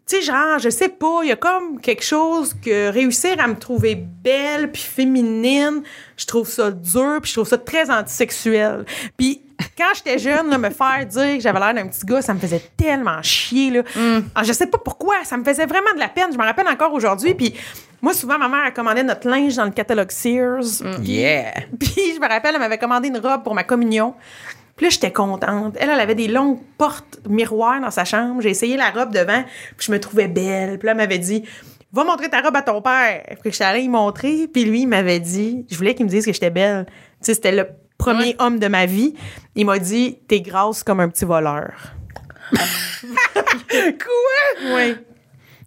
Tu 0.06 0.16
sais, 0.16 0.22
genre, 0.22 0.58
je 0.58 0.70
sais 0.70 0.88
pas, 0.88 1.20
il 1.22 1.28
y 1.28 1.32
a 1.32 1.36
comme 1.36 1.80
quelque 1.82 2.02
chose 2.02 2.54
que 2.54 2.88
réussir 2.90 3.36
à 3.40 3.46
me 3.46 3.56
trouver 3.56 3.94
belle 3.94 4.72
puis 4.72 4.82
féminine, 4.82 5.82
je 6.16 6.24
trouve 6.24 6.48
ça 6.48 6.70
dur 6.70 7.18
puis 7.20 7.28
je 7.28 7.34
trouve 7.36 7.48
ça 7.48 7.58
très 7.58 7.90
antisexuel. 7.90 8.86
Puis 9.18 9.42
quand 9.76 9.94
j'étais 9.94 10.18
jeune, 10.18 10.50
là, 10.50 10.58
me 10.58 10.70
faire 10.70 11.06
dire 11.06 11.36
que 11.36 11.40
j'avais 11.40 11.58
l'air 11.58 11.74
d'un 11.74 11.86
petit 11.86 12.04
gars, 12.04 12.22
ça 12.22 12.34
me 12.34 12.38
faisait 12.38 12.62
tellement 12.76 13.22
chier. 13.22 13.70
Là. 13.70 13.82
Ah, 14.34 14.42
je 14.42 14.52
sais 14.52 14.66
pas 14.66 14.78
pourquoi, 14.78 15.16
ça 15.24 15.36
me 15.36 15.44
faisait 15.44 15.66
vraiment 15.66 15.92
de 15.94 16.00
la 16.00 16.08
peine. 16.08 16.32
Je 16.32 16.38
me 16.38 16.44
rappelle 16.44 16.68
encore 16.68 16.92
aujourd'hui. 16.92 17.34
Puis 17.34 17.54
moi, 18.02 18.12
souvent, 18.12 18.38
ma 18.38 18.48
mère, 18.48 18.64
elle 18.66 18.72
commandait 18.74 19.02
notre 19.02 19.28
linge 19.28 19.56
dans 19.56 19.64
le 19.64 19.70
catalogue 19.70 20.10
Sears. 20.10 20.82
Yeah! 21.02 21.52
Puis 21.80 22.14
je 22.14 22.20
me 22.20 22.28
rappelle, 22.28 22.54
elle 22.54 22.60
m'avait 22.60 22.78
commandé 22.78 23.08
une 23.08 23.18
robe 23.18 23.42
pour 23.42 23.54
ma 23.54 23.64
communion. 23.64 24.14
Puis 24.76 24.86
là, 24.86 24.90
j'étais 24.90 25.12
contente. 25.12 25.76
Elle, 25.78 25.90
elle 25.90 26.00
avait 26.00 26.14
des 26.14 26.28
longues 26.28 26.60
portes 26.76 27.20
miroirs 27.28 27.80
dans 27.80 27.90
sa 27.90 28.04
chambre. 28.04 28.42
J'ai 28.42 28.50
essayé 28.50 28.76
la 28.76 28.90
robe 28.90 29.12
devant, 29.12 29.44
puis 29.76 29.86
je 29.86 29.92
me 29.92 30.00
trouvais 30.00 30.28
belle. 30.28 30.78
Puis 30.78 30.86
là, 30.86 30.92
elle 30.92 30.98
m'avait 30.98 31.18
dit 31.18 31.44
Va 31.92 32.02
montrer 32.02 32.28
ta 32.28 32.40
robe 32.40 32.56
à 32.56 32.62
ton 32.62 32.82
père. 32.82 33.22
Puis 33.40 33.52
j'étais 33.52 33.64
allée 33.64 33.82
y 33.82 33.88
montrer, 33.88 34.48
puis 34.52 34.64
lui, 34.64 34.82
il 34.82 34.88
m'avait 34.88 35.20
dit 35.20 35.64
Je 35.70 35.76
voulais 35.76 35.94
qu'il 35.94 36.06
me 36.06 36.10
dise 36.10 36.26
que 36.26 36.32
j'étais 36.32 36.50
belle. 36.50 36.86
Tu 36.86 36.92
sais, 37.20 37.34
c'était 37.34 37.52
le 37.52 37.68
premier 37.98 38.36
homme 38.38 38.58
de 38.58 38.68
ma 38.68 38.86
vie. 38.86 39.14
Il 39.54 39.66
m'a 39.66 39.78
dit 39.78 40.18
T'es 40.28 40.40
grasse 40.40 40.82
comme 40.82 41.00
un 41.00 41.08
petit 41.08 41.24
voleur. 41.24 41.72
Quoi? 42.52 44.76
Oui. 44.76 44.96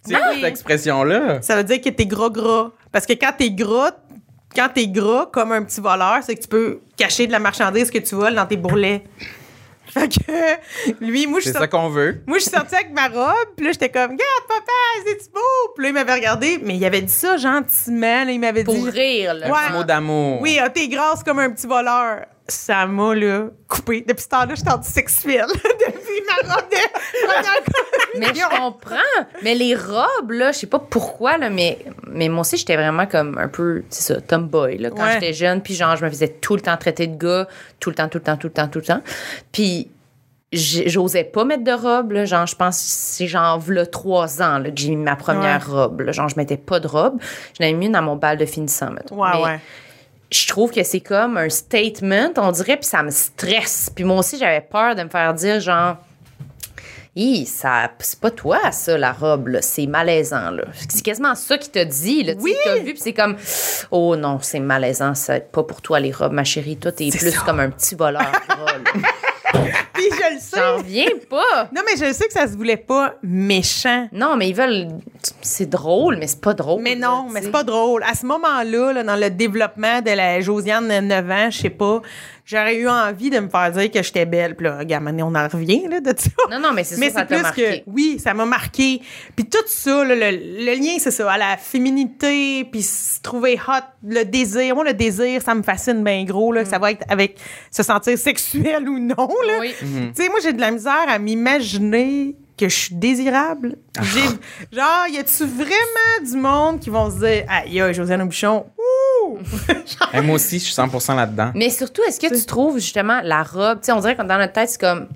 C'est 0.05 0.13
quoi 0.13 0.33
cette 0.33 0.43
expression-là? 0.43 1.41
Ça 1.41 1.57
veut 1.57 1.63
dire 1.63 1.81
que 1.81 1.89
t'es 1.89 2.05
gras 2.05 2.29
gras. 2.29 2.71
Parce 2.91 3.05
que 3.05 3.13
quand 3.13 3.33
t'es 3.37 3.51
gras, 3.51 3.91
quand 4.55 4.69
t'es 4.73 4.87
gras 4.87 5.27
comme 5.31 5.51
un 5.51 5.63
petit 5.63 5.81
voleur, 5.81 6.19
c'est 6.21 6.35
que 6.35 6.41
tu 6.41 6.47
peux 6.47 6.79
cacher 6.95 7.27
de 7.27 7.31
la 7.31 7.39
marchandise 7.39 7.91
que 7.91 7.97
tu 7.97 8.15
voles 8.15 8.35
dans 8.35 8.45
tes 8.45 8.57
bourrelets. 8.57 9.03
Fait 9.93 10.07
que 10.09 11.03
lui, 11.05 11.27
moi 11.27 11.39
je 11.39 11.43
suis 11.45 11.51
C'est 11.53 11.59
ça 11.59 11.59
sorti, 11.65 11.69
qu'on 11.77 11.89
veut. 11.89 12.21
moi 12.27 12.37
je 12.37 12.43
suis 12.43 12.51
sortie 12.51 12.75
avec 12.75 12.91
ma 12.93 13.07
robe, 13.07 13.47
puis 13.55 13.65
là 13.65 13.71
j'étais 13.71 13.89
comme 13.89 14.11
"Regarde 14.11 14.47
papa, 14.47 14.71
c'est 15.05 15.31
beau?" 15.33 15.39
Puis 15.75 15.83
là 15.83 15.89
il 15.89 15.93
m'avait 15.93 16.13
regardé, 16.13 16.59
mais 16.61 16.75
il 16.75 16.85
avait 16.85 17.01
dit 17.01 17.11
ça 17.13 17.37
gentiment, 17.37 18.23
là, 18.25 18.31
il 18.31 18.39
m'avait 18.39 18.63
Pour 18.63 18.75
dit 18.75 18.89
rire, 18.89 19.33
là. 19.33 19.47
Ouais. 19.49 19.59
Un 19.69 19.73
mot 19.73 19.83
d'amour. 19.83 20.41
"Oui, 20.41 20.59
ah, 20.61 20.69
t'es 20.69 20.87
grasse 20.87 21.23
comme 21.23 21.39
un 21.39 21.49
petit 21.49 21.67
voleur." 21.67 22.25
Ça 22.49 22.85
m'a 22.85 23.13
là 23.13 23.47
coupé. 23.67 24.05
Depuis 24.07 24.23
ce 24.23 24.29
temps-là, 24.29 24.55
je 24.55 24.61
suis 24.61 24.69
antisexuelle. 24.69 25.47
Depuis 25.53 26.21
ma 26.27 26.53
robe 26.55 26.65
de 26.69 28.19
Mais 28.19 28.27
je 28.27 28.57
comprends. 28.57 28.95
Mais 29.43 29.53
les 29.53 29.75
robes, 29.75 30.31
là, 30.31 30.51
je 30.53 30.59
sais 30.59 30.67
pas 30.67 30.79
pourquoi, 30.79 31.37
là, 31.37 31.49
mais, 31.49 31.77
mais 32.07 32.29
moi 32.29 32.41
aussi, 32.41 32.57
j'étais 32.57 32.75
vraiment 32.77 33.05
comme 33.05 33.37
un 33.37 33.47
peu, 33.49 33.83
c'est 33.89 34.13
ça, 34.13 34.21
tomboy, 34.21 34.77
là, 34.77 34.89
quand 34.91 35.03
Ouais. 35.03 35.13
j'étais 35.13 35.33
jeune. 35.33 35.61
Puis 35.61 35.73
genre, 35.75 35.95
je 35.97 36.05
me 36.05 36.09
faisais 36.09 36.29
tout 36.29 36.55
le 36.55 36.61
temps 36.61 36.77
traiter 36.77 37.07
de 37.07 37.17
gars, 37.17 37.47
tout 37.79 37.89
le 37.89 37.95
temps, 37.95 38.07
tout 38.07 38.17
le 38.17 38.23
temps, 38.23 38.37
tout 38.37 38.47
le 38.47 38.53
temps, 38.53 38.67
tout 38.67 38.79
le 38.79 38.85
temps. 38.85 39.01
Puis 39.51 39.89
j'osais 40.53 41.25
pas 41.25 41.43
mettre 41.43 41.63
de 41.65 41.71
robe, 41.73 42.13
là. 42.13 42.25
Genre, 42.25 42.45
je 42.47 42.55
pense 42.55 42.77
que 42.79 42.85
c'est 42.87 43.27
genre, 43.27 43.59
v'là 43.59 43.85
trois 43.85 44.41
ans, 44.41 44.59
là, 44.59 44.71
que 44.71 44.77
j'ai 44.77 44.89
mis 44.89 44.95
ma 45.03 45.15
première 45.17 45.69
robe, 45.69 46.01
là. 46.01 46.11
Genre, 46.13 46.29
je 46.29 46.35
mettais 46.37 46.57
pas 46.57 46.79
de 46.79 46.87
robe. 46.87 47.19
Je 47.57 47.61
l'avais 47.63 47.73
mis 47.73 47.89
dans 47.89 48.01
mon 48.01 48.15
bal 48.15 48.37
de 48.37 48.45
finissant, 48.45 48.91
mettons. 48.91 49.21
Ouais, 49.21 49.29
Mais 49.35 49.43
ouais. 49.43 49.59
Je 50.31 50.47
trouve 50.47 50.71
que 50.71 50.83
c'est 50.83 50.99
comme 50.99 51.37
un 51.37 51.49
statement, 51.49 52.31
on 52.37 52.51
dirait, 52.51 52.77
puis 52.77 52.85
ça 52.87 53.03
me 53.03 53.11
stresse. 53.11 53.89
Puis 53.93 54.03
moi 54.03 54.19
aussi, 54.19 54.37
j'avais 54.37 54.61
peur 54.61 54.95
de 54.95 55.03
me 55.03 55.09
faire 55.09 55.33
dire, 55.33 55.59
genre, 55.59 55.97
Hi, 57.19 57.47
ça, 57.47 57.89
c'est 57.97 58.19
pas 58.19 58.29
toi, 58.29 58.71
ça, 58.71 58.95
la 58.95 59.11
robe, 59.11 59.47
là. 59.47 59.63
C'est 59.63 59.87
malaisant, 59.87 60.51
là. 60.51 60.65
C'est 60.87 61.01
quasiment 61.01 61.33
ça 61.33 61.57
qu'il 61.57 61.71
t'a 61.71 61.83
dit, 61.83 62.21
là. 62.23 62.33
Oui! 62.39 62.53
vu, 62.83 62.93
puis 62.93 63.01
c'est 63.01 63.13
comme, 63.13 63.35
oh 63.89 64.15
non, 64.15 64.37
c'est 64.39 64.59
malaisant, 64.59 65.15
c'est 65.15 65.51
pas 65.51 65.63
pour 65.63 65.81
toi, 65.81 65.99
les 65.99 66.11
robes, 66.11 66.33
ma 66.33 66.43
chérie. 66.43 66.77
Toi, 66.77 66.91
t'es 66.91 67.09
plus 67.09 67.31
ça. 67.31 67.41
comme 67.43 67.59
un 67.59 67.71
petit 67.71 67.95
voleur. 67.95 68.21
là. 68.21 69.09
Puis 69.93 70.05
je 70.11 70.33
le 70.33 70.39
sais. 70.39 70.57
J'en 70.57 70.77
reviens 70.77 71.09
pas. 71.29 71.69
Non, 71.75 71.81
mais 71.85 71.97
je 71.97 72.13
sais 72.13 72.27
que 72.27 72.33
ça 72.33 72.47
se 72.47 72.55
voulait 72.55 72.77
pas 72.77 73.15
méchant. 73.23 74.07
Non, 74.11 74.35
mais 74.35 74.49
ils 74.49 74.55
veulent. 74.55 74.87
C'est 75.41 75.69
drôle, 75.69 76.17
mais 76.17 76.27
c'est 76.27 76.41
pas 76.41 76.53
drôle. 76.53 76.81
Mais 76.81 76.95
non, 76.95 77.25
là, 77.25 77.29
mais 77.31 77.41
c'est 77.41 77.51
pas 77.51 77.63
drôle. 77.63 78.03
À 78.03 78.13
ce 78.15 78.25
moment-là, 78.25 78.93
là, 78.93 79.03
dans 79.03 79.15
le 79.15 79.29
développement 79.29 80.01
de 80.01 80.11
la 80.11 80.39
Josiane 80.41 80.87
de 80.87 80.99
9 80.99 81.31
ans, 81.31 81.47
je 81.51 81.57
sais 81.57 81.69
pas, 81.69 82.01
j'aurais 82.49 82.77
eu 82.77 82.87
envie 82.87 83.29
de 83.29 83.39
me 83.39 83.49
faire 83.49 83.69
dire 83.71 83.91
que 83.91 84.01
j'étais 84.01 84.25
belle. 84.25 84.55
Puis 84.55 84.63
là, 84.65 84.77
regarde, 84.79 85.03
maintenant, 85.03 85.29
on 85.31 85.35
en 85.35 85.47
revient 85.47 85.85
là, 85.89 85.99
de 85.99 86.13
ça. 86.17 86.29
Non, 86.49 86.59
non, 86.59 86.71
mais 86.73 86.83
c'est 86.85 86.97
Mais 86.97 87.09
ça, 87.09 87.19
ça 87.19 87.21
c'est 87.21 87.27
t'a 87.27 87.35
plus 87.35 87.43
marqué. 87.43 87.79
que 87.85 87.89
oui, 87.91 88.19
ça 88.23 88.33
m'a 88.33 88.45
marqué. 88.45 89.01
Puis 89.35 89.45
tout 89.45 89.57
ça, 89.67 90.05
là, 90.05 90.15
le, 90.15 90.37
le 90.65 90.73
lien, 90.79 90.95
c'est 90.97 91.11
ça, 91.11 91.29
à 91.31 91.37
la 91.37 91.57
féminité, 91.57 92.63
puis 92.71 92.81
se 92.81 93.21
trouver 93.21 93.59
hot, 93.67 93.83
le 94.07 94.23
désir. 94.23 94.73
Moi, 94.75 94.85
le 94.85 94.93
désir, 94.93 95.41
ça 95.41 95.53
me 95.53 95.61
fascine 95.63 96.03
bien 96.03 96.23
gros, 96.23 96.53
là, 96.53 96.63
que 96.63 96.69
ça 96.69 96.79
va 96.79 96.91
être 96.91 97.03
avec 97.09 97.37
se 97.69 97.83
sentir 97.83 98.17
sexuel 98.17 98.87
ou 98.87 98.97
non. 98.99 99.15
Là. 99.17 99.57
Oui. 99.59 99.73
Tu 99.81 99.85
sais, 100.23 100.29
moi, 100.29 100.39
j'ai 100.41 100.53
de 100.53 100.61
la 100.61 100.71
misère 100.71 101.05
à 101.07 101.19
m'imaginer 101.19 102.35
que 102.57 102.69
je 102.69 102.75
suis 102.75 102.95
désirable. 102.95 103.75
J'ai- 104.01 104.75
genre, 104.77 105.05
y 105.11 105.17
a-tu 105.19 105.43
vraiment 105.45 106.25
du 106.25 106.37
monde 106.37 106.79
qui 106.79 106.89
vont 106.89 107.11
se 107.11 107.17
dire, 107.19 107.43
ah, 107.49 107.65
yo, 107.67 107.93
Josiane 107.93 108.21
Aubuchon, 108.23 108.65
ouh! 108.77 108.83
Moi 110.23 110.35
aussi, 110.35 110.59
je 110.59 110.65
suis 110.65 110.73
100 110.73 111.15
là-dedans. 111.15 111.51
Mais 111.55 111.69
surtout, 111.69 112.01
est-ce 112.07 112.19
que 112.19 112.33
tu 112.33 112.45
trouves 112.45 112.75
justement 112.79 113.21
la 113.23 113.43
robe, 113.43 113.79
tu 113.81 113.85
sais, 113.87 113.91
on 113.91 113.99
dirait 113.99 114.15
que 114.15 114.21
dans 114.23 114.37
notre 114.37 114.53
tête, 114.53 114.69
c'est 114.69 114.79
comme 114.81 115.07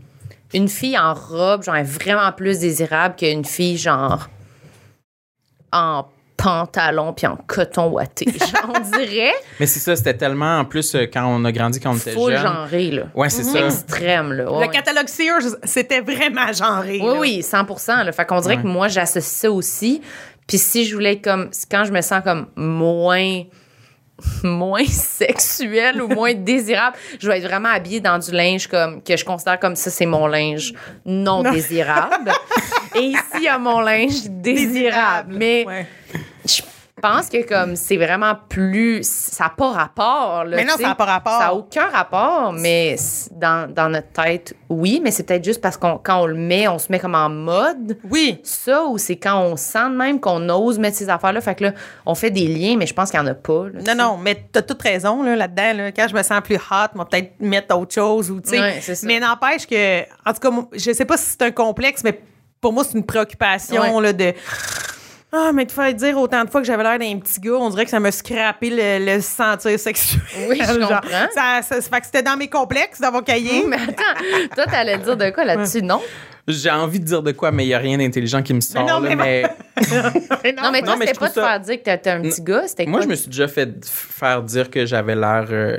une 0.54 0.68
fille 0.68 0.98
en 0.98 1.14
robe, 1.14 1.64
genre, 1.64 1.76
est 1.76 1.84
vraiment 1.84 2.32
plus 2.32 2.60
désirable 2.60 3.16
qu'une 3.16 3.46
fille, 3.46 3.78
genre, 3.78 4.28
en 5.72 6.06
pantalon 6.38 7.14
puis 7.14 7.28
en 7.28 7.38
coton 7.48 7.90
ouaté. 7.92 8.26
On 8.68 8.80
dirait 8.98 9.32
Mais 9.60 9.68
c'est 9.68 9.80
ça, 9.80 9.96
c'était 9.96 10.16
tellement, 10.18 10.58
en 10.60 10.66
plus, 10.66 10.96
euh, 10.96 11.02
quand 11.06 11.24
on 11.28 11.46
a 11.46 11.52
grandi, 11.52 11.80
quand 11.80 11.92
on 11.92 11.96
était 11.98 12.14
jeune. 12.14 12.36
genré, 12.42 12.90
là. 12.90 13.04
Ouais, 13.14 13.30
c'est 13.30 13.44
ça. 13.44 13.68
Extrême, 13.68 14.34
là. 14.34 14.52
Ouais, 14.52 14.66
Le 14.66 14.72
catalogue 14.72 15.08
Sears, 15.08 15.56
c'était 15.64 16.02
vraiment 16.02 16.52
genré. 16.52 17.00
Oui, 17.00 17.06
là. 17.06 17.20
oui, 17.20 17.44
100 17.44 18.04
là. 18.04 18.12
Fait 18.12 18.26
qu'on 18.26 18.42
dirait 18.42 18.56
Ouais. 18.56 18.62
que 18.64 18.68
moi, 18.68 18.88
j'associe 18.88 19.24
ça 19.42 19.52
aussi. 19.52 20.02
Puis 20.48 20.58
si 20.58 20.86
je 20.86 20.96
voulais 20.96 21.14
être 21.14 21.24
comme... 21.24 21.52
Quand 21.70 21.86
je 21.86 21.92
me 21.92 22.02
sens 22.02 22.24
comme 22.24 22.48
moins 22.56 23.44
moins 24.44 24.86
sexuelle 24.86 26.02
ou 26.02 26.08
moins 26.08 26.34
désirable, 26.34 26.96
je 27.20 27.28
vais 27.28 27.38
être 27.40 27.48
vraiment 27.48 27.70
habillée 27.70 28.00
dans 28.00 28.18
du 28.20 28.32
linge 28.32 28.68
comme 28.68 29.02
que 29.02 29.16
je 29.18 29.26
considère 29.26 29.60
comme 29.60 29.76
ça 29.76 29.90
c'est 29.90 30.06
mon 30.06 30.28
linge 30.28 30.74
non, 31.06 31.44
désirable. 31.44 32.32
Et 32.96 33.00
ici 33.06 33.22
il 33.36 33.44
y 33.44 33.48
a 33.48 33.58
mon 33.58 33.80
linge 33.82 34.24
désirable, 34.28 35.36
mais 35.38 35.66
Ouais. 35.66 35.88
je- 36.46 36.62
pense 37.02 37.30
que 37.30 37.46
comme 37.48 37.76
c'est 37.76 37.98
vraiment 37.98 38.34
plus. 38.50 39.00
Ça 39.04 39.46
n'a 39.46 39.50
pas 39.50 39.72
rapport. 39.72 40.44
Là, 40.46 40.58
Mais 40.58 40.64
non, 40.66 40.76
tu 40.76 40.84
ça 40.84 40.90
n'a 40.90 40.96
pas 40.96 41.06
rapport. 41.06 41.40
Ça 41.40 41.46
n'a 41.48 41.54
aucun 41.54 41.88
rapport, 41.90 42.54
mais 42.54 42.96
dans, 43.32 43.72
dans 43.74 43.90
notre 43.90 44.10
tête, 44.12 44.54
oui, 44.70 45.02
mais 45.04 45.12
c'est 45.12 45.24
peut-être 45.24 45.44
juste 45.44 45.62
parce 45.62 45.78
qu'on 45.78 45.98
quand 45.98 46.22
on 46.22 46.26
le 46.26 46.36
met, 46.36 46.68
on 46.68 46.80
se 46.80 46.92
met 46.92 47.00
comme 47.00 47.16
en 47.16 47.30
mode. 47.30 47.98
Oui. 48.10 48.40
Ça, 48.44 48.84
ou 48.86 48.98
c'est 48.98 49.18
quand 49.18 49.40
on 49.42 49.56
sent 49.58 49.90
de 49.90 49.96
même 49.96 50.20
qu'on 50.20 50.48
ose 50.50 50.80
mettre 50.80 50.98
ces 50.98 51.10
affaires-là. 51.10 51.42
Fait 51.42 51.56
que 51.56 51.66
là, 51.66 51.74
on 52.06 52.16
fait 52.16 52.32
des 52.32 52.48
liens, 52.48 52.76
mais 52.78 52.86
je 52.88 52.94
pense 52.94 53.12
qu'il 53.12 53.20
n'y 53.20 53.28
en 53.28 53.32
a 53.32 53.36
pas. 53.36 53.66
là, 53.74 53.80
tu. 53.84 53.90
Non, 53.90 53.96
non, 53.96 54.18
mais 54.18 54.46
t'as 54.52 54.62
toute 54.62 54.82
raison 54.82 55.24
là, 55.24 55.36
là-dedans. 55.36 55.74
Là. 55.76 55.92
Quand 55.92 56.08
je 56.08 56.16
me 56.16 56.24
sens 56.24 56.42
plus 56.42 56.56
hot, 56.58 56.88
moi 56.96 57.08
peut-être 57.10 57.34
mettre 57.40 57.76
autre 57.78 57.94
chose. 57.94 58.32
Ou, 58.32 58.40
tu 58.42 58.50
sais. 58.52 58.60
Ouais, 58.60 58.82
mais 59.04 59.20
n'empêche 59.20 59.66
que, 59.68 60.02
en 60.26 60.34
tout 60.34 60.40
cas, 60.40 60.50
je 60.74 60.92
sais 60.94 61.06
pas 61.06 61.18
si 61.18 61.26
c'est 61.32 61.42
un 61.44 61.52
complexe, 61.52 62.04
mais 62.04 62.22
pour 62.60 62.74
moi, 62.74 62.84
c'est 62.84 62.98
une 62.98 63.06
préoccupation 63.06 63.98
Ouais. 63.98 64.02
là, 64.04 64.14
de. 64.14 64.34
Ah, 65.34 65.52
mais 65.54 65.66
te 65.66 65.72
faire 65.72 65.94
dire 65.94 66.18
autant 66.18 66.44
de 66.44 66.50
fois 66.50 66.60
que 66.62 66.68
j'avais 66.68 66.84
l'air 66.84 67.00
d'un 67.00 67.18
petit 67.20 67.40
gars, 67.40 67.54
on 67.54 67.70
dirait 67.70 67.86
que 67.86 67.92
ça 67.92 68.00
m'a 68.02 68.12
scrappé 68.12 68.70
le, 68.70 69.06
le 69.16 69.22
sentir 69.22 69.80
sexuel. 69.80 70.22
Oui, 70.50 70.60
je 70.62 70.66
Genre, 70.80 70.90
comprends. 71.02 71.28
Ça, 71.34 71.62
ça, 71.62 71.80
ça 71.80 71.82
fait 71.82 72.00
que 72.02 72.06
c'était 72.08 72.24
dans 72.24 72.36
mes 72.36 72.50
complexes 72.50 73.00
d'avoir 73.00 73.24
cahier. 73.24 73.64
Mais 73.66 73.78
attends, 73.78 74.48
toi, 74.56 74.66
t'allais 74.66 74.98
dire 74.98 75.16
de 75.16 75.30
quoi 75.30 75.46
là-dessus? 75.46 75.82
Non? 75.82 76.02
J'ai 76.48 76.72
envie 76.72 77.00
de 77.00 77.06
dire 77.06 77.22
de 77.24 77.32
quoi, 77.32 77.52
mais 77.52 77.64
il 77.64 77.68
n'y 77.68 77.74
a 77.74 77.78
rien 77.78 77.98
d'intelligent 77.98 78.42
qui 78.42 78.54
me 78.54 78.60
sort. 78.62 78.86
non, 78.86 79.00
là, 79.00 79.16
mais- 79.16 79.16
mais 79.16 79.44
Non, 80.54 80.72
mais 80.72 80.82
toi, 80.82 80.94
Non, 80.94 80.98
mais 80.98 81.06
c'était 81.08 81.14
je 81.14 81.20
pas 81.20 81.30
de 81.30 81.34
ça- 81.34 81.48
faire 81.48 81.60
dire 81.62 81.78
que 81.78 81.84
t'étais 81.84 82.10
un 82.10 82.22
petit 82.24 82.42
gars, 82.42 82.64
c'était 82.68 82.86
Moi, 82.86 83.00
quoi? 83.00 83.06
je 83.06 83.10
me 83.12 83.16
suis 83.16 83.28
déjà 83.30 83.48
fait 83.48 83.70
faire 83.86 84.42
dire 84.44 84.70
que 84.70 84.86
j'avais 84.86 85.16
l'air. 85.16 85.46
euh, 85.52 85.78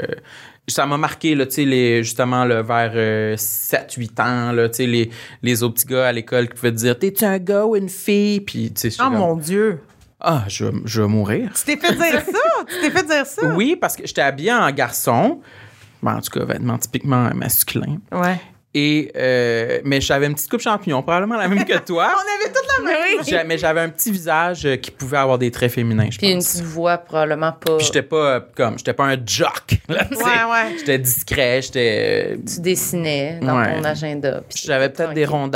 ça 0.68 0.86
m'a 0.86 0.96
marqué, 0.96 1.34
là, 1.34 1.44
tu 1.46 1.52
sais, 1.54 1.64
les- 1.64 2.02
justement, 2.04 2.44
le 2.44 2.62
vers 2.62 2.92
7-8 3.38 4.20
ans, 4.20 4.52
là, 4.52 4.68
tu 4.68 4.76
sais, 4.76 4.86
les, 4.86 5.10
les 5.42 5.62
autres 5.62 5.74
petits 5.74 5.86
gars 5.86 6.06
à 6.08 6.12
l'école 6.12 6.48
qui 6.48 6.54
pouvaient 6.54 6.70
te 6.72 6.76
dire 6.76 6.98
T'es-tu 6.98 7.24
un 7.24 7.38
gars 7.38 7.64
ou 7.66 7.76
une 7.76 7.88
fille? 7.88 8.40
Puis, 8.40 8.72
tu 8.72 8.80
sais, 8.80 8.90
j'étais 8.90 9.02
Oh 9.04 9.10
comme, 9.10 9.18
mon 9.18 9.36
Dieu. 9.36 9.80
Ah, 10.20 10.44
je, 10.48 10.66
vais- 10.66 10.72
je 10.84 11.02
vais 11.02 11.08
mourir. 11.08 11.50
Tu 11.54 11.64
t'es 11.64 11.76
fait 11.76 11.94
dire 11.96 12.22
ça? 12.22 12.64
Tu 12.68 12.80
t'es 12.80 12.90
fait 12.90 13.04
dire 13.06 13.26
ça? 13.26 13.44
Oui, 13.56 13.76
parce 13.80 13.96
que 13.96 14.06
j'étais 14.06 14.22
habillé 14.22 14.52
en 14.52 14.70
garçon. 14.70 15.40
Ben, 16.02 16.16
en 16.16 16.20
tout 16.20 16.30
cas, 16.38 16.44
vêtements 16.44 16.78
typiquement 16.78 17.28
masculins. 17.34 17.98
Ouais. 18.12 18.40
Et, 18.74 19.12
euh, 19.16 19.80
mais 19.84 20.00
j'avais 20.00 20.26
une 20.26 20.34
petite 20.34 20.48
coupe 20.50 20.62
champignon, 20.62 21.02
probablement 21.02 21.36
la 21.36 21.46
même 21.46 21.62
que 21.64 21.76
toi. 21.84 22.08
On 22.14 22.42
avait 22.42 22.52
toute 22.52 22.66
la 22.78 22.84
même. 22.90 23.24
J'ai- 23.24 23.44
mais 23.44 23.58
j'avais 23.58 23.80
un 23.80 23.90
petit 23.90 24.10
visage 24.10 24.64
euh, 24.64 24.76
qui 24.76 24.90
pouvait 24.90 25.18
avoir 25.18 25.36
des 25.36 25.50
traits 25.50 25.72
féminins, 25.72 26.08
je 26.10 26.16
Puis 26.16 26.30
une 26.30 26.38
petite 26.38 26.62
voix, 26.62 26.96
probablement 26.96 27.52
pas. 27.52 27.76
Puis 27.76 27.86
j'étais 27.86 28.00
pas 28.02 28.16
euh, 28.36 28.40
comme, 28.56 28.78
j'étais 28.78 28.94
pas 28.94 29.04
un 29.04 29.16
jock. 29.26 29.78
là. 29.90 30.06
Ouais, 30.10 30.16
ouais. 30.16 30.78
J'étais 30.78 30.98
discret, 30.98 31.60
j'étais. 31.62 32.38
Tu 32.46 32.60
dessinais 32.60 33.40
dans 33.42 33.58
Ouais. 33.60 33.74
ton 33.76 33.84
agenda. 33.84 34.40
puis 34.48 34.58
J'avais 34.64 34.88
peut-être 34.88 35.12
des 35.12 35.24
tranquille. 35.24 35.50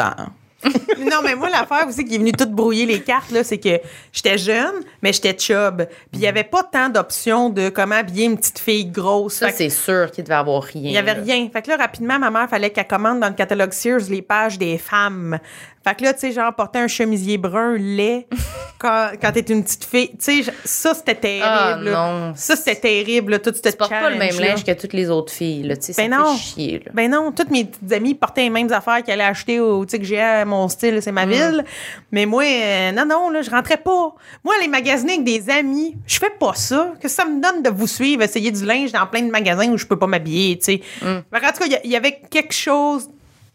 Non, 0.98 1.20
mais 1.22 1.34
moi, 1.34 1.50
l'affaire 1.50 1.86
aussi 1.86 2.04
qui 2.04 2.14
est 2.14 2.18
venue 2.18 2.32
tout 2.32 2.46
brouiller 2.46 2.86
les 2.86 3.00
cartes, 3.00 3.30
là, 3.30 3.44
c'est 3.44 3.58
que 3.58 3.80
j'étais 4.12 4.38
jeune, 4.38 4.74
mais 5.02 5.12
j'étais 5.12 5.36
chub. 5.38 5.82
Puis 5.84 6.14
il 6.14 6.20
n'y 6.20 6.26
avait 6.26 6.44
pas 6.44 6.62
tant 6.62 6.88
d'options 6.88 7.50
de 7.50 7.68
comment 7.68 7.96
habiller 7.96 8.24
une 8.24 8.36
petite 8.36 8.58
fille 8.58 8.86
grosse. 8.86 9.34
Ça, 9.34 9.50
c'est 9.50 9.68
sûr 9.68 10.10
qu'il 10.10 10.24
devait 10.24 10.34
avoir 10.34 10.62
rien. 10.62 10.82
Il 10.82 10.90
n'y 10.90 10.98
avait 10.98 11.14
là. 11.14 11.22
rien. 11.22 11.48
Fait 11.52 11.62
que 11.62 11.68
là, 11.68 11.76
rapidement, 11.76 12.18
ma 12.18 12.30
mère, 12.30 12.48
fallait 12.48 12.70
qu'elle 12.70 12.86
commande 12.86 13.20
dans 13.20 13.28
le 13.28 13.34
catalogue 13.34 13.72
Sears 13.72 14.08
les 14.08 14.22
pages 14.22 14.58
des 14.58 14.78
femmes. 14.78 15.38
Fait 15.86 15.94
que 15.94 16.02
là, 16.04 16.14
tu 16.14 16.20
sais, 16.20 16.32
genre, 16.32 16.52
porter 16.54 16.80
un 16.80 16.88
chemisier 16.88 17.38
brun 17.38 17.76
laid 17.76 18.26
quand, 18.78 19.10
quand 19.20 19.30
t'es 19.32 19.40
une 19.40 19.62
petite 19.62 19.84
fille. 19.84 20.10
Tu 20.18 20.42
sais, 20.42 20.52
ça, 20.64 20.94
c'était 20.94 21.14
terrible. 21.14 21.44
Ah, 21.46 21.78
non. 21.80 22.32
Ça, 22.34 22.56
c'était 22.56 22.74
terrible, 22.74 23.32
là, 23.32 23.38
tout 23.38 23.52
ce 23.54 23.60
Tu 23.60 23.76
portes 23.76 23.90
pas 23.90 24.10
le 24.10 24.16
même 24.16 24.34
linge 24.40 24.64
que 24.64 24.72
toutes 24.72 24.92
les 24.94 25.08
autres 25.10 25.32
filles, 25.32 25.62
là. 25.62 25.76
Tu 25.76 25.82
sais, 25.86 25.92
ça 25.92 26.02
Ben 26.02 26.10
non. 26.10 26.34
fait 26.34 26.42
chier, 26.42 26.82
là. 26.84 26.90
Ben 26.92 27.10
non, 27.10 27.30
toutes 27.30 27.50
mes 27.50 27.64
petites 27.64 27.92
amies 27.92 28.14
portaient 28.14 28.42
les 28.42 28.50
mêmes 28.50 28.72
affaires 28.72 29.02
qu'elles 29.04 29.20
allaient 29.20 29.30
acheter 29.30 29.60
au 29.60 29.84
Tic 29.84 30.02
GA, 30.02 30.44
mon 30.44 30.68
style, 30.68 31.00
c'est 31.02 31.12
ma 31.12 31.24
Mm. 31.26 31.30
ville. 31.30 31.64
Mais 32.10 32.26
moi, 32.26 32.42
euh, 32.44 32.92
non, 32.92 33.06
non, 33.06 33.30
là, 33.30 33.42
je 33.42 33.50
rentrais 33.50 33.76
pas. 33.76 34.14
Moi, 34.44 34.54
les 34.60 34.68
magasiner 34.68 35.12
avec 35.14 35.24
des 35.24 35.48
amis, 35.50 35.96
je 36.06 36.18
fais 36.18 36.30
pas 36.38 36.54
ça. 36.54 36.92
Que 37.00 37.08
ça 37.08 37.24
me 37.24 37.40
donne 37.40 37.62
de 37.62 37.70
vous 37.70 37.86
suivre, 37.86 38.22
essayer 38.22 38.50
du 38.50 38.64
linge 38.64 38.90
dans 38.92 39.06
plein 39.06 39.22
de 39.22 39.30
magasins 39.30 39.68
où 39.70 39.78
je 39.78 39.86
peux 39.86 39.98
pas 39.98 40.06
m'habiller, 40.08 40.58
tu 40.58 40.64
sais. 40.64 40.80
Mm. 41.02 41.18
Qu'en 41.32 41.52
tout 41.52 41.58
cas, 41.60 41.66
il 41.66 41.72
y 41.72 41.76
a- 41.76 41.80
il 41.84 41.90
y, 41.92 41.96
avait 41.96 42.20
quelque 42.30 42.52
chose 42.54 43.08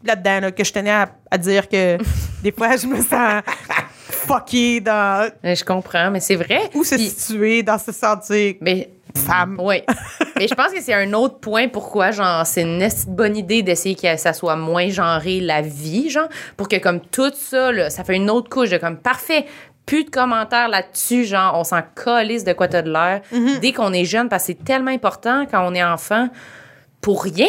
là-dedans 0.04 0.40
là, 0.42 0.52
que 0.52 0.64
je 0.64 0.72
tenais 0.74 0.92
à, 0.92 1.10
à 1.30 1.38
dire 1.38 1.68
que 1.70 1.98
des 2.44 2.52
fois, 2.52 2.76
je 2.78 2.88
me 2.88 2.98
sens 3.02 3.44
fuckée 4.00 4.80
dans 4.82 5.30
je 5.44 5.64
comprends, 5.64 6.12
mais 6.12 6.20
c'est 6.20 6.36
vrai. 6.36 6.62
où 6.74 6.84
se 6.84 6.96
Puis- 6.96 7.10
situer, 7.10 7.64
dans 7.64 7.78
se 7.78 7.92
sentir 7.92 8.56
Mais 8.62 8.90
femme. 9.16 9.58
oui. 9.60 9.82
mais 10.38 10.48
je 10.48 10.54
pense 10.56 10.72
que 10.72 10.82
c'est 10.82 10.94
un 10.94 11.12
autre 11.14 11.40
point 11.40 11.68
pourquoi, 11.68 12.12
genre, 12.12 12.46
c'est 12.46 12.62
une 12.62 12.88
bonne 13.08 13.36
idée 13.36 13.62
d'essayer 13.64 13.96
que 13.96 14.16
ça 14.18 14.34
soit 14.34 14.56
moins 14.56 14.90
genré 14.90 15.40
la 15.40 15.62
vie, 15.62 16.10
genre, 16.10 16.30
pour 16.58 16.68
que 16.68 16.78
comme 16.78 17.00
tout 17.02 17.32
ça, 17.36 17.72
là, 17.72 17.90
ça 17.90 18.04
fait 18.04 18.16
une 18.16 18.30
autre 18.30 18.50
couche 18.50 18.70
de 18.70 18.78
comme 18.78 18.98
parfait. 18.98 19.46
Plus 19.86 20.04
de 20.06 20.10
commentaires 20.12 20.70
là-dessus, 20.70 21.26
genre, 21.26 21.58
on 21.58 21.64
s'en 21.64 21.82
calisse 21.82 22.44
de 22.44 22.54
quoi 22.54 22.68
t'as 22.68 22.84
de 22.84 22.92
l'air. 22.92 23.22
Dès 23.62 23.74
qu'on 23.74 23.92
est 23.92 24.06
jeune, 24.06 24.30
parce 24.30 24.44
que 24.44 24.48
c'est 24.54 24.64
tellement 24.64 24.92
important 24.92 25.46
quand 25.50 25.68
on 25.68 25.74
est 25.74 25.84
enfant, 25.84 26.30
pour 27.02 27.24
rien. 27.24 27.48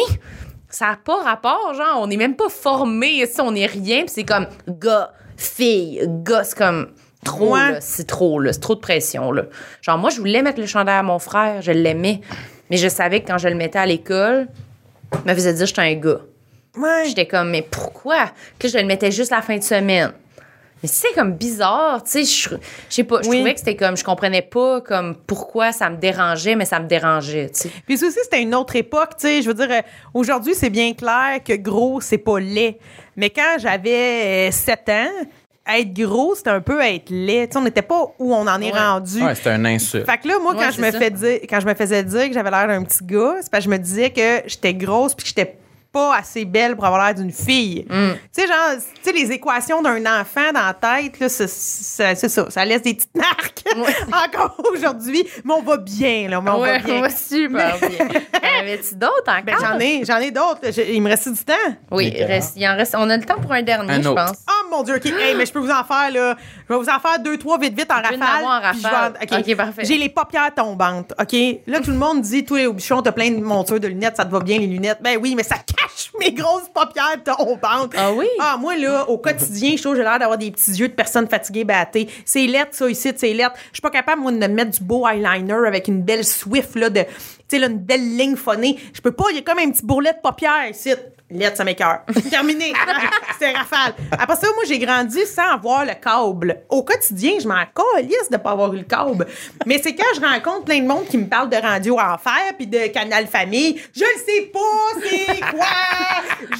Ça 0.73 0.87
n'a 0.87 0.95
pas 0.97 1.21
rapport, 1.21 1.75
genre, 1.75 1.99
on 2.01 2.07
n'est 2.07 2.17
même 2.17 2.35
pas 2.35 2.49
formé, 2.49 3.27
si 3.27 3.39
on 3.41 3.51
n'est 3.51 3.67
rien, 3.67 3.99
puis 3.99 4.09
c'est 4.09 4.23
comme 4.23 4.47
gars, 4.67 5.11
fille, 5.37 6.01
gars, 6.23 6.43
c'est 6.43 6.57
comme 6.57 6.87
trop, 7.23 7.53
Ouais. 7.53 7.77
c'est 7.79 8.07
trop, 8.07 8.39
là, 8.39 8.51
c'est 8.53 8.59
trop 8.59 8.73
de 8.73 8.79
pression, 8.79 9.31
là. 9.31 9.43
Genre, 9.83 9.99
moi, 9.99 10.09
je 10.09 10.17
voulais 10.17 10.41
mettre 10.41 10.59
le 10.59 10.65
chandail 10.65 10.97
à 10.97 11.03
mon 11.03 11.19
frère, 11.19 11.61
je 11.61 11.71
l'aimais, 11.71 12.21
mais 12.71 12.77
je 12.77 12.87
savais 12.87 13.21
que 13.21 13.27
quand 13.27 13.37
je 13.37 13.49
le 13.49 13.55
mettais 13.55 13.77
à 13.77 13.85
l'école, 13.85 14.47
il 15.13 15.29
me 15.29 15.35
faisait 15.35 15.53
dire 15.53 15.61
que 15.61 15.67
j'étais 15.67 15.81
un 15.81 15.93
gars. 15.93 16.21
Ouais. 16.75 17.03
J'étais 17.05 17.27
comme, 17.27 17.51
mais 17.51 17.61
pourquoi? 17.61 18.31
Que 18.57 18.67
je 18.67 18.79
le 18.79 18.85
mettais 18.85 19.11
juste 19.11 19.29
la 19.29 19.43
fin 19.43 19.57
de 19.57 19.63
semaine. 19.63 20.11
Mais 20.83 20.89
c'est 20.89 21.13
comme 21.15 21.31
bizarre, 21.33 22.03
tu 22.03 22.11
sais, 22.11 22.25
je 22.25 22.49
je 22.89 22.93
sais 22.93 23.03
pas, 23.05 23.21
je 23.23 23.29
Oui. 23.29 23.37
trouvais 23.37 23.53
que 23.53 23.59
c'était 23.59 23.75
comme, 23.77 23.95
je 23.97 24.03
comprenais 24.03 24.41
pas 24.41 24.81
comme 24.81 25.15
pourquoi 25.25 25.71
ça 25.71 25.89
me 25.89 25.95
dérangeait, 25.95 26.55
mais 26.55 26.65
ça 26.65 26.79
me 26.81 26.87
dérangeait, 26.87 27.49
tu 27.49 27.61
sais. 27.61 27.69
Puis 27.87 27.95
aussi, 27.95 28.17
c'était 28.21 28.41
une 28.41 28.53
autre 28.53 28.75
époque, 28.75 29.11
tu 29.17 29.27
sais. 29.27 29.41
Je 29.41 29.47
veux 29.47 29.53
dire, 29.53 29.71
euh, 29.71 29.81
aujourd'hui, 30.13 30.53
c'est 30.53 30.69
bien 30.69 30.93
clair 30.93 31.39
que 31.43 31.53
gros, 31.53 32.01
c'est 32.01 32.17
pas 32.17 32.37
laid. 32.39 32.77
Mais 33.15 33.29
quand 33.29 33.55
j'avais 33.59 34.49
euh, 34.49 34.51
7 34.51 34.89
ans, 34.89 35.09
être 35.65 35.93
gros, 35.93 36.35
c'était 36.35 36.49
un 36.49 36.59
peu 36.59 36.81
être 36.81 37.09
laid. 37.09 37.47
Tu 37.47 37.53
sais, 37.53 37.57
on 37.59 37.61
n'était 37.61 37.81
pas 37.81 38.03
où 38.19 38.33
on 38.35 38.45
en 38.45 38.59
est 38.59 38.73
Ouais. 38.73 38.77
rendu. 38.77 39.23
Ouais, 39.23 39.33
c'était 39.35 39.51
un 39.51 39.63
insulte. 39.63 40.05
Fait 40.05 40.17
que 40.17 40.27
là, 40.27 40.37
moi, 40.41 40.53
Ouais, 40.53 40.65
quand, 40.65 40.71
je 40.71 40.81
me 40.81 40.91
fais 40.91 41.09
dire, 41.09 41.39
quand 41.49 41.61
je 41.61 41.65
me 41.65 41.73
faisais 41.73 42.03
dire 42.03 42.27
que 42.27 42.33
j'avais 42.33 42.51
l'air 42.51 42.67
d'un 42.67 42.83
petit 42.83 43.05
gars, 43.05 43.35
c'est 43.41 43.49
parce 43.49 43.63
que 43.63 43.69
je 43.71 43.73
me 43.73 43.79
disais 43.79 44.09
que 44.09 44.41
j'étais 44.47 44.73
grosse 44.73 45.13
puis 45.15 45.23
que 45.23 45.29
j'étais 45.29 45.55
pas 45.93 46.15
assez 46.17 46.43
belle 46.43 46.75
pour 46.75 46.85
avoir 46.85 47.05
l'air 47.05 47.13
d'une 47.15 47.31
fille. 47.31 47.85
Mm. 47.89 48.11
Tu 48.35 48.41
sais, 48.41 48.47
genre, 48.47 48.57
tu 48.95 49.01
sais, 49.03 49.11
les 49.13 49.31
équations 49.31 49.81
d'un 49.81 50.01
enfant 50.19 50.51
dans 50.53 50.65
la 50.65 50.73
tête, 50.73 51.19
là, 51.19 51.29
c'est 51.29 51.47
c'est- 51.47 52.15
c'est 52.15 52.29
ça. 52.29 52.49
Ça 52.49 52.65
laisse 52.65 52.81
des 52.81 52.95
petites 52.95 53.15
marques 53.15 53.63
encore 54.29 54.59
aujourd'hui. 54.73 55.23
Mais 55.45 55.53
on 55.53 55.61
va 55.61 55.77
bien, 55.77 56.27
là. 56.29 56.41
Mais 56.41 56.49
on 56.51 56.59
va 56.59 56.79
bien. 56.79 57.09
super 57.09 57.77
bien. 57.79 58.07
En 58.09 58.59
avais-tu 58.61 58.95
d'autres 58.95 59.29
encore? 59.29 59.43
Ben, 59.45 59.55
j'en 59.61 59.79
ai, 59.79 60.03
j'en 60.05 60.17
ai 60.17 60.31
d'autres. 60.31 60.61
Il 60.89 61.01
me 61.01 61.09
reste 61.09 61.29
du 61.31 61.43
temps. 61.45 61.53
Oui, 61.91 62.11
Des 62.11 62.25
reste, 62.25 62.53
il 62.55 62.67
en 62.67 62.75
reste. 62.75 62.95
On 62.97 63.09
a 63.09 63.15
le 63.17 63.23
temps 63.23 63.39
pour 63.39 63.51
un 63.51 63.61
dernier, 63.61 63.93
Un 63.93 64.01
je 64.01 64.09
pense. 64.09 64.37
Oh 64.49 64.62
mon 64.73 64.83
Dieu, 64.83 64.95
OK. 64.95 65.05
Hey, 65.05 65.35
mais 65.35 65.45
je 65.45 65.51
peux 65.51 65.59
vous 65.59 65.71
en 65.71 65.83
faire, 65.83 66.11
là. 66.11 66.35
Je 66.67 66.73
vais 66.73 66.79
vous 66.79 66.89
en 66.89 66.99
faire 66.99 67.19
deux, 67.19 67.37
trois 67.37 67.57
vite, 67.57 67.77
vite 67.77 67.91
en 67.91 67.99
en 67.99 68.01
rafale. 68.01 68.21
en 68.21 68.73
je 68.73 68.81
vais 68.81 68.87
rafale. 68.87 69.13
OK, 69.21 69.55
parfait. 69.55 69.85
J'ai 69.85 69.97
les 69.97 70.09
paupières 70.09 70.53
tombantes, 70.53 71.13
OK? 71.19 71.35
Là, 71.67 71.79
tout 71.79 71.91
le 71.91 71.97
monde 71.97 72.21
dit, 72.21 72.43
toi, 72.43 72.65
au 72.67 72.73
bichon, 72.73 73.01
t'as 73.01 73.11
plein 73.11 73.31
de 73.31 73.41
montures 73.41 73.79
de 73.79 73.87
lunettes, 73.87 74.17
ça 74.17 74.25
te 74.25 74.31
va 74.31 74.39
bien, 74.39 74.57
les 74.57 74.67
lunettes. 74.67 74.99
Ben 75.01 75.17
oui, 75.21 75.35
mais 75.35 75.43
ça 75.43 75.55
cache 75.55 76.11
mes 76.19 76.31
grosses 76.31 76.69
paupières 76.73 77.21
tombantes. 77.23 77.93
Ah 77.97 78.11
oui? 78.11 78.27
Ah, 78.39 78.57
moi, 78.59 78.75
là, 78.75 79.09
au 79.09 79.17
quotidien, 79.17 79.73
je 79.75 79.81
trouve 79.81 79.93
que 79.93 79.99
j'ai 79.99 80.03
l'air 80.03 80.19
d'avoir 80.19 80.37
des 80.37 80.51
petits 80.51 80.71
yeux 80.71 80.87
de 80.87 80.93
personnes 80.93 81.27
fatiguées, 81.27 81.63
battées. 81.63 82.09
C'est 82.25 82.45
lettre, 82.47 82.71
ça, 82.71 82.89
ici, 82.89 83.11
c'est 83.15 83.33
lettre. 83.33 83.53
Je 83.71 83.75
suis 83.75 83.81
pas 83.81 83.89
capable, 83.89 84.21
moi, 84.21 84.31
de 84.31 84.47
mettre 84.47 84.71
du 84.71 84.83
beau 84.83 85.07
eyeliner 85.07 85.53
avec 85.67 85.87
une 85.87 86.01
belle 86.01 86.25
Swift, 86.25 86.75
là, 86.75 86.89
de, 86.89 87.01
tu 87.01 87.07
sais, 87.47 87.59
là, 87.59 87.67
une 87.67 87.79
belle 87.79 88.17
ligne 88.17 88.35
phonée. 88.35 88.79
Je 88.93 89.01
peux 89.01 89.11
pas, 89.11 89.25
il 89.31 89.37
y 89.37 89.39
a 89.39 89.41
comme 89.41 89.59
un 89.59 89.71
petit 89.71 89.85
bourrelet 89.85 90.13
de 90.13 90.21
paupières 90.21 90.69
ici. 90.69 90.93
Lettre, 91.33 91.57
ça 91.57 91.63
m'écoeure. 91.63 91.99
Terminé. 92.29 92.73
C'est 93.39 93.51
rafale. 93.51 93.93
Après 94.11 94.35
ça, 94.35 94.47
moi, 94.55 94.63
j'ai 94.65 94.79
grandi 94.79 95.25
sans 95.25 95.53
avoir 95.53 95.85
le 95.85 95.93
câble. 95.93 96.61
Au 96.69 96.83
quotidien, 96.83 97.33
je 97.41 97.47
m'en 97.47 97.63
calisse 97.65 98.29
de 98.31 98.37
pas 98.37 98.51
avoir 98.51 98.73
eu 98.73 98.77
le 98.77 98.83
câble. 98.83 99.25
Mais 99.65 99.79
c'est 99.83 99.95
quand 99.95 100.05
je 100.15 100.21
rencontre 100.21 100.65
plein 100.65 100.79
de 100.79 100.87
monde 100.87 101.05
qui 101.07 101.17
me 101.17 101.27
parle 101.27 101.49
de 101.49 101.57
Radio 101.57 101.99
Enfer 101.99 102.53
puis 102.57 102.67
de 102.67 102.87
Canal 102.87 103.27
Famille, 103.27 103.81
je 103.95 104.01
le 104.01 104.19
sais 104.25 104.51
pas, 104.53 104.59
c'est 105.01 105.39
quoi? 105.39 105.65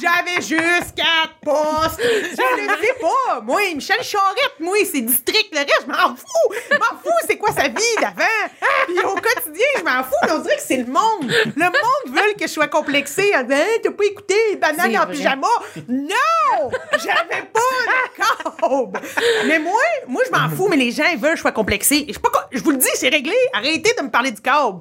J'avais 0.00 0.40
juste 0.40 0.94
quatre 0.96 1.38
postes. 1.42 2.00
Je 2.02 2.62
le 2.62 2.82
sais 2.82 2.94
pas. 3.00 3.40
Moi, 3.42 3.60
Michel 3.74 4.02
Charette, 4.02 4.54
moi, 4.60 4.76
c'est 4.90 5.00
district. 5.00 5.48
Le 5.52 5.58
reste, 5.58 5.82
je 5.86 5.90
m'en 5.92 6.14
fous. 6.16 6.54
Je 6.70 6.76
m'en 6.76 6.98
fous, 7.02 7.26
c'est 7.28 7.36
quoi 7.36 7.52
sa 7.52 7.68
vie 7.68 7.96
d'avant? 8.00 9.12
Au 9.12 9.14
quotidien, 9.14 9.66
je 9.78 9.84
m'en 9.84 10.02
fous. 10.02 10.34
On 10.34 10.38
dirait 10.40 10.56
que 10.56 10.62
c'est 10.62 10.78
le 10.78 10.86
monde. 10.86 11.30
Le 11.56 11.64
monde 11.64 12.16
veut 12.16 12.34
que 12.38 12.46
je 12.46 12.52
sois 12.52 12.68
complexée 12.68 13.32
Hein, 13.34 13.46
t'as 13.82 13.90
pas 13.90 14.04
écouté 14.04 14.34
Banane 14.76 14.96
en 14.98 15.04
vrai. 15.06 15.12
pyjama? 15.14 15.46
Non! 15.88 16.70
J'avais 16.92 17.42
pas 17.52 17.60
de 17.60 18.60
câble. 18.60 19.00
Mais 19.46 19.58
moi, 19.58 19.80
moi, 20.08 20.22
je 20.26 20.30
m'en 20.36 20.48
fous, 20.48 20.68
mais 20.68 20.76
les 20.76 20.90
gens, 20.92 21.04
ils 21.12 21.18
veulent 21.18 21.30
que 21.32 21.36
je 21.36 21.40
sois 21.42 21.52
complexée. 21.52 22.04
Je, 22.08 22.12
suis 22.12 22.20
pas 22.20 22.30
co- 22.30 22.38
je 22.52 22.62
vous 22.62 22.70
le 22.70 22.76
dis, 22.78 22.88
c'est 22.94 23.08
réglé. 23.08 23.34
Arrêtez 23.52 23.94
de 23.98 24.02
me 24.02 24.10
parler 24.10 24.30
du 24.30 24.40
câble. 24.40 24.80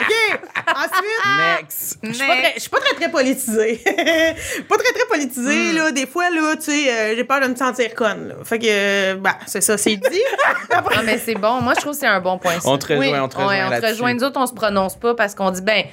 OK? 0.00 0.38
Ensuite, 0.68 1.58
Next. 1.60 1.98
je 2.02 2.12
suis 2.12 2.26
pas 2.26 2.36
très- 2.36 2.52
je 2.54 2.60
suis 2.60 2.70
pas 2.70 2.78
très, 2.80 2.94
très 2.94 3.10
politisée. 3.10 3.76
pas 4.68 4.76
très, 4.76 4.92
très 4.92 5.06
politisée, 5.08 5.72
Hmm. 5.72 5.76
là. 5.76 5.90
Des 5.90 6.06
fois, 6.06 6.30
là, 6.30 6.54
tu 6.56 6.62
sais, 6.70 6.92
euh, 6.92 7.16
j'ai 7.16 7.24
peur 7.24 7.40
de 7.40 7.48
me 7.48 7.56
sentir 7.56 7.92
conne, 7.94 8.28
là. 8.28 8.34
Fait 8.44 8.58
que, 8.60 8.66
euh, 8.68 9.14
bah, 9.16 9.36
c'est 9.46 9.60
ça, 9.60 9.76
c'est 9.76 9.96
dit. 9.96 10.22
Après- 10.70 10.94
Non, 10.96 11.02
mais 11.04 11.18
c'est 11.18 11.34
bon. 11.34 11.60
Moi, 11.60 11.74
je 11.74 11.80
trouve 11.80 11.92
que 11.94 11.98
c'est 11.98 12.06
un 12.06 12.20
bon 12.20 12.38
point. 12.38 12.60
ça. 12.60 12.68
On 12.68 12.78
te 12.78 12.86
rejoint, 12.86 12.98
Oui. 13.12 13.18
on 13.18 13.28
te 13.28 13.36
rejoint 13.36 13.48
Ouais, 13.68 13.76
on 13.76 13.80
te 13.80 13.86
rejoint. 13.86 14.14
Nous 14.14 14.22
autres, 14.24 14.40
on 14.40 14.46
se 14.46 14.54
prononce 14.54 14.94
pas 14.96 15.14
parce 15.14 15.34
qu'on 15.34 15.50
dit, 15.50 15.62
ben, 15.62 15.84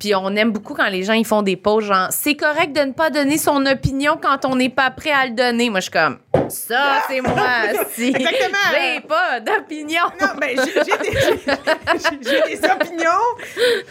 puis 0.00 0.14
on 0.16 0.34
aime 0.34 0.50
beaucoup 0.50 0.74
quand 0.74 0.88
les 0.88 1.04
gens 1.04 1.12
ils 1.12 1.24
font 1.26 1.42
des 1.42 1.56
pauses, 1.56 1.84
genre, 1.84 2.08
c'est 2.10 2.34
correct 2.34 2.72
de 2.72 2.80
ne 2.80 2.92
pas 2.92 3.10
donner 3.10 3.38
son 3.38 3.64
opinion 3.66 4.18
quand 4.20 4.44
on 4.44 4.56
n'est 4.56 4.68
pas 4.70 4.90
prêt 4.90 5.12
à 5.12 5.26
le 5.26 5.32
donner. 5.32 5.70
Moi, 5.70 5.78
je 5.80 5.84
suis 5.84 5.90
comme, 5.92 6.18
ça, 6.48 7.02
c'est 7.08 7.20
moi. 7.20 7.34
si. 7.94 8.08
Exactement. 8.08 8.58
J'ai 8.72 9.00
pas 9.02 9.38
d'opinion. 9.40 10.02
Non, 10.20 10.28
ben, 10.40 10.50
j'ai 10.56 10.80
des, 10.80 11.18
j'ai- 12.22 12.56
des 12.56 12.68
opinions, 12.68 13.10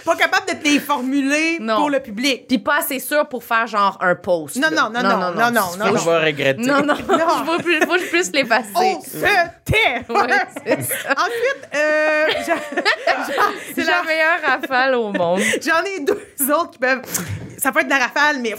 pas 0.04 0.16
capable 0.16 0.48
de 0.48 0.54
te 0.56 0.64
les 0.66 0.80
formuler 0.80 1.58
Non. 1.62 1.78
pour 1.78 1.90
le 1.90 2.00
public. 2.02 2.48
Puis 2.48 2.58
pas 2.58 2.80
assez 2.80 3.00
sûr 3.00 3.28
pour 3.30 3.44
faire 3.44 3.68
genre 3.68 3.98
un 4.02 4.16
post. 4.16 4.56
Non, 4.58 4.70
là. 4.72 4.90
non, 4.90 4.90
non, 4.90 5.04
non, 5.04 5.32
non, 5.32 5.52
non, 5.52 5.86
Faut 5.88 5.94
que 5.94 6.00
je 6.00 6.06
vais 6.06 6.26
regretter. 6.26 6.62
Non, 6.62 6.82
non, 6.82 6.96
Non. 6.96 7.46
je 7.46 7.52
veux 7.52 7.58
plus, 7.64 7.80
faut 7.86 7.94
que 7.94 8.00
je 8.00 8.10
puisse 8.10 8.32
les 8.34 8.44
passer. 8.46 8.70
On 8.76 9.00
se 9.02 9.18
tait! 9.66 10.04
Ouais. 10.10 10.16
Ensuite, 10.66 11.70
euh, 11.76 12.26
C'est 13.76 13.84
la 13.86 14.04
meilleure 14.04 14.42
rafale 14.46 14.96
au 14.96 15.12
monde. 15.12 15.42
j'en 15.62 15.84
ai 15.84 15.99
deux 16.00 16.22
autres 16.54 16.72
qui 16.72 16.80
peuvent. 16.80 17.02
Ça 17.58 17.72
peut 17.72 17.80
être 17.80 17.88
de 17.88 17.92
la 17.92 18.00
rafale, 18.00 18.40
mais 18.42 18.56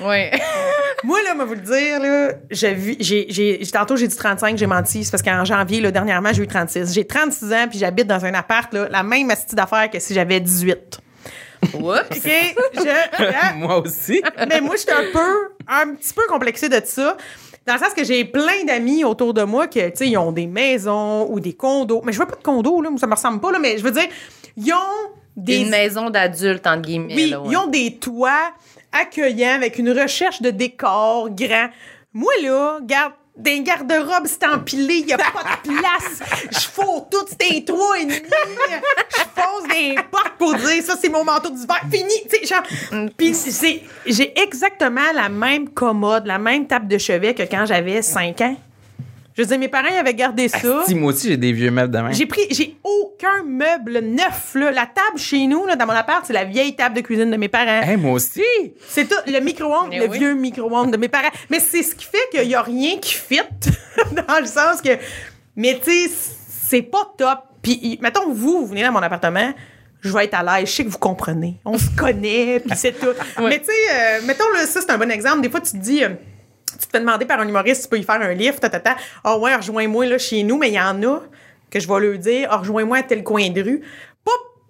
Oui. 0.00 0.38
moi, 1.04 1.22
là, 1.22 1.34
moi, 1.34 1.44
vous 1.44 1.54
le 1.54 1.60
dire, 1.60 2.00
là, 2.00 2.32
j'ai 2.50 2.74
vu, 2.74 2.96
j'ai, 2.98 3.26
j'ai, 3.28 3.60
tantôt, 3.72 3.96
j'ai 3.96 4.08
dit 4.08 4.16
35, 4.16 4.58
j'ai 4.58 4.66
menti. 4.66 5.04
C'est 5.04 5.10
parce 5.10 5.22
qu'en 5.22 5.44
janvier, 5.44 5.80
là, 5.80 5.90
dernièrement, 5.90 6.32
j'ai 6.32 6.42
eu 6.42 6.46
36. 6.46 6.92
J'ai 6.92 7.06
36 7.06 7.52
ans, 7.52 7.66
puis 7.68 7.78
j'habite 7.78 8.06
dans 8.06 8.24
un 8.24 8.34
appart, 8.34 8.72
là, 8.74 8.88
la 8.90 9.02
même 9.02 9.30
astuce 9.30 9.54
d'affaires 9.54 9.88
que 9.90 9.98
si 10.00 10.14
j'avais 10.14 10.40
18. 10.40 10.98
Oups. 11.74 12.00
OK? 12.10 12.30
Je, 12.74 13.54
Moi 13.56 13.78
aussi. 13.80 14.22
mais 14.48 14.60
moi, 14.60 14.76
j'étais 14.76 14.92
un 14.92 15.04
peu, 15.12 15.50
un 15.68 15.94
petit 15.94 16.14
peu 16.14 16.22
complexée 16.28 16.68
de 16.68 16.80
ça. 16.84 17.16
Dans 17.66 17.74
le 17.74 17.78
sens 17.78 17.92
que 17.94 18.02
j'ai 18.02 18.24
plein 18.24 18.64
d'amis 18.66 19.04
autour 19.04 19.34
de 19.34 19.42
moi 19.42 19.66
que, 19.68 19.90
tu 19.90 19.96
sais, 19.96 20.08
ils 20.08 20.16
ont 20.16 20.32
des 20.32 20.46
maisons 20.46 21.30
ou 21.30 21.38
des 21.38 21.52
condos. 21.52 22.00
Mais 22.04 22.12
je 22.12 22.18
veux 22.18 22.26
pas 22.26 22.36
de 22.36 22.42
condos, 22.42 22.80
là, 22.82 22.88
ça 22.98 23.06
me 23.06 23.14
ressemble 23.14 23.40
pas, 23.40 23.52
là, 23.52 23.58
mais 23.60 23.76
je 23.78 23.84
veux 23.84 23.90
dire, 23.90 24.08
ils 24.56 24.72
ont 24.72 25.10
des. 25.36 25.58
Une 25.62 25.70
maison 25.70 26.10
d'adulte, 26.10 26.66
entre 26.66 26.82
guillemets. 26.82 27.14
oui, 27.14 27.30
là, 27.30 27.40
ouais. 27.40 27.48
ils 27.50 27.56
ont 27.56 27.66
des 27.66 27.96
toits 27.96 28.52
accueillants 28.92 29.54
avec 29.54 29.78
une 29.78 29.90
recherche 29.90 30.42
de 30.42 30.50
décor 30.50 31.30
grand. 31.30 31.68
Moi, 32.12 32.32
là, 32.42 32.78
garde. 32.82 33.12
Des 33.36 33.60
garde-robes, 33.62 34.26
c'est 34.26 34.44
empilé, 34.44 34.96
il 34.96 35.06
n'y 35.06 35.12
a 35.14 35.16
pas 35.16 35.30
de 35.64 35.68
place. 35.78 36.20
Je 36.50 36.66
fourre 36.68 37.08
tout, 37.08 37.24
c'était 37.26 37.64
trois 37.64 37.98
et 37.98 38.04
demi. 38.04 38.18
Je 38.18 39.20
fonce 39.22 39.68
des 39.72 39.94
portes 40.10 40.32
pour 40.36 40.52
dire 40.56 40.82
ça, 40.82 40.94
c'est 41.00 41.08
mon 41.08 41.24
manteau 41.24 41.48
d'hiver. 41.48 41.80
Fini, 41.90 42.46
genre. 42.46 43.08
Puis 43.16 43.32
c'est- 43.32 43.82
j'ai 44.04 44.38
exactement 44.38 45.12
la 45.14 45.30
même 45.30 45.70
commode, 45.70 46.26
la 46.26 46.38
même 46.38 46.66
table 46.66 46.86
de 46.88 46.98
chevet 46.98 47.32
que 47.32 47.44
quand 47.44 47.64
j'avais 47.64 48.02
5 48.02 48.38
ans. 48.42 48.56
Je 49.34 49.42
veux 49.42 49.48
dire, 49.48 49.58
mes 49.58 49.68
parents 49.68 49.88
ils 49.90 49.96
avaient 49.98 50.14
gardé 50.14 50.48
ça. 50.48 50.82
Si, 50.86 50.94
moi 50.94 51.12
aussi, 51.12 51.28
j'ai 51.28 51.36
des 51.36 51.52
vieux 51.52 51.70
meubles 51.70 51.92
de 51.92 51.98
même. 51.98 52.12
J'ai 52.12 52.26
pris, 52.26 52.42
j'ai 52.50 52.76
aucun 52.82 53.44
meuble 53.44 54.00
neuf, 54.00 54.54
là. 54.54 54.72
La 54.72 54.86
table 54.86 55.18
chez 55.18 55.46
nous, 55.46 55.66
là, 55.66 55.76
dans 55.76 55.86
mon 55.86 55.92
appart, 55.92 56.24
c'est 56.26 56.32
la 56.32 56.44
vieille 56.44 56.74
table 56.74 56.96
de 56.96 57.00
cuisine 57.00 57.30
de 57.30 57.36
mes 57.36 57.48
parents. 57.48 57.82
Hey, 57.82 57.96
moi 57.96 58.12
aussi. 58.12 58.42
C'est 58.88 59.08
tout, 59.08 59.14
le 59.26 59.38
micro-ondes, 59.40 59.92
le 59.92 60.08
oui. 60.08 60.18
vieux 60.18 60.34
micro-ondes 60.34 60.90
de 60.90 60.96
mes 60.96 61.08
parents. 61.08 61.30
Mais 61.48 61.60
c'est 61.60 61.82
ce 61.82 61.94
qui 61.94 62.04
fait 62.04 62.18
qu'il 62.32 62.48
y 62.48 62.54
a 62.54 62.62
rien 62.62 62.98
qui 62.98 63.14
fit, 63.14 63.40
dans 64.28 64.40
le 64.40 64.46
sens 64.46 64.82
que, 64.82 64.90
mais 65.54 65.80
tu 65.82 65.90
sais, 65.90 66.10
c'est 66.48 66.82
pas 66.82 67.12
top. 67.16 67.38
Puis, 67.62 67.98
mettons, 68.02 68.32
vous, 68.32 68.60
vous 68.60 68.66
venez 68.66 68.82
dans 68.82 68.92
mon 68.92 69.02
appartement, 69.02 69.52
je 70.00 70.12
vais 70.12 70.24
être 70.24 70.34
à 70.34 70.42
l'aise, 70.42 70.68
je 70.68 70.74
sais 70.74 70.84
que 70.84 70.88
vous 70.88 70.98
comprenez. 70.98 71.60
On 71.64 71.78
se 71.78 71.90
connaît, 71.96 72.60
puis 72.60 72.76
c'est 72.76 72.98
tout. 72.98 73.12
Mais 73.42 73.58
tu 73.58 73.66
sais, 73.66 73.72
euh, 73.92 74.20
mettons, 74.26 74.48
là, 74.54 74.66
ça, 74.66 74.80
c'est 74.80 74.90
un 74.90 74.98
bon 74.98 75.10
exemple. 75.10 75.42
Des 75.42 75.50
fois, 75.50 75.60
tu 75.60 75.72
te 75.72 75.76
dis... 75.76 76.02
euh, 76.02 76.08
tu 76.80 76.86
te 76.86 76.90
fais 76.92 77.00
demander 77.00 77.26
par 77.26 77.40
un 77.40 77.46
humoriste 77.48 77.82
si 77.82 77.88
tu 77.88 77.90
peux 77.90 77.98
y 77.98 78.02
faire 78.02 78.20
un 78.20 78.32
livre, 78.32 78.58
ta, 78.58 78.68
ta, 78.68 78.80
ta. 78.80 78.96
Ah 79.22 79.38
ouais, 79.38 79.54
rejoins-moi 79.54 80.06
là 80.06 80.18
chez 80.18 80.42
nous, 80.42 80.58
mais 80.58 80.68
il 80.68 80.74
y 80.74 80.80
en 80.80 81.02
a 81.02 81.20
que 81.70 81.78
je 81.78 81.86
vais 81.86 82.00
leur 82.00 82.18
dire, 82.18 82.48
ah, 82.50 82.56
rejoins-moi 82.56 82.98
à 82.98 83.02
tel 83.02 83.22
coin 83.22 83.50
de 83.50 83.62
rue. 83.62 83.82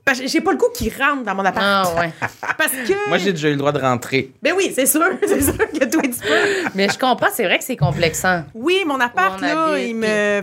Que 0.06 0.26
j'ai 0.26 0.40
pas 0.40 0.52
le 0.52 0.56
goût 0.56 0.70
qu'ils 0.74 0.92
rentrent 0.98 1.24
dans 1.24 1.34
mon 1.34 1.44
appart. 1.44 1.88
Ah, 1.94 2.00
ouais. 2.00 2.10
Parce 2.58 2.72
que. 2.72 3.08
Moi, 3.08 3.18
j'ai 3.18 3.32
déjà 3.32 3.48
eu 3.48 3.52
le 3.52 3.58
droit 3.58 3.72
de 3.72 3.78
rentrer. 3.78 4.32
Ben 4.42 4.54
oui, 4.56 4.72
c'est 4.74 4.86
sûr, 4.86 5.04
c'est 5.26 5.42
sûr 5.42 5.56
que 5.56 5.84
toi, 5.84 6.02
tu 6.02 6.08
peux. 6.08 6.70
Mais 6.74 6.88
je 6.88 6.98
comprends, 6.98 7.28
c'est 7.32 7.44
vrai 7.44 7.58
que 7.58 7.64
c'est 7.64 7.76
complexant. 7.76 8.44
Oui, 8.54 8.82
mon 8.86 8.98
appart, 8.98 9.40
là, 9.40 9.66
habite, 9.66 9.88
il 9.88 9.96
me. 9.96 10.42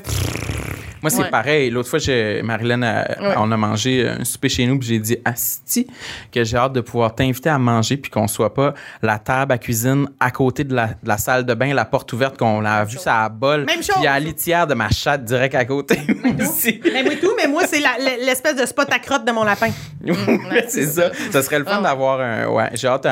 Moi, 1.08 1.10
c'est 1.10 1.24
Ouais. 1.24 1.30
pareil. 1.30 1.70
L'autre 1.70 1.90
fois, 1.90 2.00
Marilyn, 2.44 2.82
Ouais. 2.82 3.34
on 3.38 3.52
a 3.52 3.58
mangé 3.58 4.08
un 4.08 4.24
souper 4.26 4.50
chez 4.50 4.66
nous, 4.66 4.78
puis 4.78 4.90
j'ai 4.90 5.00
dit, 5.00 5.18
Asti, 5.24 5.88
que 6.32 6.44
j'ai 6.44 6.58
hâte 6.58 6.74
de 6.74 6.82
pouvoir 6.82 7.16
t'inviter 7.16 7.50
à 7.50 7.58
manger, 7.58 7.96
puis 7.98 8.12
qu'on 8.12 8.28
soit 8.28 8.54
pas 8.54 8.74
la 9.02 9.18
table 9.20 9.54
à 9.54 9.58
cuisine 9.58 10.08
à 10.20 10.32
côté 10.32 10.64
de 10.64 10.76
la, 10.76 10.88
de 10.88 10.94
la 11.08 11.18
salle 11.18 11.46
de 11.46 11.54
bain, 11.54 11.74
la 11.74 11.86
porte 11.86 12.12
ouverte, 12.14 12.38
qu'on 12.38 12.66
a 12.66 12.84
vu 12.84 12.98
ça 12.98 13.24
à 13.24 13.30
bol. 13.30 13.66
Même 13.66 13.78
chose. 13.78 13.88
Puis 13.96 14.02
il 14.02 14.04
y 14.04 14.08
a 14.08 14.14
la 14.14 14.20
litière 14.20 14.68
de 14.68 14.74
ma 14.74 14.90
chatte 14.90 15.24
direct 15.24 15.56
à 15.56 15.66
côté 15.66 15.98
aussi. 16.42 16.82
Mais 16.92 17.04
moi, 17.04 17.14
tout, 17.22 17.32
mais 17.38 17.48
moi, 17.48 17.64
c'est 17.68 17.80
la- 17.80 17.98
l'espèce 18.26 18.56
de 18.56 18.66
spot 18.66 18.88
à 18.92 19.00
crotte 19.00 19.26
de 19.26 19.32
mon 19.32 19.44
lapin. 19.44 19.70
c'est 20.68 20.86
ça. 20.88 21.12
Ça 21.32 21.42
serait 21.42 21.60
le 21.60 21.66
fun 21.66 21.78
Ah. 21.80 21.84
d'avoir 21.84 22.20
un. 22.20 22.48
Ouais, 22.48 22.70
j'ai 22.74 22.88
hâte 22.88 23.06
un, 23.06 23.12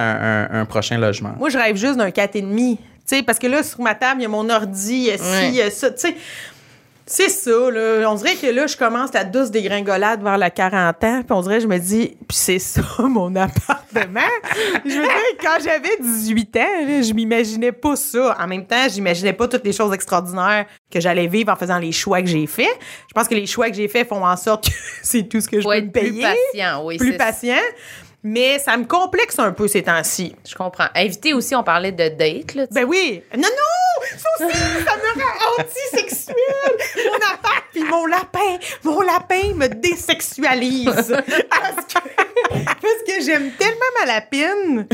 un- 0.51 0.61
un 0.61 0.65
prochain 0.65 0.97
logement. 0.97 1.33
Moi, 1.37 1.49
je 1.49 1.57
rêve 1.57 1.75
juste 1.75 1.97
d'un 1.97 2.09
4,5. 2.11 2.77
Tu 3.07 3.15
sais, 3.17 3.21
parce 3.23 3.37
que 3.37 3.45
là, 3.45 3.61
sur 3.61 3.81
ma 3.81 3.93
table, 3.93 4.21
il 4.21 4.23
y 4.23 4.25
a 4.25 4.29
mon 4.29 4.49
ordi, 4.49 4.93
il 4.95 5.03
y 5.03 5.11
a 5.11 5.17
ci, 5.19 5.47
il 5.49 5.53
y 5.55 5.61
a 5.61 5.69
ça. 5.69 5.91
Tu 5.91 5.99
sais, 5.99 6.15
c'est 7.07 7.29
ça, 7.29 7.51
là. 7.71 8.09
On 8.09 8.15
dirait 8.15 8.35
que 8.35 8.47
là, 8.47 8.65
je 8.65 8.75
commence 8.75 9.13
la 9.13 9.23
douce 9.23 9.51
dégringolade 9.51 10.23
vers 10.23 10.37
la 10.39 10.49
40 10.49 11.03
ans, 11.03 11.21
puis 11.23 11.31
on 11.31 11.41
dirait, 11.41 11.61
je 11.61 11.67
me 11.67 11.77
dis, 11.77 12.17
puis 12.27 12.35
c'est 12.37 12.59
ça, 12.59 12.81
mon 12.99 13.35
appartement. 13.35 14.21
je 14.83 14.89
veux 14.95 15.01
dire, 15.03 15.37
quand 15.41 15.57
j'avais 15.63 15.97
18 16.01 16.55
ans, 16.57 16.59
là, 16.87 17.01
je 17.03 17.13
m'imaginais 17.13 17.71
pas 17.71 17.95
ça. 17.95 18.35
En 18.39 18.47
même 18.47 18.65
temps, 18.65 18.87
j'imaginais 18.89 19.33
pas 19.33 19.47
toutes 19.47 19.65
les 19.65 19.73
choses 19.73 19.93
extraordinaires 19.93 20.65
que 20.91 20.99
j'allais 20.99 21.27
vivre 21.27 21.51
en 21.51 21.55
faisant 21.55 21.77
les 21.77 21.91
choix 21.91 22.21
que 22.21 22.27
j'ai 22.27 22.47
faits. 22.47 22.79
Je 23.07 23.13
pense 23.13 23.27
que 23.27 23.35
les 23.35 23.45
choix 23.45 23.69
que 23.69 23.75
j'ai 23.75 23.87
faits 23.87 24.07
font 24.07 24.25
en 24.25 24.35
sorte 24.37 24.65
que 24.69 24.73
c'est 25.03 25.29
tout 25.29 25.41
ce 25.41 25.47
que 25.47 25.57
je 25.57 25.61
Faut 25.63 25.69
peux 25.69 25.75
être 25.75 25.85
me 25.85 25.91
plus 25.91 26.01
payer. 26.11 26.23
patient, 26.51 26.83
oui. 26.85 26.97
plus 26.97 27.17
patient. 27.17 27.61
Mais 28.23 28.57
ça 28.57 28.75
me 28.75 28.85
complexe 28.85 29.37
un 29.37 29.51
peu 29.51 29.67
ces 29.67 29.83
temps-ci. 29.83 30.35
Je 30.49 30.55
comprends. 30.55 30.87
Invité 30.95 31.35
aussi, 31.35 31.53
on 31.55 31.61
parlait 31.61 31.91
de 31.91 32.07
date, 32.09 32.55
là. 32.55 32.65
Ben 32.71 32.83
oui. 32.83 33.21
Non, 33.35 33.43
non! 33.43 33.94
Ça 34.37 34.45
me 34.45 35.21
rend 35.21 35.59
antisexuelle. 35.59 36.35
Mon 37.05 37.15
appart 37.33 37.63
puis 37.71 37.83
mon 37.83 38.05
lapin. 38.05 38.57
Mon 38.83 39.01
lapin 39.01 39.53
me 39.55 39.67
désexualise. 39.67 41.15
Parce 41.49 43.03
que, 43.07 43.21
j'aime 43.23 43.51
tellement 43.51 43.91
ma 43.99 44.05
lapine 44.05 44.87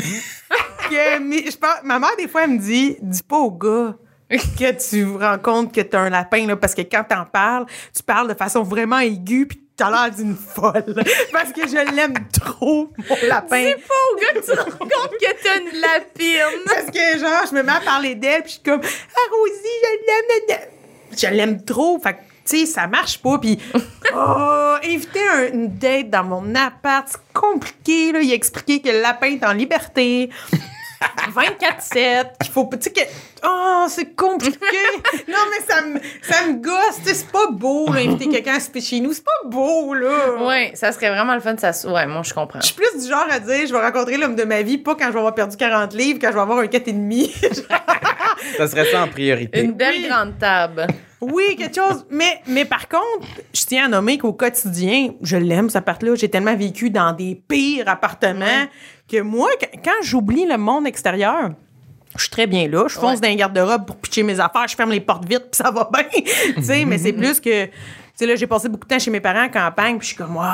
que 0.89 1.19
mais 1.19 1.49
je 1.49 1.57
pense, 1.57 1.83
ma 1.83 1.99
mère, 1.99 2.15
des 2.17 2.27
fois, 2.27 2.43
elle 2.43 2.51
me 2.51 2.57
dit, 2.59 2.97
dis 3.01 3.23
pas 3.23 3.37
au 3.37 3.51
gars 3.51 3.95
que 4.29 4.89
tu 4.89 5.05
rends 5.17 5.39
compte 5.39 5.73
que 5.73 5.81
t'as 5.81 5.99
un 5.99 6.09
lapin, 6.09 6.47
là, 6.47 6.55
parce 6.55 6.73
que 6.73 6.81
quand 6.81 7.03
t'en 7.03 7.25
parles, 7.25 7.65
tu 7.95 8.01
parles 8.03 8.29
de 8.29 8.33
façon 8.33 8.63
vraiment 8.63 8.99
aiguë 8.99 9.45
puis 9.47 9.61
t'as 9.81 9.89
l'air 9.89 10.15
d'une 10.15 10.35
folle. 10.35 11.03
Parce 11.31 11.51
que 11.51 11.67
je 11.67 11.95
l'aime 11.95 12.13
trop, 12.31 12.89
mon 13.09 13.17
lapin. 13.27 13.63
C'est 13.65 13.75
pas 13.87 13.93
au 14.11 14.15
gars 14.17 14.33
que 14.39 14.45
tu 14.45 14.51
te 14.51 14.59
rends 14.59 14.77
compte 14.77 15.11
que 15.19 15.43
t'as 15.43 15.59
une 15.59 15.79
lapine. 15.81 16.65
Parce 16.67 16.85
que, 16.85 17.19
genre, 17.19 17.45
je 17.49 17.55
me 17.55 17.63
mets 17.63 17.71
à 17.71 17.79
parler 17.79 18.13
d'elle, 18.15 18.43
puis 18.43 18.49
je 18.49 18.53
suis 18.53 18.61
comme, 18.63 18.81
ah, 18.83 19.29
Rosie, 19.31 19.53
je 19.83 20.05
l'aime. 20.07 20.41
je 20.47 20.53
l'aime. 20.53 20.69
Je 21.17 21.27
l'aime 21.35 21.63
trop. 21.65 21.99
Fait 21.99 22.13
que, 22.13 22.19
tu 22.47 22.59
sais, 22.59 22.65
ça 22.67 22.85
marche 22.87 23.19
pas. 23.21 23.39
Puis, 23.39 23.57
oh, 24.15 24.75
inviter 24.83 25.27
un- 25.27 25.47
une 25.53 25.77
date 25.77 26.09
dans 26.11 26.23
mon 26.25 26.53
appart, 26.55 27.07
c'est 27.09 27.33
compliqué, 27.33 28.11
là. 28.11 28.19
Il 28.21 28.31
a 28.31 28.35
expliqué 28.35 28.81
que 28.81 28.89
le 28.89 29.01
lapin 29.01 29.27
est 29.31 29.43
en 29.45 29.53
liberté. 29.53 30.29
24-7, 31.33 32.25
qu'il 32.41 32.51
faut, 32.51 32.69
tu 32.71 32.77
sais, 32.81 32.91
que, 32.91 33.01
oh, 33.45 33.85
c'est 33.87 34.15
compliqué. 34.15 34.57
non, 35.27 35.37
mais 35.49 35.65
ça 35.67 35.81
me, 35.81 35.99
ça 36.21 36.47
me 36.47 36.53
gosse, 36.61 36.99
c'est 37.03 37.31
pas 37.31 37.47
beau, 37.51 37.91
là, 37.91 37.99
inviter 38.01 38.29
quelqu'un 38.29 38.55
à 38.55 38.59
souper 38.59 38.81
chez 38.81 38.99
nous. 38.99 39.13
C'est 39.13 39.23
pas 39.23 39.31
beau, 39.49 39.93
là. 39.93 40.43
Ouais, 40.45 40.71
ça 40.75 40.91
serait 40.91 41.09
vraiment 41.09 41.33
le 41.33 41.39
fun. 41.41 41.55
Ça... 41.57 41.71
Ouais, 41.89 42.05
moi, 42.05 42.21
je 42.23 42.33
comprends. 42.33 42.59
Je 42.61 42.67
suis 42.67 42.75
plus 42.75 43.01
du 43.01 43.09
genre 43.09 43.25
à 43.29 43.39
dire, 43.39 43.67
je 43.67 43.73
vais 43.73 43.81
rencontrer 43.81 44.17
l'homme 44.17 44.35
de 44.35 44.43
ma 44.43 44.61
vie, 44.61 44.77
pas 44.77 44.95
quand 44.95 45.07
je 45.07 45.11
vais 45.13 45.19
avoir 45.19 45.35
perdu 45.35 45.57
40 45.57 45.93
livres, 45.93 46.19
quand 46.21 46.29
je 46.29 46.35
vais 46.35 46.41
avoir 46.41 46.59
un 46.59 46.65
4,5. 46.65 47.65
Ça 48.57 48.67
serait 48.67 48.85
ça 48.85 49.03
en 49.03 49.07
priorité. 49.07 49.61
Une 49.61 49.73
belle 49.73 49.95
Oui. 49.97 50.07
grande 50.07 50.37
table. 50.39 50.87
Oui, 51.21 51.55
quelque 51.55 51.75
chose. 51.75 52.05
Mais, 52.09 52.41
mais 52.47 52.65
par 52.65 52.87
contre, 52.87 53.27
je 53.53 53.63
tiens 53.65 53.85
à 53.85 53.87
nommer 53.87 54.17
qu'au 54.17 54.33
quotidien, 54.33 55.09
je 55.21 55.37
l'aime, 55.37 55.69
cet 55.69 55.77
appart-là. 55.77 56.15
J'ai 56.15 56.29
tellement 56.29 56.55
vécu 56.55 56.89
dans 56.89 57.13
des 57.13 57.35
pires 57.47 57.87
appartements 57.87 58.65
que 59.11 59.21
moi, 59.21 59.49
qu- 59.59 59.79
quand 59.83 60.01
j'oublie 60.03 60.45
le 60.45 60.57
monde 60.57 60.87
extérieur, 60.87 61.49
je 62.15 62.21
suis 62.21 62.29
très 62.29 62.47
bien 62.47 62.67
là. 62.67 62.85
Je 62.87 62.95
fonce 62.95 63.15
Ouais. 63.19 63.27
dans 63.27 63.27
un 63.29 63.35
garde-robe 63.35 63.85
pour 63.85 63.95
pitcher 63.97 64.23
mes 64.23 64.39
affaires, 64.39 64.67
je 64.67 64.75
ferme 64.75 64.91
les 64.91 64.99
portes 65.01 65.25
vite, 65.25 65.49
puis 65.51 65.57
ça 65.63 65.71
va 65.71 65.89
bien. 65.93 66.03
tu 66.55 66.63
sais, 66.63 66.85
mais 66.85 66.97
c'est 66.97 67.13
plus 67.13 67.39
que. 67.39 67.65
Tu 67.65 67.71
sais, 68.15 68.25
là, 68.25 68.35
j'ai 68.35 68.47
passé 68.47 68.69
beaucoup 68.69 68.85
de 68.87 68.93
temps 68.93 68.99
chez 68.99 69.11
mes 69.11 69.21
parents 69.21 69.43
en 69.45 69.49
campagne, 69.49 69.97
puis 69.97 70.07
je 70.09 70.13
suis 70.13 70.17
comme, 70.17 70.35
waouh, 70.35 70.47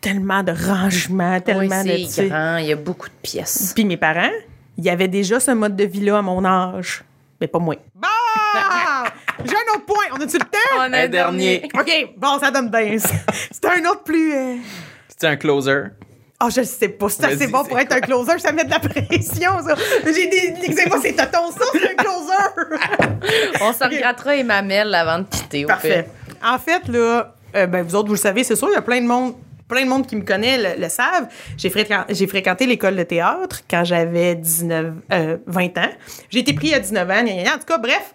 tellement 0.00 0.42
de 0.42 0.52
rangement, 0.52 1.34
Oui, 1.36 1.42
tellement 1.42 1.84
de. 1.84 1.90
tu 1.96 2.04
c'est 2.04 2.22
sais. 2.22 2.28
grand. 2.28 2.56
Il 2.58 2.66
y 2.66 2.72
a 2.72 2.76
beaucoup 2.76 3.08
de 3.08 3.14
pièces. 3.22 3.72
Puis 3.74 3.84
mes 3.84 3.96
parents, 3.96 4.30
il 4.78 4.84
y 4.84 4.90
avait 4.90 5.08
déjà 5.08 5.38
ce 5.40 5.50
mode 5.52 5.76
de 5.76 5.84
vie-là 5.84 6.18
à 6.18 6.22
mon 6.22 6.44
âge. 6.44 7.02
Mais 7.40 7.46
pas 7.46 7.58
moi. 7.58 7.74
Bon! 7.94 8.08
J'ai 9.44 9.52
un 9.54 9.74
autre 9.76 9.84
point. 9.84 10.04
On 10.12 10.16
a-tu 10.16 10.38
le 10.38 10.44
temps? 10.44 10.58
On 10.78 10.92
a 10.92 10.98
Un 11.04 11.08
dernier. 11.08 11.68
OK, 11.78 11.90
bon, 12.16 12.38
ça 12.40 12.50
donne 12.50 12.70
bien. 12.70 12.96
C'est 13.50 13.64
un 13.66 13.84
autre 13.90 14.02
plus. 14.02 14.32
euh, 14.34 14.56
C'est 15.08 15.26
un 15.26 15.36
closer. 15.36 15.82
Oh, 16.42 16.48
je 16.54 16.60
le 16.60 16.66
sais 16.66 16.88
pas. 16.88 17.08
C'est 17.08 17.24
assez 17.24 17.36
Vas-y, 17.36 17.50
bon 17.50 17.62
c'est 17.62 17.68
pour 17.70 17.78
être 17.78 17.92
un 17.94 18.00
closer. 18.00 18.38
Ça 18.38 18.52
met 18.52 18.64
de 18.64 18.70
la 18.70 18.78
pression, 18.78 19.52
ça. 19.66 19.74
J'ai 20.04 20.26
des 20.28 20.54
l'eczéma, 20.60 20.96
c'est 21.00 21.14
tonton, 21.14 21.50
ça, 21.50 21.64
c'est 21.72 21.90
un 21.90 21.94
closer? 21.94 23.56
On 23.62 23.72
se 23.72 23.84
regrattera 23.84 24.36
et 24.36 24.42
mamelle 24.44 24.94
avant 24.94 25.20
de 25.20 25.24
quitter. 25.24 25.64
au 25.64 25.68
Parfait. 25.68 26.02
pire. 26.28 26.38
En 26.46 26.58
fait, 26.58 26.86
là, 26.88 27.34
euh, 27.56 27.66
ben, 27.66 27.82
vous 27.82 27.94
autres, 27.94 28.08
vous 28.08 28.14
le 28.14 28.20
savez, 28.20 28.44
c'est 28.44 28.56
sûr, 28.56 28.68
il 28.70 28.74
y 28.74 28.76
a 28.76 28.82
plein 28.82 29.00
de 29.00 29.06
monde. 29.06 29.34
Plein 29.68 29.82
de 29.82 29.88
monde 29.88 30.06
qui 30.06 30.14
me 30.14 30.22
connaît 30.22 30.58
le, 30.76 30.80
le 30.80 30.88
savent. 30.88 31.26
J'ai 31.56 31.70
fréquenté, 31.70 32.14
j'ai 32.14 32.26
fréquenté 32.28 32.66
l'école 32.66 32.94
de 32.94 33.02
théâtre 33.02 33.62
quand 33.68 33.82
j'avais 33.82 34.36
19, 34.36 34.86
euh, 35.12 35.38
20 35.46 35.78
ans. 35.78 35.90
J'ai 36.30 36.38
été 36.40 36.52
pris 36.52 36.72
à 36.72 36.78
19 36.78 37.10
ans. 37.10 37.14
gna, 37.14 37.32
gna, 37.32 37.42
gna. 37.42 37.54
En 37.54 37.58
tout 37.58 37.64
cas, 37.66 37.78
bref. 37.78 38.12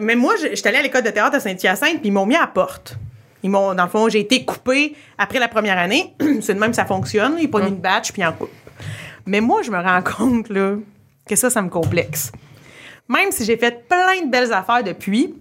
Mais 0.00 0.14
moi, 0.14 0.34
je- 0.40 0.54
j'étais 0.54 0.68
allée 0.68 0.78
à 0.78 0.82
l'école 0.82 1.02
de 1.02 1.10
théâtre 1.10 1.34
à 1.36 1.40
Saint-Hyacinthe, 1.40 1.98
puis 2.00 2.08
ils 2.08 2.12
m'ont 2.12 2.26
mis 2.26 2.36
à 2.36 2.42
la 2.42 2.46
porte. 2.46 2.94
Ils 3.44 3.50
m'ont, 3.50 3.74
dans 3.74 3.84
le 3.84 3.90
fond, 3.90 4.08
j'ai 4.08 4.20
été 4.20 4.42
coupée 4.46 4.96
après 5.18 5.38
la 5.38 5.48
première 5.48 5.76
année. 5.78 6.14
C'est 6.40 6.54
de 6.54 6.58
même 6.58 6.70
que 6.70 6.76
ça 6.76 6.86
fonctionne. 6.86 7.36
Ils 7.38 7.50
prennent 7.50 7.68
une 7.68 7.76
batch, 7.76 8.10
puis 8.10 8.22
ils 8.22 8.24
en 8.24 8.32
coupent. 8.32 8.50
Mais 9.26 9.42
moi, 9.42 9.60
je 9.62 9.70
me 9.70 9.76
rends 9.76 10.02
compte, 10.16 10.48
là, 10.48 10.76
que 11.28 11.36
ça, 11.36 11.50
ça 11.50 11.60
me 11.60 11.68
complexe. 11.68 12.32
Même 13.06 13.30
si 13.30 13.44
j'ai 13.44 13.58
fait 13.58 13.86
plein 13.86 14.22
de 14.24 14.30
belles 14.30 14.50
affaires 14.50 14.82
depuis, 14.82 15.34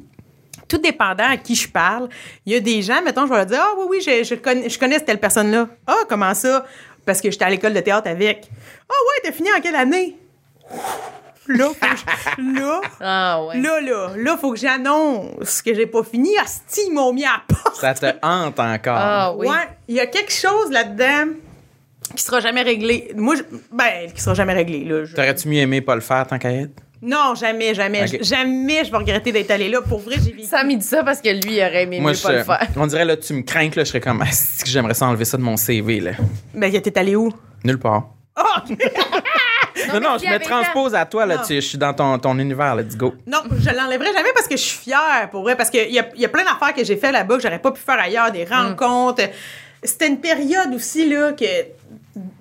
tout 0.67 0.79
dépendant 0.79 1.29
à 1.29 1.37
qui 1.37 1.55
je 1.55 1.69
parle, 1.69 2.09
il 2.45 2.51
y 2.51 2.55
a 2.57 2.59
des 2.59 2.81
gens, 2.81 3.01
mettons, 3.01 3.25
je 3.25 3.31
vais 3.31 3.37
leur 3.37 3.45
dire 3.45 3.61
Ah 3.61 3.73
oui, 3.79 3.85
oui, 3.89 4.01
je, 4.05 4.25
je 4.25 4.35
connais, 4.35 4.67
je 4.67 4.77
connais 4.77 4.99
telle 4.99 5.21
personne-là. 5.21 5.69
Ah, 5.87 5.99
comment 6.09 6.33
ça? 6.33 6.65
Parce 7.05 7.21
que 7.21 7.31
j'étais 7.31 7.45
à 7.45 7.49
l'école 7.49 7.73
de 7.73 7.79
théâtre 7.79 8.09
avec. 8.09 8.49
Ah 8.89 8.93
ouais, 8.93 9.21
t'as 9.23 9.31
fini 9.31 9.47
en 9.57 9.61
quelle 9.61 9.75
année? 9.75 10.17
Là, 11.47 11.65
faut 11.67 11.73
que 11.73 11.97
je- 11.97 12.59
là, 12.59 12.81
Ah 13.01 13.43
ouais. 13.45 13.59
là, 13.59 13.81
là, 13.81 14.11
là, 14.15 14.37
faut 14.37 14.53
que 14.53 14.59
j'annonce 14.59 15.61
que 15.61 15.73
j'ai 15.73 15.85
pas 15.87 16.03
fini. 16.03 16.29
Asti, 16.37 16.81
ils 16.87 16.93
m'ont 16.93 17.11
mis 17.11 17.25
à 17.25 17.31
la 17.47 17.55
porte. 17.55 17.75
Ça 17.75 17.93
te 17.93 18.05
hante 18.21 18.59
encore. 18.59 18.97
Ah 18.97 19.33
oui. 19.35 19.47
Ouais, 19.47 19.67
il 19.87 19.95
y 19.95 19.99
a 19.99 20.05
quelque 20.07 20.31
chose 20.31 20.71
là-dedans 20.71 21.33
qui 22.15 22.23
sera 22.23 22.39
jamais 22.39 22.61
réglé. 22.61 23.11
Moi, 23.15 23.35
je- 23.35 23.43
ben, 23.71 24.11
qui 24.13 24.21
sera 24.21 24.35
jamais 24.35 24.53
réglé, 24.53 24.85
là. 24.85 25.03
Je- 25.05 25.13
T'aurais-tu 25.15 25.47
mieux 25.49 25.59
aimé 25.59 25.81
pas 25.81 25.95
le 25.95 26.01
faire 26.01 26.25
tant 26.27 26.37
qu'à 26.39 26.51
être? 26.51 26.71
Non, 27.01 27.35
jamais, 27.35 27.73
jamais. 27.73 28.05
Jamais 28.21 28.85
je 28.85 28.91
vais 28.91 28.97
regretter 28.97 29.33
d'être 29.33 29.51
allée 29.51 29.67
là. 29.67 29.81
Pour 29.81 29.99
vrai, 29.99 30.15
j'ai 30.23 30.31
vécu. 30.31 30.47
Sam, 30.47 30.69
il 30.71 30.77
dit 30.77 30.85
ça 30.87 31.03
parce 31.03 31.19
que 31.19 31.27
lui, 31.27 31.55
il 31.57 31.59
aurait 31.59 31.83
aimé 31.83 31.99
Moi, 31.99 32.11
mieux 32.11 32.17
pas 32.17 32.31
le 32.31 32.43
faire. 32.45 32.67
on 32.77 32.87
dirait 32.87 33.03
là, 33.03 33.17
tu 33.17 33.33
me 33.33 33.41
crains 33.41 33.69
que 33.69 33.75
là, 33.77 33.83
je 33.83 33.89
serais 33.89 33.99
comme, 33.99 34.21
ah, 34.21 34.25
que 34.29 34.69
j'aimerais 34.69 34.93
ça 34.93 35.07
enlever 35.07 35.25
ça 35.25 35.35
de 35.35 35.41
mon 35.41 35.57
CV, 35.57 35.99
là. 35.99 36.11
Ben, 36.53 36.71
t'es 36.71 36.97
allé 36.97 37.17
où? 37.17 37.29
Nulle 37.65 37.79
part. 37.79 38.07
Oh! 38.39 38.43
Non, 39.93 39.99
non, 39.99 40.17
je 40.17 40.25
me 40.25 40.39
transpose 40.39 40.95
à 40.95 41.05
toi, 41.05 41.25
là, 41.25 41.41
je 41.47 41.59
suis 41.59 41.77
dans 41.77 41.93
ton, 41.93 42.17
ton 42.19 42.37
univers, 42.39 42.75
let's 42.75 42.95
go. 42.95 43.13
Non, 43.25 43.39
je 43.51 43.69
l'enlèverai 43.69 44.13
jamais 44.13 44.31
parce 44.33 44.47
que 44.47 44.57
je 44.57 44.61
suis 44.61 44.79
fière, 44.79 45.29
pour 45.31 45.43
vrai. 45.43 45.55
Parce 45.55 45.69
qu'il 45.69 45.91
y 45.91 45.99
a, 45.99 46.07
y 46.15 46.25
a 46.25 46.29
plein 46.29 46.43
d'affaires 46.43 46.73
que 46.73 46.83
j'ai 46.83 46.97
fait 46.97 47.11
là-bas 47.11 47.35
que 47.37 47.41
j'aurais 47.41 47.59
pas 47.59 47.71
pu 47.71 47.81
faire 47.81 47.99
ailleurs, 47.99 48.31
des 48.31 48.45
rencontres. 48.45 49.23
C'était 49.83 50.07
une 50.07 50.19
période 50.19 50.73
aussi, 50.73 51.09
là, 51.09 51.33
que 51.33 51.45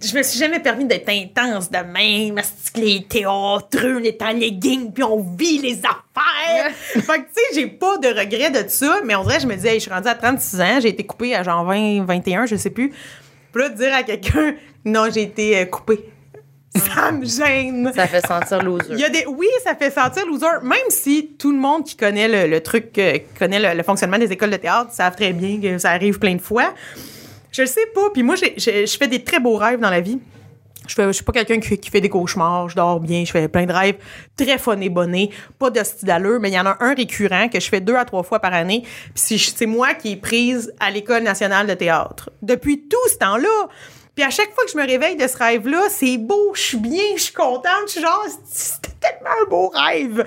je 0.00 0.16
me 0.16 0.22
suis 0.22 0.38
jamais 0.38 0.60
permis 0.60 0.84
d'être 0.84 1.08
intense 1.08 1.70
de 1.70 1.78
même. 1.78 2.40
Les 2.76 3.04
théâtreux, 3.04 3.96
on 4.00 4.04
est 4.04 4.20
en 4.22 4.32
legging, 4.32 4.92
puis 4.92 5.02
on 5.02 5.20
vit 5.36 5.58
les 5.58 5.78
affaires. 5.78 6.72
fait 6.74 7.00
que, 7.00 7.16
tu 7.16 7.32
sais, 7.34 7.54
j'ai 7.54 7.66
pas 7.66 7.96
de 7.98 8.08
regret 8.08 8.50
de 8.50 8.68
ça, 8.68 9.00
mais 9.04 9.14
on 9.14 9.22
dirait, 9.22 9.40
je 9.40 9.46
me 9.46 9.54
disais, 9.54 9.70
hey, 9.70 9.74
je 9.74 9.84
suis 9.84 9.90
rendue 9.90 10.08
à 10.08 10.14
36 10.14 10.60
ans, 10.60 10.80
j'ai 10.80 10.88
été 10.88 11.04
coupée 11.04 11.34
à 11.34 11.42
genre 11.42 11.64
20, 11.64 12.04
21, 12.04 12.46
je 12.46 12.56
sais 12.56 12.70
plus. 12.70 12.92
Puis 13.52 13.62
là, 13.62 13.68
dire 13.70 13.94
à 13.94 14.02
quelqu'un, 14.02 14.54
non, 14.84 15.08
j'ai 15.12 15.22
été 15.22 15.58
euh, 15.58 15.64
coupée. 15.66 16.04
Ça 16.74 17.12
me 17.12 17.24
gêne. 17.24 17.92
Ça 17.94 18.06
fait 18.06 18.26
sentir 18.26 18.62
loser. 18.62 18.86
Il 18.92 18.98
y 18.98 19.04
a 19.04 19.10
des, 19.10 19.24
oui, 19.26 19.46
ça 19.62 19.74
fait 19.74 19.90
sentir 19.90 20.26
loser, 20.26 20.46
même 20.62 20.78
si 20.88 21.32
tout 21.38 21.52
le 21.52 21.58
monde 21.58 21.84
qui 21.84 21.96
connaît 21.96 22.28
le, 22.28 22.50
le 22.50 22.60
truc, 22.62 22.96
euh, 22.98 23.18
qui 23.18 23.38
connaît 23.38 23.60
le, 23.60 23.76
le 23.76 23.82
fonctionnement 23.82 24.18
des 24.18 24.32
écoles 24.32 24.50
de 24.50 24.56
théâtre, 24.56 24.90
savent 24.92 25.14
très 25.16 25.32
bien 25.32 25.60
que 25.60 25.76
ça 25.78 25.90
arrive 25.90 26.18
plein 26.18 26.34
de 26.34 26.40
fois. 26.40 26.72
Je 27.50 27.62
le 27.62 27.68
sais 27.68 27.86
pas, 27.94 28.08
puis 28.12 28.22
moi, 28.22 28.34
je 28.36 28.96
fais 28.98 29.08
des 29.08 29.22
très 29.22 29.38
beaux 29.38 29.56
rêves 29.56 29.80
dans 29.80 29.90
la 29.90 30.00
vie. 30.00 30.18
Je, 30.88 30.94
je 31.00 31.12
suis 31.12 31.24
pas 31.24 31.32
quelqu'un 31.32 31.60
qui, 31.60 31.78
qui 31.78 31.90
fait 31.90 32.00
des 32.00 32.08
cauchemars, 32.08 32.68
je 32.68 32.74
dors 32.74 32.98
bien, 32.98 33.24
je 33.24 33.30
fais 33.30 33.46
plein 33.46 33.66
de 33.66 33.72
rêves 33.72 33.96
très 34.36 34.58
fun 34.58 34.80
et 34.80 34.88
bonnés, 34.88 35.30
pas 35.58 35.70
de 35.70 35.82
style 35.84 36.08
d'allure, 36.08 36.40
mais 36.40 36.48
il 36.48 36.54
y 36.54 36.58
en 36.58 36.66
a 36.66 36.76
un 36.80 36.94
récurrent 36.94 37.48
que 37.48 37.60
je 37.60 37.68
fais 37.68 37.80
deux 37.80 37.94
à 37.94 38.04
trois 38.04 38.24
fois 38.24 38.40
par 38.40 38.52
année. 38.52 38.80
Puis 38.82 39.12
c'est- 39.38 39.38
c'est 39.56 39.66
moi 39.66 39.94
qui 39.94 40.12
est 40.12 40.16
prise 40.16 40.72
à 40.80 40.90
l'École 40.90 41.22
nationale 41.22 41.66
de 41.68 41.74
théâtre. 41.74 42.30
Depuis 42.40 42.88
tout 42.88 43.08
ce 43.12 43.16
temps-là. 43.18 43.68
Puis 44.14 44.24
à 44.24 44.30
chaque 44.30 44.52
fois 44.54 44.64
que 44.64 44.70
je 44.70 44.76
me 44.76 44.86
réveille 44.86 45.16
de 45.16 45.26
ce 45.26 45.36
rêve-là, 45.38 45.84
c'est 45.88 46.18
beau, 46.18 46.52
je 46.54 46.60
suis 46.60 46.76
bien, 46.76 47.02
je 47.16 47.22
suis 47.22 47.32
contente, 47.32 47.84
je 47.86 47.92
suis 47.92 48.00
genre, 48.02 48.24
c'était 48.46 48.90
tellement 49.00 49.30
un 49.42 49.48
beau 49.48 49.68
rêve. 49.68 50.24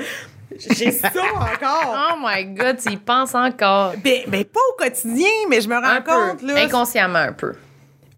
J'ai 0.71 0.91
ça 0.91 1.09
encore. 1.35 1.95
Oh 2.13 2.15
my 2.23 2.45
God, 2.45 2.77
tu 2.81 2.93
y 2.93 2.97
penses 2.97 3.35
encore. 3.35 3.93
Ben, 4.03 4.21
ben, 4.27 4.43
pas 4.45 4.59
au 4.73 4.77
quotidien, 4.81 5.29
mais 5.49 5.61
je 5.61 5.67
me 5.69 5.75
rends 5.75 5.83
Un 5.83 6.01
compte, 6.01 6.39
peu. 6.39 6.47
là. 6.47 6.63
Inconsciemment, 6.63 7.19
un 7.19 7.33
peu. 7.33 7.53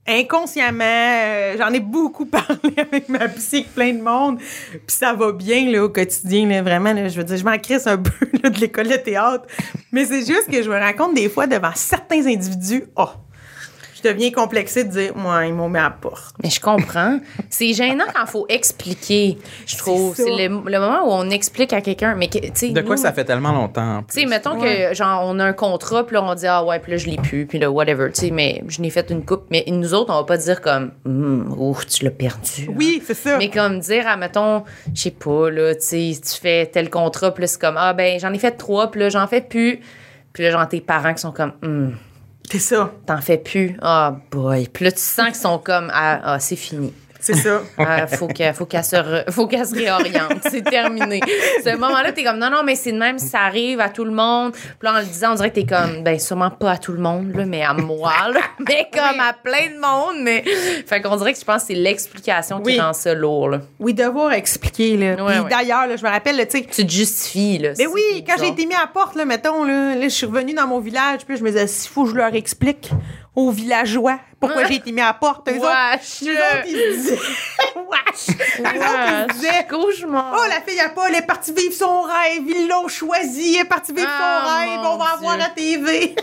inconsciemment, 0.07 0.83
euh, 0.85 1.55
j'en 1.57 1.73
ai 1.73 1.79
beaucoup 1.79 2.25
parlé 2.27 2.73
avec 2.77 3.09
ma 3.09 3.27
psy, 3.27 3.63
plein 3.75 3.93
de 3.93 4.01
monde, 4.01 4.37
puis 4.39 4.95
ça 4.95 5.13
va 5.13 5.31
bien 5.31 5.69
là, 5.71 5.83
au 5.83 5.89
quotidien, 5.89 6.47
là, 6.47 6.61
vraiment. 6.61 6.93
Là, 6.93 7.07
je 7.09 7.17
veux 7.17 7.23
dire, 7.23 7.37
je 7.37 7.43
m'en 7.43 7.57
crisse 7.57 7.87
un 7.87 7.97
peu 8.01 8.27
là, 8.43 8.49
de 8.49 8.59
l'école 8.59 8.87
de 8.87 8.95
théâtre, 8.95 9.45
mais 9.91 10.05
c'est 10.05 10.19
juste 10.25 10.49
que 10.49 10.61
je 10.63 10.69
me 10.69 10.79
rends 10.79 10.93
compte 10.93 11.13
des 11.15 11.29
fois 11.29 11.47
devant 11.47 11.73
certains 11.75 12.25
individus, 12.25 12.85
oh, 12.95 13.09
deviens 14.07 14.31
complexée 14.31 14.83
de 14.83 14.89
dire, 14.89 15.11
moi, 15.15 15.45
ils 15.45 15.53
m'ont 15.53 15.69
mis 15.69 15.77
à 15.79 15.83
la 15.83 15.89
porte. 15.89 16.35
Mais 16.43 16.49
je 16.49 16.59
comprends. 16.59 17.19
C'est 17.49 17.73
gênant 17.73 18.05
quand 18.13 18.21
il 18.25 18.29
faut 18.29 18.45
expliquer, 18.49 19.37
je 19.65 19.77
trouve. 19.77 20.15
C'est 20.15 20.29
le, 20.29 20.47
le 20.69 20.79
moment 20.79 20.99
où 21.05 21.11
on 21.11 21.29
explique 21.29 21.73
à 21.73 21.81
quelqu'un. 21.81 22.15
Mais, 22.15 22.27
que- 22.27 22.37
De 22.73 22.81
quoi 22.81 22.95
nous- 22.95 23.01
ça 23.01 23.13
fait 23.13 23.25
tellement 23.25 23.51
longtemps? 23.51 24.03
Tu 24.11 24.21
sais, 24.21 24.25
mettons 24.25 24.59
que, 24.59 24.93
genre, 24.93 25.21
on 25.25 25.39
a 25.39 25.45
un 25.45 25.53
contrat, 25.53 26.05
puis 26.05 26.15
là, 26.15 26.23
on 26.23 26.35
dit, 26.35 26.47
ah 26.47 26.63
ouais, 26.63 26.79
puis 26.79 26.91
là, 26.93 26.97
je 26.97 27.07
l'ai 27.07 27.17
plus, 27.17 27.45
puis 27.45 27.59
là, 27.59 27.69
whatever, 27.71 28.11
tu 28.13 28.21
sais, 28.21 28.31
mais 28.31 28.63
je 28.67 28.81
n'ai 28.81 28.89
fait 28.89 29.09
une 29.09 29.25
coupe. 29.25 29.45
Mais 29.49 29.63
nous 29.67 29.93
autres, 29.93 30.13
on 30.13 30.17
va 30.17 30.23
pas 30.23 30.37
dire 30.37 30.61
comme, 30.61 30.91
hum, 31.05 31.53
ouf, 31.57 31.85
tu 31.87 32.03
l'as 32.05 32.11
perdu. 32.11 32.67
hein. 32.69 32.73
Oui, 32.75 33.01
c'est 33.05 33.13
ça. 33.13 33.37
Mais 33.37 33.49
comme 33.49 33.79
dire, 33.79 34.03
ah, 34.07 34.17
mettons, 34.17 34.63
je 34.93 35.01
sais 35.03 35.11
pas, 35.11 35.49
là, 35.49 35.73
tu 35.75 35.81
sais, 35.81 36.11
tu 36.21 36.39
fais 36.41 36.65
tel 36.67 36.89
contrat, 36.89 37.33
puis 37.33 37.41
là, 37.41 37.47
c'est 37.47 37.59
comme, 37.61 37.75
ah, 37.77 37.93
ben, 37.93 38.19
j'en 38.19 38.31
ai 38.33 38.39
fait 38.39 38.51
trois, 38.51 38.91
puis 38.91 39.01
là, 39.01 39.09
j'en 39.09 39.27
fais 39.27 39.41
plus. 39.41 39.79
Puis 40.33 40.43
là, 40.43 40.51
genre, 40.51 40.67
tes 40.67 40.81
parents 40.81 41.13
qui 41.13 41.21
sont 41.21 41.31
comme, 41.31 41.53
hum, 41.63 41.95
C'est 42.49 42.59
ça, 42.59 42.93
t'en 43.05 43.19
fais 43.19 43.37
plus. 43.37 43.75
Ah, 43.81 44.17
boy. 44.31 44.69
Puis 44.71 44.85
là, 44.85 44.91
tu 44.91 44.99
sens 44.99 45.25
qu'ils 45.25 45.35
sont 45.35 45.59
comme, 45.59 45.91
ah, 45.93 46.19
ah, 46.23 46.39
c'est 46.39 46.55
fini. 46.55 46.93
C'est 47.33 47.41
ça. 47.41 47.61
Ah, 47.77 48.07
faut 48.07 48.27
qu'elle 48.27 48.53
faut 48.53 48.65
se, 48.69 48.95
re- 48.95 49.31
faut 49.31 49.49
se 49.49 49.75
réoriente. 49.75 50.39
C'est 50.49 50.63
terminé. 50.63 51.19
Ce 51.63 51.75
moment-là, 51.75 52.11
t'es 52.11 52.23
comme, 52.23 52.37
non, 52.39 52.49
non, 52.49 52.63
mais 52.63 52.75
c'est 52.75 52.91
de 52.91 52.97
même 52.97 53.17
si 53.19 53.27
ça 53.27 53.41
arrive 53.41 53.79
à 53.79 53.89
tout 53.89 54.03
le 54.05 54.11
monde. 54.11 54.51
Puis 54.53 54.63
là, 54.83 54.93
en 54.95 54.99
le 54.99 55.05
disant, 55.05 55.31
on 55.31 55.35
dirait 55.35 55.49
que 55.49 55.55
t'es 55.55 55.65
comme, 55.65 56.03
ben, 56.03 56.19
sûrement 56.19 56.49
pas 56.49 56.71
à 56.71 56.77
tout 56.77 56.91
le 56.91 56.99
monde, 56.99 57.33
là, 57.35 57.45
mais 57.45 57.63
à 57.63 57.73
moi, 57.73 58.11
là. 58.33 58.39
Mais 58.67 58.87
comme 58.93 59.19
à 59.19 59.33
plein 59.33 59.67
de 59.75 59.79
monde. 59.79 60.23
Mais, 60.23 60.43
fait 60.85 61.01
qu'on 61.01 61.15
dirait 61.15 61.33
que 61.33 61.39
je 61.39 61.45
pense 61.45 61.61
que 61.63 61.67
c'est 61.67 61.73
l'explication 61.79 62.59
qui 62.61 62.71
Oui. 62.73 62.79
rend 62.79 62.93
ça 62.93 63.13
lourd, 63.13 63.49
là. 63.49 63.61
Oui, 63.79 63.93
devoir 63.93 64.31
expliquer, 64.33 64.97
là. 64.97 65.23
Ouais, 65.23 65.33
Puis 65.33 65.39
ouais. 65.43 65.49
d'ailleurs, 65.49 65.85
je 65.97 66.03
me 66.03 66.09
rappelle, 66.09 66.35
tu 66.47 66.57
sais, 66.59 66.65
Tu 66.69 66.85
te 66.85 66.91
justifies, 66.91 67.59
là. 67.59 67.69
Mais 67.69 67.75
C'est 67.85 67.87
oui, 67.87 68.23
quand 68.27 68.35
j'ai 68.39 68.47
été 68.49 68.65
mis 68.65 68.73
à 68.75 68.81
la 68.81 68.87
porte, 68.87 69.15
là, 69.15 69.25
mettons, 69.25 69.63
là, 69.63 69.95
là, 69.95 70.03
je 70.03 70.09
suis 70.09 70.25
revenue 70.25 70.53
dans 70.53 70.67
mon 70.67 70.79
village, 70.79 71.21
puis 71.27 71.37
je 71.37 71.43
me 71.43 71.49
disais, 71.49 71.67
s'il 71.67 71.89
faut 71.91 72.03
que 72.05 72.11
je 72.11 72.15
leur 72.15 72.33
explique 72.35 72.91
aux 73.37 73.51
villageois 73.51 74.19
pourquoi 74.39 74.65
j'ai 74.65 74.75
été 74.75 74.91
mis 74.91 75.01
à 75.01 75.05
la 75.07 75.13
porte. 75.13 75.47
Eux 75.49 75.57
autres, 75.57 75.67
Wesh. 75.67 76.23
eux 76.23 76.35
autres, 76.35 76.67
ils 76.67 76.97
disaient, 76.97 77.15
wesh! 77.75 78.35
Eux 78.59 78.63
autres, 78.63 78.73
ils 78.73 79.25
Wesh. 79.27 79.33
disaient, 79.35 79.67
Cauchemar. 79.69 80.35
oh, 80.39 80.47
la 80.49 80.61
fille 80.61 80.79
a 80.79 80.89
pas, 80.89 81.07
elle 81.09 81.15
est 81.15 81.21
partie 81.25 81.53
vivre 81.53 81.73
son 81.73 82.01
rêve, 82.01 82.43
ils 82.47 82.67
l'ont 82.67 82.87
choisi, 82.87 83.55
elle 83.55 83.61
est 83.65 83.69
partie 83.69 83.93
vivre 83.93 84.07
Ah, 84.09 84.43
son 84.43 84.59
rêve, 84.59 84.79
mon 84.81 84.89
on 84.93 84.97
va 84.97 85.05
avoir 85.13 85.33
à 85.41 85.49
TV. 85.49 86.15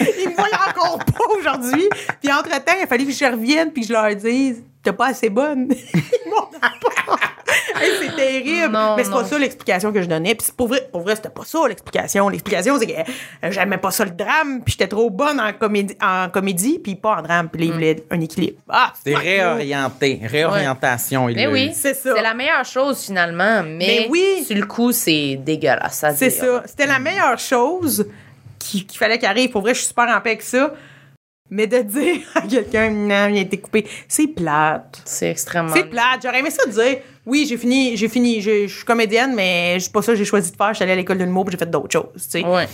ils 0.00 0.28
me 0.28 0.34
voient 0.34 0.46
encore 0.68 0.98
pas 0.98 1.24
aujourd'hui. 1.38 1.88
Puis 2.22 2.32
entre-temps, 2.32 2.74
il 2.78 2.82
a 2.82 2.86
fallu 2.86 3.06
que 3.06 3.12
je 3.12 3.24
revienne, 3.24 3.70
puis 3.72 3.82
que 3.82 3.88
je 3.88 3.92
leur 3.92 4.14
dise, 4.16 4.62
t'es 4.82 4.92
pas 4.92 5.06
assez 5.06 5.30
bonne. 5.30 5.68
ils 5.94 6.30
m'ont 6.30 6.46
pas. 6.60 7.16
Hey, 7.80 7.90
c'est 8.00 8.16
terrible. 8.16 8.72
Non, 8.72 8.96
Mais 8.96 9.04
c'est 9.04 9.10
pas 9.10 9.24
ça 9.24 9.38
l'explication 9.38 9.92
que 9.92 10.00
je 10.02 10.06
donnais. 10.08 10.34
Puis 10.34 10.48
pour 10.56 10.68
vrai, 10.68 10.88
pour 10.90 11.02
vrai 11.02 11.14
c'était 11.14 11.28
pas 11.28 11.44
ça 11.44 11.58
l'explication. 11.68 12.28
L'explication, 12.28 12.78
c'est 12.78 12.86
que 12.86 12.92
euh, 12.92 13.50
j'aimais 13.50 13.76
pas 13.78 13.90
ça 13.90 14.04
le 14.04 14.10
drame, 14.12 14.62
puis 14.64 14.72
j'étais 14.72 14.88
trop 14.88 15.10
bonne 15.10 15.38
en 15.38 15.52
comédie, 15.52 15.94
en 16.02 16.28
comédie 16.30 16.78
puis 16.78 16.94
pas 16.96 17.16
en 17.18 17.22
drame. 17.22 17.48
Puis 17.50 17.66
il 17.66 17.72
voulait 17.72 18.04
un 18.10 18.20
équilibre. 18.20 18.58
Ah, 18.68 18.92
C'est 19.04 19.14
réorienté. 19.14 20.20
Réorientation. 20.24 21.28
il 21.28 21.36
Mais 21.36 21.46
oui. 21.46 21.72
C'est 21.74 21.94
ça. 21.94 22.14
C'est 22.16 22.22
la 22.22 22.34
meilleure 22.34 22.64
chose 22.64 23.04
finalement, 23.04 23.62
mais, 23.62 23.76
Mais 23.78 24.06
oui. 24.10 24.44
sur 24.46 24.56
le 24.56 24.66
coup, 24.66 24.92
c'est 24.92 25.36
dégueulasse. 25.36 26.02
à 26.04 26.14
C'est 26.14 26.30
ça. 26.30 26.62
C'était 26.66 26.86
la 26.86 26.98
meilleure 26.98 27.38
chose 27.38 28.08
qui- 28.58 28.86
qu'il 28.86 28.98
fallait 28.98 29.18
qu'il 29.18 29.28
arrive. 29.28 29.50
Pour 29.50 29.60
vrai, 29.62 29.74
je 29.74 29.80
suis 29.80 29.88
super 29.88 30.04
en 30.08 30.20
paix 30.20 30.30
avec 30.30 30.42
ça. 30.42 30.72
Mais 31.50 31.66
de 31.68 31.78
dire 31.82 32.16
à 32.34 32.40
quelqu'un, 32.40 32.90
non, 32.90 33.28
il 33.28 33.38
a 33.38 33.42
été 33.42 33.58
coupé, 33.58 33.86
c'est 34.08 34.26
plate. 34.26 35.00
C'est 35.04 35.30
extrêmement. 35.30 35.72
C'est 35.74 35.84
plate. 35.84 36.20
J'aurais 36.24 36.40
aimé 36.40 36.50
ça 36.50 36.66
dire, 36.68 36.98
oui, 37.26 37.44
j'ai 37.48 37.56
fini, 37.56 37.96
j'ai 37.96 38.08
fini, 38.08 38.40
je 38.40 38.66
je 38.68 38.74
suis 38.76 38.84
comédienne, 38.84 39.34
mais 39.34 39.76
c'est 39.80 39.92
pas 39.92 40.00
ça 40.02 40.12
que 40.12 40.18
j'ai 40.18 40.24
choisi 40.24 40.50
de 40.52 40.56
faire. 40.56 40.68
Je 40.70 40.74
suis 40.74 40.82
allée 40.84 40.92
à 40.92 40.96
l'école 40.96 41.18
de 41.18 41.24
l'humour, 41.24 41.44
puis 41.44 41.52
j'ai 41.52 41.58
fait 41.58 41.70
d'autres 41.70 41.92
choses, 41.92 42.06
tu 42.14 42.40
sais. 42.40 42.44
Ouais. 42.44 42.66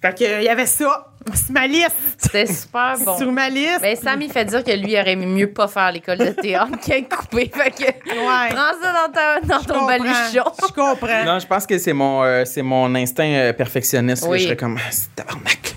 Fait 0.00 0.14
que, 0.18 0.40
il 0.40 0.44
y 0.44 0.48
avait 0.48 0.66
ça. 0.66 1.04
C'est 1.34 1.50
ma 1.50 1.66
liste. 1.66 1.90
C'était 2.16 2.46
super 2.46 2.94
bon. 3.04 3.18
Sur 3.18 3.30
ma 3.32 3.50
liste. 3.50 3.82
Ben, 3.82 3.94
Sam, 3.96 4.22
il 4.22 4.30
fait 4.30 4.44
dire 4.46 4.64
que 4.64 4.70
lui, 4.70 4.92
il 4.92 5.00
aurait 5.00 5.16
mieux 5.16 5.50
pas 5.52 5.68
faire 5.68 5.92
l'école 5.92 6.16
de 6.18 6.30
théâtre 6.30 6.78
qu'être 6.86 7.08
coupé. 7.14 7.50
Fait 7.52 7.70
que, 7.70 7.82
Ouais. 7.82 8.48
prends 8.50 8.72
ça 8.82 9.06
dans, 9.06 9.12
ta, 9.12 9.40
dans 9.40 9.62
ton 9.62 9.74
comprends. 9.80 9.86
baluchon. 9.86 10.44
Je 10.62 10.72
comprends. 10.72 11.24
Non, 11.26 11.38
je 11.38 11.46
pense 11.46 11.66
que 11.66 11.76
c'est 11.76 11.92
mon, 11.92 12.22
euh, 12.22 12.44
c'est 12.46 12.62
mon 12.62 12.94
instinct 12.94 13.24
euh, 13.30 13.52
perfectionniste. 13.52 14.22
là. 14.22 14.28
Oui. 14.30 14.38
Je 14.38 14.44
serais 14.44 14.56
comme, 14.56 14.78
Ah, 14.78 14.88
c'est 14.90 15.14
tabarnak. 15.16 15.74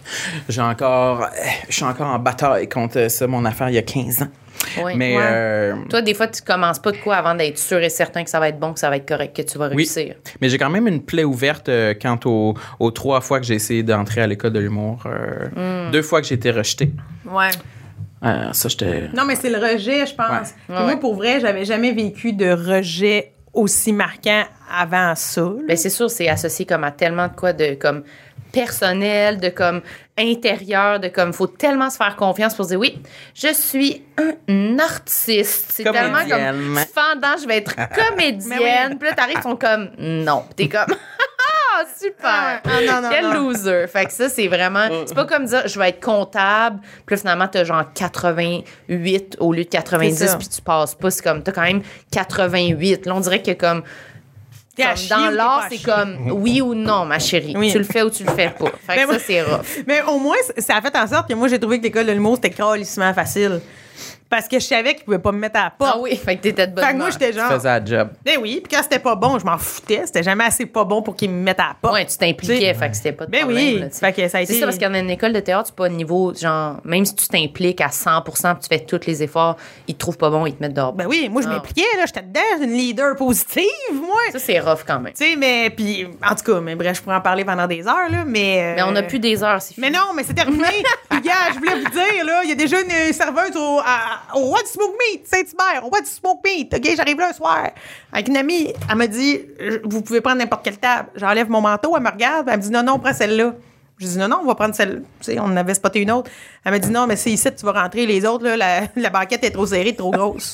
J'ai 0.48 0.62
encore, 0.62 1.24
euh, 1.24 1.28
je 1.68 1.74
suis 1.76 1.84
encore 1.84 2.08
en 2.08 2.20
bataille 2.20 2.70
contre 2.70 3.10
ça, 3.10 3.28
mon 3.28 3.44
affaire, 3.44 3.68
il 3.70 3.76
y 3.76 3.80
a 3.80 3.82
15 3.82 4.22
ans. 4.22 4.28
Oui. 4.84 4.94
Mais 4.96 5.18
Ouais. 5.18 5.24
euh, 5.26 5.76
Toi, 5.90 6.02
des 6.02 6.14
fois, 6.14 6.28
tu 6.28 6.42
commences 6.42 6.80
pas 6.80 6.92
de 6.92 6.98
quoi 6.98 7.16
avant 7.18 7.36
d'être 7.36 7.58
sûr 7.58 7.80
et 7.80 7.90
certain 7.90 8.24
que 8.24 8.30
ça 8.30 8.40
va 8.40 8.50
être 8.50 8.60
bon, 8.60 8.74
que 8.74 8.80
ça 8.80 8.90
va 8.90 8.98
être 8.98 9.08
correct, 9.08 9.36
que 9.36 9.42
tu 9.42 9.58
vas 9.58 9.68
Oui. 9.70 9.76
réussir. 9.78 10.16
Mais 10.42 10.50
j'ai 10.50 10.58
quand 10.58 10.70
même 10.70 10.88
une 10.88 11.02
plaie 11.04 11.24
ouverte 11.24 11.70
euh, 11.70 11.94
quant 12.00 12.20
aux, 12.26 12.54
aux 12.80 12.92
trois 12.92 13.22
fois 13.22 13.40
que 13.40 13.46
j'ai 13.46 13.56
essayé 13.56 13.84
d'entrer 13.84 14.22
à 14.22 14.28
l'école 14.28 14.54
de 14.54 14.60
l'humour. 14.60 15.04
Euh, 15.06 15.88
Hmm. 15.88 15.92
Deux 15.92 16.02
fois 16.02 16.22
que 16.22 16.28
j'ai 16.28 16.36
été 16.36 16.52
rejeté. 16.52 16.92
Ouais. 17.26 17.50
Euh, 18.24 18.54
ça, 18.54 18.70
j'étais. 18.70 19.10
Non, 19.16 19.26
mais 19.26 19.36
c'est 19.36 19.50
le 19.50 19.58
rejet, 19.58 20.06
je 20.06 20.14
pense. 20.16 20.30
Ouais. 20.30 20.42
Puis 20.68 20.76
Ouais, 20.76 20.82
moi, 20.82 20.86
ouais. 20.94 21.00
pour 21.00 21.16
vrai, 21.16 21.40
j'avais 21.40 21.66
jamais 21.66 21.92
vécu 21.92 22.34
de 22.34 22.52
rejet 22.52 23.34
aussi 23.54 23.92
marquant 23.94 24.44
avant 24.74 25.14
ça. 25.16 25.42
là. 25.42 25.50
Ben, 25.68 25.76
c'est 25.76 25.90
sûr, 25.90 26.10
c'est 26.10 26.30
associé 26.30 26.66
comme 26.66 26.84
à 26.84 26.92
tellement 26.92 27.28
de 27.28 27.34
quoi 27.36 27.52
de 27.52 27.74
comme 27.74 28.04
personnel, 28.52 29.40
de 29.40 29.50
comme 29.50 29.82
intérieur, 30.18 31.00
de 31.00 31.08
comme 31.08 31.34
faut 31.34 31.48
tellement 31.48 31.90
se 31.90 31.98
faire 31.98 32.16
confiance 32.16 32.54
pour 32.56 32.66
se 32.66 32.70
dire 32.72 32.80
oui, 32.80 33.02
je 33.34 33.54
suis 33.54 34.04
un 34.18 34.80
artiste. 34.80 35.72
C'est 35.72 35.84
tellement 35.84 36.20
comme 36.28 36.76
fendant, 36.94 37.38
je 37.42 37.48
vais 37.48 37.58
être 37.58 37.76
comédienne. 38.10 38.98
Puis 38.98 39.10
là, 39.10 39.16
t'arrives, 39.16 39.38
ils 39.38 39.44
sont 39.44 39.56
comme 39.56 39.90
non. 39.98 40.44
T'es 40.56 40.68
comme 40.68 40.86
ah 41.74 41.84
super. 41.98 42.22
Ah, 42.26 42.62
ah, 42.66 42.82
non, 42.86 43.02
non, 43.02 43.10
Quel 43.10 43.24
non. 43.26 43.34
loser. 43.34 43.88
Fait 43.88 44.06
que 44.06 44.12
ça, 44.12 44.30
c'est 44.30 44.48
vraiment. 44.48 44.88
C'est 45.06 45.16
pas 45.16 45.26
comme 45.26 45.46
dire 45.46 45.68
je 45.68 45.80
vais 45.80 45.90
être 45.90 46.04
comptable. 46.04 46.80
Puis 47.06 47.16
là, 47.16 47.18
finalement, 47.18 47.48
t'as 47.48 47.64
genre 47.64 47.86
88 47.94 49.38
au 49.40 49.54
lieu 49.54 49.64
de 49.64 49.70
C'est 49.72 49.78
90, 49.78 50.16
ça. 50.18 50.38
puis 50.38 50.48
tu 50.48 50.62
passes 50.62 50.96
pas. 50.96 51.10
C'est 51.12 51.24
comme, 51.24 51.42
t'as 51.44 51.52
quand 51.52 51.64
même 51.64 51.82
88. 52.12 53.06
Là, 53.06 53.16
on 53.16 53.20
dirait 53.20 53.42
que 53.42 53.52
comme. 53.52 53.84
Comme 54.78 55.08
dans 55.10 55.30
l'art, 55.30 55.68
c'est 55.70 55.82
comme 55.82 56.32
oui 56.32 56.62
ou 56.62 56.74
non, 56.74 57.06
ma 57.06 57.20
chérie. 57.20 57.54
Oui. 57.58 57.72
Tu 57.72 57.78
le 57.78 57.84
fais 57.84 58.04
ou 58.04 58.10
tu 58.10 58.24
le 58.24 58.32
fais 58.32 58.50
pas. 58.58 58.72
Fait 58.88 59.04
que 59.04 59.14
ça, 59.14 59.20
c'est 59.20 59.42
rough. 59.42 59.84
Mais 59.86 60.02
au 60.04 60.18
moins, 60.18 60.38
ça 60.58 60.78
a 60.78 60.82
fait 60.82 60.96
en 60.96 61.08
sorte 61.08 61.28
que 61.28 61.34
moi, 61.34 61.48
j'ai 61.50 61.60
trouvé 61.60 61.80
que 61.80 61.84
l'école 61.84 62.06
de 62.06 62.14
l'humour, 62.14 62.36
c'était 62.36 62.52
carrément 62.52 63.14
facile. 63.14 63.60
Parce 64.32 64.48
que 64.48 64.58
je 64.60 64.66
savais 64.66 64.96
qu'ils 64.96 65.04
pouvaient 65.04 65.20
pas 65.20 65.32
me 65.34 65.38
mettre 65.38 65.60
à 65.60 65.66
la 65.66 65.70
porte. 65.72 65.92
Ah 65.96 66.00
oui, 66.00 66.16
fait 66.16 66.38
que 66.38 66.42
t'étais 66.42 66.66
de 66.66 66.74
bonne 66.74 66.84
Fait 66.84 66.94
que 66.94 66.98
moi, 66.98 67.10
j'étais 67.12 67.34
Je 67.34 67.38
genre. 67.38 67.52
faisais 67.52 67.68
la 67.68 67.84
job. 67.86 68.10
Ben 68.26 68.38
oui, 68.42 68.62
puis 68.64 68.76
quand 68.76 68.82
c'était 68.82 68.98
pas 69.00 69.16
bon, 69.16 69.38
je 69.38 69.46
m'en 69.46 69.58
foutais. 69.58 70.04
C'était 70.06 70.24
jamais 70.24 70.46
assez 70.46 70.66
pas 70.66 70.86
bon 70.86 71.02
pour 71.02 71.16
qu'ils 71.16 71.30
me 71.30 71.36
mettent 71.44 71.60
à 71.60 71.68
la 71.68 71.76
porte. 71.80 71.94
Ouais, 71.94 72.06
tu 72.06 72.18
t'impliquais, 72.18 72.56
T'sais. 72.58 72.74
fait 72.74 72.90
que 72.90 72.96
c'était 72.96 73.12
pas 73.12 73.26
de 73.26 73.32
Ben 73.32 73.42
problème. 73.42 73.64
oui. 73.76 73.80
là, 73.80 73.90
tu. 73.90 73.98
Fait 73.98 74.14
que 74.14 74.28
ça 74.30 74.38
a 74.38 74.42
été. 74.42 74.54
C'est 74.54 74.60
ça, 74.62 74.66
parce 74.66 74.78
qu'en 74.78 74.94
une 74.94 75.10
école 75.10 75.34
de 75.34 75.40
théâtre, 75.42 75.66
c'est 75.68 75.76
pas 75.76 75.84
au 75.86 75.90
niveau, 75.90 76.34
genre, 76.34 76.78
même 76.86 77.04
si 77.06 77.14
tu 77.16 77.28
t'impliques 77.28 77.82
à 77.82 77.88
100% 77.90 78.24
puis 78.56 78.62
tu 78.62 78.68
fais 78.70 78.86
tous 78.86 79.06
les 79.06 79.22
efforts, 79.22 79.58
ils 79.88 79.96
te 79.96 80.00
trouvent 80.00 80.18
pas 80.18 80.30
bon, 80.30 80.46
ils 80.46 80.56
te 80.56 80.64
mettent 80.64 80.74
dehors. 80.74 80.94
Ben 80.94 81.08
oui, 81.08 81.28
moi, 81.30 81.42
je 81.42 81.48
Ah. 81.48 81.52
m'impliquais, 81.52 81.84
là. 81.98 82.06
J'étais 82.06 82.22
dedans, 82.24 82.64
une 82.64 82.72
leader 82.72 83.16
positive, 83.18 83.66
moi. 83.94 84.16
Ça, 84.32 84.40
c'est 84.40 84.60
rough 84.60 84.80
quand 84.88 85.00
même. 85.02 85.14
Tu 85.14 85.26
sais, 85.26 85.36
mais. 85.36 85.70
Puis, 85.70 86.08
en 86.26 86.36
tout 86.36 86.44
cas, 86.54 86.62
mais 86.62 86.76
bref, 86.76 86.96
je 86.98 87.02
pourrais 87.02 87.18
en 87.18 87.22
parler 87.22 87.44
pendant 87.44 87.68
des 87.68 87.86
heures, 87.86 88.10
là. 88.10 88.24
Mais. 88.26 88.62
euh, 88.62 88.76
Mais 88.78 88.84
on 88.84 88.96
a 88.96 89.04
plus 89.04 89.20
des 89.20 89.44
heures, 89.44 89.62
c'est 89.62 89.74
fini. 89.74 89.88
Mais 89.90 89.98
non, 89.98 90.14
mais 90.16 90.24
c'est 90.24 90.34
terminé. 90.34 90.64
Puis, 91.10 91.22
gars, 91.22 91.52
je 91.54 91.58
voulais 91.60 91.76
vous 91.76 91.90
dire, 91.90 92.26
là, 92.26 92.42
il 92.44 92.50
y 92.50 92.54
a 92.54 92.56
déjà 92.56 92.78
une 92.80 93.14
serveuse 93.14 93.56
au, 93.58 93.80
à- 93.80 94.21
au 94.36 94.40
Roi 94.40 94.62
du 94.62 94.68
Smoke 94.68 94.96
Meat, 95.12 95.28
Saint-Hubert, 95.28 95.86
au 95.86 95.90
Roi 95.90 96.02
du 96.02 96.08
Smoke 96.08 96.42
Meat. 96.46 96.74
OK, 96.74 96.96
j'arrive 96.96 97.18
là 97.18 97.30
un 97.30 97.34
soir. 97.34 97.70
Avec 98.12 98.28
une 98.28 98.38
amie, 98.38 98.74
elle 98.90 98.96
m'a 98.96 99.08
dit, 99.08 99.42
vous 99.84 100.02
pouvez 100.02 100.22
prendre 100.22 100.38
n'importe 100.38 100.64
quelle 100.64 100.78
table. 100.78 101.10
J'enlève 101.16 101.50
mon 101.50 101.62
manteau, 101.62 101.96
elle 101.96 102.04
me 102.04 102.10
regarde, 102.10 102.48
elle 102.50 102.58
me 102.58 102.64
dit, 102.64 102.72
non, 102.72 102.84
non, 102.84 103.00
prends 103.00 103.14
celle-là. 103.14 103.54
Je 103.98 104.08
dis, 104.08 104.18
non, 104.18 104.28
non, 104.28 104.40
on 104.42 104.48
va 104.48 104.56
prendre 104.56 104.74
celle. 104.74 105.04
Tu 105.20 105.34
sais, 105.34 105.40
on 105.40 105.56
avait 105.56 105.76
spoté 105.76 106.00
une 106.00 106.12
autre. 106.12 106.32
Elle 106.66 106.72
m'a 106.72 106.80
dit, 106.80 106.90
non, 106.90 107.06
mais 107.06 107.16
c'est 107.16 107.32
ici, 107.32 107.48
tu 107.54 107.66
vas 107.66 107.74
rentrer. 107.74 108.06
Les 108.06 108.26
autres, 108.26 108.48
la, 108.48 108.82
la 108.96 109.10
banquette 109.10 109.44
est 109.44 109.52
trop 109.52 109.66
serrée, 109.68 109.96
trop 109.96 110.12
grosse. 110.12 110.54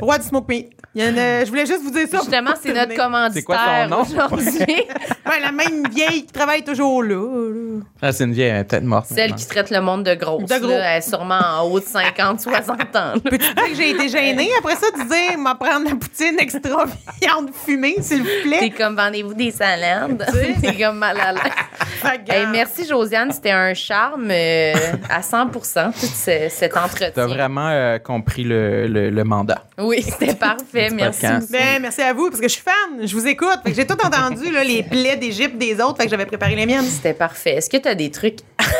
Roi 0.00 0.18
du 0.18 0.24
Smoke 0.26 0.46
Meat. 0.48 0.72
Il 0.94 1.02
y 1.04 1.08
en 1.08 1.16
a- 1.16 1.44
je 1.44 1.48
voulais 1.50 1.66
juste 1.66 1.82
vous 1.82 1.90
dire 1.90 2.06
ça. 2.08 2.18
Justement, 2.18 2.52
c'est 2.60 2.72
notre 2.72 2.94
commanditaire 2.94 3.32
C'est 3.34 3.42
quoi 3.42 3.58
son 3.84 3.88
nom? 3.88 4.02
aujourd'hui. 4.02 4.66
Ouais, 5.26 5.40
la 5.40 5.50
même 5.50 5.88
vieille 5.90 6.24
qui 6.24 6.32
travaille 6.32 6.62
toujours 6.62 7.02
là. 7.02 7.16
là. 7.16 7.80
Ah, 8.00 8.12
c'est 8.12 8.22
une 8.24 8.32
vieille, 8.32 8.50
elle 8.50 8.60
est 8.60 8.64
peut-être 8.64 8.84
morte. 8.84 9.06
Celle 9.08 9.30
maintenant. 9.30 9.36
qui 9.36 9.46
traite 9.48 9.70
le 9.70 9.80
monde 9.80 10.04
de 10.04 10.14
grosse. 10.14 10.44
De 10.48 10.58
gros. 10.60 10.68
là, 10.68 10.92
elle 10.92 10.98
est 10.98 11.00
sûrement 11.00 11.40
en 11.40 11.62
haut 11.68 11.80
de 11.80 11.84
50, 11.84 12.40
60 12.42 12.80
ans. 12.96 13.14
Peux-tu 13.24 13.38
dire 13.38 13.54
que 13.68 13.74
j'ai 13.74 13.90
été 13.90 14.08
gênée 14.08 14.48
après 14.60 14.76
ça 14.76 14.86
de 14.92 15.02
dire, 15.08 15.36
m'en 15.36 15.56
prendre 15.56 15.84
la 15.90 15.96
poutine 15.96 16.36
extra 16.38 16.84
viande 17.20 17.50
fumée, 17.52 17.96
s'il 18.02 18.20
vous 18.20 18.28
T'es 18.44 18.58
plaît? 18.58 18.70
comme, 18.70 18.94
vendez-vous 18.94 19.34
des 19.34 19.50
salades? 19.50 20.24
T'es 20.62 20.76
comme 20.76 20.98
mal 20.98 21.18
à 21.18 21.32
l'aise. 21.32 22.22
Hey, 22.28 22.46
merci, 22.52 22.86
Josiane. 22.86 23.32
C'était 23.32 23.50
un 23.50 23.74
charme 23.74 24.28
euh, 24.30 24.74
à 25.10 25.22
100 25.22 25.48
tout 25.48 25.60
ce- 25.64 26.46
cet 26.50 26.76
entretien. 26.76 27.10
T'as 27.12 27.26
vraiment 27.26 27.68
euh, 27.68 27.98
compris 27.98 28.44
le, 28.44 28.86
le, 28.86 29.10
le 29.10 29.24
mandat. 29.24 29.64
Oui, 29.78 29.85
c'était 30.02 30.34
parfait. 30.34 30.90
Merci. 30.92 31.26
Ben, 31.50 31.80
merci 31.80 32.02
à 32.02 32.12
vous, 32.12 32.28
parce 32.28 32.40
que 32.40 32.48
je 32.48 32.52
suis 32.54 32.62
fan, 32.62 33.06
je 33.06 33.14
vous 33.14 33.26
écoute. 33.26 33.58
J'ai 33.66 33.86
tout 33.86 33.98
entendu, 34.04 34.50
là, 34.50 34.64
les 34.64 34.82
plaies 34.82 35.16
d'Égypte 35.16 35.56
des 35.58 35.80
autres, 35.80 35.96
fait 35.98 36.04
que 36.04 36.10
j'avais 36.10 36.26
préparé 36.26 36.54
les 36.54 36.66
miennes. 36.66 36.84
C'était 36.84 37.14
parfait. 37.14 37.54
Est-ce 37.56 37.70
que 37.70 37.76
tu 37.76 37.88
as 37.88 37.94
des 37.94 38.10
trucs 38.10 38.38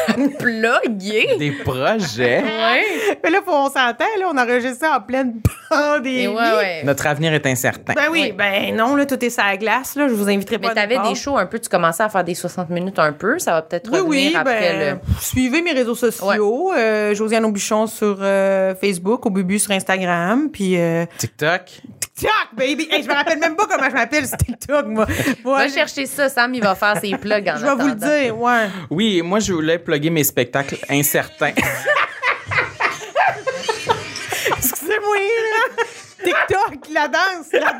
à 0.08 0.12
plugger? 0.38 1.36
Des 1.38 1.52
projets. 1.64 2.42
Ouais. 2.42 2.84
Mais 3.22 3.30
là, 3.30 3.38
faut, 3.44 3.52
on 3.52 3.66
s'entend, 3.66 4.04
là, 4.18 4.30
on 4.32 4.36
enregistre 4.38 4.78
ça 4.86 4.96
en 4.96 5.00
pleine 5.00 5.40
pandémie. 5.68 6.22
Et 6.24 6.28
ouais, 6.28 6.34
ouais. 6.34 6.82
Notre 6.84 7.06
avenir 7.06 7.32
est 7.32 7.46
incertain. 7.46 7.94
Ben 7.94 8.06
oui, 8.10 8.22
Oui. 8.26 8.32
ben 8.32 8.74
non, 8.76 8.94
là, 8.96 9.06
tout 9.06 9.22
est 9.24 9.30
sur 9.30 9.44
la 9.44 9.56
glace, 9.56 9.96
là, 9.96 10.08
je 10.08 10.14
vous 10.14 10.28
inviterai 10.28 10.58
pas 10.58 10.68
Mais 10.68 10.74
t'avais 10.74 10.98
des 11.08 11.14
shows 11.14 11.36
un 11.36 11.46
peu, 11.46 11.58
tu 11.58 11.68
commençais 11.68 12.02
à 12.02 12.08
faire 12.08 12.24
des 12.24 12.34
60 12.34 12.70
minutes 12.70 12.98
un 12.98 13.12
peu. 13.12 13.38
Ça 13.38 13.52
va 13.52 13.62
peut-être 13.62 13.90
Oui, 13.90 13.98
revenir 14.00 14.30
oui, 14.30 14.36
après 14.36 14.72
ben, 14.78 15.00
suivez 15.20 15.62
mes 15.62 15.72
réseaux 15.72 15.94
sociaux. 15.94 16.72
euh, 16.76 17.14
Josiane 17.14 17.44
Aubuchon 17.44 17.86
sur 17.86 18.18
euh, 18.20 18.74
Facebook, 18.74 19.26
au 19.26 19.30
Bubu 19.30 19.58
sur 19.58 19.72
Instagram, 19.72 20.48
puis 20.52 20.78
euh, 20.78 21.04
TikTok. 21.18 21.62
TikTok, 22.16 22.56
baby! 22.56 22.88
Hey, 22.90 23.02
je 23.02 23.08
me 23.08 23.14
rappelle 23.14 23.38
même 23.38 23.56
pas 23.56 23.66
comment 23.66 23.90
je 23.90 23.94
m'appelle 23.94 24.26
sur 24.26 24.38
TikTok, 24.38 24.86
moi. 24.86 25.06
Va 25.44 25.68
chercher 25.68 26.06
ça. 26.06 26.30
Sam, 26.30 26.54
il 26.54 26.62
va 26.62 26.74
faire 26.74 26.98
ses 26.98 27.14
plugs 27.18 27.46
en 27.46 27.58
Je 27.58 27.66
vais 27.66 27.74
vous 27.74 27.88
le 27.88 27.94
dire, 27.94 28.38
ouais. 28.38 28.68
Oui, 28.88 29.20
moi, 29.20 29.38
je 29.38 29.52
voulais 29.52 29.78
plugger 29.78 30.08
mes 30.08 30.24
spectacles 30.24 30.78
incertains. 30.88 31.52
Là. 35.02 35.84
TikTok, 36.24 36.88
la 36.92 37.08
danse, 37.08 37.52
la, 37.52 37.78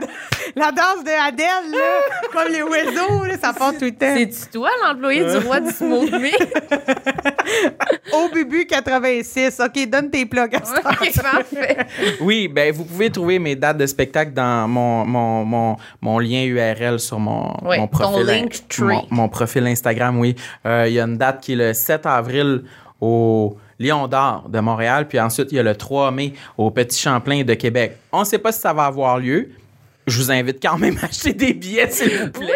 la 0.54 0.70
danse 0.70 1.02
de 1.04 1.26
Adèle, 1.26 1.70
là, 1.72 2.00
comme 2.32 2.52
les 2.52 2.62
oiseaux, 2.62 3.24
là, 3.24 3.38
ça 3.40 3.52
part 3.52 3.72
tout 3.72 3.86
le 3.86 3.92
temps. 3.92 4.14
C'est-tu 4.14 4.50
toi, 4.52 4.68
l'employé 4.84 5.24
du 5.24 5.36
roi 5.38 5.60
du 5.60 5.70
smoke 5.70 6.10
meat? 6.18 6.36
Au 8.12 8.28
Bubu 8.28 8.66
86. 8.66 9.60
OK, 9.64 9.88
donne 9.88 10.10
tes 10.10 10.26
plugs. 10.26 10.54
à 10.54 10.64
ce 10.64 10.80
temps. 10.80 10.90
OK, 10.90 11.22
parfait. 11.22 11.86
Oui, 12.20 12.48
ben 12.48 12.72
vous 12.72 12.84
pouvez 12.84 13.10
trouver 13.10 13.38
mes 13.38 13.56
dates 13.56 13.78
de 13.78 13.86
spectacle 13.86 14.32
dans 14.32 14.68
mon, 14.68 15.04
mon, 15.06 15.44
mon, 15.44 15.76
mon 16.00 16.18
lien 16.18 16.44
URL 16.44 17.00
sur 17.00 17.18
mon, 17.18 17.54
Oui, 17.62 17.78
mon 17.78 17.86
ton 17.86 17.98
profil. 17.98 18.26
Linktree. 18.26 18.84
Mon, 18.84 19.06
mon 19.10 19.28
profil 19.28 19.66
Instagram, 19.66 20.18
oui. 20.18 20.36
Euh, 20.66 20.84
Il 20.88 20.94
y 20.94 21.00
a 21.00 21.04
une 21.04 21.16
date 21.16 21.40
qui 21.40 21.52
est 21.54 21.56
le 21.56 21.72
7 21.72 22.04
avril 22.06 22.64
au 23.00 23.56
Lion 23.78 24.08
d'Or 24.08 24.48
de 24.48 24.58
Montréal, 24.60 25.06
puis 25.08 25.20
ensuite 25.20 25.48
il 25.52 25.56
y 25.56 25.58
a 25.58 25.62
le 25.62 25.74
3 25.74 26.10
mai 26.10 26.32
au 26.56 26.70
Petit 26.70 27.00
Champlain 27.00 27.42
de 27.42 27.54
Québec. 27.54 27.96
On 28.12 28.20
ne 28.20 28.24
sait 28.24 28.38
pas 28.38 28.52
si 28.52 28.60
ça 28.60 28.72
va 28.72 28.84
avoir 28.86 29.18
lieu. 29.18 29.50
Je 30.06 30.18
vous 30.18 30.30
invite 30.30 30.62
quand 30.62 30.78
même 30.78 30.96
à 31.02 31.06
acheter 31.06 31.32
des 31.32 31.52
billets, 31.52 31.90
s'il 31.90 32.16
vous 32.16 32.30
plaît. 32.30 32.46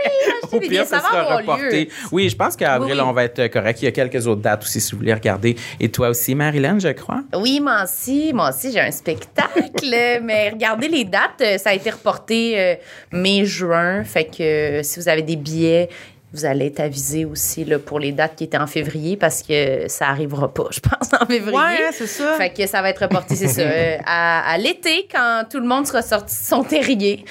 Oui, 0.53 0.59
Au 0.59 0.61
pire, 0.61 0.87
ça 0.87 0.99
avoir 0.99 1.59
lieu. 1.59 1.89
Oui, 2.13 2.29
je 2.29 2.37
pense 2.37 2.55
qu'avril, 2.55 2.93
Oui, 2.93 3.01
oui. 3.01 3.05
on 3.09 3.13
va 3.13 3.25
être 3.25 3.49
correct. 3.49 3.83
Il 3.83 3.87
y 3.87 3.89
a 3.89 3.91
quelques 3.91 4.25
autres 4.29 4.41
dates 4.41 4.63
aussi, 4.63 4.81
si 4.81 4.93
vous 4.93 4.99
voulez 4.99 5.13
regarder. 5.13 5.57
Et 5.81 5.89
toi 5.89 6.11
aussi, 6.11 6.37
Marilyn, 6.37 6.79
je 6.79 6.89
crois? 6.91 7.23
Oui, 7.37 7.59
moi 7.59 7.83
aussi, 7.83 8.33
moi 8.33 8.51
aussi, 8.51 8.71
j'ai 8.71 8.79
un 8.81 8.93
spectacle. 8.93 9.61
mais 10.23 10.51
regardez 10.51 10.87
les 10.87 11.05
dates, 11.05 11.43
ça 11.59 11.71
a 11.71 11.75
été 11.75 11.91
reporté 11.91 12.55
euh, 12.57 12.75
mai-juin. 13.11 14.05
Fait 14.05 14.25
que 14.27 14.43
euh, 14.79 14.83
si 14.85 15.01
vous 15.01 15.09
avez 15.09 15.23
des 15.23 15.37
billets, 15.37 15.89
vous 16.33 16.45
allez 16.45 16.67
être 16.67 16.81
avisé 16.81 17.25
aussi 17.25 17.65
là, 17.65 17.79
pour 17.79 17.99
les 17.99 18.13
dates 18.13 18.37
qui 18.37 18.45
étaient 18.45 18.59
en 18.59 18.67
février 18.69 19.17
parce 19.17 19.43
que 19.43 19.89
ça 19.89 20.09
arrivera 20.09 20.53
pas, 20.53 20.67
je 20.71 20.81
pense, 20.81 21.13
en 21.21 21.27
février. 21.27 21.57
Ouais, 21.59 21.63
hein, 21.87 21.91
c'est 21.93 22.07
ça. 22.07 22.35
Fait 22.35 22.51
que 22.51 22.67
ça 22.67 22.83
va 22.83 22.91
être 22.91 23.03
reporté, 23.03 23.35
c'est 23.35 23.49
ça, 23.49 23.63
euh, 23.63 23.97
à, 24.07 24.49
à 24.53 24.59
l'été 24.59 25.09
quand 25.13 25.45
tout 25.51 25.59
le 25.61 25.67
monde 25.67 25.87
sera 25.87 26.03
sorti 26.03 26.35
de 26.35 26.47
son 26.47 26.63
terrier. 26.63 27.25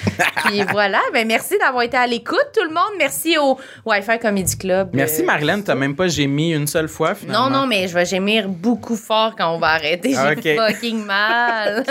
Puis 0.44 0.62
voilà, 0.70 1.00
ben 1.12 1.26
merci 1.26 1.56
d'avoir 1.58 1.82
été 1.82 1.96
à 1.96 2.06
l'écoute, 2.06 2.46
tout 2.54 2.62
le 2.64 2.74
monde. 2.74 2.92
Merci 2.98 3.38
au 3.38 3.58
Wi-Fi 3.86 4.18
Comedy 4.18 4.56
Club. 4.58 4.90
Merci, 4.92 5.22
Euh, 5.22 5.26
Marilyn. 5.26 5.62
T'as 5.62 5.74
même 5.74 5.96
pas 5.96 6.08
gémi 6.08 6.52
une 6.52 6.66
seule 6.66 6.88
fois, 6.88 7.14
finalement. 7.14 7.48
non, 7.50 7.60
non, 7.60 7.66
mais 7.66 7.88
je 7.88 7.94
vais 7.94 8.04
gémir 8.04 8.48
beaucoup 8.48 8.96
fort 8.96 9.34
quand 9.36 9.54
on 9.54 9.58
va 9.58 9.68
arrêter. 9.68 10.14
J'ai 10.14 10.56
Ok. 10.56 10.72
fucking 10.72 11.04
mal. 11.04 11.84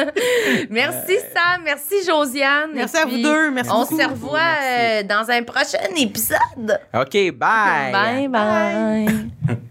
merci 0.69 1.13
Sam, 1.33 1.61
merci 1.63 1.95
Josiane. 2.07 2.71
Merci 2.73 2.97
à 2.97 3.05
vous 3.05 3.17
deux, 3.17 3.51
merci 3.51 3.71
On 3.73 3.81
beaucoup. 3.81 3.99
se 3.99 4.07
revoit 4.07 4.39
euh, 4.63 5.03
dans 5.03 5.29
un 5.29 5.43
prochain 5.43 5.79
épisode. 5.97 6.79
Okay, 7.07 7.29
bye. 7.29 7.91
Bye 7.93 8.27
bye. 8.31 9.29
bye. 9.47 9.57